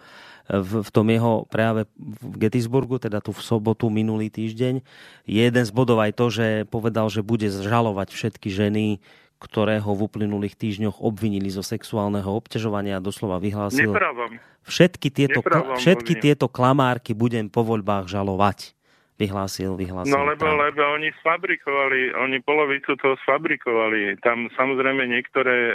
v, 0.48 0.82
v 0.82 0.90
tom 0.90 1.06
jeho 1.06 1.46
prejave 1.46 1.86
v 1.98 2.34
Gettysburgu, 2.38 2.98
teda 2.98 3.22
tu 3.22 3.30
v 3.30 3.42
sobotu 3.42 3.90
minulý 3.90 4.30
týždeň, 4.30 4.82
je 5.26 5.40
jeden 5.42 5.64
z 5.64 5.72
bodov 5.74 6.02
aj 6.02 6.12
to, 6.18 6.26
že 6.30 6.46
povedal, 6.66 7.06
že 7.10 7.22
bude 7.22 7.46
žalovať 7.46 8.10
všetky 8.10 8.50
ženy, 8.50 8.98
ktoré 9.42 9.82
ho 9.82 9.90
v 9.94 10.06
uplynulých 10.06 10.54
týždňoch 10.54 11.02
obvinili 11.02 11.50
zo 11.50 11.66
sexuálneho 11.66 12.30
obťažovania 12.30 12.98
a 12.98 13.02
doslova 13.02 13.42
vyhlásil, 13.42 13.90
Nepravom. 13.90 14.38
všetky 14.62 15.10
tieto, 15.10 15.42
Nepravom 15.42 15.78
všetky 15.82 16.14
tieto 16.22 16.46
klamárky 16.46 17.10
budem 17.10 17.50
po 17.50 17.66
voľbách 17.66 18.06
žalovať. 18.06 18.78
Vyhlásil, 19.22 19.78
vyhlásil. 19.78 20.10
No 20.10 20.26
lebo, 20.26 20.50
lebo 20.50 20.82
oni 20.98 21.14
sfabrikovali, 21.22 22.10
oni 22.18 22.42
polovicu 22.42 22.98
toho 22.98 23.14
sfabrikovali. 23.22 24.18
Tam 24.18 24.50
samozrejme 24.58 25.06
niektoré 25.06 25.54
e, 25.70 25.74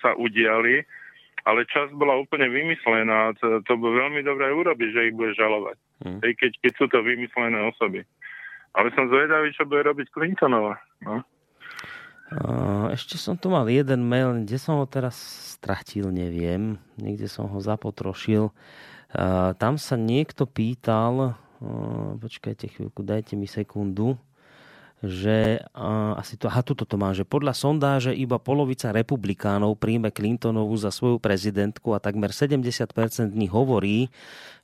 sa 0.00 0.16
udiali, 0.16 0.80
ale 1.44 1.68
časť 1.68 1.92
bola 1.92 2.16
úplne 2.16 2.48
vymyslená. 2.48 3.36
To, 3.44 3.60
to 3.68 3.76
bolo 3.76 4.00
veľmi 4.00 4.24
dobré 4.24 4.48
urobiť, 4.48 4.88
že 4.88 5.04
ich 5.12 5.14
bude 5.14 5.36
žalovať. 5.36 5.76
Hej, 6.24 6.32
keď, 6.40 6.52
keď 6.64 6.72
sú 6.80 6.86
to 6.88 7.04
vymyslené 7.04 7.60
osoby. 7.68 8.00
Ale 8.72 8.88
som 8.96 9.12
zvedavý, 9.12 9.52
čo 9.52 9.68
bude 9.68 9.84
robiť 9.84 10.08
Clintonova. 10.08 10.80
No. 11.04 11.20
Ešte 12.90 13.20
som 13.20 13.36
tu 13.36 13.52
mal 13.52 13.68
jeden 13.68 14.08
mail, 14.08 14.42
kde 14.42 14.56
som 14.58 14.80
ho 14.80 14.86
teraz 14.88 15.14
stratil, 15.54 16.08
neviem. 16.08 16.80
Niekde 16.96 17.28
som 17.28 17.46
ho 17.46 17.60
zapotrošil. 17.60 18.50
Tam 19.60 19.78
sa 19.78 19.94
niekto 19.94 20.48
pýtal, 20.48 21.38
počkajte 22.18 22.70
chvíľku, 22.70 23.00
dajte 23.04 23.34
mi 23.34 23.48
sekundu, 23.48 24.16
že 25.04 25.60
a, 25.76 26.16
asi 26.16 26.40
to, 26.40 26.48
aha, 26.48 26.64
tuto 26.64 26.88
to 26.88 26.96
má, 26.96 27.12
že 27.12 27.28
podľa 27.28 27.52
sondáže 27.52 28.12
iba 28.16 28.40
polovica 28.40 28.88
republikánov 28.90 29.76
príjme 29.76 30.08
Clintonovu 30.08 30.72
za 30.80 30.88
svoju 30.88 31.20
prezidentku 31.20 31.92
a 31.92 32.00
takmer 32.00 32.32
70% 32.32 32.88
z 33.30 33.36
nich 33.36 33.52
hovorí, 33.52 34.08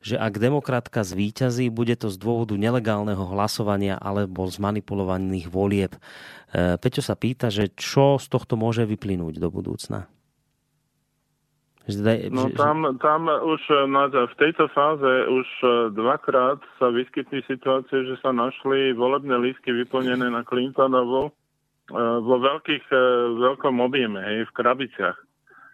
že 0.01 0.17
ak 0.17 0.41
demokratka 0.41 1.05
zvíťazí, 1.05 1.69
bude 1.69 1.93
to 2.01 2.09
z 2.09 2.17
dôvodu 2.17 2.57
nelegálneho 2.57 3.21
hlasovania 3.37 4.01
alebo 4.01 4.49
z 4.49 4.57
manipulovaných 4.57 5.47
volieb. 5.53 5.93
E, 6.57 6.81
Peťo 6.81 7.05
sa 7.05 7.15
pýta, 7.15 7.53
že 7.53 7.69
čo 7.77 8.17
z 8.17 8.27
tohto 8.33 8.57
môže 8.57 8.89
vyplynúť 8.89 9.37
do 9.37 9.53
budúcna? 9.53 10.09
Že, 11.91 12.01
daj- 12.01 12.23
No 12.31 12.43
že- 12.49 12.57
tam, 12.57 12.77
tam 13.03 13.27
už 13.27 13.63
na, 13.91 14.07
v 14.09 14.35
tejto 14.39 14.71
fáze 14.71 15.11
už 15.27 15.49
e, 15.61 15.67
dvakrát 15.93 16.63
sa 16.79 16.89
vyskytli 16.89 17.43
situácie, 17.45 18.07
že 18.07 18.17
sa 18.23 18.31
našli 18.31 18.95
volebné 18.95 19.35
lístky 19.37 19.75
vyplnené 19.75 20.31
na 20.31 20.47
Clintonovu 20.47 21.29
e, 21.29 21.33
vo 21.99 22.37
veľkých, 22.39 22.87
veľkom 23.37 23.83
objeme, 23.83 24.23
hej, 24.23 24.39
v 24.47 24.53
krabiciach. 24.55 25.19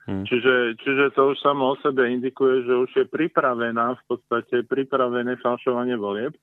Hm. 0.07 0.23
Čiže, 0.23 0.55
čiže 0.87 1.05
to 1.19 1.35
už 1.35 1.39
samo 1.43 1.75
o 1.75 1.81
sebe 1.83 2.07
indikuje, 2.07 2.63
že 2.63 2.75
už 2.79 2.91
je 2.95 3.05
pripravená 3.11 3.99
v 3.99 4.03
podstate 4.07 4.63
pripravené 4.63 5.35
falšovanie 5.43 5.99
volieb. 5.99 6.31
E, 6.31 6.41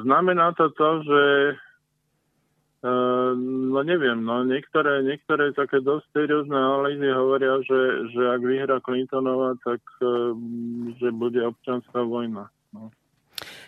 znamená 0.00 0.56
to 0.56 0.72
to, 0.72 1.04
že 1.04 1.22
e, 1.22 1.54
no 3.72 3.80
neviem, 3.80 4.20
no 4.20 4.44
niektoré, 4.44 5.00
niektoré 5.00 5.56
také 5.56 5.80
dosť 5.80 6.04
seriózne 6.12 6.54
analýzy 6.54 7.08
hovoria, 7.08 7.56
že, 7.64 7.80
že 8.12 8.22
ak 8.36 8.42
vyhrá 8.44 8.76
Clintonová, 8.84 9.56
tak 9.64 9.80
e, 10.04 10.36
že 11.00 11.08
bude 11.10 11.40
občanská 11.40 12.04
vojna. 12.04 12.52
No. 12.76 12.92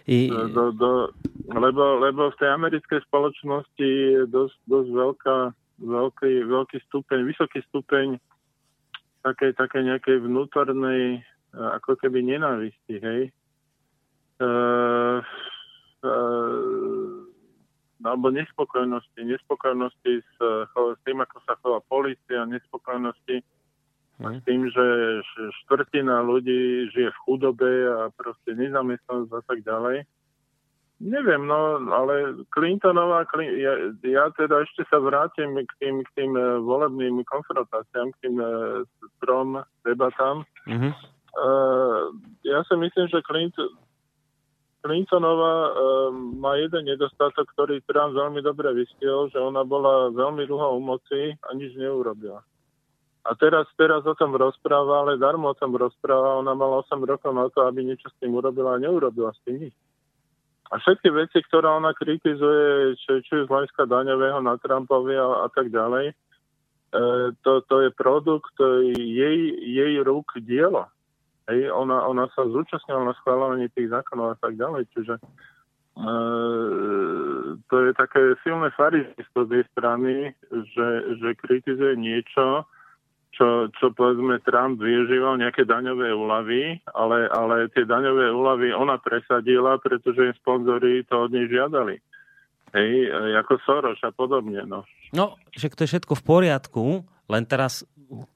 I, 0.09 0.29
Do, 0.29 0.73
do, 0.73 1.13
lebo, 1.53 2.01
lebo 2.01 2.33
v 2.33 2.39
tej 2.41 2.51
americkej 2.53 3.01
spoločnosti 3.09 3.89
je 3.89 4.25
dosť, 4.29 4.57
dosť 4.69 4.89
veľká, 4.93 5.37
veľký, 5.85 6.33
veľký 6.49 6.79
stupeň, 6.89 7.19
vysoký 7.29 7.61
stupeň 7.69 8.17
takej, 9.25 9.57
takej 9.57 9.83
nejakej 9.89 10.17
vnútornej 10.21 11.03
e, 11.17 11.21
ako 11.55 11.97
keby 11.97 12.25
nenávisti, 12.25 12.97
hej. 13.01 13.23
E, 13.29 14.47
e, 16.05 16.13
alebo 18.05 18.31
nespokojnosti, 18.31 19.19
nespokojnosti 19.19 20.13
s, 20.23 20.35
s 20.71 20.99
tým, 21.03 21.19
ako 21.23 21.37
sa 21.43 21.59
chová 21.59 21.81
policia, 21.91 22.47
nespokojnosti 22.47 23.43
hm. 24.23 24.39
s 24.39 24.39
tým, 24.47 24.71
že 24.71 24.87
štvrtina 25.65 26.23
ľudí 26.23 26.91
žije 26.95 27.11
v 27.11 27.23
chudobe 27.27 27.71
a 27.91 27.99
proste 28.15 28.55
nezamestnanosť 28.55 29.33
a 29.35 29.43
tak 29.43 29.59
ďalej. 29.67 30.07
Neviem, 30.99 31.47
no, 31.47 31.79
ale 31.95 32.43
Clintonová, 32.51 33.23
Clin- 33.31 33.55
ja, 33.55 33.71
ja 34.03 34.35
teda 34.35 34.67
ešte 34.67 34.83
sa 34.91 34.99
vrátim 34.99 35.55
k 35.55 35.73
tým, 35.79 36.03
k 36.03 36.11
tým 36.19 36.35
eh, 36.35 36.59
volebným 36.59 37.23
konfrontáciám, 37.23 38.11
k 38.19 38.21
tým 38.27 38.37
eh, 38.43 38.83
trom 39.23 39.63
debatám. 39.87 40.43
Mhm. 40.67 40.91
Uh, 41.39 42.11
ja 42.43 42.67
si 42.67 42.75
myslím, 42.75 43.07
že 43.07 43.23
Clinton, 43.23 43.71
Clintonová 44.89 45.69
uh, 45.69 45.73
má 46.17 46.57
jeden 46.57 46.89
nedostatok, 46.89 47.45
ktorý 47.53 47.85
Trump 47.85 48.17
veľmi 48.17 48.41
dobre 48.41 48.73
vystiel, 48.73 49.29
že 49.29 49.37
ona 49.37 49.61
bola 49.61 50.09
veľmi 50.09 50.49
dlho 50.49 50.81
u 50.81 50.81
moci 50.81 51.37
a 51.37 51.49
nič 51.53 51.77
neurobila. 51.77 52.41
A 53.29 53.37
teraz, 53.37 53.69
teraz 53.77 54.01
o 54.09 54.17
tom 54.17 54.33
rozpráva, 54.33 55.05
ale 55.05 55.21
darmo 55.21 55.53
o 55.53 55.59
tom 55.61 55.77
rozpráva. 55.77 56.41
Ona 56.41 56.57
mala 56.57 56.81
8 56.81 57.05
rokov 57.05 57.37
na 57.37 57.53
to, 57.53 57.69
aby 57.69 57.85
niečo 57.85 58.09
s 58.09 58.17
tým 58.17 58.33
urobila 58.33 58.81
a 58.81 58.81
neurobila 58.81 59.29
s 59.37 59.41
tým 59.45 59.69
nič. 59.69 59.75
A 60.73 60.81
všetky 60.81 61.13
veci, 61.13 61.45
ktoré 61.45 61.69
ona 61.69 61.93
kritizuje, 61.93 62.97
či, 62.97 63.21
či 63.29 63.45
z 63.45 63.49
hľadiska 63.49 63.85
daňového 63.85 64.41
na 64.41 64.57
Trumpovi 64.57 65.21
a, 65.21 65.45
a 65.45 65.49
tak 65.53 65.69
ďalej, 65.69 66.13
e, 66.13 66.15
to, 67.45 67.53
to 67.69 67.77
je 67.85 67.91
produkt 67.93 68.57
e, 68.57 68.97
jej, 68.97 69.39
jej 69.61 69.93
rúk 70.01 70.33
dielo. 70.41 70.89
Hej, 71.49 71.73
ona, 71.73 72.05
ona 72.05 72.29
sa 72.37 72.45
zúčastnila 72.45 73.09
na 73.09 73.17
schváľovaní 73.25 73.73
tých 73.73 73.89
zákonov 73.89 74.37
a 74.37 74.39
tak 74.39 74.61
ďalej, 74.61 74.85
čiže 74.93 75.17
e, 75.17 75.23
to 77.73 77.75
je 77.89 77.93
také 77.97 78.37
silné 78.45 78.69
farizejstvo 78.77 79.49
z 79.49 79.51
jej 79.57 79.65
strany, 79.73 80.37
že, 80.53 80.89
že 81.17 81.29
kritizuje 81.41 81.97
niečo, 81.97 82.69
čo, 83.33 83.73
čo 83.81 83.97
povedzme 83.97 84.45
Trump 84.45 84.77
využíval 84.77 85.41
nejaké 85.41 85.65
daňové 85.65 86.13
úlavy, 86.13 86.85
ale, 86.93 87.33
ale 87.33 87.73
tie 87.73 87.89
daňové 87.89 88.29
úlavy 88.29 88.77
ona 88.77 89.01
presadila, 89.01 89.81
pretože 89.81 90.29
jej 90.29 90.35
sponzori 90.37 91.01
to 91.09 91.29
od 91.29 91.33
nej 91.33 91.49
žiadali. 91.49 91.97
Hej, 92.77 92.93
e, 93.09 93.33
ako 93.41 93.57
Soros 93.65 94.01
a 94.05 94.13
podobne, 94.13 94.69
no. 94.69 94.85
No, 95.17 95.41
že 95.57 95.73
to 95.73 95.89
je 95.89 95.97
všetko 95.97 96.13
v 96.13 96.27
poriadku, 96.29 96.85
len 97.33 97.49
teraz 97.49 97.89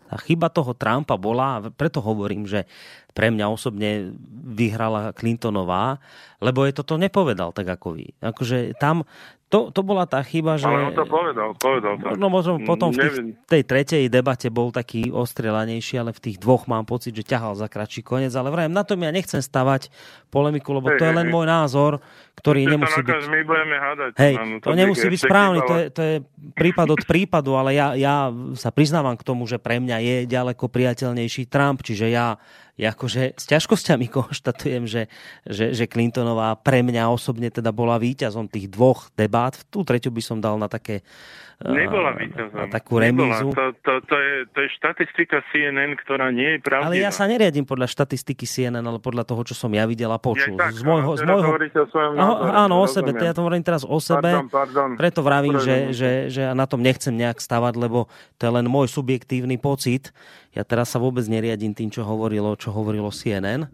tá 0.09 0.17
chyba 0.21 0.53
toho 0.53 0.77
Trumpa 0.77 1.17
bola, 1.17 1.57
a 1.57 1.59
preto 1.73 2.05
hovorím, 2.05 2.45
že 2.45 2.69
pre 3.17 3.33
mňa 3.33 3.47
osobne 3.49 4.13
vyhrala 4.53 5.17
Clintonová, 5.17 6.01
lebo 6.41 6.65
je 6.69 6.77
toto 6.77 7.01
nepovedal 7.01 7.57
tak 7.57 7.69
ako 7.69 7.97
vy. 7.97 8.13
Akože 8.21 8.77
tam, 8.77 9.09
to, 9.53 9.69
to 9.69 9.85
bola 9.85 10.09
tá 10.09 10.25
chyba, 10.25 10.57
že... 10.57 10.65
Ale 10.65 10.89
on 10.89 10.97
to 10.97 11.05
povedal, 11.05 11.53
povedal 11.61 12.01
to. 12.01 12.17
No 12.17 12.33
možno 12.33 12.57
potom 12.65 12.89
v 12.89 13.05
tých, 13.05 13.17
Neviem. 13.21 13.37
tej 13.45 13.63
tretej 13.69 14.05
debate 14.09 14.49
bol 14.49 14.73
taký 14.73 15.13
ostrelanejší, 15.13 16.01
ale 16.01 16.17
v 16.17 16.21
tých 16.25 16.41
dvoch 16.41 16.65
mám 16.65 16.89
pocit, 16.89 17.13
že 17.13 17.21
ťahal 17.21 17.53
za 17.53 17.69
kratší 17.69 18.01
koniec. 18.01 18.33
Ale 18.33 18.49
vrajem, 18.49 18.73
na 18.73 18.81
tom 18.81 18.97
ja 19.05 19.13
nechcem 19.13 19.45
stavať 19.45 19.93
polemiku, 20.33 20.73
lebo 20.73 20.89
Hej, 20.89 20.97
to 20.97 21.05
je 21.05 21.13
hej, 21.13 21.19
len 21.21 21.29
hej. 21.29 21.35
môj 21.37 21.45
názor, 21.45 22.01
ktorý 22.33 22.65
Ešte 22.65 22.73
nemusí 22.73 23.01
byť... 23.05 23.25
my 23.29 23.41
budeme 23.45 23.77
hádať. 23.77 24.11
Hej, 24.17 24.35
Áno, 24.41 24.55
to 24.65 24.73
nemusí 24.73 25.05
by 25.05 25.13
byť 25.13 25.21
správny, 25.21 25.59
to 25.69 25.75
je, 25.77 25.85
to 25.93 26.01
je 26.01 26.15
prípad 26.57 26.89
od 26.89 27.03
prípadu, 27.05 27.53
ale 27.53 27.77
ja, 27.77 27.93
ja 27.93 28.33
sa 28.57 28.73
priznávam 28.73 29.21
k 29.21 29.27
tomu, 29.29 29.45
že 29.45 29.61
pre 29.61 29.77
mňa 29.85 30.01
je 30.01 30.17
ďaleko 30.33 30.65
priateľnejší 30.73 31.53
Trump, 31.53 31.85
čiže 31.85 32.09
ja, 32.09 32.41
ja 32.83 32.91
akože 32.91 33.39
s 33.39 33.45
ťažkosťami 33.47 34.11
konštatujem, 34.19 34.91
že, 34.91 35.07
že, 35.47 35.71
že 35.71 35.87
Clintonová 35.87 36.59
pre 36.59 36.83
mňa 36.83 37.07
osobne 37.07 37.47
teda 37.55 37.71
bola 37.71 38.03
víťazom 38.03 38.51
tých 38.51 38.67
dvoch 38.67 39.07
debát. 39.15 39.55
Tú 39.71 39.87
treťu 39.87 40.11
by 40.11 40.23
som 40.23 40.43
dal 40.43 40.59
na 40.59 40.67
také 40.67 41.07
eh, 41.07 41.71
Nebola 41.71 42.19
víťazom. 42.19 42.59
na 42.59 42.67
takú 42.67 42.99
Nebola. 42.99 43.39
remízu. 43.39 43.55
To, 43.55 43.71
to, 43.79 43.93
to, 44.11 44.17
je, 44.19 44.35
to 44.51 44.59
je 44.67 44.69
štatistika 44.75 45.47
CNN, 45.55 45.95
ktorá 45.95 46.35
nie 46.35 46.59
je 46.59 46.67
pravdivá. 46.67 46.91
Ale 46.91 46.99
ja 46.99 47.15
sa 47.15 47.31
neriadím 47.31 47.63
podľa 47.63 47.87
štatistiky 47.87 48.43
CNN, 48.51 48.83
ale 48.83 48.99
podľa 48.99 49.23
toho, 49.31 49.47
čo 49.47 49.55
som 49.55 49.71
ja 49.71 49.87
videl 49.87 50.11
a 50.11 50.19
počul. 50.19 50.59
Je 50.59 50.61
tak, 50.61 50.75
z 50.75 50.83
môjho, 50.83 51.15
z 51.15 51.23
môjho, 51.23 51.55
o 51.55 51.87
svojom 51.87 52.13
Áno, 52.19 52.35
názore, 52.35 52.51
áno, 52.59 52.75
o 52.83 52.87
sebe. 52.91 53.11
Ja 53.15 53.31
to 53.31 53.47
hovorím 53.47 53.63
teraz 53.63 53.87
o 53.87 53.99
sebe. 54.03 54.35
Pardon, 54.35 54.51
pardon. 54.51 54.91
Preto 54.99 55.23
vravím, 55.23 55.63
že, 55.63 55.95
že, 55.95 56.11
že 56.27 56.51
ja 56.51 56.53
na 56.59 56.67
tom 56.67 56.83
nechcem 56.83 57.15
nejak 57.15 57.39
stavať, 57.39 57.79
lebo 57.79 58.11
to 58.41 58.51
je 58.51 58.53
len 58.53 58.67
môj 58.67 58.91
subjektívny 58.91 59.63
pocit. 59.63 60.11
Ja 60.53 60.69
teraz 60.69 60.93
sa 60.93 61.01
vôbec 61.01 61.25
neriadím 61.25 61.73
tým, 61.73 61.89
čo 61.89 62.05
hovorilo, 62.05 62.53
čo 62.61 62.72
hovorilo 62.73 63.13
CNN. 63.13 63.69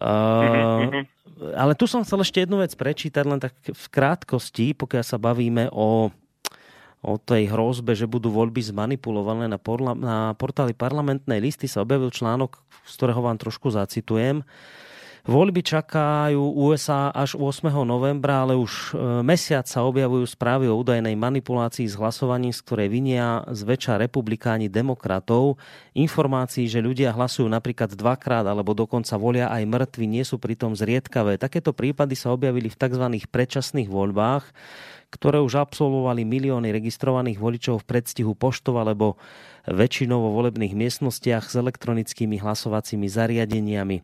Uh, 0.00 0.88
Mhm, 0.88 1.04
ale 1.56 1.72
tu 1.74 1.90
som 1.90 2.04
chcel 2.06 2.22
ešte 2.22 2.42
jednu 2.44 2.60
vec 2.62 2.72
prečítať, 2.76 3.24
len 3.26 3.40
tak 3.42 3.52
v 3.60 3.86
krátkosti, 3.90 4.76
pokiaľ 4.78 5.04
sa 5.04 5.18
bavíme 5.18 5.68
o, 5.74 6.08
o 7.02 7.12
tej 7.18 7.50
hrozbe, 7.50 7.96
že 7.98 8.08
budú 8.08 8.30
voľby 8.30 8.62
zmanipulované 8.62 9.50
na, 9.50 9.58
porla, 9.58 9.92
na 9.96 10.32
portáli 10.38 10.76
parlamentnej 10.76 11.42
listy, 11.42 11.66
sa 11.66 11.82
objavil 11.82 12.14
článok, 12.14 12.60
z 12.86 12.92
ktorého 12.94 13.20
vám 13.20 13.38
trošku 13.40 13.74
zacitujem. 13.74 14.46
Voľby 15.22 15.62
čakajú 15.62 16.66
USA 16.66 17.14
až 17.14 17.38
8. 17.38 17.70
novembra, 17.86 18.42
ale 18.42 18.58
už 18.58 18.90
e, 18.90 19.22
mesiac 19.22 19.62
sa 19.70 19.86
objavujú 19.86 20.26
správy 20.26 20.66
o 20.66 20.74
údajnej 20.74 21.14
manipulácii 21.14 21.86
s 21.86 21.94
hlasovaním, 21.94 22.50
z 22.50 22.58
ktorej 22.66 22.90
vinia 22.90 23.46
zväčša 23.46 24.02
republikáni 24.02 24.66
demokratov. 24.66 25.62
Informácií, 25.94 26.66
že 26.66 26.82
ľudia 26.82 27.14
hlasujú 27.14 27.46
napríklad 27.46 27.94
dvakrát 27.94 28.42
alebo 28.42 28.74
dokonca 28.74 29.14
volia 29.14 29.46
aj 29.46 29.62
mŕtvi, 29.62 30.10
nie 30.10 30.26
sú 30.26 30.42
pritom 30.42 30.74
zriedkavé. 30.74 31.38
Takéto 31.38 31.70
prípady 31.70 32.18
sa 32.18 32.34
objavili 32.34 32.66
v 32.66 32.74
tzv. 32.82 33.06
predčasných 33.30 33.86
voľbách, 33.94 34.50
ktoré 35.12 35.38
už 35.38 35.54
absolvovali 35.60 36.26
milióny 36.26 36.74
registrovaných 36.74 37.38
voličov 37.38 37.84
v 37.84 37.88
predstihu 37.94 38.34
poštov 38.34 38.80
alebo 38.80 39.20
väčšinou 39.70 40.18
vo 40.18 40.34
volebných 40.34 40.74
miestnostiach 40.74 41.46
s 41.46 41.54
elektronickými 41.54 42.42
hlasovacími 42.42 43.06
zariadeniami. 43.06 44.02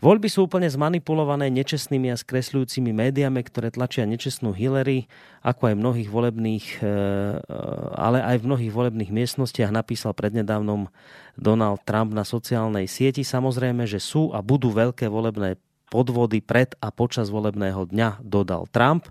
Voľby 0.00 0.32
sú 0.32 0.48
úplne 0.48 0.64
zmanipulované 0.64 1.52
nečestnými 1.52 2.08
a 2.08 2.16
skresľujúcimi 2.16 2.88
médiami, 2.88 3.44
ktoré 3.44 3.68
tlačia 3.68 4.08
nečestnú 4.08 4.56
Hillary, 4.56 5.04
ako 5.44 5.68
aj 5.68 5.74
mnohých 5.76 6.08
volebných, 6.08 6.66
e, 6.80 6.96
ale 8.00 8.24
aj 8.24 8.40
v 8.40 8.46
mnohých 8.48 8.72
volebných 8.72 9.12
miestnostiach 9.12 9.68
napísal 9.68 10.16
prednedávnom 10.16 10.88
Donald 11.36 11.84
Trump 11.84 12.16
na 12.16 12.24
sociálnej 12.24 12.88
sieti. 12.88 13.20
Samozrejme, 13.20 13.84
že 13.84 14.00
sú 14.00 14.32
a 14.32 14.40
budú 14.40 14.72
veľké 14.72 15.04
volebné 15.04 15.60
podvody 15.90 16.38
pred 16.38 16.78
a 16.78 16.94
počas 16.94 17.34
volebného 17.34 17.90
dňa, 17.90 18.22
dodal 18.22 18.70
Trump. 18.70 19.10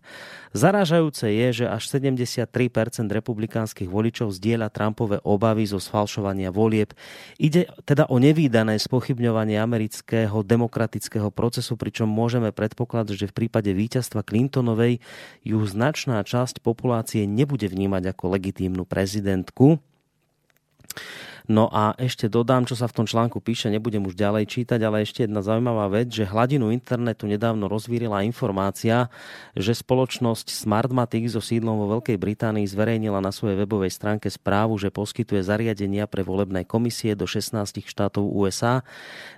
Zarážajúce 0.56 1.30
je, 1.30 1.61
že 1.61 1.65
až 1.68 1.85
73% 1.91 2.47
republikánskych 3.11 3.91
voličov 3.91 4.34
zdieľa 4.34 4.72
Trumpové 4.72 5.19
obavy 5.22 5.68
zo 5.68 5.77
sfalšovania 5.77 6.49
volieb. 6.49 6.95
Ide 7.38 7.69
teda 7.84 8.07
o 8.07 8.18
nevýdané 8.18 8.80
spochybňovanie 8.80 9.60
amerického 9.60 10.41
demokratického 10.41 11.30
procesu, 11.30 11.76
pričom 11.76 12.10
môžeme 12.10 12.49
predpokladať, 12.49 13.14
že 13.14 13.30
v 13.30 13.45
prípade 13.45 13.69
víťazstva 13.76 14.26
Clintonovej 14.26 15.03
ju 15.43 15.60
značná 15.68 16.23
časť 16.23 16.64
populácie 16.64 17.27
nebude 17.30 17.69
vnímať 17.69 18.15
ako 18.15 18.34
legitímnu 18.34 18.88
prezidentku. 18.88 19.77
No 21.49 21.65
a 21.65 21.97
ešte 21.97 22.30
dodám, 22.30 22.69
čo 22.69 22.77
sa 22.77 22.85
v 22.85 23.01
tom 23.01 23.05
článku 23.09 23.41
píše, 23.41 23.73
nebudem 23.73 24.05
už 24.05 24.13
ďalej 24.13 24.45
čítať, 24.45 24.77
ale 24.85 25.01
ešte 25.01 25.26
jedna 25.26 25.41
zaujímavá 25.41 25.89
vec, 25.89 26.13
že 26.13 26.30
hladinu 26.30 26.69
internetu 26.69 27.26
nedávno 27.26 27.65
rozvírila 27.65 28.21
informácia, 28.21 29.09
že 29.57 29.73
spoločnosť 29.73 30.45
Smartmatic 30.45 31.26
so 31.34 31.41
sídlom 31.41 31.81
vo 31.81 31.97
Veľkej 31.97 32.21
Británii 32.21 32.69
zverejnila 32.69 33.17
na 33.17 33.34
svojej 33.34 33.65
webovej 33.65 33.89
stránke 33.89 34.30
správu, 34.30 34.77
že 34.77 34.93
poskytuje 34.93 35.41
zariadenia 35.41 36.05
pre 36.05 36.21
volebné 36.21 36.69
komisie 36.69 37.17
do 37.17 37.26
16 37.26 37.57
štátov 37.81 38.30
USA. 38.30 38.85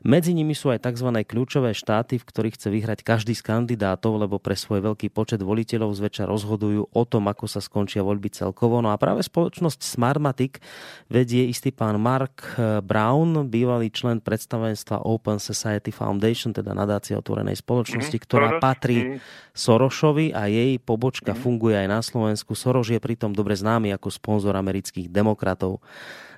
Medzi 0.04 0.36
nimi 0.36 0.52
sú 0.52 0.68
aj 0.68 0.84
tzv. 0.92 1.16
kľúčové 1.24 1.72
štáty, 1.72 2.20
v 2.20 2.28
ktorých 2.28 2.60
chce 2.60 2.68
vyhrať 2.76 3.00
každý 3.08 3.40
z 3.40 3.48
kandidátov, 3.48 4.20
lebo 4.20 4.36
pre 4.36 4.60
svoj 4.60 4.84
veľký 4.84 5.16
počet 5.16 5.40
voliteľov 5.40 5.96
zväčša 5.96 6.28
rozhodujú 6.28 6.92
o 6.92 7.04
tom, 7.08 7.32
ako 7.32 7.48
sa 7.48 7.64
skončia 7.64 8.04
voľby 8.04 8.36
celkovo. 8.36 8.84
No 8.84 8.92
a 8.92 9.00
práve 9.00 9.24
spoločnosť 9.24 9.80
Smartmatic 9.80 10.60
vedie 11.08 11.48
istý 11.48 11.72
pán 11.72 12.01
Mark 12.02 12.58
Brown, 12.82 13.46
bývalý 13.46 13.94
člen 13.94 14.18
predstavenstva 14.26 15.06
Open 15.06 15.38
Society 15.38 15.94
Foundation, 15.94 16.50
teda 16.50 16.74
nadácia 16.74 17.14
otvorenej 17.14 17.62
spoločnosti, 17.62 18.18
Mhm, 18.18 18.26
ktorá 18.26 18.50
Soros, 18.58 18.62
patrí. 18.66 18.98
Sorošovi 19.54 20.34
a 20.34 20.50
jej 20.50 20.82
pobočka 20.82 21.38
funguje 21.38 21.78
aj 21.78 21.88
na 21.88 22.02
Slovensku. 22.02 22.58
Soros 22.58 22.90
je 22.90 22.98
pritom 22.98 23.38
dobre 23.38 23.54
známy 23.54 23.94
ako 23.94 24.10
sponzor 24.10 24.58
amerických 24.58 25.14
demokratov. 25.14 25.78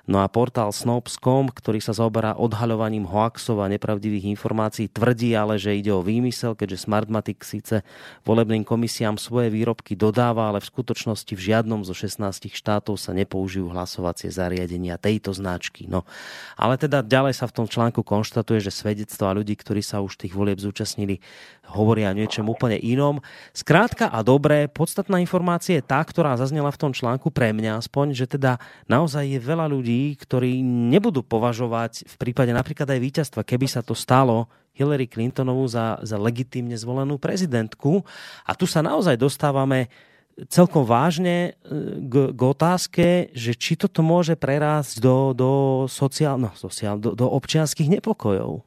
No 0.04 0.20
a 0.20 0.28
portál 0.28 0.68
Snopes.com, 0.68 1.48
ktorý 1.48 1.80
sa 1.80 1.96
zaoberá 1.96 2.36
odhaľovaním 2.36 3.08
hoaxov 3.08 3.64
a 3.64 3.72
nepravdivých 3.72 4.36
informácií, 4.36 4.92
tvrdí 4.92 5.32
ale, 5.32 5.56
že 5.56 5.72
ide 5.72 5.96
o 5.96 6.04
výmysel, 6.04 6.52
keďže 6.52 6.84
Smartmatic 6.84 7.40
síce 7.40 7.80
volebným 8.28 8.68
komisiám 8.68 9.16
svoje 9.16 9.48
výrobky 9.48 9.96
dodáva, 9.96 10.52
ale 10.52 10.60
v 10.60 10.68
skutočnosti 10.68 11.32
v 11.32 11.40
žiadnom 11.40 11.88
zo 11.88 11.96
16 11.96 12.20
štátov 12.52 13.00
sa 13.00 13.16
nepoužijú 13.16 13.72
hlasovacie 13.72 14.28
zariadenia 14.28 15.00
tejto 15.00 15.32
značky. 15.32 15.88
No, 15.88 16.04
ale 16.60 16.76
teda 16.76 17.00
ďalej 17.00 17.40
sa 17.40 17.48
v 17.48 17.64
tom 17.64 17.66
článku 17.66 18.04
konštatuje, 18.04 18.60
že 18.60 18.76
svedectvá 18.76 19.32
ľudí, 19.32 19.56
ktorí 19.56 19.80
sa 19.80 20.04
už 20.04 20.20
tých 20.20 20.36
volieb 20.36 20.60
zúčastnili, 20.60 21.24
hovoria 21.72 22.12
o 22.12 22.18
niečom 22.18 22.44
úplne 22.44 22.76
inom. 22.76 23.24
Skrátka 23.56 24.12
a 24.12 24.20
dobré, 24.20 24.68
podstatná 24.68 25.16
informácia 25.16 25.80
je 25.80 25.88
tá, 25.88 26.04
ktorá 26.04 26.36
zaznela 26.36 26.68
v 26.68 26.80
tom 26.80 26.92
článku 26.92 27.32
pre 27.32 27.56
mňa 27.56 27.80
aspoň, 27.80 28.12
že 28.12 28.28
teda 28.28 28.60
naozaj 28.84 29.24
je 29.24 29.40
veľa 29.40 29.64
ľudí, 29.72 29.93
ktorí 30.18 30.60
nebudú 30.64 31.22
považovať 31.24 32.06
v 32.06 32.16
prípade 32.20 32.52
napríklad 32.52 32.88
aj 32.90 33.00
víťazstva, 33.00 33.46
keby 33.46 33.66
sa 33.66 33.80
to 33.80 33.96
stalo 33.96 34.46
Hillary 34.74 35.06
Clintonovú 35.06 35.64
za, 35.70 36.02
za 36.02 36.18
legitímne 36.18 36.74
zvolenú 36.74 37.16
prezidentku. 37.16 38.02
A 38.42 38.52
tu 38.58 38.66
sa 38.66 38.82
naozaj 38.82 39.14
dostávame 39.14 39.88
celkom 40.50 40.82
vážne 40.82 41.54
e, 41.62 42.02
k, 42.10 42.14
k 42.34 42.40
otázke, 42.42 43.06
že 43.30 43.54
či 43.54 43.78
toto 43.78 44.02
môže 44.02 44.34
prerásť 44.34 44.98
do, 44.98 45.30
do, 45.30 45.50
sociál, 45.86 46.36
no, 46.42 46.50
sociál, 46.58 46.98
do, 46.98 47.14
do 47.14 47.26
občianských 47.30 48.00
nepokojov. 48.00 48.66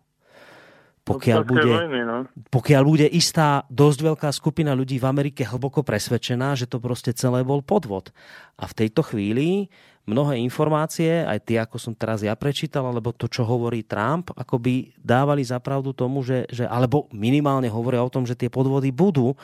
Pokiaľ 1.07 1.41
bude, 1.47 1.71
Vojny, 1.71 2.01
no. 2.03 2.27
pokiaľ 2.51 2.83
bude 2.83 3.07
istá 3.07 3.63
dosť 3.71 3.99
veľká 4.11 4.29
skupina 4.35 4.75
ľudí 4.75 4.99
v 4.99 5.07
Amerike 5.07 5.47
hlboko 5.47 5.79
presvedčená, 5.79 6.59
že 6.59 6.67
to 6.67 6.83
proste 6.83 7.15
celé 7.15 7.47
bol 7.47 7.63
podvod. 7.63 8.11
A 8.59 8.67
v 8.67 8.75
tejto 8.75 9.07
chvíli 9.07 9.71
mnohé 10.07 10.39
informácie, 10.39 11.27
aj 11.27 11.39
tie, 11.43 11.59
ako 11.59 11.75
som 11.75 11.91
teraz 11.91 12.23
ja 12.23 12.31
prečítal, 12.39 12.87
alebo 12.87 13.11
to, 13.11 13.27
čo 13.27 13.43
hovorí 13.43 13.83
Trump, 13.83 14.31
akoby 14.33 14.95
dávali 14.95 15.43
zapravdu 15.43 15.91
tomu, 15.91 16.23
že, 16.23 16.47
že 16.47 16.63
alebo 16.63 17.11
minimálne 17.11 17.67
hovoria 17.67 17.99
o 17.99 18.09
tom, 18.09 18.23
že 18.23 18.39
tie 18.39 18.47
podvody 18.47 18.95
budú. 18.95 19.35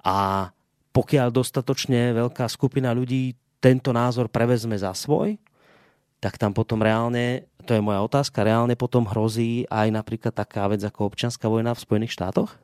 A 0.00 0.48
pokiaľ 0.96 1.28
dostatočne 1.28 2.16
veľká 2.16 2.48
skupina 2.48 2.96
ľudí 2.96 3.36
tento 3.60 3.92
názor 3.92 4.32
prevezme 4.32 4.74
za 4.80 4.96
svoj, 4.96 5.36
tak 6.18 6.40
tam 6.40 6.50
potom 6.50 6.82
reálne, 6.82 7.46
to 7.68 7.76
je 7.76 7.84
moja 7.84 8.02
otázka, 8.02 8.42
reálne 8.42 8.74
potom 8.74 9.06
hrozí 9.06 9.68
aj 9.70 9.92
napríklad 9.94 10.34
taká 10.34 10.66
vec 10.66 10.82
ako 10.82 11.14
občianská 11.14 11.46
vojna 11.46 11.76
v 11.76 11.84
Spojených 11.84 12.16
štátoch? 12.16 12.58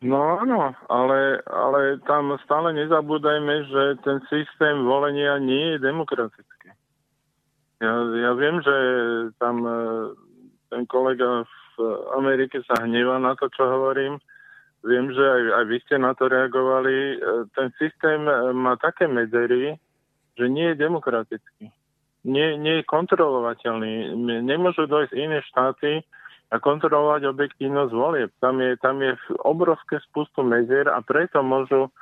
No 0.00 0.40
áno, 0.40 0.72
ale, 0.88 1.44
ale 1.44 2.00
tam 2.08 2.32
stále 2.48 2.72
nezabúdajme, 2.72 3.68
že 3.68 3.82
ten 4.00 4.24
systém 4.32 4.80
volenia 4.88 5.36
nie 5.36 5.76
je 5.76 5.84
demokratický. 5.84 6.72
Ja, 7.84 7.92
ja 8.16 8.32
viem, 8.32 8.64
že 8.64 8.76
tam 9.36 9.60
e, 9.60 9.76
ten 10.72 10.88
kolega 10.88 11.44
v 11.44 11.76
Amerike 12.16 12.64
sa 12.64 12.80
hnevá 12.80 13.20
na 13.20 13.36
to, 13.36 13.52
čo 13.52 13.68
hovorím. 13.68 14.16
Viem, 14.88 15.12
že 15.12 15.20
aj, 15.20 15.42
aj 15.60 15.64
vy 15.68 15.76
ste 15.84 15.96
na 16.00 16.16
to 16.16 16.32
reagovali. 16.32 16.96
E, 16.96 17.16
Ten 17.52 17.68
systém 17.76 18.24
e, 18.24 18.56
má 18.56 18.80
také 18.80 19.04
medzery, 19.04 19.76
že 20.40 20.48
nie 20.48 20.72
je 20.72 20.80
demokratický. 20.80 21.68
Nie, 22.24 22.56
nie 22.56 22.80
je 22.80 22.88
kontrolovateľný. 22.88 24.16
Nemôžu 24.44 24.88
dojsť 24.88 25.12
iné 25.12 25.44
štáty 25.44 26.04
a 26.50 26.58
kontrolovať 26.58 27.30
objektívnosť 27.30 27.92
volieb. 27.94 28.30
Tam 28.42 28.58
je, 28.58 28.74
tam 28.82 28.98
je 28.98 29.14
obrovské 29.46 30.02
spustu 30.10 30.42
medzier 30.42 30.90
a 30.90 30.98
preto 30.98 31.42
môžu 31.46 31.94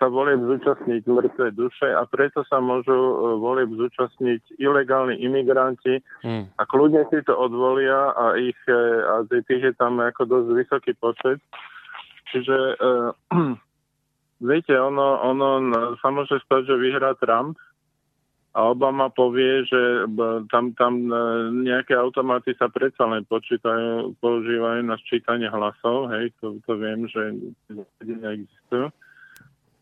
sa 0.00 0.08
volieb 0.08 0.40
zúčastniť 0.40 1.04
mŕtve 1.04 1.52
duše 1.52 1.84
a 1.84 2.08
preto 2.08 2.40
sa 2.48 2.56
môžu 2.56 2.96
e, 2.96 3.14
volieb 3.36 3.68
zúčastniť 3.76 4.56
ilegálni 4.56 5.20
imigranti 5.20 6.00
Hmm. 6.24 6.48
a 6.56 6.62
kľudne 6.64 7.04
si 7.12 7.20
to 7.24 7.36
odvolia 7.36 8.12
a 8.16 8.36
ich 8.40 8.56
e, 8.64 8.76
a 9.04 9.24
tých 9.28 9.72
je 9.72 9.72
tam 9.76 10.00
ako 10.00 10.24
dosť 10.24 10.48
vysoký 10.56 10.92
počet. 10.96 11.40
Čiže 12.30 12.56
uh, 12.78 13.10
viete, 14.48 14.74
ono, 14.78 15.18
ono 15.20 15.48
n- 15.58 15.76
sa 15.98 16.14
môže 16.14 16.38
stať, 16.46 16.70
že 16.70 16.78
vyhrá 16.78 17.18
Trump 17.18 17.58
a 18.50 18.66
Obama 18.66 19.06
povie, 19.14 19.62
že 19.62 20.10
tam, 20.50 20.74
tam 20.74 21.06
e, 21.06 21.14
nejaké 21.70 21.94
automaty 21.94 22.50
sa 22.58 22.66
predsa 22.66 23.06
len 23.06 23.22
počítajú, 23.30 24.18
používajú 24.18 24.82
na 24.82 24.98
sčítanie 24.98 25.46
hlasov, 25.46 26.10
hej, 26.10 26.34
to, 26.42 26.58
to 26.66 26.72
viem, 26.74 27.06
že 27.06 27.30
existujú. 28.02 28.90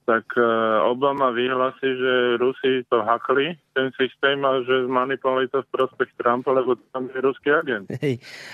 tak 0.05 0.24
e, 0.36 0.45
Obama 0.85 1.32
vyhlási, 1.32 1.89
že 1.97 2.12
Rusi 2.36 2.85
to 2.93 3.01
hakli, 3.01 3.57
ten 3.73 3.89
systém 3.97 4.40
a 4.45 4.61
že 4.61 4.85
zmanipulovali 4.85 5.49
to 5.49 5.65
v 5.65 5.73
prospech 5.73 6.12
Trumpa, 6.20 6.53
lebo 6.53 6.77
tam 6.93 7.09
je 7.09 7.24
ruský 7.24 7.49
agent. 7.49 7.89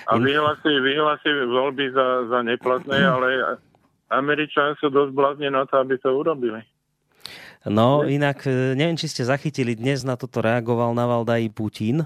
A 0.06 0.14
vyhlási, 0.14 0.70
vyhlási 0.78 1.30
voľby 1.46 1.90
za, 1.90 2.30
za 2.30 2.38
neplatné, 2.46 3.02
ale 3.18 3.58
Američania 4.14 4.78
sú 4.78 4.94
dosť 4.94 5.10
blázni 5.10 5.50
na 5.50 5.66
to, 5.66 5.82
aby 5.82 5.98
to 5.98 6.14
urobili. 6.14 6.62
No 7.64 8.04
inak, 8.04 8.44
e, 8.44 8.76
neviem, 8.76 8.98
či 8.98 9.08
ste 9.08 9.24
zachytili, 9.24 9.72
dnes 9.72 10.04
na 10.04 10.14
toto 10.20 10.44
reagoval 10.44 10.92
na 10.92 11.08
Valdaji 11.08 11.48
Putin. 11.48 12.04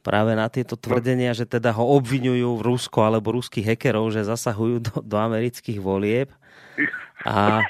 Práve 0.00 0.32
na 0.32 0.48
tieto 0.48 0.80
tvrdenia, 0.80 1.36
že 1.36 1.44
teda 1.44 1.76
ho 1.76 1.84
obvinujú 2.00 2.56
v 2.56 2.64
Rusko 2.64 3.04
alebo 3.04 3.36
ruských 3.36 3.76
hekerov, 3.76 4.16
že 4.16 4.24
zasahujú 4.24 4.80
do, 4.80 4.94
do 5.04 5.16
amerických 5.20 5.76
volieb. 5.76 6.32
A, 7.20 7.60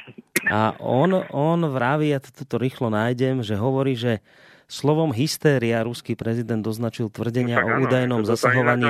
a 0.47 0.61
on, 0.79 1.27
on 1.35 1.59
vraví, 1.67 2.15
ja 2.15 2.23
to 2.23 2.31
tuto 2.31 2.63
rýchlo 2.63 2.87
nájdem, 2.87 3.43
že 3.43 3.59
hovorí, 3.59 3.99
že 3.99 4.23
slovom 4.71 5.11
hystéria 5.11 5.83
ruský 5.83 6.15
prezident 6.15 6.63
označil 6.63 7.11
tvrdenia 7.11 7.59
Tak 7.59 7.67
o 7.67 7.73
údajnom 7.83 8.23
zasahovaní 8.23 8.87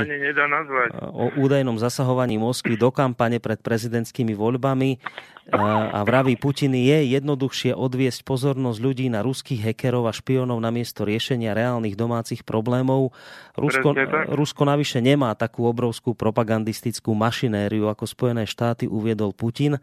o 1.01 1.27
údajnom 1.40 1.81
zasahovaní 1.81 2.36
Moskvy 2.36 2.77
do 2.77 2.93
kampane 2.93 3.40
pred 3.40 3.57
prezidentskými 3.65 4.36
voľbami 4.36 5.01
a, 5.51 5.90
a 5.90 6.01
vraví 6.07 6.39
Putin, 6.39 6.78
je 6.78 7.16
jednoduchšie 7.19 7.74
odviesť 7.74 8.23
pozornosť 8.23 8.78
ľudí 8.78 9.07
na 9.11 9.24
ruských 9.24 9.73
hekerov 9.73 10.07
a 10.07 10.15
špionov 10.15 10.62
namiesto 10.62 11.02
riešenia 11.02 11.57
reálnych 11.57 11.98
domácich 11.98 12.47
problémov. 12.47 13.11
Rusko. 13.59 13.97
Rusko 14.31 14.62
navyše 14.62 15.02
nemá 15.02 15.35
takú 15.35 15.66
obrovskú 15.66 16.15
propagandistickú 16.15 17.16
mašinériu, 17.19 17.90
ako 17.90 18.07
Spojené 18.07 18.47
štáty 18.47 18.86
uviedol 18.86 19.35
Putin. 19.35 19.82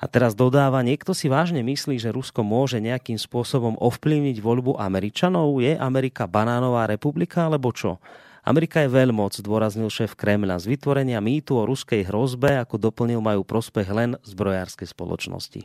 A 0.00 0.04
teraz 0.08 0.32
dodáva, 0.32 0.80
niekto 0.80 1.12
si 1.12 1.28
vážne 1.28 1.60
myslí, 1.60 2.00
že 2.00 2.14
Rusko 2.14 2.40
môže 2.40 2.80
nejakým 2.80 3.20
spôsobom 3.20 3.76
ovplyvniť 3.78 4.40
voľbu 4.40 4.80
Američanov? 4.80 5.31
Je 5.64 5.72
Amerika 5.78 6.28
banánová 6.28 6.84
republika, 6.84 7.48
alebo 7.48 7.72
čo? 7.72 7.96
Amerika 8.42 8.82
je 8.82 8.90
veľmoc, 8.90 9.38
dôraznil 9.38 9.86
šéf 9.86 10.18
Kremľa. 10.18 10.58
Z 10.58 10.66
vytvorenia 10.66 11.22
mýtu 11.22 11.62
o 11.62 11.66
ruskej 11.66 12.10
hrozbe, 12.10 12.58
ako 12.58 12.74
doplnil, 12.74 13.22
majú 13.22 13.46
prospech 13.46 13.86
len 13.94 14.10
zbrojárskej 14.26 14.90
spoločnosti. 14.90 15.62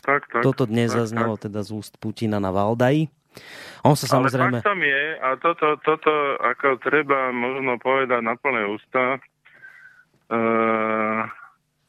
Tak, 0.00 0.32
tak. 0.32 0.40
Toto 0.40 0.64
dnes 0.64 0.96
tak, 0.96 1.04
zaznelo 1.04 1.36
tak. 1.36 1.52
teda 1.52 1.60
z 1.60 1.76
úst 1.76 2.00
Putina 2.00 2.40
na 2.40 2.48
Valdaji. 2.48 3.12
On 3.84 3.92
sa 3.92 4.08
samozrejme... 4.08 4.58
Ale 4.58 4.64
faktom 4.64 4.80
je, 4.80 5.02
a 5.20 5.28
toto, 5.38 5.76
toto 5.84 6.12
ako 6.40 6.80
treba 6.80 7.30
možno 7.36 7.76
povedať 7.76 8.20
na 8.24 8.34
plné 8.40 8.64
ústa, 8.64 9.20
uh, 10.32 11.20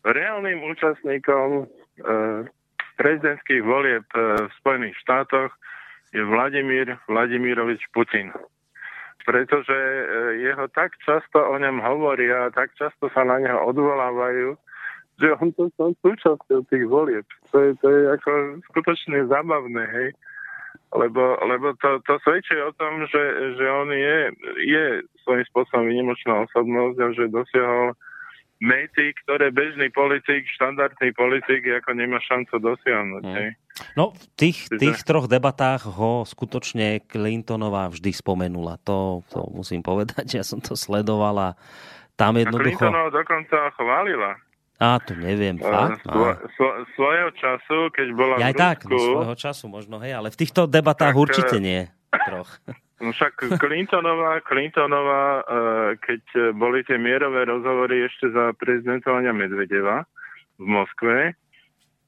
reálnym 0.03 0.60
účastníkom 0.60 1.65
uh, 1.65 2.44
prezidentských 2.99 3.64
volieb 3.64 4.06
uh, 4.11 4.44
v 4.44 4.52
Spojených 4.60 4.99
štátoch 5.07 5.56
je 6.12 6.22
Vladimír 6.24 6.98
Vladimirovič 7.08 7.88
Putin. 7.96 8.32
Pretože 9.26 9.78
uh, 9.78 10.36
jeho 10.38 10.66
tak 10.72 10.98
často 11.06 11.40
o 11.40 11.56
ňom 11.58 11.80
hovoria, 11.80 12.52
tak 12.52 12.74
často 12.76 13.08
sa 13.14 13.24
na 13.24 13.40
neho 13.40 13.60
odvolávajú, 13.70 14.58
že 15.22 15.28
on 15.38 15.54
to 15.54 15.70
som 15.78 15.94
súčasťou 16.02 16.66
tých 16.68 16.86
volieb. 16.90 17.28
To 17.54 17.58
je, 17.62 17.70
to 17.80 17.88
je 17.88 18.02
ako 18.18 18.32
skutočne 18.74 19.30
zábavné, 19.30 19.86
hej 19.86 20.10
lebo, 20.92 21.40
lebo 21.48 21.72
to, 21.80 22.04
to 22.04 22.20
svedčí 22.20 22.56
o 22.60 22.76
tom, 22.76 23.08
že, 23.08 23.24
že 23.56 23.66
on 23.72 23.88
je, 23.96 24.18
je 24.68 24.86
svojím 25.24 25.46
spôsobom 25.48 25.88
vynimočná 25.88 26.44
osobnosť 26.52 26.98
a 27.00 27.08
že 27.16 27.32
dosiahol 27.32 27.96
mety, 28.62 29.12
ktoré 29.26 29.50
bežný 29.50 29.90
politik, 29.90 30.46
štandardný 30.54 31.12
politik 31.18 31.66
ako 31.66 31.98
nemá 31.98 32.22
šancu 32.22 32.62
dosiahnuť. 32.62 33.24
Mm. 33.26 33.52
No, 33.98 34.14
v 34.14 34.26
tých, 34.38 34.70
tých 34.70 35.02
troch 35.02 35.26
debatách 35.26 35.90
ho 35.90 36.22
skutočne 36.22 37.02
Clintonová 37.10 37.90
vždy 37.90 38.14
spomenula. 38.14 38.78
To, 38.86 39.26
to 39.34 39.50
musím 39.50 39.82
povedať, 39.82 40.30
ja 40.40 40.46
som 40.46 40.62
to 40.62 40.78
sledovala. 40.78 41.58
Tam 42.14 42.38
A 42.38 42.46
jednoducho... 42.46 42.86
Clintonov 42.86 43.10
dokonca 43.10 43.74
chválila. 43.74 44.38
Á, 44.82 44.98
to 44.98 45.14
neviem, 45.14 45.62
Eh, 45.62 45.66
fakt? 45.66 46.02
svo, 46.10 46.30
svo, 46.58 46.70
svojho 46.98 47.30
času, 47.38 47.94
keď 47.94 48.08
bola 48.18 48.34
Ja 48.42 48.50
v 48.50 48.54
aj 48.54 48.56
tak, 48.58 48.78
no, 48.90 48.98
Rusku, 48.98 49.14
svojho 49.14 49.36
času 49.38 49.66
možno, 49.70 50.02
hej, 50.02 50.18
ale 50.18 50.34
v 50.34 50.38
týchto 50.42 50.66
debatách 50.66 51.14
Tak, 51.14 51.22
určite 51.22 51.56
eh, 51.58 51.62
nie. 51.62 51.82
Troch. 52.12 52.52
No 53.02 53.10
však 53.10 53.58
Clintonová, 53.58 54.46
Clintonová, 54.46 55.42
eh, 55.42 55.90
keď 55.98 56.54
boli 56.54 56.86
tie 56.86 57.02
mierové 57.02 57.50
rozhovory 57.50 58.06
ešte 58.06 58.30
za 58.30 58.54
prezidentovania 58.62 59.34
Medvedeva 59.34 60.06
v 60.62 60.66
Moskve, 60.70 61.34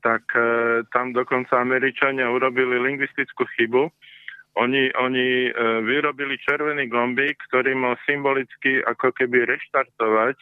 tak 0.06 0.28
eh, 0.36 0.84
tam 0.94 1.16
dokonca 1.16 1.58
Američania 1.58 2.30
urobili 2.30 2.78
lingvistickú 2.78 3.48
chybu. 3.58 3.90
Oni, 4.62 4.94
oni 4.94 5.50
eh, 5.50 5.54
vyrobili 5.82 6.38
červený 6.44 6.92
gombík, 6.92 7.42
ktorý 7.50 7.74
mal 7.74 7.98
symbolicky 8.06 8.86
ako 8.86 9.16
keby 9.18 9.50
reštartovať 9.50 10.38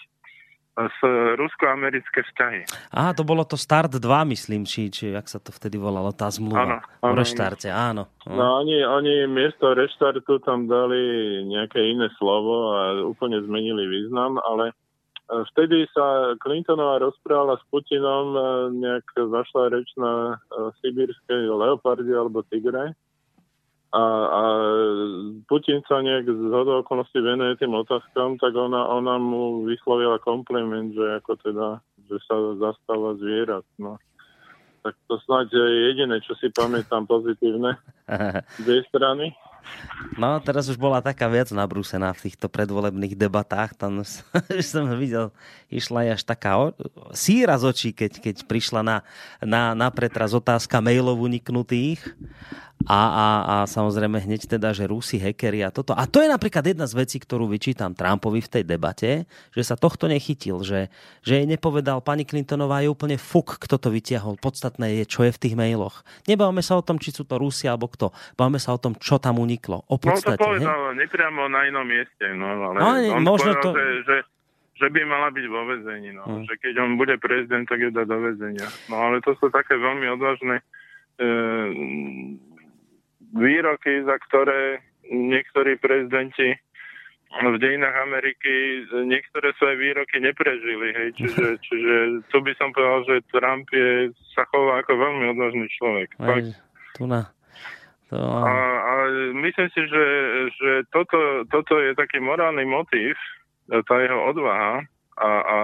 s 0.72 1.00
rusko-americké 1.36 2.24
vzťahy. 2.32 2.62
Á, 2.96 3.12
to 3.12 3.28
bolo 3.28 3.44
to 3.44 3.60
Start 3.60 3.92
2, 3.92 4.02
myslím, 4.32 4.64
či, 4.64 4.88
či 4.88 5.12
jak 5.12 5.28
sa 5.28 5.44
to 5.44 5.52
vtedy 5.52 5.76
volalo, 5.76 6.16
tá 6.16 6.32
Áno, 6.32 6.36
zmluva. 6.36 6.80
o 7.04 7.12
áno, 7.12 7.20
reštarte, 7.20 7.68
áno. 7.68 8.08
No 8.24 8.64
oni, 8.64 8.80
oni 8.80 9.28
miesto 9.28 9.76
reštartu 9.76 10.40
tam 10.48 10.72
dali 10.72 11.44
nejaké 11.44 11.80
iné 11.92 12.08
slovo 12.16 12.72
a 12.72 13.04
úplne 13.04 13.44
zmenili 13.44 13.84
význam, 13.84 14.40
ale 14.40 14.72
e, 14.72 14.74
vtedy 15.52 15.92
sa 15.92 16.40
Clintonová 16.40 17.04
rozprávala 17.04 17.60
s 17.60 17.64
Putinom, 17.68 18.28
e, 18.32 18.40
nejak 18.80 19.08
zašla 19.12 19.76
reč 19.76 19.92
na 20.00 20.40
e, 20.40 20.72
sibírskej 20.80 21.52
leoparde 21.52 22.16
alebo 22.16 22.48
tigre 22.48 22.96
a, 23.92 24.04
a 24.32 24.44
Putin 25.52 25.84
sa 25.84 26.00
nejak 26.00 26.24
z 26.24 26.48
hodou 26.48 26.80
okolností 26.80 27.20
venuje 27.20 27.60
tým 27.60 27.76
otázkam, 27.76 28.40
tak 28.40 28.56
ona, 28.56 28.88
ona 28.88 29.20
mu 29.20 29.68
vyslovila 29.68 30.16
kompliment, 30.24 30.96
že 30.96 31.20
ako 31.20 31.32
teda, 31.44 31.68
že 32.08 32.18
sa 32.24 32.36
zastáva 32.56 33.20
zvierat. 33.20 33.68
No. 33.76 34.00
Tak 34.82 34.96
to 35.12 35.20
snáď 35.28 35.52
je 35.52 35.68
jediné, 35.92 36.24
čo 36.24 36.34
si 36.40 36.48
pamätám 36.56 37.04
pozitívne 37.04 37.76
z 38.64 38.66
jej 38.66 38.84
strany. 38.88 39.36
No, 40.18 40.42
teraz 40.42 40.68
už 40.68 40.76
bola 40.76 41.00
taká 41.00 41.30
viac 41.30 41.54
nabrúsená 41.54 42.12
v 42.12 42.30
týchto 42.30 42.52
predvolebných 42.52 43.14
debatách. 43.14 43.78
Tam 43.78 44.02
som 44.74 44.86
videl, 44.98 45.30
išla 45.72 46.08
aj 46.08 46.10
až 46.18 46.22
taká 46.26 46.52
o, 46.58 46.66
síra 47.16 47.56
z 47.62 47.64
očí, 47.70 47.90
keď, 47.96 48.20
keď 48.20 48.36
prišla 48.46 48.82
na, 48.82 48.98
na, 49.44 49.78
na 49.78 49.88
pretraz 49.94 50.34
otázka 50.34 50.82
mailov 50.84 51.22
uniknutých. 51.22 52.02
A, 52.86 53.00
a, 53.00 53.28
a 53.44 53.56
samozrejme 53.64 54.18
hneď 54.20 54.50
teda, 54.50 54.72
že 54.72 54.86
Rusi, 54.86 55.18
hackeri 55.18 55.62
a 55.62 55.70
toto. 55.70 55.92
A 55.92 56.06
to 56.06 56.18
je 56.18 56.28
napríklad 56.28 56.64
jedna 56.64 56.86
z 56.86 56.98
vecí, 56.98 57.18
ktorú 57.18 57.46
vyčítam 57.46 57.94
Trumpovi 57.94 58.40
v 58.40 58.52
tej 58.52 58.64
debate, 58.64 59.24
že 59.52 59.62
sa 59.62 59.76
tohto 59.76 60.06
nechytil, 60.06 60.62
že, 60.62 60.90
že 61.20 61.42
jej 61.42 61.46
nepovedal 61.46 62.00
pani 62.00 62.24
Clintonová 62.24 62.80
je 62.80 62.90
úplne 62.90 63.16
fuk, 63.16 63.58
kto 63.58 63.78
to 63.78 63.90
vytiahol. 63.90 64.34
Podstatné 64.36 64.98
je, 64.98 65.04
čo 65.06 65.22
je 65.22 65.32
v 65.32 65.42
tých 65.42 65.56
mailoch. 65.56 66.02
Nebavme 66.26 66.60
sa 66.60 66.76
o 66.76 66.84
tom, 66.84 66.98
či 66.98 67.10
sú 67.10 67.22
to 67.24 67.38
Rusi 67.38 67.66
alebo 67.66 67.86
kto. 67.86 68.10
Bavme 68.34 68.58
sa 68.58 68.74
o 68.74 68.80
tom, 68.80 68.96
čo 68.96 69.18
tam 69.18 69.38
uniklo. 69.38 69.86
O 69.86 69.96
No 69.96 70.02
podstate. 70.02 70.36
to 70.36 70.50
hej? 70.50 70.66
povedal 70.66 70.80
nepriamo 70.94 71.42
na 71.48 71.66
inom 71.66 71.86
mieste, 71.86 72.26
no, 72.34 72.46
ale 72.48 72.78
No, 72.78 72.86
ale 72.88 73.00
on 73.10 73.22
možno 73.22 73.52
povedal, 73.52 73.64
to- 73.64 73.74
že, 73.74 73.86
že, 74.04 74.18
že 74.76 74.88
by 74.90 75.02
mala 75.04 75.30
byť 75.30 75.46
vo 75.46 75.62
väzení, 75.66 76.10
no. 76.12 76.24
Hm. 76.26 76.44
Že 76.50 76.54
keď 76.58 76.74
on 76.80 76.92
bude 76.96 77.16
prezident, 77.18 77.66
tak 77.66 77.78
ju 77.78 77.90
dá 77.90 78.04
do 78.04 78.18
väzenia. 78.18 78.66
No 78.88 78.98
ale 79.00 79.22
to 79.22 79.38
sú 79.38 79.48
také 79.48 79.76
veľmi 79.76 80.10
odvážne 80.10 80.66
e, 81.16 81.30
výroky, 83.36 84.04
za 84.04 84.16
ktoré 84.28 84.84
niektorí 85.12 85.76
prezidenti 85.82 86.56
v 87.32 87.56
dejinách 87.64 87.96
Ameriky 88.12 88.84
niektoré 89.08 89.56
svoje 89.56 89.80
výroky 89.80 90.20
neprežili. 90.20 90.92
Hej. 90.92 91.10
Čiže, 91.16 91.46
čiže 91.68 91.96
tu 92.28 92.38
by 92.44 92.52
som 92.60 92.76
povedal, 92.76 93.02
že 93.08 93.16
Trump 93.32 93.68
je, 93.72 94.12
sa 94.36 94.44
chová 94.52 94.84
ako 94.84 95.00
veľmi 95.00 95.26
odvážny 95.32 95.68
človek. 95.80 96.12
Hej, 96.20 96.60
tu 97.00 97.08
na... 97.08 97.32
To, 98.12 98.20
A, 98.20 98.52
a 98.84 98.94
myslím 99.40 99.72
si, 99.72 99.82
že, 99.88 100.06
že 100.60 100.72
toto, 100.92 101.48
toto 101.48 101.80
je 101.80 101.96
taký 101.96 102.20
morálny 102.20 102.68
motív, 102.68 103.16
tá 103.72 103.96
jeho 104.04 104.20
odvaha 104.28 104.84
a, 105.16 105.32
a 105.32 105.58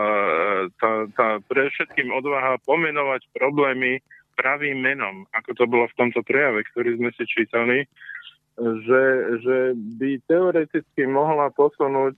tá, 0.79 0.91
tá 1.11 1.27
pre 1.43 1.67
všetkým 1.67 2.07
odvaha 2.07 2.55
pomenovať 2.63 3.27
problémy 3.35 3.99
pravým 4.37 4.77
menom, 4.77 5.25
ako 5.33 5.51
to 5.57 5.65
bolo 5.65 5.89
v 5.89 5.97
tomto 5.97 6.21
prejave, 6.21 6.61
ktorý 6.69 7.01
sme 7.01 7.09
si 7.17 7.25
čítali, 7.25 7.89
že, 8.57 9.03
že 9.41 9.57
by 9.97 10.21
teoreticky 10.29 11.05
mohla 11.09 11.49
posunúť, 11.53 12.17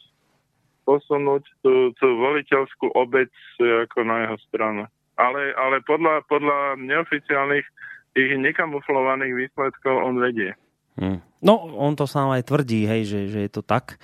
posunúť 0.83 1.43
tú, 1.63 1.95
tú 1.95 2.07
voliteľskú 2.19 2.91
obec 2.95 3.31
ako 3.59 3.99
na 4.03 4.27
jeho 4.27 4.37
stranu. 4.51 4.83
Ale, 5.19 5.51
ale 5.55 5.83
podľa, 5.83 6.23
podľa 6.31 6.79
neoficiálnych 6.79 7.67
tých 8.15 8.31
nekamuflovaných 8.39 9.35
výsledkov 9.35 9.95
on 9.99 10.15
vedie. 10.19 10.55
Hm. 10.99 11.19
No, 11.39 11.71
on 11.79 11.95
to 11.95 12.03
sám 12.03 12.35
aj 12.35 12.51
tvrdí, 12.51 12.83
hej, 12.83 13.07
že, 13.07 13.19
že 13.31 13.39
je 13.47 13.51
to 13.51 13.63
tak. 13.63 13.95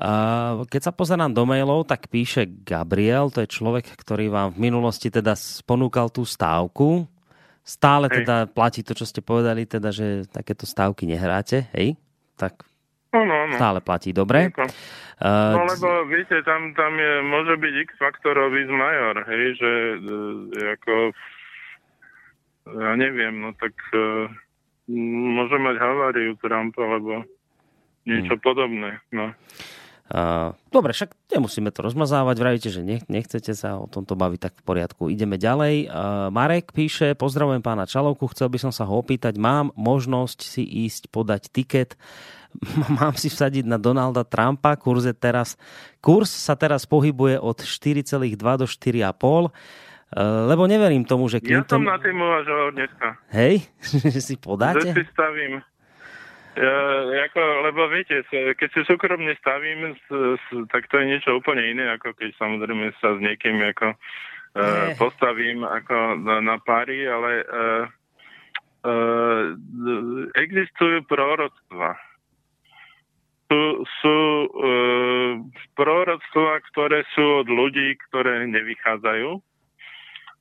A 0.00 0.64
keď 0.64 0.88
sa 0.88 0.92
pozerám 0.96 1.36
do 1.36 1.44
mailov, 1.44 1.84
tak 1.84 2.08
píše 2.08 2.48
Gabriel, 2.64 3.28
to 3.28 3.44
je 3.44 3.52
človek, 3.52 3.84
ktorý 4.00 4.32
vám 4.32 4.56
v 4.56 4.72
minulosti 4.72 5.12
teda 5.12 5.36
ponúkal 5.68 6.08
tú 6.08 6.24
stávku, 6.24 7.04
Stále 7.60 8.10
Hej. 8.10 8.24
teda 8.24 8.36
platí 8.50 8.80
to, 8.82 8.96
čo 8.96 9.04
ste 9.06 9.20
povedali, 9.22 9.68
teda, 9.68 9.92
že 9.94 10.26
takéto 10.26 10.64
stávky 10.66 11.06
nehráte, 11.06 11.70
hej? 11.76 11.94
Tak 12.34 12.66
No, 13.10 13.26
no, 13.26 13.50
no. 13.50 13.54
stále 13.58 13.82
platí, 13.82 14.14
dobre. 14.14 14.54
Uh, 14.54 15.58
No 15.58 15.66
lebo 15.66 16.06
viete, 16.06 16.46
tam, 16.46 16.70
tam 16.78 16.94
je, 16.94 17.12
môže 17.26 17.58
byť 17.58 17.74
x 17.82 17.90
faktorov 17.98 18.54
z 18.54 18.70
major, 18.70 19.26
hej, 19.26 19.58
že 19.58 19.70
e, 19.98 20.58
ako 20.78 21.10
ja 22.70 22.94
neviem, 22.94 23.34
no 23.42 23.50
tak 23.58 23.74
e, 23.90 24.30
môže 25.34 25.58
mať 25.58 25.76
haváriu 25.82 26.38
Trump 26.38 26.78
alebo 26.78 27.26
niečo 28.06 28.38
Hmm. 28.38 28.44
podobné, 28.46 28.90
no. 29.10 29.34
Dobre, 30.74 30.90
však 30.90 31.14
nemusíme 31.30 31.70
to 31.70 31.86
rozmazávať, 31.86 32.36
vravíte, 32.42 32.66
že 32.66 32.82
nech, 32.82 33.06
nechcete 33.06 33.54
sa 33.54 33.78
o 33.78 33.86
tomto 33.86 34.18
baviť, 34.18 34.40
tak 34.42 34.52
v 34.58 34.64
poriadku. 34.66 35.06
Ideme 35.06 35.38
ďalej. 35.38 35.86
Marek 36.34 36.74
píše, 36.74 37.14
pozdravujem 37.14 37.62
pána 37.62 37.86
Čalovku, 37.86 38.26
chcel 38.34 38.50
by 38.50 38.58
som 38.58 38.72
sa 38.74 38.90
ho 38.90 38.98
opýtať, 38.98 39.38
mám 39.38 39.70
možnosť 39.78 40.42
si 40.42 40.66
ísť 40.66 41.14
podať 41.14 41.54
tiket, 41.54 41.94
mám 42.98 43.14
si 43.14 43.30
vsadiť 43.30 43.62
na 43.62 43.78
Donalda 43.78 44.26
Trumpa, 44.26 44.74
kurz, 44.74 45.06
je 45.06 45.14
teraz, 45.14 45.54
kurz 46.02 46.34
sa 46.34 46.58
teraz 46.58 46.90
pohybuje 46.90 47.38
od 47.38 47.62
4,2 47.62 48.34
do 48.34 48.66
4,5, 48.66 49.06
uh, 49.06 49.50
lebo 50.50 50.66
neverím 50.66 51.06
tomu, 51.06 51.30
že 51.30 51.38
Ja 51.38 51.62
som 51.62 51.78
Clinton... 51.78 51.86
na 51.86 52.02
tým 52.02 52.18
uvažoval 52.18 52.68
dneska. 52.74 53.06
Hej, 53.30 53.62
že 54.10 54.18
si 54.18 54.34
Že 54.34 54.42
podáte? 54.42 54.90
si 54.90 55.04
stavím. 55.14 55.62
Ja, 56.50 56.76
ako, 57.30 57.40
lebo 57.70 57.86
viete, 57.94 58.26
keď 58.30 58.68
si 58.74 58.82
súkromne 58.82 59.38
stavím, 59.38 59.94
s, 59.94 60.06
s, 60.10 60.44
tak 60.74 60.90
to 60.90 60.98
je 60.98 61.06
niečo 61.06 61.38
úplne 61.38 61.62
iné, 61.62 61.94
ako 61.94 62.10
keď 62.18 62.34
samozrejme 62.42 62.90
sa 62.98 63.14
s 63.14 63.22
niekým 63.22 63.62
ako, 63.70 63.94
uh, 63.94 63.98
Eh. 64.50 64.98
postavím 64.98 65.62
ako 65.62 66.26
na, 66.26 66.42
na 66.42 66.56
pári, 66.58 67.06
ale 67.06 67.46
uh, 67.46 67.84
uh, 68.82 69.42
existujú 70.34 71.06
proroctva. 71.06 71.94
Sú, 73.46 73.62
sú 74.02 74.18
uh, 74.50 75.38
proroctva, 75.78 76.66
ktoré 76.74 77.06
sú 77.14 77.46
od 77.46 77.48
ľudí, 77.50 77.94
ktoré 78.10 78.46
nevychádzajú 78.50 79.38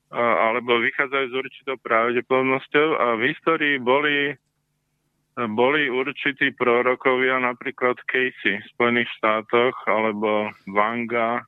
alebo 0.10 0.82
vychádzajú 0.82 1.26
s 1.30 1.36
určitou 1.38 1.78
pravdepodobnosťou 1.86 2.98
a 2.98 3.06
v 3.22 3.30
histórii 3.30 3.78
boli 3.78 4.34
boli 5.48 5.88
určití 5.88 6.52
prorokovia, 6.58 7.40
napríklad 7.40 7.96
Casey 8.10 8.60
v 8.60 8.70
Spojených 8.76 9.08
štátoch, 9.22 9.76
alebo 9.88 10.52
Vanga, 10.68 11.46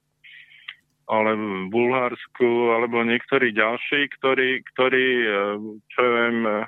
alebo 1.12 1.44
v 1.44 1.68
Bulharsku, 1.74 2.52
alebo 2.72 3.04
niektorí 3.04 3.52
ďalší, 3.52 4.08
ktorí, 4.16 4.64
ktorí 4.72 5.08
eh, 5.28 5.58
čo 5.92 6.02
viem, 6.02 6.38
eh, 6.48 6.64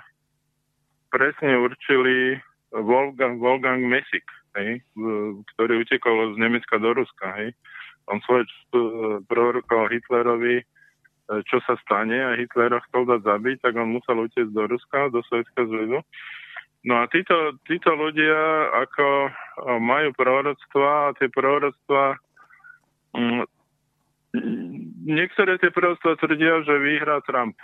presne 1.13 1.55
určili 1.55 2.35
Wolfgang, 2.73 3.37
Wolfgang 3.37 3.85
Mesik, 3.85 4.25
hej, 4.57 4.81
ktorý 5.53 5.85
utekol 5.85 6.33
z 6.33 6.37
Nemecka 6.41 6.81
do 6.81 6.97
Ruska. 6.97 7.29
Hej. 7.37 7.53
On 8.09 8.17
svoj 8.25 8.49
prorokoval 9.29 9.93
Hitlerovi, 9.93 10.65
čo 11.47 11.57
sa 11.63 11.77
stane 11.85 12.17
a 12.17 12.35
Hitler 12.35 12.73
ho 12.75 12.81
chcel 12.89 13.07
dať 13.07 13.21
zabiť, 13.23 13.57
tak 13.63 13.77
on 13.79 13.95
musel 13.95 14.27
utiecť 14.27 14.51
do 14.51 14.65
Ruska, 14.67 15.13
do 15.13 15.23
Sovjetského 15.29 15.69
zväzu. 15.69 15.99
No 16.83 16.99
a 16.99 17.07
títo, 17.07 17.55
títo 17.63 17.95
ľudia 17.95 18.71
ako 18.83 19.05
o, 19.07 19.29
majú 19.79 20.11
proroctva 20.19 21.11
a 21.11 21.15
tie 21.15 21.31
proroctva 21.31 22.19
mm, 23.15 23.43
niektoré 25.07 25.55
tie 25.63 25.71
proroctva 25.71 26.19
tvrdia, 26.19 26.59
že 26.67 26.75
vyhrá 26.75 27.23
Trump. 27.23 27.55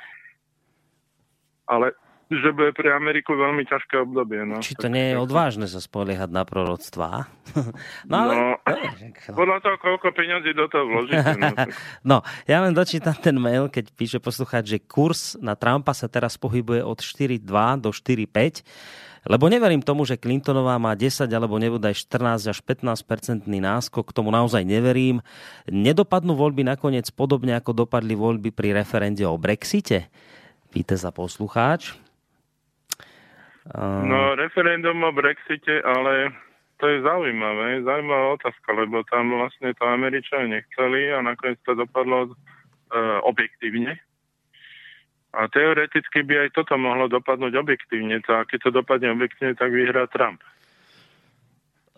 Ale 1.67 1.91
že 2.29 2.53
bude 2.53 2.69
pre 2.71 2.93
Ameriku 2.93 3.33
veľmi 3.33 3.65
ťažké 3.65 4.05
obdobie. 4.05 4.45
No. 4.45 4.61
Či 4.61 4.77
to 4.77 4.85
nie 4.85 5.11
je 5.11 5.15
odvážne 5.17 5.65
sa 5.65 5.81
spoliehať 5.81 6.29
na 6.29 6.45
proroctvá? 6.45 7.25
No 8.05 8.15
ale... 8.15 8.33
No. 8.37 8.45
No. 8.69 9.33
Podľa 9.33 9.57
toho, 9.65 9.75
koľko 9.81 10.13
peňazí 10.13 10.53
do 10.53 10.69
toho 10.69 10.85
vložíte. 10.85 11.33
No, 11.35 11.49
tak- 11.57 11.73
No, 12.09 12.17
ja 12.45 12.61
len 12.61 12.77
dočítam 12.77 13.17
ten 13.17 13.33
mail, 13.33 13.65
keď 13.67 13.89
píše 13.89 14.21
poslucháč, 14.21 14.69
že 14.69 14.77
kurz 14.77 15.33
na 15.41 15.57
Trumpa 15.57 15.97
sa 15.97 16.05
teraz 16.05 16.37
pohybuje 16.37 16.85
od 16.85 17.01
4,2 17.01 17.41
do 17.81 17.89
4,5, 17.89 18.61
lebo 19.25 19.49
neverím 19.49 19.81
tomu, 19.81 20.05
že 20.05 20.15
Clintonová 20.15 20.77
má 20.77 20.93
10 20.93 21.25
alebo 21.25 21.57
nebude 21.57 21.89
14 21.89 22.53
až 22.53 22.57
15 22.61 23.01
percentný 23.03 23.57
náskok, 23.59 24.13
k 24.13 24.15
tomu 24.15 24.29
naozaj 24.29 24.61
neverím. 24.61 25.19
Nedopadnú 25.65 26.37
voľby 26.37 26.63
nakoniec 26.63 27.09
podobne, 27.09 27.57
ako 27.57 27.83
dopadli 27.83 28.13
voľby 28.13 28.53
pri 28.53 28.77
referende 28.77 29.25
o 29.25 29.35
Brexite? 29.35 30.07
Pýta 30.69 30.95
sa 30.95 31.09
poslucháč. 31.09 31.97
No, 33.77 34.33
referendum 34.33 35.03
o 35.03 35.11
Brexite, 35.13 35.81
ale 35.85 36.33
to 36.81 36.87
je 36.87 37.05
zaujímavé, 37.05 37.83
zaujímavá 37.85 38.39
otázka, 38.39 38.73
lebo 38.73 39.03
tam 39.05 39.29
vlastne 39.35 39.75
to 39.77 39.83
Američania 39.85 40.57
nechceli 40.57 41.13
a 41.13 41.21
nakoniec 41.21 41.59
to 41.67 41.77
dopadlo 41.77 42.33
uh, 42.33 43.19
objektívne. 43.27 43.99
A 45.29 45.45
teoreticky 45.53 46.25
by 46.25 46.47
aj 46.47 46.57
toto 46.57 46.73
mohlo 46.81 47.05
dopadnúť 47.05 47.53
objektívne. 47.53 48.17
A 48.25 48.47
keď 48.49 48.59
to 48.65 48.71
dopadne 48.81 49.13
objektívne, 49.13 49.53
tak 49.53 49.69
vyhrá 49.69 50.09
Trump. 50.09 50.41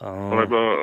uh, 0.03 0.33
Lebo 0.35 0.59
uh, 0.59 0.81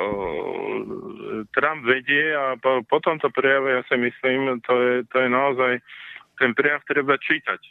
Trump 1.53 1.85
vedie 1.85 2.33
a 2.33 2.57
po, 2.57 2.81
po 2.89 2.97
tomto 2.97 3.29
prejave, 3.29 3.77
ja 3.77 3.81
si 3.85 3.93
myslím, 3.93 4.57
to 4.65 4.73
je, 4.73 4.93
to 5.13 5.15
je 5.21 5.29
naozaj, 5.29 5.73
ten 6.41 6.57
prejav 6.57 6.81
treba 6.89 7.13
čítať. 7.21 7.61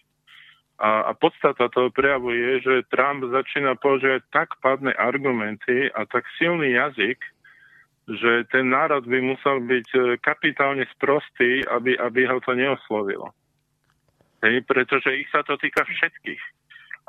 A, 0.79 1.11
a 1.11 1.13
podstata 1.15 1.67
toho 1.75 1.91
prejavu 1.91 2.31
je, 2.31 2.53
že 2.63 2.89
Trump 2.95 3.27
začína 3.27 3.75
používať 3.83 4.23
tak 4.31 4.55
padné 4.63 4.95
argumenty 4.95 5.91
a 5.91 6.07
tak 6.07 6.23
silný 6.39 6.79
jazyk, 6.79 7.19
že 8.09 8.47
ten 8.49 8.71
národ 8.71 9.05
by 9.05 9.19
musel 9.21 9.61
byť 9.61 9.89
e, 9.93 9.99
kapitálne 10.23 10.87
sprostý, 10.97 11.67
aby, 11.67 11.99
aby 11.99 12.25
ho 12.25 12.41
to 12.41 12.57
neoslovilo. 12.57 13.35
Hej, 14.41 14.65
pretože 14.65 15.13
ich 15.19 15.29
sa 15.35 15.43
to 15.43 15.59
týka 15.59 15.83
všetkých. 15.85 16.43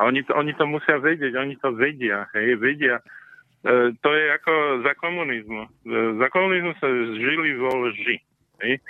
A 0.02 0.10
oni 0.10 0.26
to, 0.26 0.34
oni 0.34 0.52
to 0.58 0.66
musia 0.66 0.98
vedieť, 1.00 1.38
oni 1.38 1.56
to 1.62 1.72
vedia, 1.72 2.28
hej, 2.36 2.58
vedia. 2.58 3.00
E, 3.64 3.94
to 4.02 4.10
je 4.12 4.26
ako 4.34 4.54
za 4.84 4.94
komunizmu. 5.00 5.64
E, 5.64 5.70
za 6.20 6.28
komunizmu 6.34 6.74
sa 6.82 6.88
žili 7.16 7.56
vo 7.56 7.72
lži. 7.88 8.18
Hej. 8.66 8.84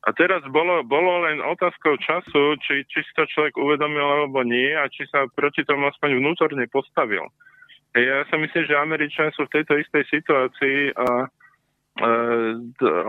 A 0.00 0.16
teraz 0.16 0.40
bolo, 0.48 0.80
bolo 0.80 1.28
len 1.28 1.44
otázkou 1.44 2.00
času, 2.00 2.56
či, 2.64 2.88
či 2.88 3.04
si 3.04 3.12
to 3.12 3.28
človek 3.28 3.60
uvedomil 3.60 4.00
alebo 4.00 4.40
nie 4.40 4.72
a 4.72 4.88
či 4.88 5.04
sa 5.12 5.28
proti 5.28 5.60
tomu 5.68 5.92
aspoň 5.92 6.16
vnútorne 6.16 6.64
postavil. 6.72 7.28
Ja 7.92 8.24
si 8.30 8.36
myslím, 8.38 8.64
že 8.64 8.80
Američania 8.80 9.34
sú 9.36 9.44
v 9.44 9.60
tejto 9.60 9.76
istej 9.80 10.04
situácii 10.08 10.78
a 10.96 11.28
Uh, 12.00 12.56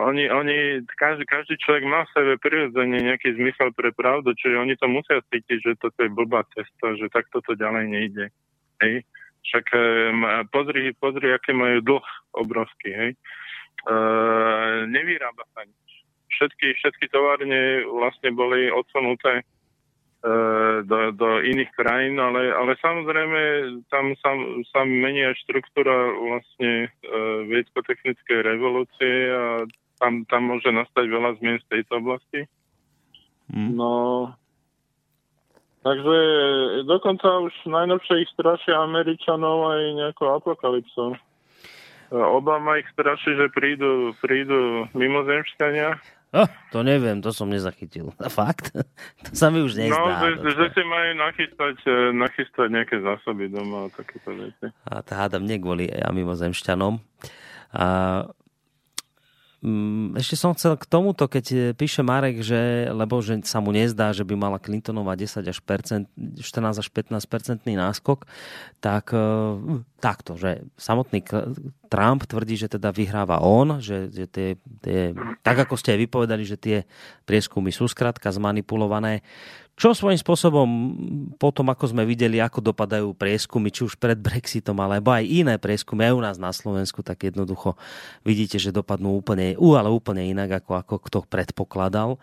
oni, 0.09 0.25
oni, 0.27 0.83
každý, 0.99 1.23
každý 1.23 1.55
človek 1.63 1.85
má 1.85 2.03
v 2.03 2.13
sebe 2.17 2.33
prirodzene 2.41 2.99
nejaký 2.99 3.37
zmysel 3.39 3.71
pre 3.77 3.93
pravdu, 3.93 4.33
čiže 4.35 4.57
oni 4.57 4.73
to 4.75 4.89
musia 4.89 5.21
cítiť, 5.31 5.57
že 5.63 5.71
toto 5.79 5.95
je 6.01 6.11
blbá 6.11 6.43
cesta, 6.51 6.97
že 6.99 7.07
takto 7.13 7.39
to 7.45 7.55
ďalej 7.55 7.87
nejde. 7.87 8.25
Hej. 8.83 9.05
Však 9.47 9.65
pozri, 10.49 10.91
pozri, 10.97 11.29
aké 11.31 11.55
majú 11.55 11.79
dlh 11.79 12.07
obrovský, 12.35 12.89
hej. 12.91 13.11
Uh, 13.85 14.89
nevyrába 14.91 15.45
sa 15.55 15.63
nič. 15.63 15.90
Všetky, 16.31 16.67
všetky 16.79 17.05
továrne 17.11 17.85
vlastne 17.85 18.31
boli 18.31 18.71
odsunuté 18.71 19.43
uh, 19.43 20.81
do, 20.85 21.11
do 21.11 21.29
iných 21.43 21.71
krajín, 21.75 22.17
ale, 22.17 22.49
ale 22.49 22.73
samozrejme 22.79 23.41
tam 23.91 24.15
sa, 24.21 24.31
sa 24.71 24.81
mení 24.87 25.27
aj 25.27 25.35
štruktúra 25.45 26.15
vlastne 26.17 26.87
uh, 26.87 27.45
vedecko-technickej 27.45 28.39
revolúcie 28.41 29.13
a 29.29 29.67
tam, 30.01 30.25
tam 30.25 30.49
môže 30.49 30.73
nastať 30.73 31.05
veľa 31.05 31.37
zmien 31.37 31.61
v 31.61 31.69
tejto 31.69 32.01
oblasti. 32.01 32.49
hm. 33.53 33.71
No, 33.77 33.93
takže 35.85 36.17
dokonca 36.89 37.45
už 37.45 37.53
najnovšie 37.69 38.25
ich 38.25 38.31
strašia 38.33 38.81
Američanov 38.81 39.69
aj 39.69 39.81
nejakou 39.99 40.27
apokalypsou. 40.41 41.13
Obama 42.11 42.75
ich 42.75 42.91
straší, 42.91 43.39
že 43.39 43.55
prídu, 43.55 44.11
prídu 44.19 44.83
mimozemšťania. 44.91 45.95
Oh, 46.31 46.47
to 46.71 46.79
neviem, 46.79 47.19
to 47.19 47.35
som 47.35 47.51
nezachytil. 47.51 48.15
Fakt? 48.39 48.71
To 49.27 49.31
sa 49.35 49.51
mi 49.51 49.59
už 49.59 49.75
nezdá. 49.75 50.31
no, 50.31 50.47
že 50.47 50.67
si 50.71 50.81
majú 50.87 51.11
nachystať, 51.19 51.75
e, 51.83 51.95
nachystať 52.15 52.67
nejaké 52.71 53.03
zásoby 53.03 53.51
doma 53.51 53.87
a 53.87 53.93
takéto 53.93 54.31
veci. 54.31 54.71
A 54.87 55.03
to 55.03 55.11
hádam 55.11 55.43
nie 55.43 55.59
kvôli 55.59 55.91
ja 55.91 56.07
mimozemšťanom. 56.07 57.03
A 57.75 57.85
ešte 60.17 60.33
som 60.33 60.57
chcel 60.57 60.73
k 60.73 60.89
tomuto, 60.89 61.29
keď 61.29 61.45
e, 61.53 61.57
píše 61.77 62.01
Marek, 62.01 62.41
že, 62.41 62.89
lebo 62.89 63.21
že 63.21 63.37
sa 63.45 63.61
mu 63.61 63.69
nezdá, 63.69 64.09
že 64.09 64.25
by 64.25 64.33
mala 64.33 64.57
Clintonová 64.57 65.13
10 65.13 65.45
až 65.45 65.61
percent, 65.61 66.09
14 66.17 66.81
až 66.81 66.87
15 66.89 67.21
percentný 67.29 67.77
náskok, 67.77 68.25
tak 68.81 69.13
e, 69.13 69.21
takto, 70.01 70.33
že 70.33 70.65
samotný 70.81 71.21
Trump 71.93 72.25
tvrdí, 72.25 72.57
že 72.57 72.73
teda 72.73 72.89
vyhráva 72.89 73.37
on, 73.45 73.77
že, 73.77 74.09
že 74.09 74.25
tie, 74.25 74.49
tie, 74.81 75.13
tak 75.45 75.69
ako 75.69 75.77
ste 75.77 75.93
aj 75.93 76.09
vypovedali, 76.09 76.41
že 76.41 76.57
tie 76.57 76.77
prieskumy 77.29 77.69
sú 77.69 77.85
skrátka 77.85 78.33
zmanipulované. 78.33 79.21
Čo 79.79 79.97
svojím 79.97 80.19
spôsobom 80.19 80.67
potom, 81.41 81.65
ako 81.73 81.89
sme 81.89 82.05
videli, 82.05 82.37
ako 82.37 82.61
dopadajú 82.61 83.17
prieskumy, 83.17 83.73
či 83.73 83.87
už 83.87 83.97
pred 83.97 84.19
Brexitom, 84.19 84.77
alebo 84.77 85.09
aj 85.09 85.25
iné 85.25 85.55
prieskumy 85.57 86.05
aj 86.05 86.13
u 86.13 86.21
nás 86.21 86.37
na 86.37 86.53
Slovensku, 86.53 87.01
tak 87.01 87.25
jednoducho 87.25 87.73
vidíte, 88.21 88.61
že 88.61 88.75
dopadnú 88.75 89.17
úplne, 89.17 89.57
ale 89.57 89.89
úplne 89.89 90.27
inak, 90.27 90.61
ako, 90.61 90.71
ako 90.85 90.95
kto 91.01 91.17
predpokladal. 91.25 92.21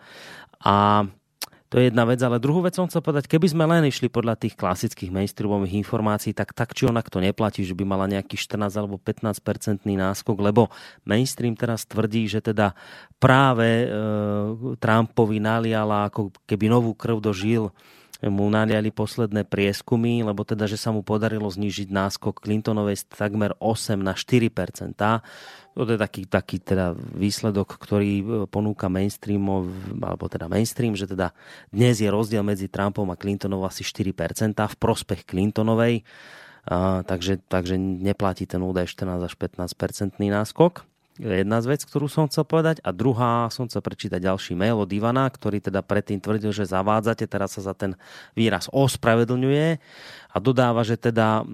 A 0.63 1.03
to 1.69 1.77
je 1.77 1.93
jedna 1.93 2.01
vec, 2.01 2.17
ale 2.25 2.41
druhú 2.41 2.65
vec 2.65 2.73
som 2.73 2.89
chcel 2.89 3.05
povedať, 3.05 3.29
keby 3.29 3.45
sme 3.45 3.69
len 3.69 3.85
išli 3.85 4.09
podľa 4.09 4.41
tých 4.41 4.57
klasických 4.57 5.13
mainstreamových 5.13 5.77
informácií, 5.85 6.33
tak 6.33 6.57
tak 6.57 6.73
či 6.73 6.89
onak 6.89 7.13
to 7.13 7.21
neplatí, 7.21 7.61
že 7.61 7.77
by 7.77 7.85
mala 7.85 8.09
nejaký 8.09 8.33
14 8.41 8.73
alebo 8.73 8.97
15 8.97 9.37
percentný 9.37 9.93
náskok, 9.93 10.41
lebo 10.41 10.73
mainstream 11.05 11.53
teraz 11.53 11.85
tvrdí, 11.85 12.25
že 12.25 12.41
teda 12.41 12.73
práve 13.21 13.85
e, 13.85 13.87
Trumpovi 14.81 15.37
naliala 15.37 16.09
ako 16.09 16.33
keby 16.49 16.73
novú 16.73 16.97
krv 16.97 17.21
do 17.21 17.29
žil 17.37 17.69
mu 18.27 18.51
naliali 18.51 18.91
posledné 18.91 19.47
prieskumy, 19.47 20.19
lebo 20.27 20.43
teda, 20.43 20.67
že 20.67 20.75
sa 20.75 20.91
mu 20.91 20.99
podarilo 20.99 21.47
znížiť 21.47 21.87
náskok 21.87 22.43
Clintonovej 22.43 22.99
z 22.99 23.03
takmer 23.07 23.55
8 23.63 23.95
na 23.95 24.11
4% 24.11 24.91
To 25.79 25.87
je 25.87 25.95
taký, 25.95 26.27
taký 26.27 26.59
teda 26.59 26.99
výsledok, 27.15 27.79
ktorý 27.79 28.11
e, 28.19 28.23
ponúka 28.51 28.91
mainstream, 28.91 29.39
alebo 30.03 30.27
teda 30.27 30.51
mainstream, 30.51 30.99
že 30.99 31.07
teda 31.07 31.31
dnes 31.71 32.03
je 32.03 32.11
rozdiel 32.11 32.43
medzi 32.43 32.67
Trumpom 32.67 33.07
a 33.07 33.15
Clintonovou 33.15 33.71
asi 33.71 33.87
4% 33.87 34.11
v 34.51 34.75
prospech 34.75 35.23
Clintonovej. 35.23 36.03
A, 36.67 37.07
takže, 37.07 37.39
takže 37.47 37.79
neplatí 37.79 38.43
ten 38.43 38.59
údaj 38.59 38.91
14 38.91 39.31
až 39.31 39.33
15 39.39 40.19
náskok 40.19 40.88
jedna 41.19 41.59
z 41.59 41.75
vec, 41.75 41.81
ktorú 41.83 42.07
som 42.07 42.31
chcel 42.31 42.47
povedať. 42.47 42.79
A 42.81 42.95
druhá, 42.95 43.51
som 43.51 43.67
chcel 43.67 43.83
prečítať 43.83 44.23
ďalší 44.23 44.55
mail 44.55 44.79
od 44.79 44.89
Ivana, 44.89 45.27
ktorý 45.27 45.59
teda 45.59 45.83
predtým 45.83 46.23
tvrdil, 46.23 46.55
že 46.55 46.63
zavádzate, 46.63 47.27
teraz 47.27 47.59
sa 47.59 47.61
za 47.69 47.73
ten 47.75 47.99
výraz 48.33 48.71
ospravedlňuje 48.71 49.67
a 50.31 50.37
dodáva, 50.39 50.87
že 50.87 50.95
teda 50.95 51.43
e, 51.43 51.45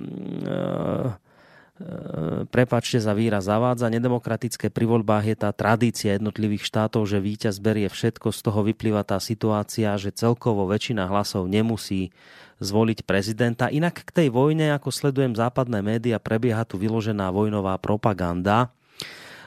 prepačte 2.47 3.01
za 3.01 3.11
výraz 3.17 3.49
zavádza, 3.49 3.91
nedemokratické 3.91 4.69
pri 4.69 4.85
voľbách 4.85 5.25
je 5.33 5.35
tá 5.35 5.49
tradícia 5.51 6.15
jednotlivých 6.15 6.63
štátov, 6.69 7.03
že 7.09 7.19
víťaz 7.19 7.59
berie 7.59 7.89
všetko, 7.89 8.31
z 8.31 8.39
toho 8.45 8.61
vyplýva 8.63 9.01
tá 9.03 9.17
situácia, 9.17 9.97
že 9.97 10.13
celkovo 10.15 10.69
väčšina 10.69 11.09
hlasov 11.09 11.49
nemusí 11.49 12.15
zvoliť 12.63 13.03
prezidenta. 13.03 13.67
Inak 13.67 14.07
k 14.07 14.23
tej 14.23 14.27
vojne, 14.31 14.71
ako 14.71 14.87
sledujem 14.87 15.35
západné 15.35 15.83
médiá, 15.83 16.21
prebieha 16.21 16.63
tu 16.63 16.79
vyložená 16.79 17.27
vojnová 17.33 17.75
propaganda 17.75 18.71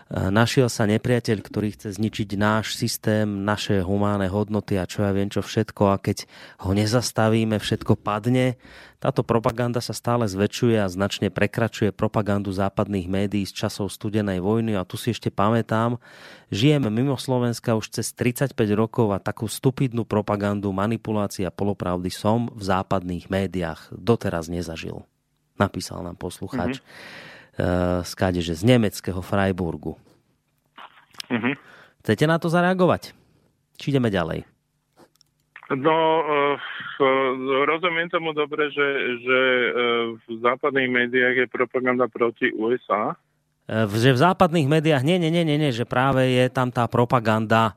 našiel 0.08 0.72
sa 0.72 0.88
nepriateľ, 0.88 1.44
ktorý 1.44 1.76
chce 1.76 2.00
zničiť 2.00 2.40
náš 2.40 2.80
systém, 2.80 3.28
naše 3.44 3.84
humánne 3.84 4.24
hodnoty 4.32 4.80
a 4.80 4.88
čo 4.88 5.04
ja 5.04 5.12
viem 5.12 5.28
čo 5.28 5.44
všetko 5.44 5.82
a 5.92 6.00
keď 6.00 6.24
ho 6.64 6.72
nezastavíme, 6.72 7.60
všetko 7.60 8.00
padne. 8.00 8.56
Táto 8.98 9.22
propaganda 9.22 9.78
sa 9.78 9.94
stále 9.94 10.26
zväčšuje 10.26 10.80
a 10.80 10.90
značne 10.90 11.30
prekračuje 11.30 11.94
propagandu 11.94 12.50
západných 12.50 13.06
médií 13.06 13.44
z 13.46 13.54
časov 13.54 13.94
studenej 13.94 14.42
vojny 14.42 14.74
a 14.74 14.82
tu 14.82 14.98
si 14.98 15.14
ešte 15.14 15.30
pamätám, 15.30 16.00
žijeme 16.50 16.90
mimo 16.90 17.14
Slovenska 17.14 17.78
už 17.78 17.94
cez 18.00 18.10
35 18.16 18.58
rokov 18.74 19.14
a 19.14 19.22
takú 19.22 19.46
stupidnú 19.46 20.02
propagandu, 20.02 20.72
manipulácia 20.74 21.52
polopravdy 21.52 22.10
som 22.10 22.50
v 22.50 22.62
západných 22.64 23.30
médiách 23.30 23.92
doteraz 23.94 24.50
nezažil. 24.50 25.06
Napísal 25.60 26.02
nám 26.02 26.16
posluchač. 26.16 26.80
Mm-hmm 26.80 27.36
skáde, 28.06 28.38
že 28.38 28.54
z 28.54 28.62
nemeckého 28.62 29.18
Freiburgu. 29.18 29.98
Mm-hmm. 31.28 31.54
Chcete 32.06 32.24
na 32.24 32.38
to 32.38 32.48
zareagovať? 32.48 33.12
Či 33.76 33.94
ideme 33.94 34.08
ďalej? 34.08 34.46
No, 35.68 35.96
uh, 36.24 36.56
rozumiem 37.68 38.08
tomu 38.08 38.32
dobre, 38.32 38.72
že, 38.72 38.88
že 39.20 39.38
uh, 39.38 39.70
v 40.16 40.40
západných 40.40 40.88
médiách 40.88 41.44
je 41.44 41.46
propaganda 41.52 42.08
proti 42.08 42.48
USA. 42.56 43.12
Že 43.68 44.16
v 44.16 44.22
západných 44.24 44.64
médiách, 44.64 45.04
nie, 45.04 45.20
nie, 45.20 45.28
nie, 45.28 45.44
nie, 45.44 45.60
nie, 45.60 45.76
že 45.76 45.84
práve 45.84 46.24
je 46.24 46.48
tam 46.48 46.72
tá 46.72 46.88
propaganda 46.88 47.76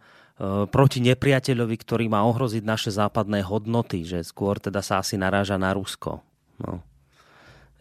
proti 0.72 1.04
nepriateľovi, 1.04 1.76
ktorý 1.78 2.08
má 2.08 2.24
ohroziť 2.26 2.64
naše 2.64 2.90
západné 2.96 3.44
hodnoty, 3.44 4.08
že 4.08 4.24
skôr 4.24 4.58
teda 4.58 4.80
sa 4.82 5.04
asi 5.04 5.20
naráža 5.20 5.60
na 5.60 5.76
Rusko. 5.76 6.24
No 6.64 6.82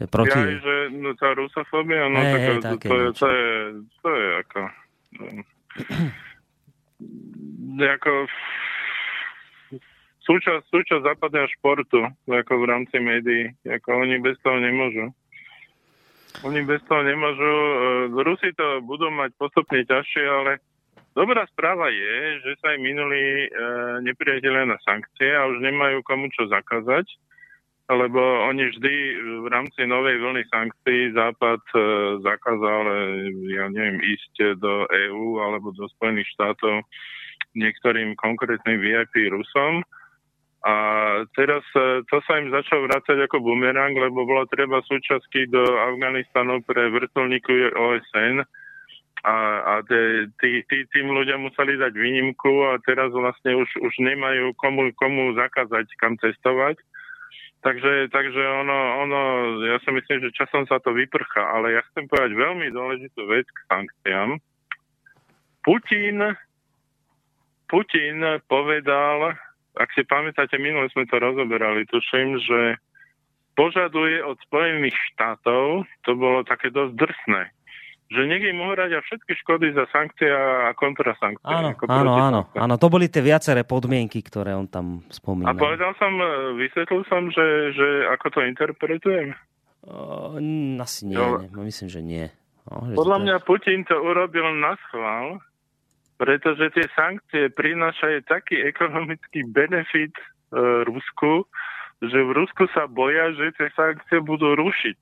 proti... 0.09 0.33
Ja, 0.33 0.57
že 0.63 0.77
no, 0.97 1.13
tá 1.19 1.37
rusofóbia, 1.37 2.09
no 2.09 2.19
hey, 2.23 2.33
tak, 2.33 2.41
hey, 2.41 2.57
to, 2.57 2.75
to, 2.81 2.95
je, 2.97 3.09
to, 3.13 3.27
je, 3.29 3.49
to 4.01 4.09
je 4.15 4.29
ako... 4.41 4.61
No, 7.71 7.85
ako 7.85 8.11
súčasť, 10.25 10.65
súčasť 10.71 11.03
západného 11.03 11.49
športu, 11.59 12.01
ako 12.29 12.53
v 12.63 12.69
rámci 12.69 12.97
médií. 13.03 13.51
Ako 13.67 14.05
oni 14.05 14.23
bez 14.23 14.39
toho 14.45 14.63
nemôžu. 14.63 15.11
Oni 16.47 16.61
bez 16.63 16.79
toho 16.87 17.03
nemôžu. 17.03 17.51
E, 17.51 18.23
Rusi 18.23 18.55
to 18.55 18.85
budú 18.87 19.11
mať 19.11 19.35
postupne 19.35 19.83
ťažšie, 19.83 20.25
ale 20.25 20.63
dobrá 21.19 21.43
správa 21.51 21.91
je, 21.91 22.39
že 22.47 22.51
sa 22.63 22.73
aj 22.73 22.79
minuli 22.79 23.21
e, 23.21 23.49
nepriateľe 24.07 24.71
na 24.71 24.79
sankcie 24.87 25.35
a 25.35 25.51
už 25.51 25.59
nemajú 25.59 26.05
komu 26.07 26.31
čo 26.31 26.47
zakázať 26.47 27.11
lebo 27.91 28.47
oni 28.47 28.71
vždy 28.71 28.95
v 29.43 29.47
rámci 29.51 29.83
novej 29.83 30.23
vlny 30.23 30.47
sankcií 30.47 31.11
Západ 31.11 31.63
e, 31.75 31.79
zakázal, 32.23 32.83
e, 32.87 32.97
ja 33.51 33.67
neviem, 33.67 33.99
ísť 33.99 34.63
do 34.63 34.87
EÚ 34.87 35.43
alebo 35.43 35.75
do 35.75 35.91
Spojených 35.99 36.31
štátov 36.39 36.87
niektorým 37.59 38.15
konkrétnym 38.15 38.79
VIP 38.79 39.35
Rusom. 39.35 39.83
A 40.61 40.75
teraz 41.35 41.65
e, 41.75 42.05
to 42.07 42.23
sa 42.29 42.39
im 42.39 42.55
začalo 42.55 42.87
vrácať 42.87 43.27
ako 43.27 43.43
bumerang, 43.43 43.97
lebo 43.97 44.23
bolo 44.23 44.47
treba 44.47 44.85
súčasky 44.87 45.51
do 45.51 45.65
Afganistanu 45.91 46.63
pre 46.63 46.95
vrtulníku 46.95 47.75
OSN 47.75 48.45
a, 49.25 49.37
a 49.67 49.73
tí, 50.39 50.63
tí, 50.69 50.79
tým 50.95 51.13
ľudia 51.13 51.37
museli 51.37 51.77
dať 51.77 51.93
výnimku 51.93 52.71
a 52.71 52.81
teraz 52.87 53.13
vlastne 53.13 53.57
už, 53.57 53.69
už 53.83 53.95
nemajú 54.01 54.55
komu, 54.57 54.93
komu 54.97 55.35
zakázať 55.37 55.91
kam 56.01 56.17
cestovať 56.21 56.79
Takže, 57.61 58.09
takže 58.09 58.41
ono, 58.41 59.05
ono, 59.05 59.21
ja 59.69 59.77
si 59.85 59.93
myslím, 59.93 60.25
že 60.25 60.33
časom 60.33 60.65
sa 60.65 60.81
to 60.81 60.97
vyprcha, 60.97 61.45
ale 61.45 61.77
ja 61.77 61.85
chcem 61.93 62.09
povedať 62.09 62.33
veľmi 62.33 62.73
dôležitú 62.73 63.21
vec 63.29 63.45
k 63.45 63.59
sankciám. 63.69 64.41
Putin, 65.61 66.41
Putin 67.69 68.41
povedal, 68.49 69.37
ak 69.77 69.93
si 69.93 70.09
pamätáte, 70.09 70.57
minule 70.57 70.89
sme 70.89 71.05
to 71.05 71.21
rozoberali, 71.21 71.85
tuším, 71.85 72.41
že 72.41 72.81
požaduje 73.61 74.25
od 74.25 74.41
Spojených 74.49 74.97
štátov, 75.13 75.85
to 76.09 76.11
bolo 76.17 76.41
také 76.49 76.73
dosť 76.73 76.97
drsné, 76.97 77.43
že 78.11 78.27
nech 78.27 78.43
im 78.43 78.59
uhradia 78.59 78.99
všetky 79.07 79.39
škody 79.39 79.71
za 79.71 79.87
sankcie 79.95 80.27
a 80.27 80.75
kontrasankcie. 80.75 81.47
Áno, 81.47 81.79
áno, 81.87 82.13
áno, 82.19 82.41
áno, 82.59 82.75
to 82.75 82.91
boli 82.91 83.07
tie 83.07 83.23
viaceré 83.23 83.63
podmienky, 83.63 84.19
ktoré 84.19 84.51
on 84.59 84.67
tam 84.67 85.07
spomínal. 85.15 85.55
A 85.55 85.59
povedal 85.59 85.95
som, 85.95 86.11
e, 86.19 86.59
vysvetlil 86.59 87.07
som, 87.07 87.31
že, 87.31 87.71
že 87.71 88.11
ako 88.11 88.27
to 88.35 88.41
interpretujem? 88.43 89.39
Uh, 89.87 90.37
asi 90.83 91.07
nie, 91.07 91.17
no, 91.17 91.41
nie, 91.41 91.71
myslím, 91.71 91.89
že 91.89 92.03
nie. 92.03 92.27
No, 92.69 92.85
že 92.85 92.99
Podľa 92.99 93.19
mňa 93.23 93.37
Putin 93.47 93.87
to 93.87 93.97
urobil 93.97 94.45
na 94.59 94.75
schvál, 94.91 95.41
pretože 96.19 96.67
tie 96.77 96.91
sankcie 96.93 97.49
prinášajú 97.55 98.27
taký 98.27 98.61
ekonomický 98.61 99.47
benefit 99.49 100.13
uh, 100.53 100.83
Rusku, 100.85 101.49
že 102.03 102.19
v 102.19 102.31
Rusku 102.35 102.67
sa 102.75 102.91
boja, 102.91 103.33
že 103.39 103.55
tie 103.55 103.71
sankcie 103.73 104.19
budú 104.21 104.53
rušiť. 104.59 104.99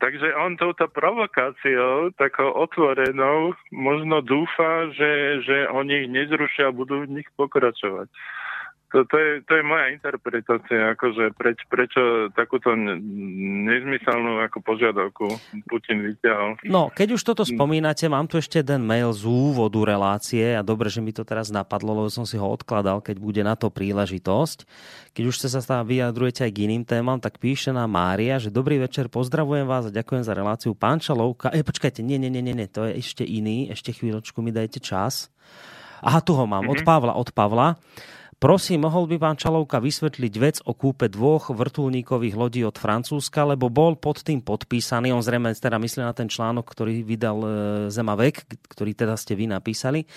Takže 0.00 0.32
on 0.32 0.56
touto 0.56 0.88
provokáciou, 0.88 2.08
takou 2.16 2.48
otvorenou, 2.56 3.52
možno 3.68 4.24
dúfa, 4.24 4.88
že, 4.96 5.44
že 5.44 5.68
oni 5.68 6.04
ich 6.04 6.08
nezrušia 6.08 6.72
a 6.72 6.76
budú 6.76 7.04
v 7.04 7.20
nich 7.20 7.28
pokračovať 7.36 8.08
to, 8.90 9.06
to, 9.06 9.16
je, 9.16 9.30
to 9.46 9.52
je 9.54 9.62
moja 9.62 9.94
interpretácia, 9.94 10.90
akože 10.98 11.30
preč, 11.38 11.62
prečo 11.70 12.28
takúto 12.34 12.74
nezmyselnú 12.74 14.42
ako 14.42 14.58
požiadavku 14.66 15.26
Putin 15.70 16.02
vyťahol. 16.02 16.58
No, 16.66 16.90
keď 16.90 17.14
už 17.14 17.22
toto 17.22 17.46
spomínate, 17.46 18.10
mám 18.10 18.26
tu 18.26 18.42
ešte 18.42 18.60
jeden 18.60 18.82
mail 18.82 19.14
z 19.14 19.22
úvodu 19.30 19.78
relácie 19.86 20.58
a 20.58 20.66
dobre, 20.66 20.90
že 20.90 20.98
mi 20.98 21.14
to 21.14 21.22
teraz 21.22 21.54
napadlo, 21.54 21.94
lebo 21.94 22.10
som 22.10 22.26
si 22.26 22.34
ho 22.34 22.46
odkladal, 22.50 22.98
keď 22.98 23.16
bude 23.22 23.42
na 23.46 23.54
to 23.54 23.70
príležitosť. 23.70 24.66
Keď 25.14 25.24
už 25.26 25.34
sa 25.38 25.62
tam 25.62 25.86
vyjadrujete 25.86 26.42
aj 26.46 26.52
k 26.52 26.62
iným 26.66 26.82
témam, 26.82 27.22
tak 27.22 27.38
píše 27.38 27.70
nám 27.70 27.94
Mária, 27.94 28.42
že 28.42 28.50
dobrý 28.50 28.82
večer, 28.82 29.06
pozdravujem 29.06 29.70
vás 29.70 29.86
a 29.86 29.94
ďakujem 29.94 30.26
za 30.26 30.34
reláciu. 30.34 30.74
Pán 30.74 30.98
Čalovka, 30.98 31.54
e, 31.54 31.62
počkajte, 31.62 32.02
nie, 32.02 32.18
nie, 32.18 32.30
nie, 32.30 32.42
nie, 32.42 32.66
to 32.66 32.90
je 32.90 32.98
ešte 32.98 33.22
iný, 33.22 33.70
ešte 33.70 33.94
chvíľočku 33.94 34.42
mi 34.42 34.50
dajte 34.50 34.82
čas. 34.82 35.30
Aha, 36.02 36.18
tu 36.24 36.32
ho 36.34 36.44
mám, 36.48 36.66
mm-hmm. 36.66 36.74
od 36.74 36.80
mhm. 36.82 36.86
Pavla, 36.86 37.12
od 37.14 37.30
Pavla. 37.30 37.68
Prosím, 38.40 38.88
mohol 38.88 39.04
by 39.04 39.20
pán 39.20 39.36
Čalovka 39.36 39.84
vysvetliť 39.84 40.34
vec 40.40 40.56
o 40.64 40.72
kúpe 40.72 41.12
dvoch 41.12 41.52
vrtulníkových 41.52 42.32
lodí 42.40 42.64
od 42.64 42.72
Francúzska, 42.72 43.44
lebo 43.44 43.68
bol 43.68 44.00
pod 44.00 44.24
tým 44.24 44.40
podpísaný, 44.40 45.12
on 45.12 45.20
zrejme 45.20 45.52
teda 45.52 45.76
myslí 45.76 46.00
na 46.00 46.16
ten 46.16 46.24
článok, 46.24 46.64
ktorý 46.64 47.04
vydal 47.04 47.36
e, 47.36 47.48
Zemavek, 47.92 48.48
ktorý 48.72 48.96
teda 48.96 49.20
ste 49.20 49.36
vy 49.36 49.44
napísali. 49.44 50.08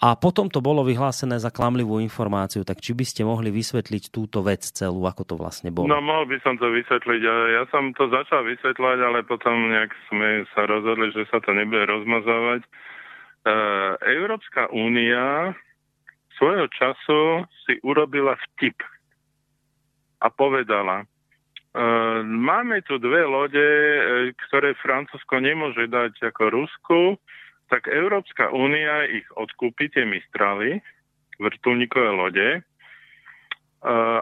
A 0.00 0.16
potom 0.16 0.48
to 0.48 0.64
bolo 0.64 0.80
vyhlásené 0.88 1.36
za 1.36 1.52
klamlivú 1.52 2.00
informáciu, 2.00 2.64
tak 2.64 2.80
či 2.80 2.96
by 2.96 3.04
ste 3.04 3.28
mohli 3.28 3.52
vysvetliť 3.52 4.08
túto 4.08 4.40
vec 4.40 4.64
celú, 4.64 5.04
ako 5.04 5.28
to 5.28 5.34
vlastne 5.36 5.68
bolo? 5.68 5.92
No 5.92 6.00
mohol 6.00 6.32
by 6.32 6.40
som 6.40 6.56
to 6.56 6.64
vysvetliť. 6.72 7.22
a 7.28 7.34
Ja 7.60 7.64
som 7.68 7.92
to 7.92 8.08
začal 8.08 8.40
vysvetľať, 8.40 8.98
ale 9.04 9.20
potom 9.20 9.68
nejak 9.68 9.92
sme 10.08 10.48
sa 10.56 10.64
rozhodli, 10.64 11.12
že 11.12 11.28
sa 11.28 11.44
to 11.44 11.52
nebude 11.52 11.84
rozmazávať. 11.84 12.64
E, 12.64 12.68
Európska 14.16 14.72
únia 14.72 15.52
svojho 16.40 16.66
času 16.72 17.44
si 17.68 17.76
urobila 17.84 18.32
vtip 18.32 18.80
a 20.24 20.32
povedala, 20.32 21.04
e, 21.04 21.06
máme 22.24 22.80
tu 22.88 22.96
dve 22.96 23.28
lode, 23.28 23.60
e, 23.60 24.00
ktoré 24.48 24.72
Francúzsko 24.80 25.36
nemôže 25.36 25.84
dať 25.84 26.32
ako 26.32 26.42
Rusku, 26.48 27.00
tak 27.68 27.92
Európska 27.92 28.48
únia 28.48 29.04
ich 29.04 29.28
odkúpi, 29.36 29.92
tie 29.92 30.08
Mistraly, 30.08 30.80
vrtulníkové 31.36 32.08
lode, 32.08 32.48
e, 32.56 32.60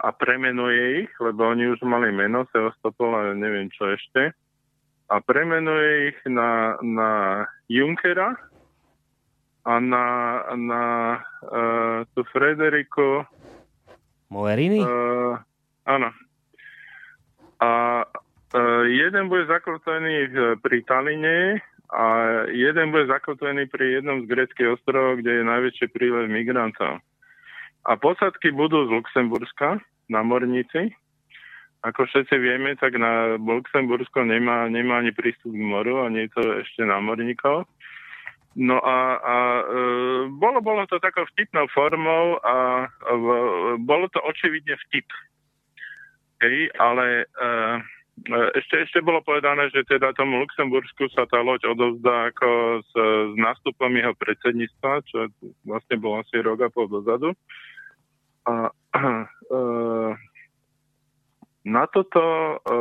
a 0.02 0.10
premenuje 0.10 1.06
ich, 1.06 1.12
lebo 1.22 1.54
oni 1.54 1.70
už 1.70 1.86
mali 1.86 2.10
meno, 2.10 2.50
Sevastopol 2.50 3.14
a 3.14 3.22
neviem 3.30 3.70
čo 3.70 3.94
ešte, 3.94 4.34
a 5.08 5.22
premenuje 5.22 6.12
ich 6.12 6.18
na, 6.28 6.76
na 6.84 7.10
Junkera 7.70 8.36
a 9.68 9.72
na, 9.84 10.04
na 10.56 10.82
uh, 11.44 12.00
tú 12.16 12.24
Frederiku 12.32 13.28
Moerini? 14.32 14.80
Uh, 14.80 15.36
áno. 15.84 16.08
A 17.60 17.68
uh, 18.08 18.84
jeden 18.88 19.28
bude 19.28 19.44
zakotvený 19.44 20.32
pri 20.64 20.78
Taline 20.88 21.60
a 21.92 22.04
jeden 22.48 22.92
bude 22.92 23.12
zakotvený 23.12 23.68
pri 23.68 24.00
jednom 24.00 24.24
z 24.24 24.32
greckých 24.32 24.80
ostrovov, 24.80 25.20
kde 25.20 25.40
je 25.40 25.50
najväčší 25.52 25.86
prílev 25.92 26.32
migrantov. 26.32 27.04
A 27.84 27.92
posadky 27.96 28.52
budú 28.52 28.88
z 28.88 28.92
Luxemburska 28.92 29.80
na 30.08 30.20
Mornici. 30.24 30.92
Ako 31.84 32.04
všetci 32.04 32.34
vieme, 32.36 32.76
tak 32.76 32.96
na 33.00 33.40
Luxembursko 33.40 34.24
nemá, 34.24 34.68
nemá 34.68 35.00
ani 35.00 35.14
prístup 35.14 35.54
k 35.54 35.62
moru, 35.62 36.04
ani 36.04 36.26
je 36.26 36.30
to 36.36 36.42
ešte 36.60 36.82
námorníkov. 36.84 37.64
No 38.56 38.80
a, 38.80 38.98
a 39.20 39.36
e, 39.60 39.78
bolo, 40.40 40.64
bolo 40.64 40.86
to 40.88 40.96
takou 40.98 41.28
vtipnou 41.30 41.68
formou 41.68 42.40
a 42.40 42.88
v, 43.04 43.26
bolo 43.84 44.08
to 44.08 44.18
očividne 44.24 44.74
vtip. 44.88 45.06
Hej, 46.40 46.70
ale 46.80 47.28
e, 47.28 47.46
e, 48.30 48.38
ešte, 48.56 48.88
ešte 48.88 48.98
bolo 49.04 49.20
povedané, 49.20 49.68
že 49.70 49.84
teda 49.84 50.16
tomu 50.16 50.40
Luxembursku 50.42 51.12
sa 51.12 51.28
tá 51.28 51.44
loď 51.44 51.70
odovzdá 51.70 52.32
ako 52.34 52.80
s, 52.82 52.92
s 53.30 53.34
nástupom 53.36 53.92
jeho 53.94 54.14
predsedníctva, 54.16 54.92
čo 55.06 55.28
vlastne 55.68 55.96
bolo 56.00 56.24
asi 56.24 56.40
rok 56.40 56.58
a 56.64 56.72
pol 56.72 56.88
dozadu. 56.88 57.36
A 58.48 58.72
e, 58.96 59.60
na 61.68 61.84
toto 61.92 62.24
e, 62.24 62.76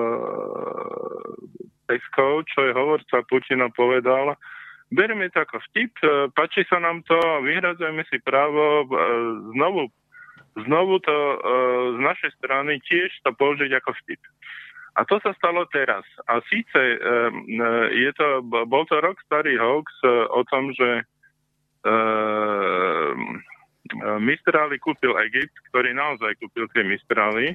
Peskov, 1.86 2.48
čo 2.50 2.66
je 2.66 2.72
hovorca 2.74 3.22
Putina, 3.28 3.68
povedal, 3.72 4.36
Bereme 4.88 5.28
to 5.28 5.44
ako 5.44 5.60
vtip, 5.72 5.92
e, 6.00 6.32
páči 6.32 6.64
sa 6.72 6.80
nám 6.80 7.04
to, 7.04 7.20
vyhradzujeme 7.44 8.08
si 8.08 8.24
právo 8.24 8.88
e, 8.88 8.96
znovu, 9.52 9.92
znovu 10.64 11.04
to 11.04 11.12
e, 11.12 11.38
z 11.92 12.00
našej 12.00 12.32
strany 12.40 12.80
tiež 12.88 13.12
to 13.28 13.36
použiť 13.36 13.68
ako 13.84 13.92
vtip. 14.04 14.24
A 14.96 15.04
to 15.04 15.20
sa 15.20 15.36
stalo 15.36 15.68
teraz. 15.70 16.08
A 16.26 16.42
síce 16.50 16.80
je 17.94 18.12
to, 18.18 18.42
bol 18.66 18.82
to 18.90 18.98
rok 18.98 19.22
starý 19.30 19.54
hoax 19.54 19.94
o 20.34 20.42
tom, 20.50 20.74
že 20.74 21.06
Mistrály 24.18 24.82
kúpil 24.82 25.14
Egypt, 25.30 25.54
ktorý 25.70 25.94
naozaj 25.94 26.42
kúpil 26.42 26.66
tie 26.74 26.82
Mistrály, 26.82 27.54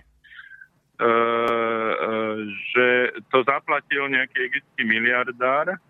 že 2.71 2.87
to 3.35 3.43
zaplatil 3.43 4.07
nejaký 4.07 4.39
egyptský 4.47 4.87
miliardár 4.87 5.83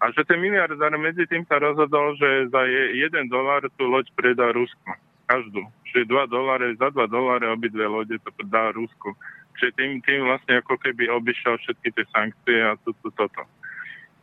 a 0.00 0.08
že 0.16 0.24
ten 0.24 0.40
miliardár 0.40 0.96
medzi 0.96 1.28
tým 1.28 1.44
sa 1.44 1.60
rozhodol, 1.60 2.16
že 2.16 2.48
za 2.48 2.64
je- 2.64 3.04
jeden 3.04 3.28
dolár 3.28 3.68
tú 3.76 3.84
loď 3.84 4.08
predá 4.16 4.48
Rusku. 4.48 4.90
Každú. 5.28 5.62
Čiže 5.92 6.08
2 6.08 6.26
doláre, 6.26 6.72
za 6.80 6.88
2 6.90 7.06
doláre 7.06 7.46
obidve 7.52 7.84
lode 7.84 8.16
to 8.16 8.30
dá 8.48 8.72
Rusku. 8.72 9.12
Čiže 9.60 9.76
tým, 9.76 9.90
tým 10.00 10.24
vlastne 10.24 10.64
ako 10.64 10.80
keby 10.80 11.12
obišiel 11.12 11.60
všetky 11.60 11.92
tie 11.92 12.04
sankcie 12.16 12.58
a 12.64 12.80
toto, 12.80 13.12
toto. 13.12 13.44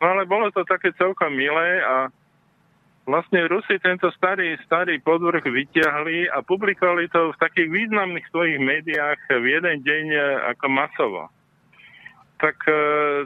No 0.02 0.04
ale 0.18 0.26
bolo 0.26 0.50
to 0.50 0.66
také 0.66 0.90
celkom 0.98 1.30
milé 1.30 1.78
a 1.82 2.10
vlastne 3.08 3.46
Rusi 3.48 3.78
tento 3.80 4.10
starý, 4.14 4.58
starý 4.66 5.00
podvrh 5.00 5.42
vyťahli 5.46 6.28
a 6.28 6.42
publikovali 6.44 7.08
to 7.08 7.32
v 7.32 7.40
takých 7.40 7.68
významných 7.72 8.26
svojich 8.28 8.58
médiách 8.60 9.20
v 9.30 9.46
jeden 9.46 9.76
deň 9.80 10.04
e, 10.12 10.20
ako 10.52 10.66
masovo. 10.68 11.22
Tak 12.38 12.54
e, 12.70 12.80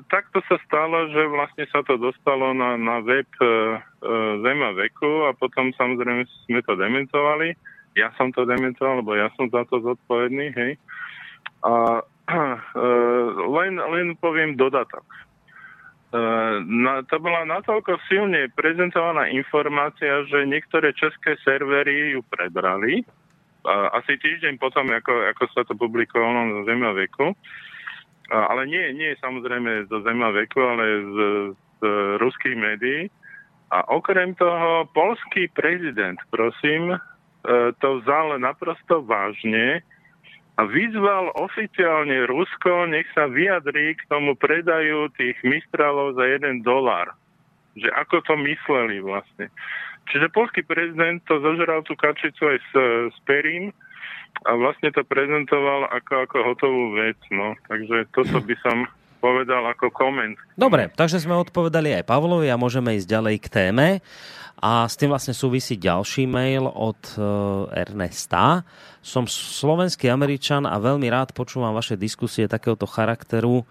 takto 0.09 0.40
sa 0.48 0.56
stalo, 0.64 1.12
že 1.12 1.28
vlastne 1.28 1.68
sa 1.68 1.84
to 1.84 2.01
dostalo 2.01 2.56
na, 2.56 2.80
na 2.80 3.05
web 3.05 3.28
e, 3.36 3.44
e, 3.44 3.51
Zema 4.40 4.72
veku 4.72 5.28
a 5.28 5.36
potom 5.36 5.68
samozrejme 5.76 6.24
sme 6.48 6.64
to 6.64 6.72
dementovali. 6.80 7.52
Ja 7.93 8.09
som 8.16 8.32
to 8.32 8.48
dementoval, 8.48 9.05
lebo 9.05 9.12
ja 9.12 9.28
som 9.36 9.52
za 9.52 9.68
to 9.68 9.84
zodpovedný, 9.84 10.56
hej. 10.56 10.72
A 11.60 12.01
e, 12.80 12.89
len, 13.36 13.76
len 13.76 14.16
poviem 14.16 14.56
dodatok. 14.56 15.05
E, 15.05 16.24
na, 16.64 17.05
to 17.05 17.20
bola 17.20 17.44
natoľko 17.44 18.01
silne 18.09 18.48
prezentovaná 18.56 19.28
informácia, 19.28 20.24
že 20.24 20.48
niektoré 20.48 20.97
české 20.97 21.36
servery 21.44 22.16
ju 22.16 22.24
prebrali. 22.32 23.05
A, 23.68 23.93
asi 24.01 24.16
týždeň 24.16 24.56
potom, 24.56 24.89
ako, 24.89 25.36
ako 25.36 25.44
sa 25.52 25.68
to 25.68 25.76
publikovalo 25.76 26.48
na 26.48 26.64
Zema 26.64 26.97
veku. 26.97 27.36
Ale 28.32 28.64
nie, 28.64 28.96
nie 28.96 29.12
samozrejme 29.20 29.92
zo 29.92 30.00
Zema 30.00 30.32
veku, 30.32 30.64
ale 30.64 30.84
z, 31.04 31.16
z 31.52 31.80
ruských 32.16 32.56
médií. 32.56 33.12
A 33.68 33.84
okrem 33.92 34.32
toho, 34.36 34.88
polský 34.96 35.52
prezident, 35.52 36.16
prosím, 36.32 36.92
e, 36.92 36.98
to 37.80 38.00
vzal 38.00 38.40
naprosto 38.40 39.04
vážne 39.04 39.84
a 40.56 40.68
vyzval 40.68 41.32
oficiálne 41.36 42.28
Rusko, 42.28 42.88
nech 42.88 43.09
sa 43.16 43.28
vyjadrí 43.28 43.96
k 43.96 44.02
tomu 44.12 44.36
predaju 44.36 45.09
tých 45.16 45.36
mistralov 45.44 46.16
za 46.16 46.24
jeden 46.28 46.60
dolár. 46.60 47.16
Že 47.76 47.88
ako 47.96 48.16
to 48.28 48.34
mysleli 48.44 49.00
vlastne. 49.00 49.48
Čiže 50.12 50.32
polský 50.32 50.60
prezident 50.64 51.24
to 51.24 51.40
zožral 51.40 51.80
tú 51.84 51.96
kačicu 51.96 52.52
aj 52.52 52.59
s, 52.60 52.72
s 53.12 53.18
perím 53.24 53.72
a 54.42 54.50
vlastne 54.59 54.90
to 54.90 55.06
prezentoval 55.06 55.86
ako, 55.92 56.12
ako 56.26 56.36
hotovú 56.42 56.84
vec. 56.98 57.18
No. 57.30 57.54
Takže 57.70 58.10
toto 58.10 58.42
by 58.42 58.56
som 58.64 58.88
povedal 59.22 59.62
ako 59.70 59.94
koment. 59.94 60.34
Dobre, 60.59 60.90
takže 60.90 61.22
sme 61.22 61.38
odpovedali 61.38 61.94
aj 62.02 62.09
Pavlovi 62.10 62.50
a 62.50 62.59
môžeme 62.59 62.98
ísť 62.98 63.06
ďalej 63.06 63.36
k 63.38 63.46
téme. 63.48 63.86
A 64.62 64.86
s 64.86 64.94
tým 64.94 65.10
vlastne 65.10 65.34
súvisí 65.34 65.74
ďalší 65.74 66.26
mail 66.30 66.70
od 66.70 66.98
e, 67.14 67.22
Ernesta. 67.74 68.62
Som 69.02 69.26
slovenský 69.26 70.06
Američan 70.06 70.70
a 70.70 70.78
veľmi 70.78 71.10
rád 71.10 71.34
počúvam 71.34 71.74
vaše 71.74 71.98
diskusie 71.98 72.46
takéhoto 72.46 72.86
charakteru. 72.86 73.66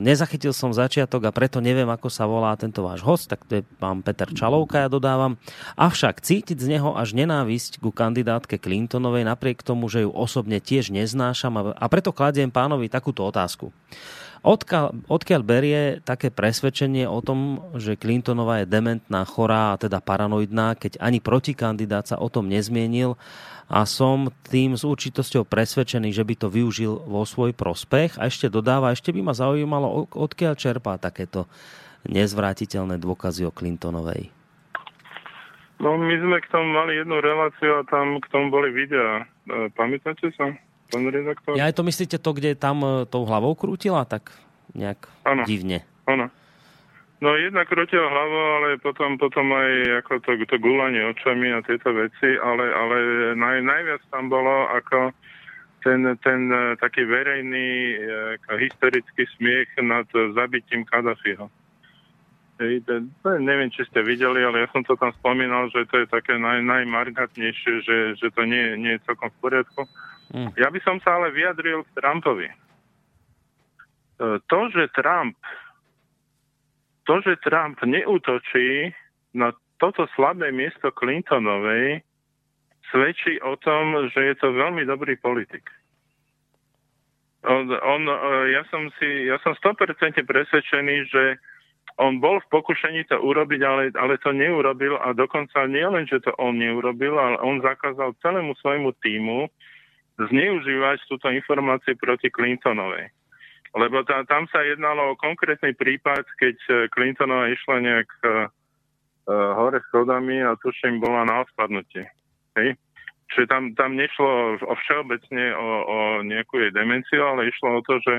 Nezachytil 0.00 0.56
som 0.56 0.72
začiatok 0.72 1.28
a 1.28 1.34
preto 1.36 1.60
neviem, 1.60 1.86
ako 1.86 2.08
sa 2.08 2.24
volá 2.24 2.56
tento 2.56 2.80
váš 2.80 3.04
host, 3.04 3.28
tak 3.28 3.44
to 3.44 3.60
je 3.60 3.62
pán 3.76 4.00
Peter 4.00 4.26
Čalovka, 4.32 4.84
ja 4.84 4.88
dodávam. 4.88 5.36
Avšak 5.76 6.24
cítiť 6.24 6.56
z 6.56 6.66
neho 6.78 6.96
až 6.96 7.12
nenávisť 7.12 7.84
ku 7.84 7.92
kandidátke 7.92 8.56
Clintonovej, 8.56 9.28
napriek 9.28 9.60
tomu, 9.60 9.92
že 9.92 10.08
ju 10.08 10.10
osobne 10.10 10.64
tiež 10.64 10.88
neznášam 10.90 11.76
a 11.76 11.86
preto 11.92 12.10
kladiem 12.10 12.48
pánovi 12.48 12.88
takúto 12.88 13.28
otázku. 13.28 13.68
Odkiaľ, 14.42 15.06
odkiaľ 15.06 15.42
berie 15.46 15.80
také 16.02 16.34
presvedčenie 16.34 17.06
o 17.06 17.22
tom, 17.22 17.62
že 17.78 17.94
Clintonová 17.94 18.66
je 18.66 18.66
dementná, 18.66 19.22
chorá 19.22 19.70
a 19.70 19.78
teda 19.78 20.02
paranoidná, 20.02 20.74
keď 20.74 20.98
ani 20.98 21.22
protikandidát 21.22 22.10
sa 22.10 22.18
o 22.18 22.26
tom 22.26 22.50
nezmienil 22.50 23.14
a 23.70 23.86
som 23.86 24.34
tým 24.50 24.74
s 24.74 24.82
určitosťou 24.82 25.46
presvedčený, 25.46 26.10
že 26.10 26.26
by 26.26 26.34
to 26.34 26.50
využil 26.50 27.06
vo 27.06 27.22
svoj 27.22 27.54
prospech 27.54 28.18
a 28.18 28.26
ešte 28.26 28.50
dodáva, 28.50 28.90
ešte 28.90 29.14
by 29.14 29.22
ma 29.22 29.30
zaujímalo, 29.30 30.10
odkiaľ 30.10 30.58
čerpá 30.58 30.98
takéto 30.98 31.46
nezvrátiteľné 32.10 32.98
dôkazy 32.98 33.46
o 33.46 33.54
Clintonovej. 33.54 34.34
No 35.78 35.98
my 35.98 36.14
sme 36.18 36.38
k 36.42 36.50
tomu 36.50 36.66
mali 36.74 36.98
jednu 36.98 37.18
reláciu 37.18 37.78
a 37.78 37.86
tam 37.86 38.18
k 38.18 38.26
tomu 38.30 38.50
boli 38.54 38.70
videá. 38.70 39.22
E, 39.50 39.70
Pamätáte 39.74 40.30
sa, 40.34 40.50
pán 40.92 41.08
redaktor? 41.08 41.56
Ja 41.56 41.72
aj 41.72 41.80
to 41.80 41.82
myslíte 41.88 42.16
to, 42.20 42.30
kde 42.36 42.52
tam 42.52 42.84
e, 42.84 42.90
tou 43.08 43.24
hlavou 43.24 43.56
krútila, 43.56 44.04
tak 44.04 44.36
nejak 44.76 45.08
Áno. 45.24 45.48
divne. 45.48 45.88
Áno. 46.04 46.28
No 47.22 47.38
jednak 47.38 47.70
krutil 47.70 48.02
hlavou, 48.02 48.46
ale 48.60 48.68
potom, 48.82 49.14
potom 49.14 49.54
aj 49.54 50.04
ako 50.04 50.12
to, 50.26 50.30
to 50.42 50.56
gulanie 50.58 51.06
očami 51.06 51.54
a 51.54 51.62
tieto 51.62 51.94
veci, 51.94 52.34
ale, 52.34 52.66
ale 52.66 52.96
naj, 53.38 53.62
najviac 53.62 54.02
tam 54.10 54.26
bolo 54.26 54.66
ako 54.74 55.14
ten, 55.86 56.02
ten 56.18 56.40
eh, 56.50 56.74
taký 56.82 57.06
verejný 57.06 57.68
ako 58.38 58.58
historický 58.58 59.22
smiech 59.38 59.70
nad 59.86 60.10
zabitím 60.34 60.82
Kadafiho. 60.82 61.46
Neviem, 63.22 63.70
či 63.74 63.82
ste 63.90 64.06
videli, 64.06 64.38
ale 64.44 64.66
ja 64.66 64.68
som 64.70 64.86
to 64.86 64.94
tam 64.94 65.10
spomínal, 65.18 65.66
že 65.74 65.82
to 65.90 66.04
je 66.04 66.06
také 66.06 66.38
naj, 66.38 66.62
najmarkantnejšie, 66.62 67.72
že, 67.82 67.98
že 68.14 68.28
to 68.30 68.46
nie, 68.46 68.78
nie 68.78 68.94
je 68.98 69.04
celkom 69.08 69.34
v 69.34 69.40
poriadku. 69.42 69.82
Mm. 70.32 70.50
Ja 70.56 70.72
by 70.72 70.80
som 70.80 70.96
sa 71.04 71.20
ale 71.20 71.28
vyjadril 71.36 71.84
k 71.84 71.94
Trumpovi. 72.00 72.48
E, 72.48 72.56
To, 74.48 74.60
že 74.72 74.88
Trump 74.96 75.36
to, 77.02 77.18
že 77.22 77.42
Trump 77.42 77.82
neútočí 77.82 78.94
na 79.34 79.50
toto 79.82 80.06
slabé 80.14 80.54
miesto 80.54 80.94
Clintonovej, 80.94 82.06
svedčí 82.94 83.42
o 83.42 83.58
tom, 83.58 84.06
že 84.14 84.20
je 84.32 84.34
to 84.38 84.54
veľmi 84.54 84.86
dobrý 84.86 85.18
politik. 85.18 85.66
On, 87.42 87.66
on, 87.66 88.02
e, 88.06 88.16
ja, 88.54 88.62
som 88.70 88.86
si, 89.02 89.26
ja 89.26 89.34
som 89.42 89.58
100% 89.58 90.22
presvedčený, 90.22 90.96
že 91.10 91.42
on 91.98 92.22
bol 92.22 92.38
v 92.38 92.50
pokušení 92.54 93.10
to 93.10 93.18
urobiť, 93.18 93.60
ale, 93.66 93.90
ale 93.98 94.14
to 94.22 94.30
neurobil 94.30 94.94
a 95.02 95.10
dokonca 95.10 95.66
nie 95.66 95.82
len, 95.82 96.06
že 96.06 96.22
to 96.22 96.30
on 96.38 96.54
neurobil, 96.54 97.18
ale 97.18 97.42
on 97.42 97.58
zakázal 97.58 98.14
celému 98.22 98.54
svojmu 98.62 98.94
týmu 99.02 99.50
zneužívať 100.18 100.98
túto 101.08 101.32
informáciu 101.32 101.96
proti 101.96 102.28
Clintonovej. 102.28 103.08
Lebo 103.72 104.04
tá, 104.04 104.20
tam 104.28 104.44
sa 104.52 104.60
jednalo 104.60 105.16
o 105.16 105.20
konkrétny 105.20 105.72
prípad, 105.72 106.28
keď 106.36 106.56
eh, 106.68 106.76
Clintonová 106.92 107.48
išla 107.48 107.76
nejak 107.80 108.10
uh, 108.20 108.52
hore 109.56 109.80
schodami 109.88 110.44
a 110.44 110.58
tuším 110.60 111.00
bola 111.00 111.24
na 111.24 111.46
ospadnutie. 111.46 112.04
Hej? 112.58 112.76
Čiže 113.32 113.48
tam, 113.48 113.72
tam 113.72 113.96
nešlo 113.96 114.60
o 114.60 114.74
všeobecne 114.76 115.56
o, 115.56 115.68
o 115.88 115.98
nejakú 116.20 116.60
jej 116.60 116.72
demenciu, 116.74 117.24
ale 117.24 117.48
išlo 117.48 117.80
o 117.80 117.84
to, 117.86 117.96
že, 118.04 118.16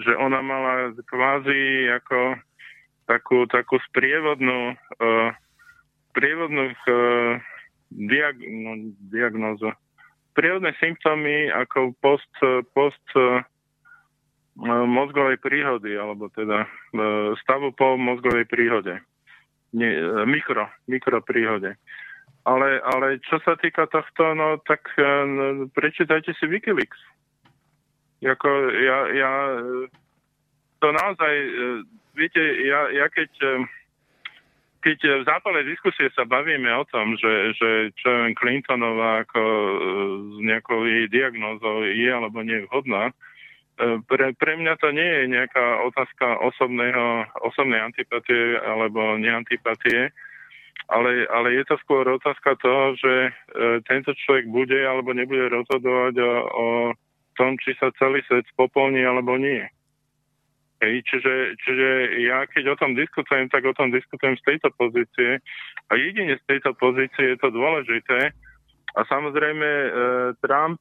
že 0.00 0.12
ona 0.16 0.40
mala 0.40 0.96
kvázi 1.04 1.92
ako 2.00 2.40
takú, 3.04 3.44
takú 3.50 3.76
sprievodnú, 3.92 4.72
uh, 4.72 5.28
sprievodnú 6.16 6.72
uh, 6.72 7.36
diag, 7.92 8.36
no, 8.40 8.72
diagnózu. 9.12 9.68
Sprievodné 10.38 10.70
symptómy 10.78 11.50
ako 11.50 11.98
post, 11.98 12.30
post 12.70 13.02
uh, 13.18 13.42
mozgovej 14.86 15.38
príhody, 15.38 15.94
alebo 15.94 16.26
teda 16.34 16.66
e, 16.66 16.68
stavu 17.38 17.70
po 17.70 17.94
mozgovej 17.94 18.46
príhode. 18.50 18.98
Nie, 19.70 20.02
e, 20.02 20.26
mikro, 20.26 20.66
mikro 20.90 21.22
príhode. 21.22 21.78
Ale, 22.42 22.82
ale 22.82 23.22
čo 23.22 23.38
sa 23.46 23.54
týka 23.54 23.86
tohto, 23.86 24.34
no 24.34 24.58
tak 24.64 24.82
no, 24.98 25.68
prečítajte 25.70 26.32
si 26.34 26.48
Wikileaks. 26.48 26.98
Jako, 28.18 28.48
ja, 28.72 28.98
ja 29.14 29.32
to 30.82 30.88
naozaj, 30.90 31.34
viete, 32.18 32.40
ja, 32.66 32.88
ja 32.90 33.06
keď 33.12 33.30
keď 34.78 34.98
v 35.22 35.26
zápale 35.26 35.66
diskusie 35.66 36.06
sa 36.14 36.22
bavíme 36.22 36.70
o 36.78 36.84
tom, 36.86 37.18
že, 37.18 37.52
že 37.58 37.90
čo 37.98 38.08
je 38.08 38.36
Clintonová 38.38 39.26
ako 39.26 39.42
s 40.22 40.36
nejakou 40.42 40.86
jej 40.86 41.10
diagnózou 41.10 41.82
je 41.82 42.10
alebo 42.10 42.42
nie 42.46 42.62
je 42.62 42.66
vhodná, 42.70 43.10
pre, 44.10 44.34
pre 44.34 44.52
mňa 44.58 44.74
to 44.82 44.90
nie 44.90 45.06
je 45.06 45.24
nejaká 45.30 45.86
otázka 45.86 46.42
osobného, 46.42 47.30
osobnej 47.46 47.78
antipatie 47.78 48.58
alebo 48.58 49.14
neantipatie, 49.14 50.10
ale, 50.90 51.28
ale 51.30 51.54
je 51.54 51.64
to 51.68 51.78
skôr 51.86 52.02
otázka 52.08 52.58
toho, 52.58 52.96
že 52.98 53.14
e, 53.28 53.30
tento 53.86 54.16
človek 54.24 54.50
bude 54.50 54.78
alebo 54.82 55.14
nebude 55.14 55.52
rozhodovať 55.52 56.14
o, 56.18 56.32
o 56.48 56.66
tom, 57.38 57.54
či 57.62 57.76
sa 57.78 57.94
celý 58.00 58.24
svet 58.26 58.48
spopolní 58.50 59.04
alebo 59.04 59.38
nie. 59.38 59.62
Hej, 60.78 61.02
čiže, 61.10 61.58
čiže 61.58 61.88
ja 62.22 62.46
keď 62.46 62.74
o 62.74 62.78
tom 62.78 62.94
diskutujem, 62.94 63.50
tak 63.50 63.66
o 63.66 63.74
tom 63.74 63.90
diskutujem 63.90 64.38
z 64.38 64.46
tejto 64.46 64.70
pozície 64.78 65.42
a 65.90 65.92
jedine 65.98 66.38
z 66.38 66.44
tejto 66.46 66.70
pozície 66.78 67.34
je 67.34 67.38
to 67.42 67.50
dôležité. 67.50 68.30
A 68.94 69.00
samozrejme 69.10 69.66
e, 69.66 69.88
Trump 70.38 70.78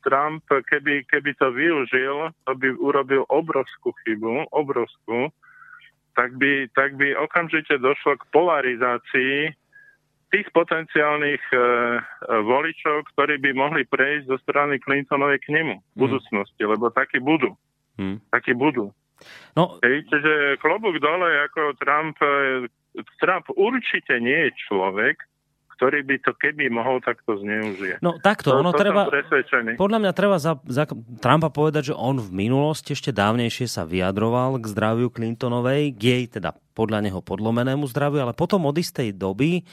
Trump, 0.00 0.44
keby, 0.48 1.04
keby 1.04 1.36
to 1.36 1.52
využil, 1.52 2.32
to 2.48 2.52
by 2.56 2.68
urobil 2.80 3.28
obrovskú 3.28 3.92
chybu, 4.04 4.48
obrovskú, 4.52 5.28
tak 6.16 6.32
by, 6.40 6.68
tak 6.72 6.96
by 6.96 7.12
okamžite 7.12 7.76
došlo 7.76 8.16
k 8.16 8.28
polarizácii 8.32 9.52
tých 10.32 10.48
potenciálnych 10.50 11.44
e, 11.52 11.56
voličov, 12.42 13.04
ktorí 13.14 13.38
by 13.38 13.50
mohli 13.52 13.82
prejsť 13.86 14.26
zo 14.26 14.36
strany 14.42 14.80
Clintonovej 14.82 15.38
k 15.44 15.54
nemu 15.54 15.74
v 15.78 15.96
budúcnosti, 15.96 16.62
hmm. 16.64 16.72
lebo 16.72 16.90
takí 16.90 17.20
budú. 17.22 17.54
Hmm. 17.96 18.20
Takí 18.30 18.52
budú. 18.52 18.92
No, 19.56 19.80
Hej, 19.80 20.04
čiže 20.12 20.60
klobúk 20.60 21.00
dole, 21.00 21.48
ako 21.48 21.72
Trump, 21.80 22.20
e, 22.20 22.68
Trump 23.16 23.48
určite 23.56 24.20
nie 24.20 24.48
je 24.48 24.50
človek, 24.68 25.24
ktorý 25.76 26.04
by 26.08 26.16
to 26.24 26.32
keby 26.36 26.72
mohol 26.72 27.04
takto 27.04 27.36
zneužije. 27.36 28.00
No 28.00 28.16
takto, 28.16 28.52
to, 28.52 28.60
ono 28.64 28.72
to 28.72 28.80
treba, 28.80 29.08
podľa 29.76 29.98
mňa 30.00 30.12
treba 30.16 30.36
za, 30.40 30.56
za 30.64 30.88
Trumpa 31.20 31.52
povedať, 31.52 31.92
že 31.92 31.94
on 31.96 32.16
v 32.16 32.48
minulosti 32.48 32.96
ešte 32.96 33.12
dávnejšie 33.12 33.68
sa 33.68 33.84
vyjadroval 33.84 34.56
k 34.60 34.64
zdraviu 34.72 35.12
Clintonovej, 35.12 35.92
k 35.92 36.00
jej 36.00 36.24
teda 36.32 36.56
podľa 36.76 37.00
neho 37.00 37.24
podlomenému 37.24 37.88
zdraviu, 37.88 38.20
ale 38.20 38.36
potom 38.36 38.68
od 38.68 38.76
istej 38.76 39.16
doby 39.16 39.64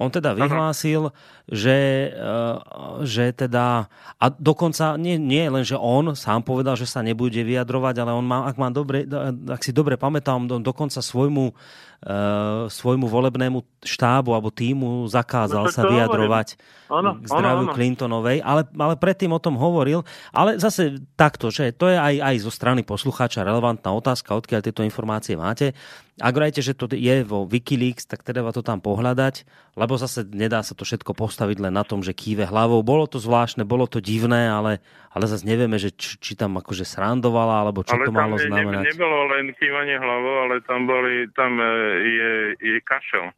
on 0.00 0.08
teda 0.08 0.32
vyhlásil, 0.32 1.12
že, 1.44 2.08
eh, 2.08 2.56
že 3.04 3.36
teda, 3.36 3.84
a 4.16 4.26
dokonca 4.32 4.96
nie, 4.96 5.20
nie 5.20 5.44
len, 5.44 5.60
že 5.60 5.76
on 5.76 6.16
sám 6.16 6.40
povedal, 6.40 6.72
že 6.78 6.88
sa 6.88 7.04
nebude 7.04 7.36
vyjadrovať, 7.36 8.00
ale 8.00 8.16
on 8.16 8.24
má, 8.24 8.48
ak, 8.48 8.56
má 8.56 8.72
dobre, 8.72 9.04
ak 9.44 9.60
si 9.60 9.76
dobre 9.76 10.00
pamätám, 10.00 10.48
on 10.48 10.64
dokonca 10.64 11.04
svojmu, 11.04 11.52
uh, 11.52 12.64
svojmu 12.72 13.06
volebnému 13.10 13.60
štábu 13.84 14.32
alebo 14.32 14.48
týmu 14.48 15.04
zakázal 15.10 15.68
No, 15.68 15.72
sa 15.72 15.84
vyjadrovať 15.84 16.56
Áno, 16.88 17.20
k 17.20 17.26
zdraviu 17.28 17.66
áno, 17.68 17.72
áno. 17.72 17.76
Clintonovej, 17.76 18.38
ale, 18.40 18.62
ale 18.72 18.94
predtým 18.96 19.30
o 19.30 19.42
tom 19.42 19.60
hovoril. 19.60 20.02
Ale 20.32 20.56
zase 20.56 21.02
takto, 21.14 21.52
že 21.52 21.76
to 21.76 21.92
je 21.92 21.96
aj, 21.98 22.14
aj 22.18 22.36
zo 22.40 22.50
strany 22.50 22.80
poslucháča 22.86 23.44
relevantná 23.44 23.92
otázka, 23.92 24.32
odkiaľ 24.32 24.60
tieto 24.64 24.80
informácie 24.80 25.36
máte. 25.36 25.76
Ak 26.20 26.36
vrajte, 26.36 26.60
že 26.60 26.76
to 26.76 26.84
je 26.92 27.24
vo 27.24 27.48
Wikileaks, 27.48 28.04
tak 28.04 28.20
treba 28.20 28.52
to 28.52 28.60
tam 28.60 28.84
pohľadať, 28.84 29.48
lebo 29.74 29.96
zase 29.96 30.28
nedá 30.28 30.60
sa 30.60 30.76
to 30.76 30.84
všetko 30.84 31.16
postaviť 31.16 31.64
len 31.64 31.72
na 31.72 31.80
tom, 31.80 32.04
že 32.04 32.12
kýve 32.12 32.44
hlavou. 32.44 32.84
Bolo 32.84 33.08
to 33.08 33.16
zvláštne, 33.16 33.64
bolo 33.64 33.88
to 33.88 34.04
divné, 34.04 34.52
ale, 34.52 34.84
ale 35.16 35.24
zase 35.24 35.48
nevieme, 35.48 35.80
že 35.80 35.96
či, 35.96 36.20
či 36.20 36.32
tam 36.36 36.60
akože 36.60 36.84
srandovala, 36.84 37.64
alebo 37.64 37.80
čo 37.80 37.96
ale 37.96 38.04
to 38.04 38.12
malo 38.12 38.36
ne, 38.36 38.44
znamenať. 38.44 38.84
nebolo 38.92 39.18
len 39.32 39.56
kývanie 39.56 39.96
hlavou, 39.96 40.34
ale 40.44 40.54
tam, 40.68 40.84
boli, 40.84 41.24
tam 41.32 41.56
e, 41.56 41.72
je, 42.04 42.32
je 42.60 42.78
kašel. 42.84 43.32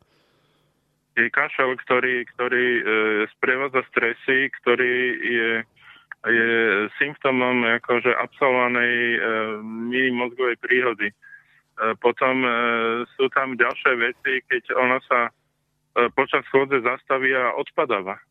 Je 1.14 1.28
kašel, 1.30 1.78
ktorý, 1.86 2.26
ktorý 2.34 2.66
e, 2.66 2.82
sprevádza 3.38 3.86
stresy, 3.94 4.50
ktorý 4.58 4.94
je, 5.22 5.50
je 6.26 6.50
symptómom 6.98 7.62
akože 7.78 8.10
absolvovanej 8.10 8.94
e, 9.14 9.18
minimozgovej 9.62 10.56
príhody. 10.58 11.14
E, 11.82 11.98
potom 11.98 12.46
e, 12.46 12.50
sú 13.18 13.26
tam 13.34 13.58
ďalšie 13.58 13.92
veci, 13.98 14.32
keď 14.46 14.62
ona 14.78 15.02
sa 15.10 15.26
e, 15.26 15.30
počas 16.14 16.46
schôdze 16.46 16.78
zastaví 16.78 17.34
a 17.34 17.58
odpadáva. 17.58 18.22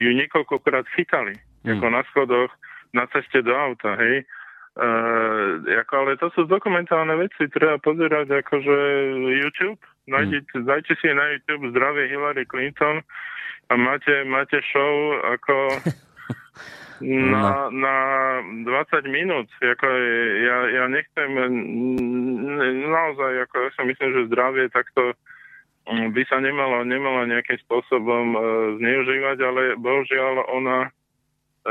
Ju 0.00 0.16
niekoľkokrát 0.16 0.88
chytali, 0.96 1.36
Hmm. 1.66 1.82
ako 1.82 1.86
na 1.90 2.02
schodoch, 2.14 2.52
na 2.94 3.10
ceste 3.10 3.42
do 3.42 3.50
auta, 3.50 3.98
hej. 3.98 4.22
Uh, 4.76 5.64
ako, 5.82 5.92
ale 6.04 6.20
to 6.20 6.28
sú 6.36 6.44
dokumentálne 6.44 7.16
veci, 7.16 7.48
treba 7.48 7.80
pozerať 7.80 8.28
akože 8.44 8.76
YouTube, 9.40 9.80
nájdete, 10.06 10.52
Hmm. 10.52 10.68
dajte 10.68 10.92
si 11.00 11.08
na 11.10 11.32
YouTube 11.32 11.72
zdravie 11.72 12.12
Hillary 12.12 12.44
Clinton 12.44 13.00
a 13.66 13.74
máte, 13.74 14.12
máte 14.28 14.60
show 14.68 15.16
ako 15.26 15.56
na, 17.04 17.68
na 17.72 17.94
20 18.64 19.06
minút. 19.10 19.48
Ako, 19.60 19.86
ja, 20.40 20.58
ja 20.70 20.84
nechcem 20.88 21.30
naozaj, 22.88 23.32
ako 23.48 23.54
ja 23.66 23.70
si 23.74 23.82
myslím, 23.84 24.10
že 24.12 24.28
zdravie 24.32 24.64
takto 24.72 25.12
mm, 25.88 26.14
by 26.16 26.22
sa 26.28 26.40
nemalo, 26.40 26.86
nemalo 26.86 27.28
nejakým 27.28 27.60
spôsobom 27.68 28.26
uh, 28.32 28.42
zneužívať, 28.80 29.38
ale 29.42 29.62
bohužiaľ 29.76 30.48
ona 30.52 30.88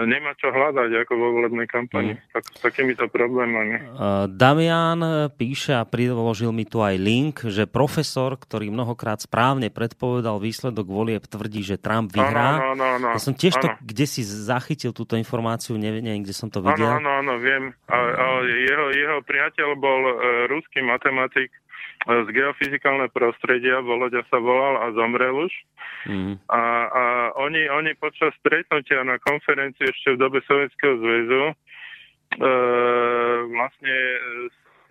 nemá 0.03 0.35
čo 0.35 0.51
hľadať 0.51 1.07
ako 1.07 1.13
vo 1.15 1.27
volebnej 1.39 1.67
kampani 1.71 2.15
Mm. 2.15 2.21
tak, 2.31 2.43
s 2.51 2.59
takýmito 2.61 3.07
problémami. 3.07 3.75
Uh, 3.95 4.27
Damian 4.29 5.31
píše 5.33 5.73
a 5.73 5.87
priložil 5.87 6.51
mi 6.51 6.67
tu 6.67 6.83
aj 6.83 6.95
link, 6.99 7.47
že 7.47 7.65
profesor, 7.65 8.35
ktorý 8.35 8.69
mnohokrát 8.69 9.23
správne 9.23 9.71
predpovedal 9.71 10.37
výsledok 10.39 10.85
volieb, 10.85 11.23
tvrdí, 11.25 11.63
že 11.63 11.79
Trump 11.79 12.11
vyhrá. 12.11 12.59
Áno, 12.59 12.75
áno, 12.75 12.85
áno. 12.99 13.07
Ja 13.15 13.19
som 13.21 13.33
tiež 13.33 13.57
to, 13.57 13.67
áno. 13.71 13.79
kde 13.81 14.05
si 14.05 14.21
zachytil 14.23 14.91
túto 14.91 15.15
informáciu, 15.15 15.79
neviem, 15.79 16.03
neviem 16.03 16.23
kde 16.23 16.35
som 16.35 16.51
to 16.51 16.59
videl. 16.61 16.87
áno, 16.99 17.23
áno, 17.23 17.33
viem. 17.39 17.71
A, 17.89 17.97
a 17.97 18.25
jeho, 18.45 18.85
jeho 18.93 19.17
priateľ 19.23 19.69
bol 19.79 20.01
uh, 20.05 20.15
ruský 20.51 20.83
matematik, 20.83 21.51
z 22.05 22.27
geofyzikálneho 22.29 23.09
prostredia, 23.09 23.81
Voloďa 23.81 24.21
sa 24.29 24.37
volal 24.37 24.77
a 24.77 24.93
zomrel 24.93 25.49
už. 25.49 25.53
Mm. 26.05 26.37
A, 26.53 26.61
a 26.85 27.03
oni, 27.41 27.65
oni 27.65 27.97
počas 27.97 28.29
stretnutia 28.45 29.01
na 29.01 29.17
konferencii 29.17 29.89
ešte 29.89 30.13
v 30.13 30.21
dobe 30.21 30.39
Sovietskeho 30.45 31.01
zväzu 31.01 31.43
e, 31.49 31.53
vlastne 33.49 33.95
e, 33.97 34.17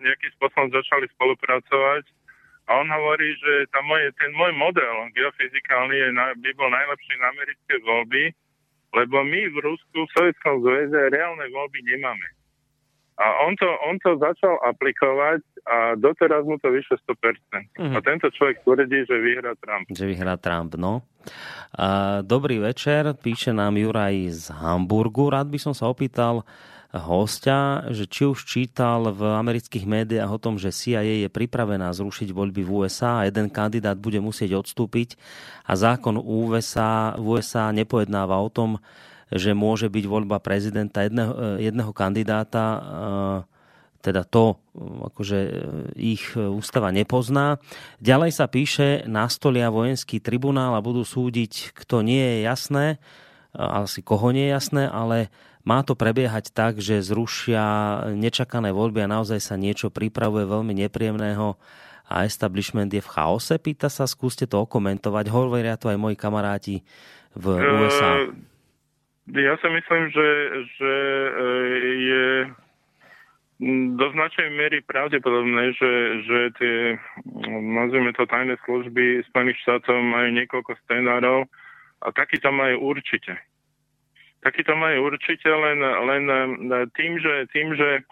nejakým 0.03 0.31
spôsobom 0.35 0.67
začali 0.75 1.07
spolupracovať 1.15 2.03
a 2.67 2.71
on 2.81 2.87
hovorí, 2.91 3.31
že 3.39 3.71
tá 3.71 3.79
moje, 3.85 4.11
ten 4.19 4.35
môj 4.35 4.51
model 4.57 5.07
geofyzikálny 5.15 5.95
je, 5.95 6.07
by 6.41 6.49
bol 6.57 6.67
najlepší 6.67 7.13
na 7.21 7.31
americké 7.31 7.73
voľby, 7.85 8.23
lebo 8.91 9.23
my 9.23 9.41
v 9.53 9.57
Rusku, 9.63 9.97
v 10.03 10.13
Sovietskom 10.19 10.65
zväze 10.67 10.99
reálne 11.15 11.45
voľby 11.47 11.79
nemáme. 11.95 12.27
A 13.15 13.47
on 13.47 13.55
to, 13.55 13.67
on 13.87 13.95
to 14.03 14.19
začal 14.19 14.59
aplikovať 14.67 15.39
a 15.63 15.95
doteraz 15.95 16.43
mu 16.43 16.59
to 16.59 16.67
vyše 16.67 16.99
100%. 16.99 17.71
Mhm. 17.79 17.95
A 17.95 17.99
tento 18.03 18.27
človek 18.27 18.59
tvrdí, 18.67 19.07
že 19.07 19.15
vyhrá 19.15 19.55
Trump. 19.55 19.87
Že 19.87 20.05
vyhrá 20.05 20.35
Trump, 20.35 20.75
no. 20.75 21.07
A, 21.79 22.19
dobrý 22.21 22.59
večer, 22.59 23.15
píše 23.15 23.55
nám 23.55 23.79
Juraj 23.79 24.29
z 24.29 24.45
Hamburgu. 24.51 25.31
Rád 25.31 25.47
by 25.47 25.59
som 25.59 25.73
sa 25.73 25.87
opýtal 25.87 26.43
hostia, 26.95 27.83
že 27.91 28.07
či 28.07 28.23
už 28.23 28.47
čítal 28.47 29.11
v 29.11 29.35
amerických 29.35 29.83
médiách 29.83 30.31
o 30.31 30.39
tom, 30.39 30.55
že 30.55 30.71
CIA 30.71 31.27
je 31.27 31.29
pripravená 31.31 31.91
zrušiť 31.91 32.31
voľby 32.31 32.63
v 32.63 32.71
USA 32.71 33.23
a 33.23 33.25
jeden 33.27 33.51
kandidát 33.51 33.99
bude 33.99 34.23
musieť 34.23 34.55
odstúpiť 34.55 35.19
a 35.67 35.75
zákon 35.75 36.15
USA, 36.15 37.17
USA 37.19 37.75
nepojednáva 37.75 38.39
o 38.39 38.47
tom, 38.47 38.79
že 39.33 39.57
môže 39.57 39.89
byť 39.89 40.05
voľba 40.05 40.37
prezidenta 40.41 41.01
jedného, 41.01 41.61
jedného 41.61 41.91
kandidáta 41.95 42.65
teda 44.05 44.21
to, 44.21 44.61
akože 45.09 45.39
ich 45.97 46.37
ústava 46.37 46.93
nepozná. 46.93 47.57
Ďalej 47.97 48.31
sa 48.37 48.45
píše, 48.45 49.01
nastolia 49.09 49.73
vojenský 49.73 50.21
tribunál 50.21 50.77
a 50.77 50.85
budú 50.85 51.01
súdiť, 51.01 51.73
kto 51.73 52.05
nie 52.05 52.21
je 52.21 52.37
jasné, 52.45 52.85
asi 53.57 54.05
koho 54.05 54.29
nie 54.29 54.45
je 54.45 54.53
jasné, 54.53 54.83
ale 54.85 55.33
má 55.65 55.81
to 55.81 55.97
prebiehať 55.97 56.53
tak, 56.53 56.77
že 56.77 57.01
zrušia 57.01 57.65
nečakané 58.13 58.69
voľby 58.69 59.01
a 59.01 59.09
naozaj 59.09 59.41
sa 59.41 59.57
niečo 59.57 59.89
pripravuje 59.89 60.45
veľmi 60.45 60.77
nepríjemného 60.85 61.57
a 62.05 62.15
establishment 62.21 62.93
je 62.93 63.01
v 63.01 63.09
chaose? 63.09 63.57
Pýta 63.57 63.89
sa, 63.89 64.05
skúste 64.05 64.45
to 64.45 64.61
okomentovať. 64.61 65.25
Hovoria 65.33 65.73
to 65.73 65.89
aj 65.89 65.97
moji 65.97 66.13
kamaráti 66.13 66.85
v 67.33 67.45
USA. 67.57 68.29
E, 68.29 68.54
Ja 69.33 69.57
si 69.57 69.67
myslím, 69.69 70.03
že, 70.13 70.27
že 70.77 70.93
e, 70.93 71.31
je 71.97 72.27
do 73.97 74.05
značnej 74.13 74.53
miery 74.53 74.85
pravdepodobné, 74.85 75.73
že, 75.73 75.91
že 76.27 76.39
tie, 76.59 76.75
nazvime 77.49 78.13
to 78.13 78.29
tajné 78.29 78.59
služby 78.67 79.25
Spojených 79.31 79.57
štátov 79.65 79.97
majú 79.97 80.29
niekoľko 80.29 80.77
scenárov 80.85 81.49
a 82.05 82.07
taký 82.13 82.37
to 82.37 82.53
majú 82.53 82.93
určite. 82.93 83.33
Taký 84.45 84.61
to 84.61 84.77
majú 84.77 85.09
určite, 85.09 85.49
len, 85.49 85.81
len 85.81 86.23
e, 86.29 86.37
tým, 86.93 87.17
že, 87.17 87.49
tým, 87.49 87.73
že 87.73 88.05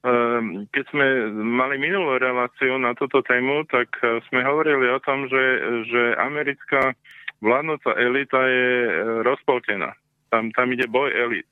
Ehm, 0.00 0.64
keď 0.72 0.84
sme 0.88 1.06
mali 1.44 1.76
minulú 1.76 2.16
reláciu 2.16 2.80
na 2.80 2.96
túto 2.96 3.20
tému, 3.20 3.68
tak 3.68 3.92
e, 4.00 4.24
sme 4.32 4.40
hovorili 4.40 4.88
o 4.88 4.96
tom, 5.04 5.28
že, 5.28 5.44
že 5.92 6.16
americká 6.16 6.96
vládnúca 7.44 7.92
elita 8.00 8.40
je 8.48 8.68
e, 8.80 8.92
rozpoltená. 9.28 9.92
Tam, 10.30 10.54
tam 10.54 10.72
ide 10.72 10.86
boj 10.86 11.10
elit. 11.10 11.46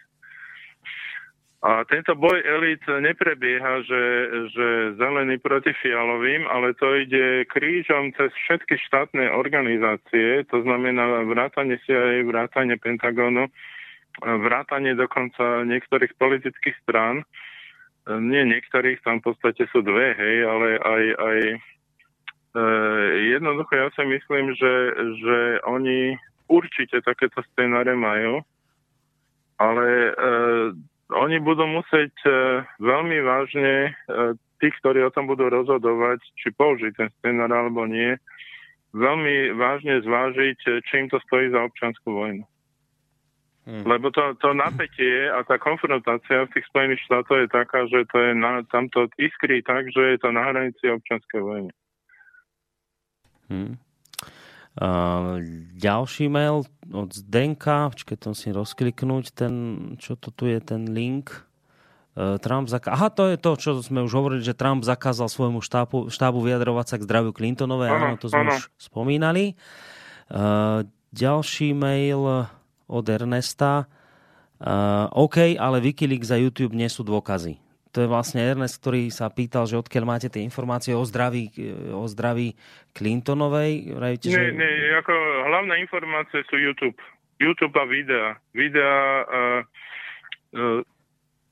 A 1.59 1.82
tento 1.90 2.14
boj 2.14 2.38
elit 2.46 2.78
neprebieha, 2.86 3.82
že, 3.82 4.02
že 4.55 4.66
zelený 4.94 5.42
proti 5.42 5.74
fialovým, 5.82 6.46
ale 6.46 6.70
to 6.78 6.86
ide 6.94 7.50
krížom 7.50 8.14
cez 8.14 8.30
všetky 8.46 8.78
štátne 8.86 9.26
organizácie, 9.34 10.46
to 10.46 10.62
znamená 10.62 11.26
vrátanie 11.26 11.82
CIA, 11.82 12.22
vrátanie 12.22 12.78
Pentagonu, 12.78 13.50
vrátanie 14.22 14.94
dokonca 14.94 15.66
niektorých 15.66 16.14
politických 16.14 16.78
strán 16.86 17.26
nie 18.16 18.40
niektorých, 18.48 19.05
tam 19.05 19.20
v 19.20 19.32
podstate 19.32 19.68
sú 19.68 19.84
dve, 19.84 20.16
hej, 20.16 20.36
ale 20.48 20.68
aj, 20.80 21.05
aj 21.20 21.38
e, 21.44 21.56
jednoducho 23.36 23.72
ja 23.76 23.88
si 23.92 24.05
myslím, 24.09 24.56
že, 24.56 24.74
že 25.20 25.38
oni 25.68 26.16
určite 26.48 27.05
takéto 27.05 27.44
scenáre 27.52 27.92
majú, 27.92 28.40
ale 29.59 29.86
e, 29.86 30.12
oni 31.14 31.36
budú 31.43 31.66
musieť 31.66 32.14
e, 32.24 32.30
veľmi 32.78 33.18
vážne, 33.26 33.90
e, 33.90 33.90
tí, 34.62 34.68
ktorí 34.82 35.02
o 35.02 35.14
tom 35.14 35.26
budú 35.26 35.51
rozhodovať, 35.51 36.22
či 36.39 36.55
použiť 36.55 36.93
ten 36.94 37.10
scenár 37.18 37.51
alebo 37.51 37.86
nie, 37.86 38.14
veľmi 38.94 39.52
vážne 39.59 40.01
zvážiť, 40.02 40.86
im 40.94 41.06
to 41.10 41.18
stojí 41.26 41.51
za 41.51 41.60
občanskú 41.66 42.09
vojnu. 42.14 42.44
Hmm. 43.68 43.85
Lebo 43.85 44.09
to, 44.09 44.32
to 44.40 44.56
napätie 44.56 45.28
a 45.28 45.44
tá 45.44 45.60
konfrontácia 45.60 46.48
v 46.48 46.52
tých 46.56 46.64
Spojených 46.72 47.05
štátoch 47.05 47.44
je 47.44 47.48
taká, 47.52 47.85
že 47.85 48.09
to 48.09 48.16
je 48.16 48.32
na, 48.32 48.64
tam 48.72 48.89
to 48.89 49.12
iskrí 49.20 49.60
tak, 49.60 49.93
že 49.93 50.16
je 50.16 50.18
to 50.24 50.32
na 50.32 50.40
hranici 50.48 50.89
občanskej 50.89 51.40
vojny. 51.44 51.72
Hmm. 53.52 53.76
Uh, 54.78 55.42
ďalší 55.74 56.30
mail 56.30 56.62
od 56.94 57.10
Zdenka, 57.10 57.90
počkaj, 57.90 58.18
to 58.22 58.30
si 58.30 58.55
rozkliknúť, 58.55 59.34
ten, 59.34 59.55
čo 59.98 60.14
to 60.14 60.30
tu 60.30 60.46
je, 60.46 60.62
ten 60.62 60.86
link. 60.86 61.34
Uh, 62.14 62.38
Trump 62.38 62.70
zaka- 62.70 62.94
Aha, 62.94 63.10
to 63.10 63.26
je 63.34 63.42
to, 63.42 63.59
čo 63.59 63.70
sme 63.82 64.06
už 64.06 64.14
hovorili, 64.14 64.46
že 64.46 64.55
Trump 64.55 64.86
zakázal 64.86 65.26
svojmu 65.26 65.59
štábu, 65.66 66.14
štábu 66.14 66.38
vyjadrovať 66.46 66.86
sa 66.94 66.96
k 67.02 67.06
zdraviu 67.10 67.34
Clintonovej. 67.34 67.90
Áno, 67.90 68.22
to 68.22 68.30
sme 68.30 68.46
áno. 68.46 68.55
už 68.55 68.70
spomínali. 68.78 69.59
Uh, 70.30 70.86
ďalší 71.10 71.74
mail 71.74 72.46
od 72.86 73.05
Ernesta. 73.10 73.90
OK, 75.14 75.55
ale 75.55 75.78
Wikileaks 75.78 76.34
a 76.34 76.38
YouTube 76.40 76.74
nie 76.74 76.90
sú 76.90 77.06
dôkazy. 77.06 77.62
To 77.98 78.06
je 78.06 78.14
vlastne 78.14 78.38
Ernest, 78.38 78.78
ktorý 78.78 79.10
sa 79.10 79.26
pýtal, 79.26 79.66
že 79.66 79.74
odkiaľ 79.74 80.06
máte 80.06 80.30
tie 80.30 80.46
informácie 80.46 80.94
o 80.94 81.02
zdraví, 81.02 81.50
o 81.90 82.06
zdraví 82.06 82.54
Clintonovej. 82.94 83.90
Vravíte, 83.90 84.30
Nie, 84.30 84.38
že... 84.38 84.54
nie, 84.54 84.94
ako 84.94 85.10
hlavné 85.50 85.82
informácie 85.82 86.46
sú 86.46 86.62
YouTube. 86.62 86.94
YouTube 87.42 87.74
a 87.74 87.82
videa. 87.90 88.38
Videa 88.54 89.02
uh, 89.26 89.60
uh, 90.54 90.80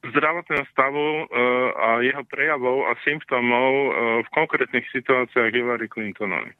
zdravotného 0.06 0.62
stavu 0.70 1.27
uh, 1.27 1.27
a 1.74 1.89
jeho 2.06 2.23
prejavov 2.31 2.94
a 2.94 2.94
symptómov 3.02 3.70
uh, 3.74 3.90
v 4.23 4.28
konkrétnych 4.31 4.86
situáciách 4.94 5.51
Hillary 5.51 5.90
Clintonovej. 5.90 6.55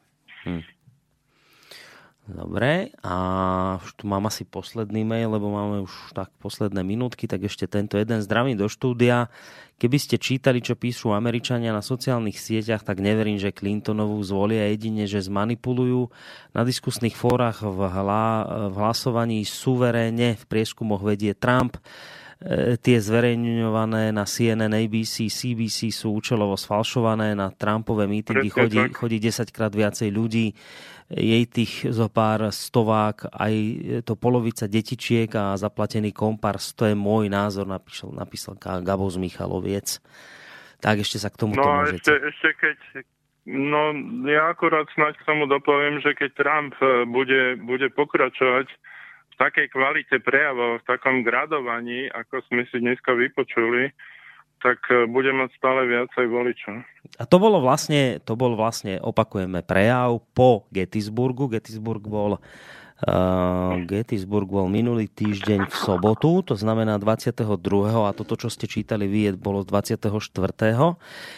Dobre, 2.27 2.91
a 3.07 3.15
už 3.79 4.03
tu 4.03 4.03
mám 4.03 4.27
asi 4.27 4.43
posledný 4.43 5.07
mail, 5.07 5.31
lebo 5.31 5.47
máme 5.47 5.87
už 5.87 6.11
tak 6.11 6.27
posledné 6.43 6.83
minútky, 6.83 7.23
tak 7.23 7.47
ešte 7.47 7.71
tento 7.71 7.95
jeden 7.95 8.19
zdravý 8.19 8.51
do 8.51 8.67
štúdia. 8.67 9.31
Keby 9.79 9.95
ste 9.95 10.19
čítali, 10.19 10.59
čo 10.59 10.75
píšu 10.75 11.15
Američania 11.15 11.71
na 11.71 11.79
sociálnych 11.79 12.35
sieťach, 12.35 12.83
tak 12.83 12.99
neverím, 12.99 13.39
že 13.39 13.55
Clintonovú 13.55 14.19
zvolia 14.27 14.67
jedine, 14.75 15.07
že 15.07 15.23
zmanipulujú. 15.23 16.11
Na 16.51 16.67
diskusných 16.67 17.15
fórach 17.15 17.63
v, 17.63 17.79
hla, 17.87 18.25
v 18.69 18.75
hlasovaní 18.75 19.47
suverénne 19.47 20.35
v 20.35 20.43
prieskumoch 20.51 21.07
vedie 21.07 21.31
Trump. 21.31 21.79
E, 22.37 22.77
tie 22.77 23.01
zverejňované 23.01 24.13
na 24.13 24.29
CNN, 24.29 24.69
ABC, 24.69 25.25
CBC 25.25 25.89
sú 25.89 26.13
účelovo 26.21 26.53
sfalšované. 26.53 27.33
Na 27.33 27.49
Trumpové 27.49 28.05
mítingy 28.05 28.53
chodí, 28.53 28.77
chodí 28.93 29.17
10 29.17 29.49
krát 29.49 29.73
viacej 29.73 30.13
ľudí 30.13 30.53
jej 31.07 31.43
tých 31.47 31.87
zo 31.87 32.11
pár 32.11 32.51
stovák, 32.51 33.31
aj 33.31 33.53
to 34.03 34.19
polovica 34.19 34.67
detičiek 34.67 35.31
a 35.39 35.55
zaplatený 35.55 36.11
kompars, 36.11 36.75
to 36.75 36.83
je 36.83 36.99
môj 36.99 37.31
názor, 37.31 37.63
napísal, 37.63 38.11
napísal 38.11 38.59
Gabo 38.59 39.07
z 39.07 39.15
Michaloviec. 39.15 40.03
Tak 40.83 41.01
ešte 41.01 41.17
sa 41.17 41.31
k 41.31 41.39
tomuto 41.39 41.63
No 41.63 41.87
môžete. 41.87 42.11
ešte, 42.11 42.13
ešte 42.27 42.49
keď... 42.59 42.77
No 43.47 43.95
ja 44.27 44.51
akurát 44.51 44.91
snáď 44.91 45.15
k 45.23 45.27
tomu 45.31 45.47
dopoviem, 45.47 46.03
že 46.03 46.11
keď 46.11 46.29
Trump 46.35 46.75
e, 46.83 47.07
bude, 47.07 47.55
bude 47.63 47.87
pokračovať 47.95 48.67
takej 49.37 49.69
kvalite 49.69 50.17
prejavov, 50.19 50.81
v 50.81 50.87
takom 50.89 51.21
gradovaní, 51.21 52.09
ako 52.09 52.41
sme 52.49 52.65
si 52.69 52.81
dneska 52.81 53.13
vypočuli, 53.13 53.93
tak 54.61 54.81
e, 54.89 55.05
bude 55.05 55.29
mať 55.33 55.49
stále 55.55 55.85
viacej 55.85 56.25
voličov. 56.25 56.75
A 57.21 57.23
to 57.29 57.37
bolo 57.37 57.61
vlastne, 57.61 58.17
to 58.25 58.33
bol 58.33 58.57
vlastne, 58.57 58.97
opakujeme, 58.97 59.61
prejav 59.61 60.19
po 60.33 60.65
Gettysburgu. 60.73 61.49
Gettysburg 61.53 62.03
bol 62.03 62.41
Uh, 62.97 63.85
Gettysburg 63.85 64.49
bol 64.49 64.65
minulý 64.65 65.05
týždeň 65.05 65.69
v 65.69 65.75
sobotu, 65.85 66.41
to 66.41 66.57
znamená 66.57 66.97
22. 66.97 67.45
a 67.93 68.09
toto, 68.09 68.33
čo 68.33 68.49
ste 68.49 68.65
čítali 68.65 69.05
vy, 69.05 69.37
bolo 69.37 69.61
24. 69.61 70.01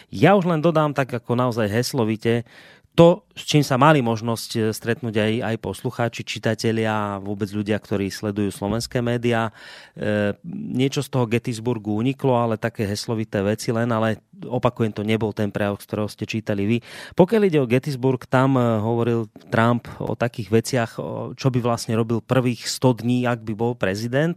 Ja 0.08 0.30
už 0.40 0.44
len 0.48 0.64
dodám 0.64 0.96
tak 0.96 1.12
ako 1.12 1.36
naozaj 1.36 1.68
heslovite, 1.68 2.48
to, 3.00 3.24
s 3.32 3.48
čím 3.48 3.64
sa 3.64 3.80
mali 3.80 4.04
možnosť 4.04 4.50
e, 4.52 4.60
stretnúť 4.76 5.16
aj, 5.16 5.32
aj 5.40 5.56
poslucháči, 5.64 6.20
čitatelia 6.28 7.16
vôbec 7.24 7.48
ľudia, 7.48 7.80
ktorí 7.80 8.12
sledujú 8.12 8.52
slovenské 8.52 9.00
médiá. 9.00 9.48
E, 9.96 10.36
niečo 10.44 11.00
z 11.00 11.08
toho 11.08 11.24
Gettysburgu 11.24 11.96
uniklo, 11.96 12.36
ale 12.36 12.60
také 12.60 12.84
heslovité 12.84 13.40
veci 13.40 13.72
len, 13.72 13.88
ale 13.88 14.20
opakujem, 14.44 14.92
to 14.92 15.00
nebol 15.00 15.32
ten 15.32 15.48
prejav, 15.48 15.80
z 15.80 15.88
ktorého 15.88 16.08
ste 16.12 16.28
čítali 16.28 16.68
vy. 16.68 16.76
Pokiaľ 17.16 17.42
ide 17.48 17.58
o 17.64 17.70
Gettysburg, 17.70 18.20
tam 18.28 18.60
eh, 18.60 18.64
hovoril 18.76 19.32
Trump 19.48 19.88
o 19.96 20.12
takých 20.12 20.48
veciach, 20.52 20.90
čo 21.40 21.48
by 21.48 21.58
vlastne 21.64 21.96
robil 21.96 22.20
prvých 22.20 22.68
100 22.68 23.00
dní, 23.00 23.24
ak 23.24 23.40
by 23.40 23.56
bol 23.56 23.72
prezident. 23.72 24.36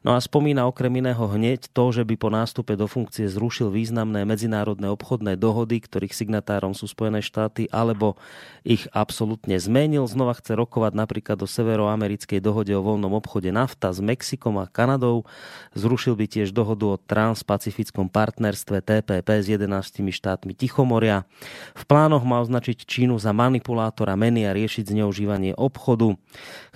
No 0.00 0.16
a 0.16 0.24
spomína 0.24 0.64
okrem 0.64 0.96
iného 0.96 1.20
hneď 1.20 1.68
to, 1.76 1.92
že 1.92 2.08
by 2.08 2.16
po 2.16 2.32
nástupe 2.32 2.72
do 2.80 2.88
funkcie 2.88 3.28
zrušil 3.28 3.68
významné 3.68 4.24
medzinárodné 4.24 4.88
obchodné 4.88 5.36
dohody, 5.36 5.84
ktorých 5.84 6.16
signatárom 6.16 6.72
sú 6.72 6.88
Spojené 6.88 7.20
štáty, 7.20 7.68
alebo 7.98 8.14
ich 8.62 8.86
absolútne 8.94 9.58
zmenil. 9.58 10.06
Znova 10.06 10.38
chce 10.38 10.54
rokovať 10.54 10.92
napríklad 10.94 11.40
o 11.42 11.48
severoamerickej 11.50 12.38
dohode 12.38 12.70
o 12.76 12.84
voľnom 12.84 13.16
obchode 13.16 13.50
NAFTA 13.50 13.90
s 13.90 13.98
Mexikom 13.98 14.60
a 14.62 14.70
Kanadou. 14.70 15.26
Zrušil 15.74 16.14
by 16.14 16.30
tiež 16.30 16.54
dohodu 16.54 16.94
o 16.94 17.00
transpacifickom 17.00 18.06
partnerstve 18.12 18.84
TPP 18.84 19.28
s 19.42 19.50
11 19.50 19.66
štátmi 19.98 20.52
Tichomoria. 20.54 21.26
V 21.74 21.82
plánoch 21.88 22.22
má 22.22 22.38
označiť 22.44 22.84
Čínu 22.84 23.18
za 23.18 23.34
manipulátora 23.34 24.14
meny 24.14 24.46
a 24.46 24.54
riešiť 24.54 24.94
zneužívanie 24.94 25.56
obchodu. 25.58 26.14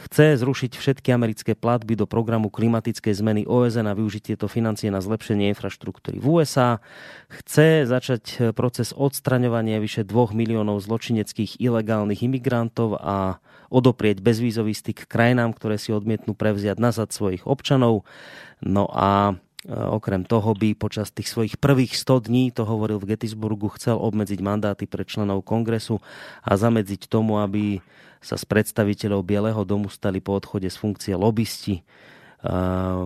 Chce 0.09 0.41
zrušiť 0.41 0.75
všetky 0.75 1.13
americké 1.13 1.53
platby 1.53 1.95
do 1.95 2.09
programu 2.09 2.49
klimatickej 2.49 3.15
zmeny 3.15 3.43
OSN 3.45 3.87
a 3.87 3.95
využiť 3.95 4.35
tieto 4.35 4.49
financie 4.49 4.89
na 4.89 5.05
zlepšenie 5.05 5.53
infraštruktúry 5.53 6.17
v 6.19 6.41
USA. 6.41 6.81
Chce 7.29 7.85
začať 7.85 8.57
proces 8.57 8.97
odstraňovania 8.97 9.77
vyše 9.77 10.09
2 10.09 10.33
miliónov 10.33 10.81
zločineckých 11.03 11.59
ilegálnych 11.59 12.23
imigrantov 12.23 12.95
a 13.03 13.43
odoprieť 13.75 14.23
bezvízový 14.23 14.71
styk 14.71 15.11
krajinám, 15.11 15.51
ktoré 15.51 15.75
si 15.75 15.91
odmietnú 15.91 16.39
prevziať 16.39 16.79
nazad 16.79 17.11
svojich 17.11 17.43
občanov. 17.43 18.07
No 18.63 18.87
a 18.87 19.35
E, 19.63 19.71
okrem 19.71 20.27
toho 20.27 20.59
by 20.59 20.75
počas 20.75 21.15
tých 21.15 21.31
svojich 21.31 21.55
prvých 21.55 21.95
100 21.95 22.27
dní, 22.27 22.51
to 22.51 22.67
hovoril 22.67 22.99
v 22.99 23.15
Gettysburgu, 23.15 23.71
chcel 23.79 23.95
obmedziť 23.95 24.43
mandáty 24.43 24.91
pre 24.91 25.07
členov 25.07 25.47
kongresu 25.47 26.03
a 26.43 26.59
zamedziť 26.59 27.07
tomu, 27.07 27.39
aby 27.39 27.79
sa 28.19 28.35
z 28.35 28.43
predstaviteľov 28.47 29.23
Bieleho 29.23 29.63
domu 29.63 29.87
stali 29.87 30.19
po 30.19 30.35
odchode 30.35 30.67
z 30.67 30.75
funkcie 30.75 31.15
lobbysti. 31.15 31.79
E, 31.79 31.83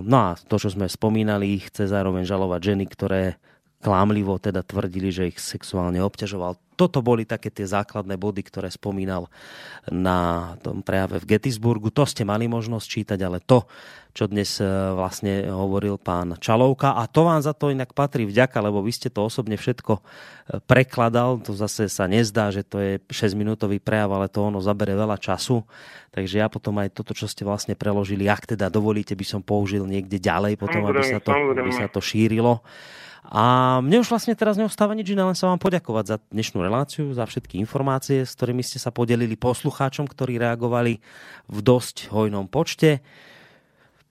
no 0.01 0.17
a 0.17 0.41
to, 0.49 0.57
čo 0.57 0.73
sme 0.73 0.89
spomínali, 0.89 1.61
chce 1.61 1.93
zároveň 1.93 2.25
žalovať 2.25 2.61
ženy, 2.73 2.85
ktoré 2.89 3.37
klámlivo 3.87 4.35
teda 4.43 4.67
tvrdili, 4.67 5.15
že 5.15 5.31
ich 5.31 5.39
sexuálne 5.39 6.03
obťažoval. 6.03 6.59
Toto 6.75 7.07
boli 7.07 7.23
také 7.23 7.55
tie 7.55 7.63
základné 7.63 8.19
body, 8.19 8.43
ktoré 8.43 8.67
spomínal 8.67 9.31
na 9.87 10.53
tom 10.59 10.83
prejave 10.83 11.23
v 11.23 11.39
Gettysburgu. 11.39 11.95
To 11.95 12.03
ste 12.03 12.27
mali 12.27 12.51
možnosť 12.51 12.83
čítať, 12.83 13.19
ale 13.23 13.39
to, 13.39 13.63
čo 14.11 14.27
dnes 14.27 14.59
e, 14.59 14.67
vlastne 14.93 15.47
hovoril 15.47 16.03
pán 16.03 16.35
Čalovka, 16.35 16.99
a 16.99 17.07
to 17.07 17.31
vám 17.31 17.39
za 17.47 17.55
to 17.55 17.71
inak 17.71 17.95
patrí 17.95 18.27
vďaka, 18.27 18.59
lebo 18.59 18.83
vy 18.83 18.91
ste 18.91 19.07
to 19.07 19.23
osobne 19.23 19.55
všetko 19.55 19.93
e, 19.95 20.03
prekladal. 20.67 21.39
To 21.47 21.55
zase 21.55 21.87
sa 21.87 22.11
nezdá, 22.11 22.51
že 22.51 22.67
to 22.67 22.83
je 22.83 22.93
6-minútový 23.07 23.79
prejav, 23.79 24.11
ale 24.11 24.27
to 24.27 24.43
ono 24.43 24.59
zabere 24.59 24.99
veľa 24.99 25.15
času. 25.17 25.63
Takže 26.11 26.43
ja 26.43 26.51
potom 26.51 26.75
aj 26.83 26.91
toto, 26.91 27.15
čo 27.15 27.31
ste 27.31 27.47
vlastne 27.47 27.79
preložili, 27.79 28.27
ak 28.27 28.59
teda 28.59 28.67
dovolíte, 28.67 29.15
by 29.15 29.25
som 29.25 29.41
použil 29.47 29.87
niekde 29.87 30.19
ďalej, 30.19 30.59
potom 30.59 30.83
aby 30.91 31.07
sa 31.07 31.23
to, 31.23 31.31
aby 31.31 31.71
sa 31.71 31.87
to 31.87 32.03
šírilo. 32.03 32.67
A 33.27 33.79
mne 33.83 34.07
už 34.07 34.09
vlastne 34.09 34.39
teraz 34.39 34.55
neostáva 34.55 34.95
nič 34.95 35.11
iné, 35.11 35.27
len 35.27 35.35
sa 35.35 35.51
vám 35.51 35.59
poďakovať 35.59 36.05
za 36.07 36.17
dnešnú 36.31 36.63
reláciu, 36.63 37.11
za 37.11 37.27
všetky 37.27 37.59
informácie, 37.59 38.23
s 38.23 38.39
ktorými 38.39 38.63
ste 38.63 38.79
sa 38.79 38.95
podelili 38.95 39.35
poslucháčom, 39.35 40.07
ktorí 40.07 40.39
reagovali 40.39 41.03
v 41.51 41.59
dosť 41.59 42.15
hojnom 42.15 42.47
počte. 42.47 43.03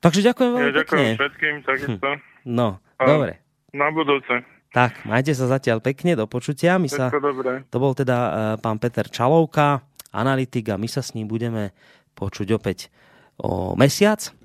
Takže 0.03 0.19
ďakujem 0.19 0.49
veľmi 0.51 0.67
Ja 0.67 0.75
ďakujem 0.83 1.05
pekne. 1.07 1.17
všetkým, 1.17 1.53
takisto. 1.63 2.09
No, 2.43 2.83
A 2.99 3.03
dobre. 3.07 3.39
Na 3.71 3.87
budúce. 3.89 4.43
Tak, 4.75 5.07
majte 5.07 5.31
sa 5.31 5.47
zatiaľ 5.47 5.79
pekne, 5.79 6.19
do 6.19 6.27
počutia. 6.27 6.75
My 6.75 6.91
sa, 6.91 7.07
dobré. 7.07 7.63
to 7.71 7.79
bol 7.79 7.95
teda 7.95 8.17
e, 8.19 8.29
pán 8.59 8.75
Peter 8.75 9.07
Čalovka, 9.07 9.79
analytik 10.11 10.67
a 10.67 10.75
my 10.75 10.87
sa 10.91 10.99
s 10.99 11.15
ním 11.15 11.31
budeme 11.31 11.71
počuť 12.19 12.47
opäť 12.51 12.91
o 13.39 13.79
mesiac. 13.79 14.35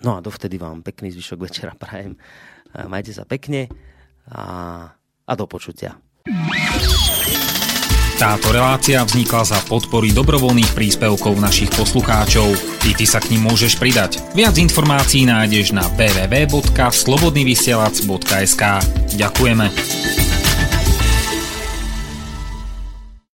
No 0.00 0.16
a 0.16 0.24
dovtedy 0.24 0.56
vám 0.56 0.80
pekný 0.80 1.12
zvyšok 1.12 1.38
večera 1.44 1.72
prajem. 1.76 2.16
Majte 2.86 3.10
sa 3.10 3.26
pekne 3.26 3.66
a, 4.30 4.86
a 5.26 5.32
do 5.34 5.50
počutia. 5.50 5.98
Táto 8.18 8.50
relácia 8.50 8.98
vznikla 9.06 9.46
za 9.46 9.62
podpory 9.70 10.10
dobrovoľných 10.10 10.74
príspevkov 10.74 11.38
našich 11.38 11.70
poslucháčov. 11.70 12.50
Ty, 12.82 12.98
ty 12.98 13.06
sa 13.06 13.22
k 13.22 13.30
ním 13.30 13.46
môžeš 13.46 13.78
pridať. 13.78 14.18
Viac 14.34 14.58
informácií 14.58 15.22
nájdeš 15.22 15.70
na 15.70 15.86
www.slobodnyvysielac.sk 15.94 18.62
Ďakujeme. 19.14 20.27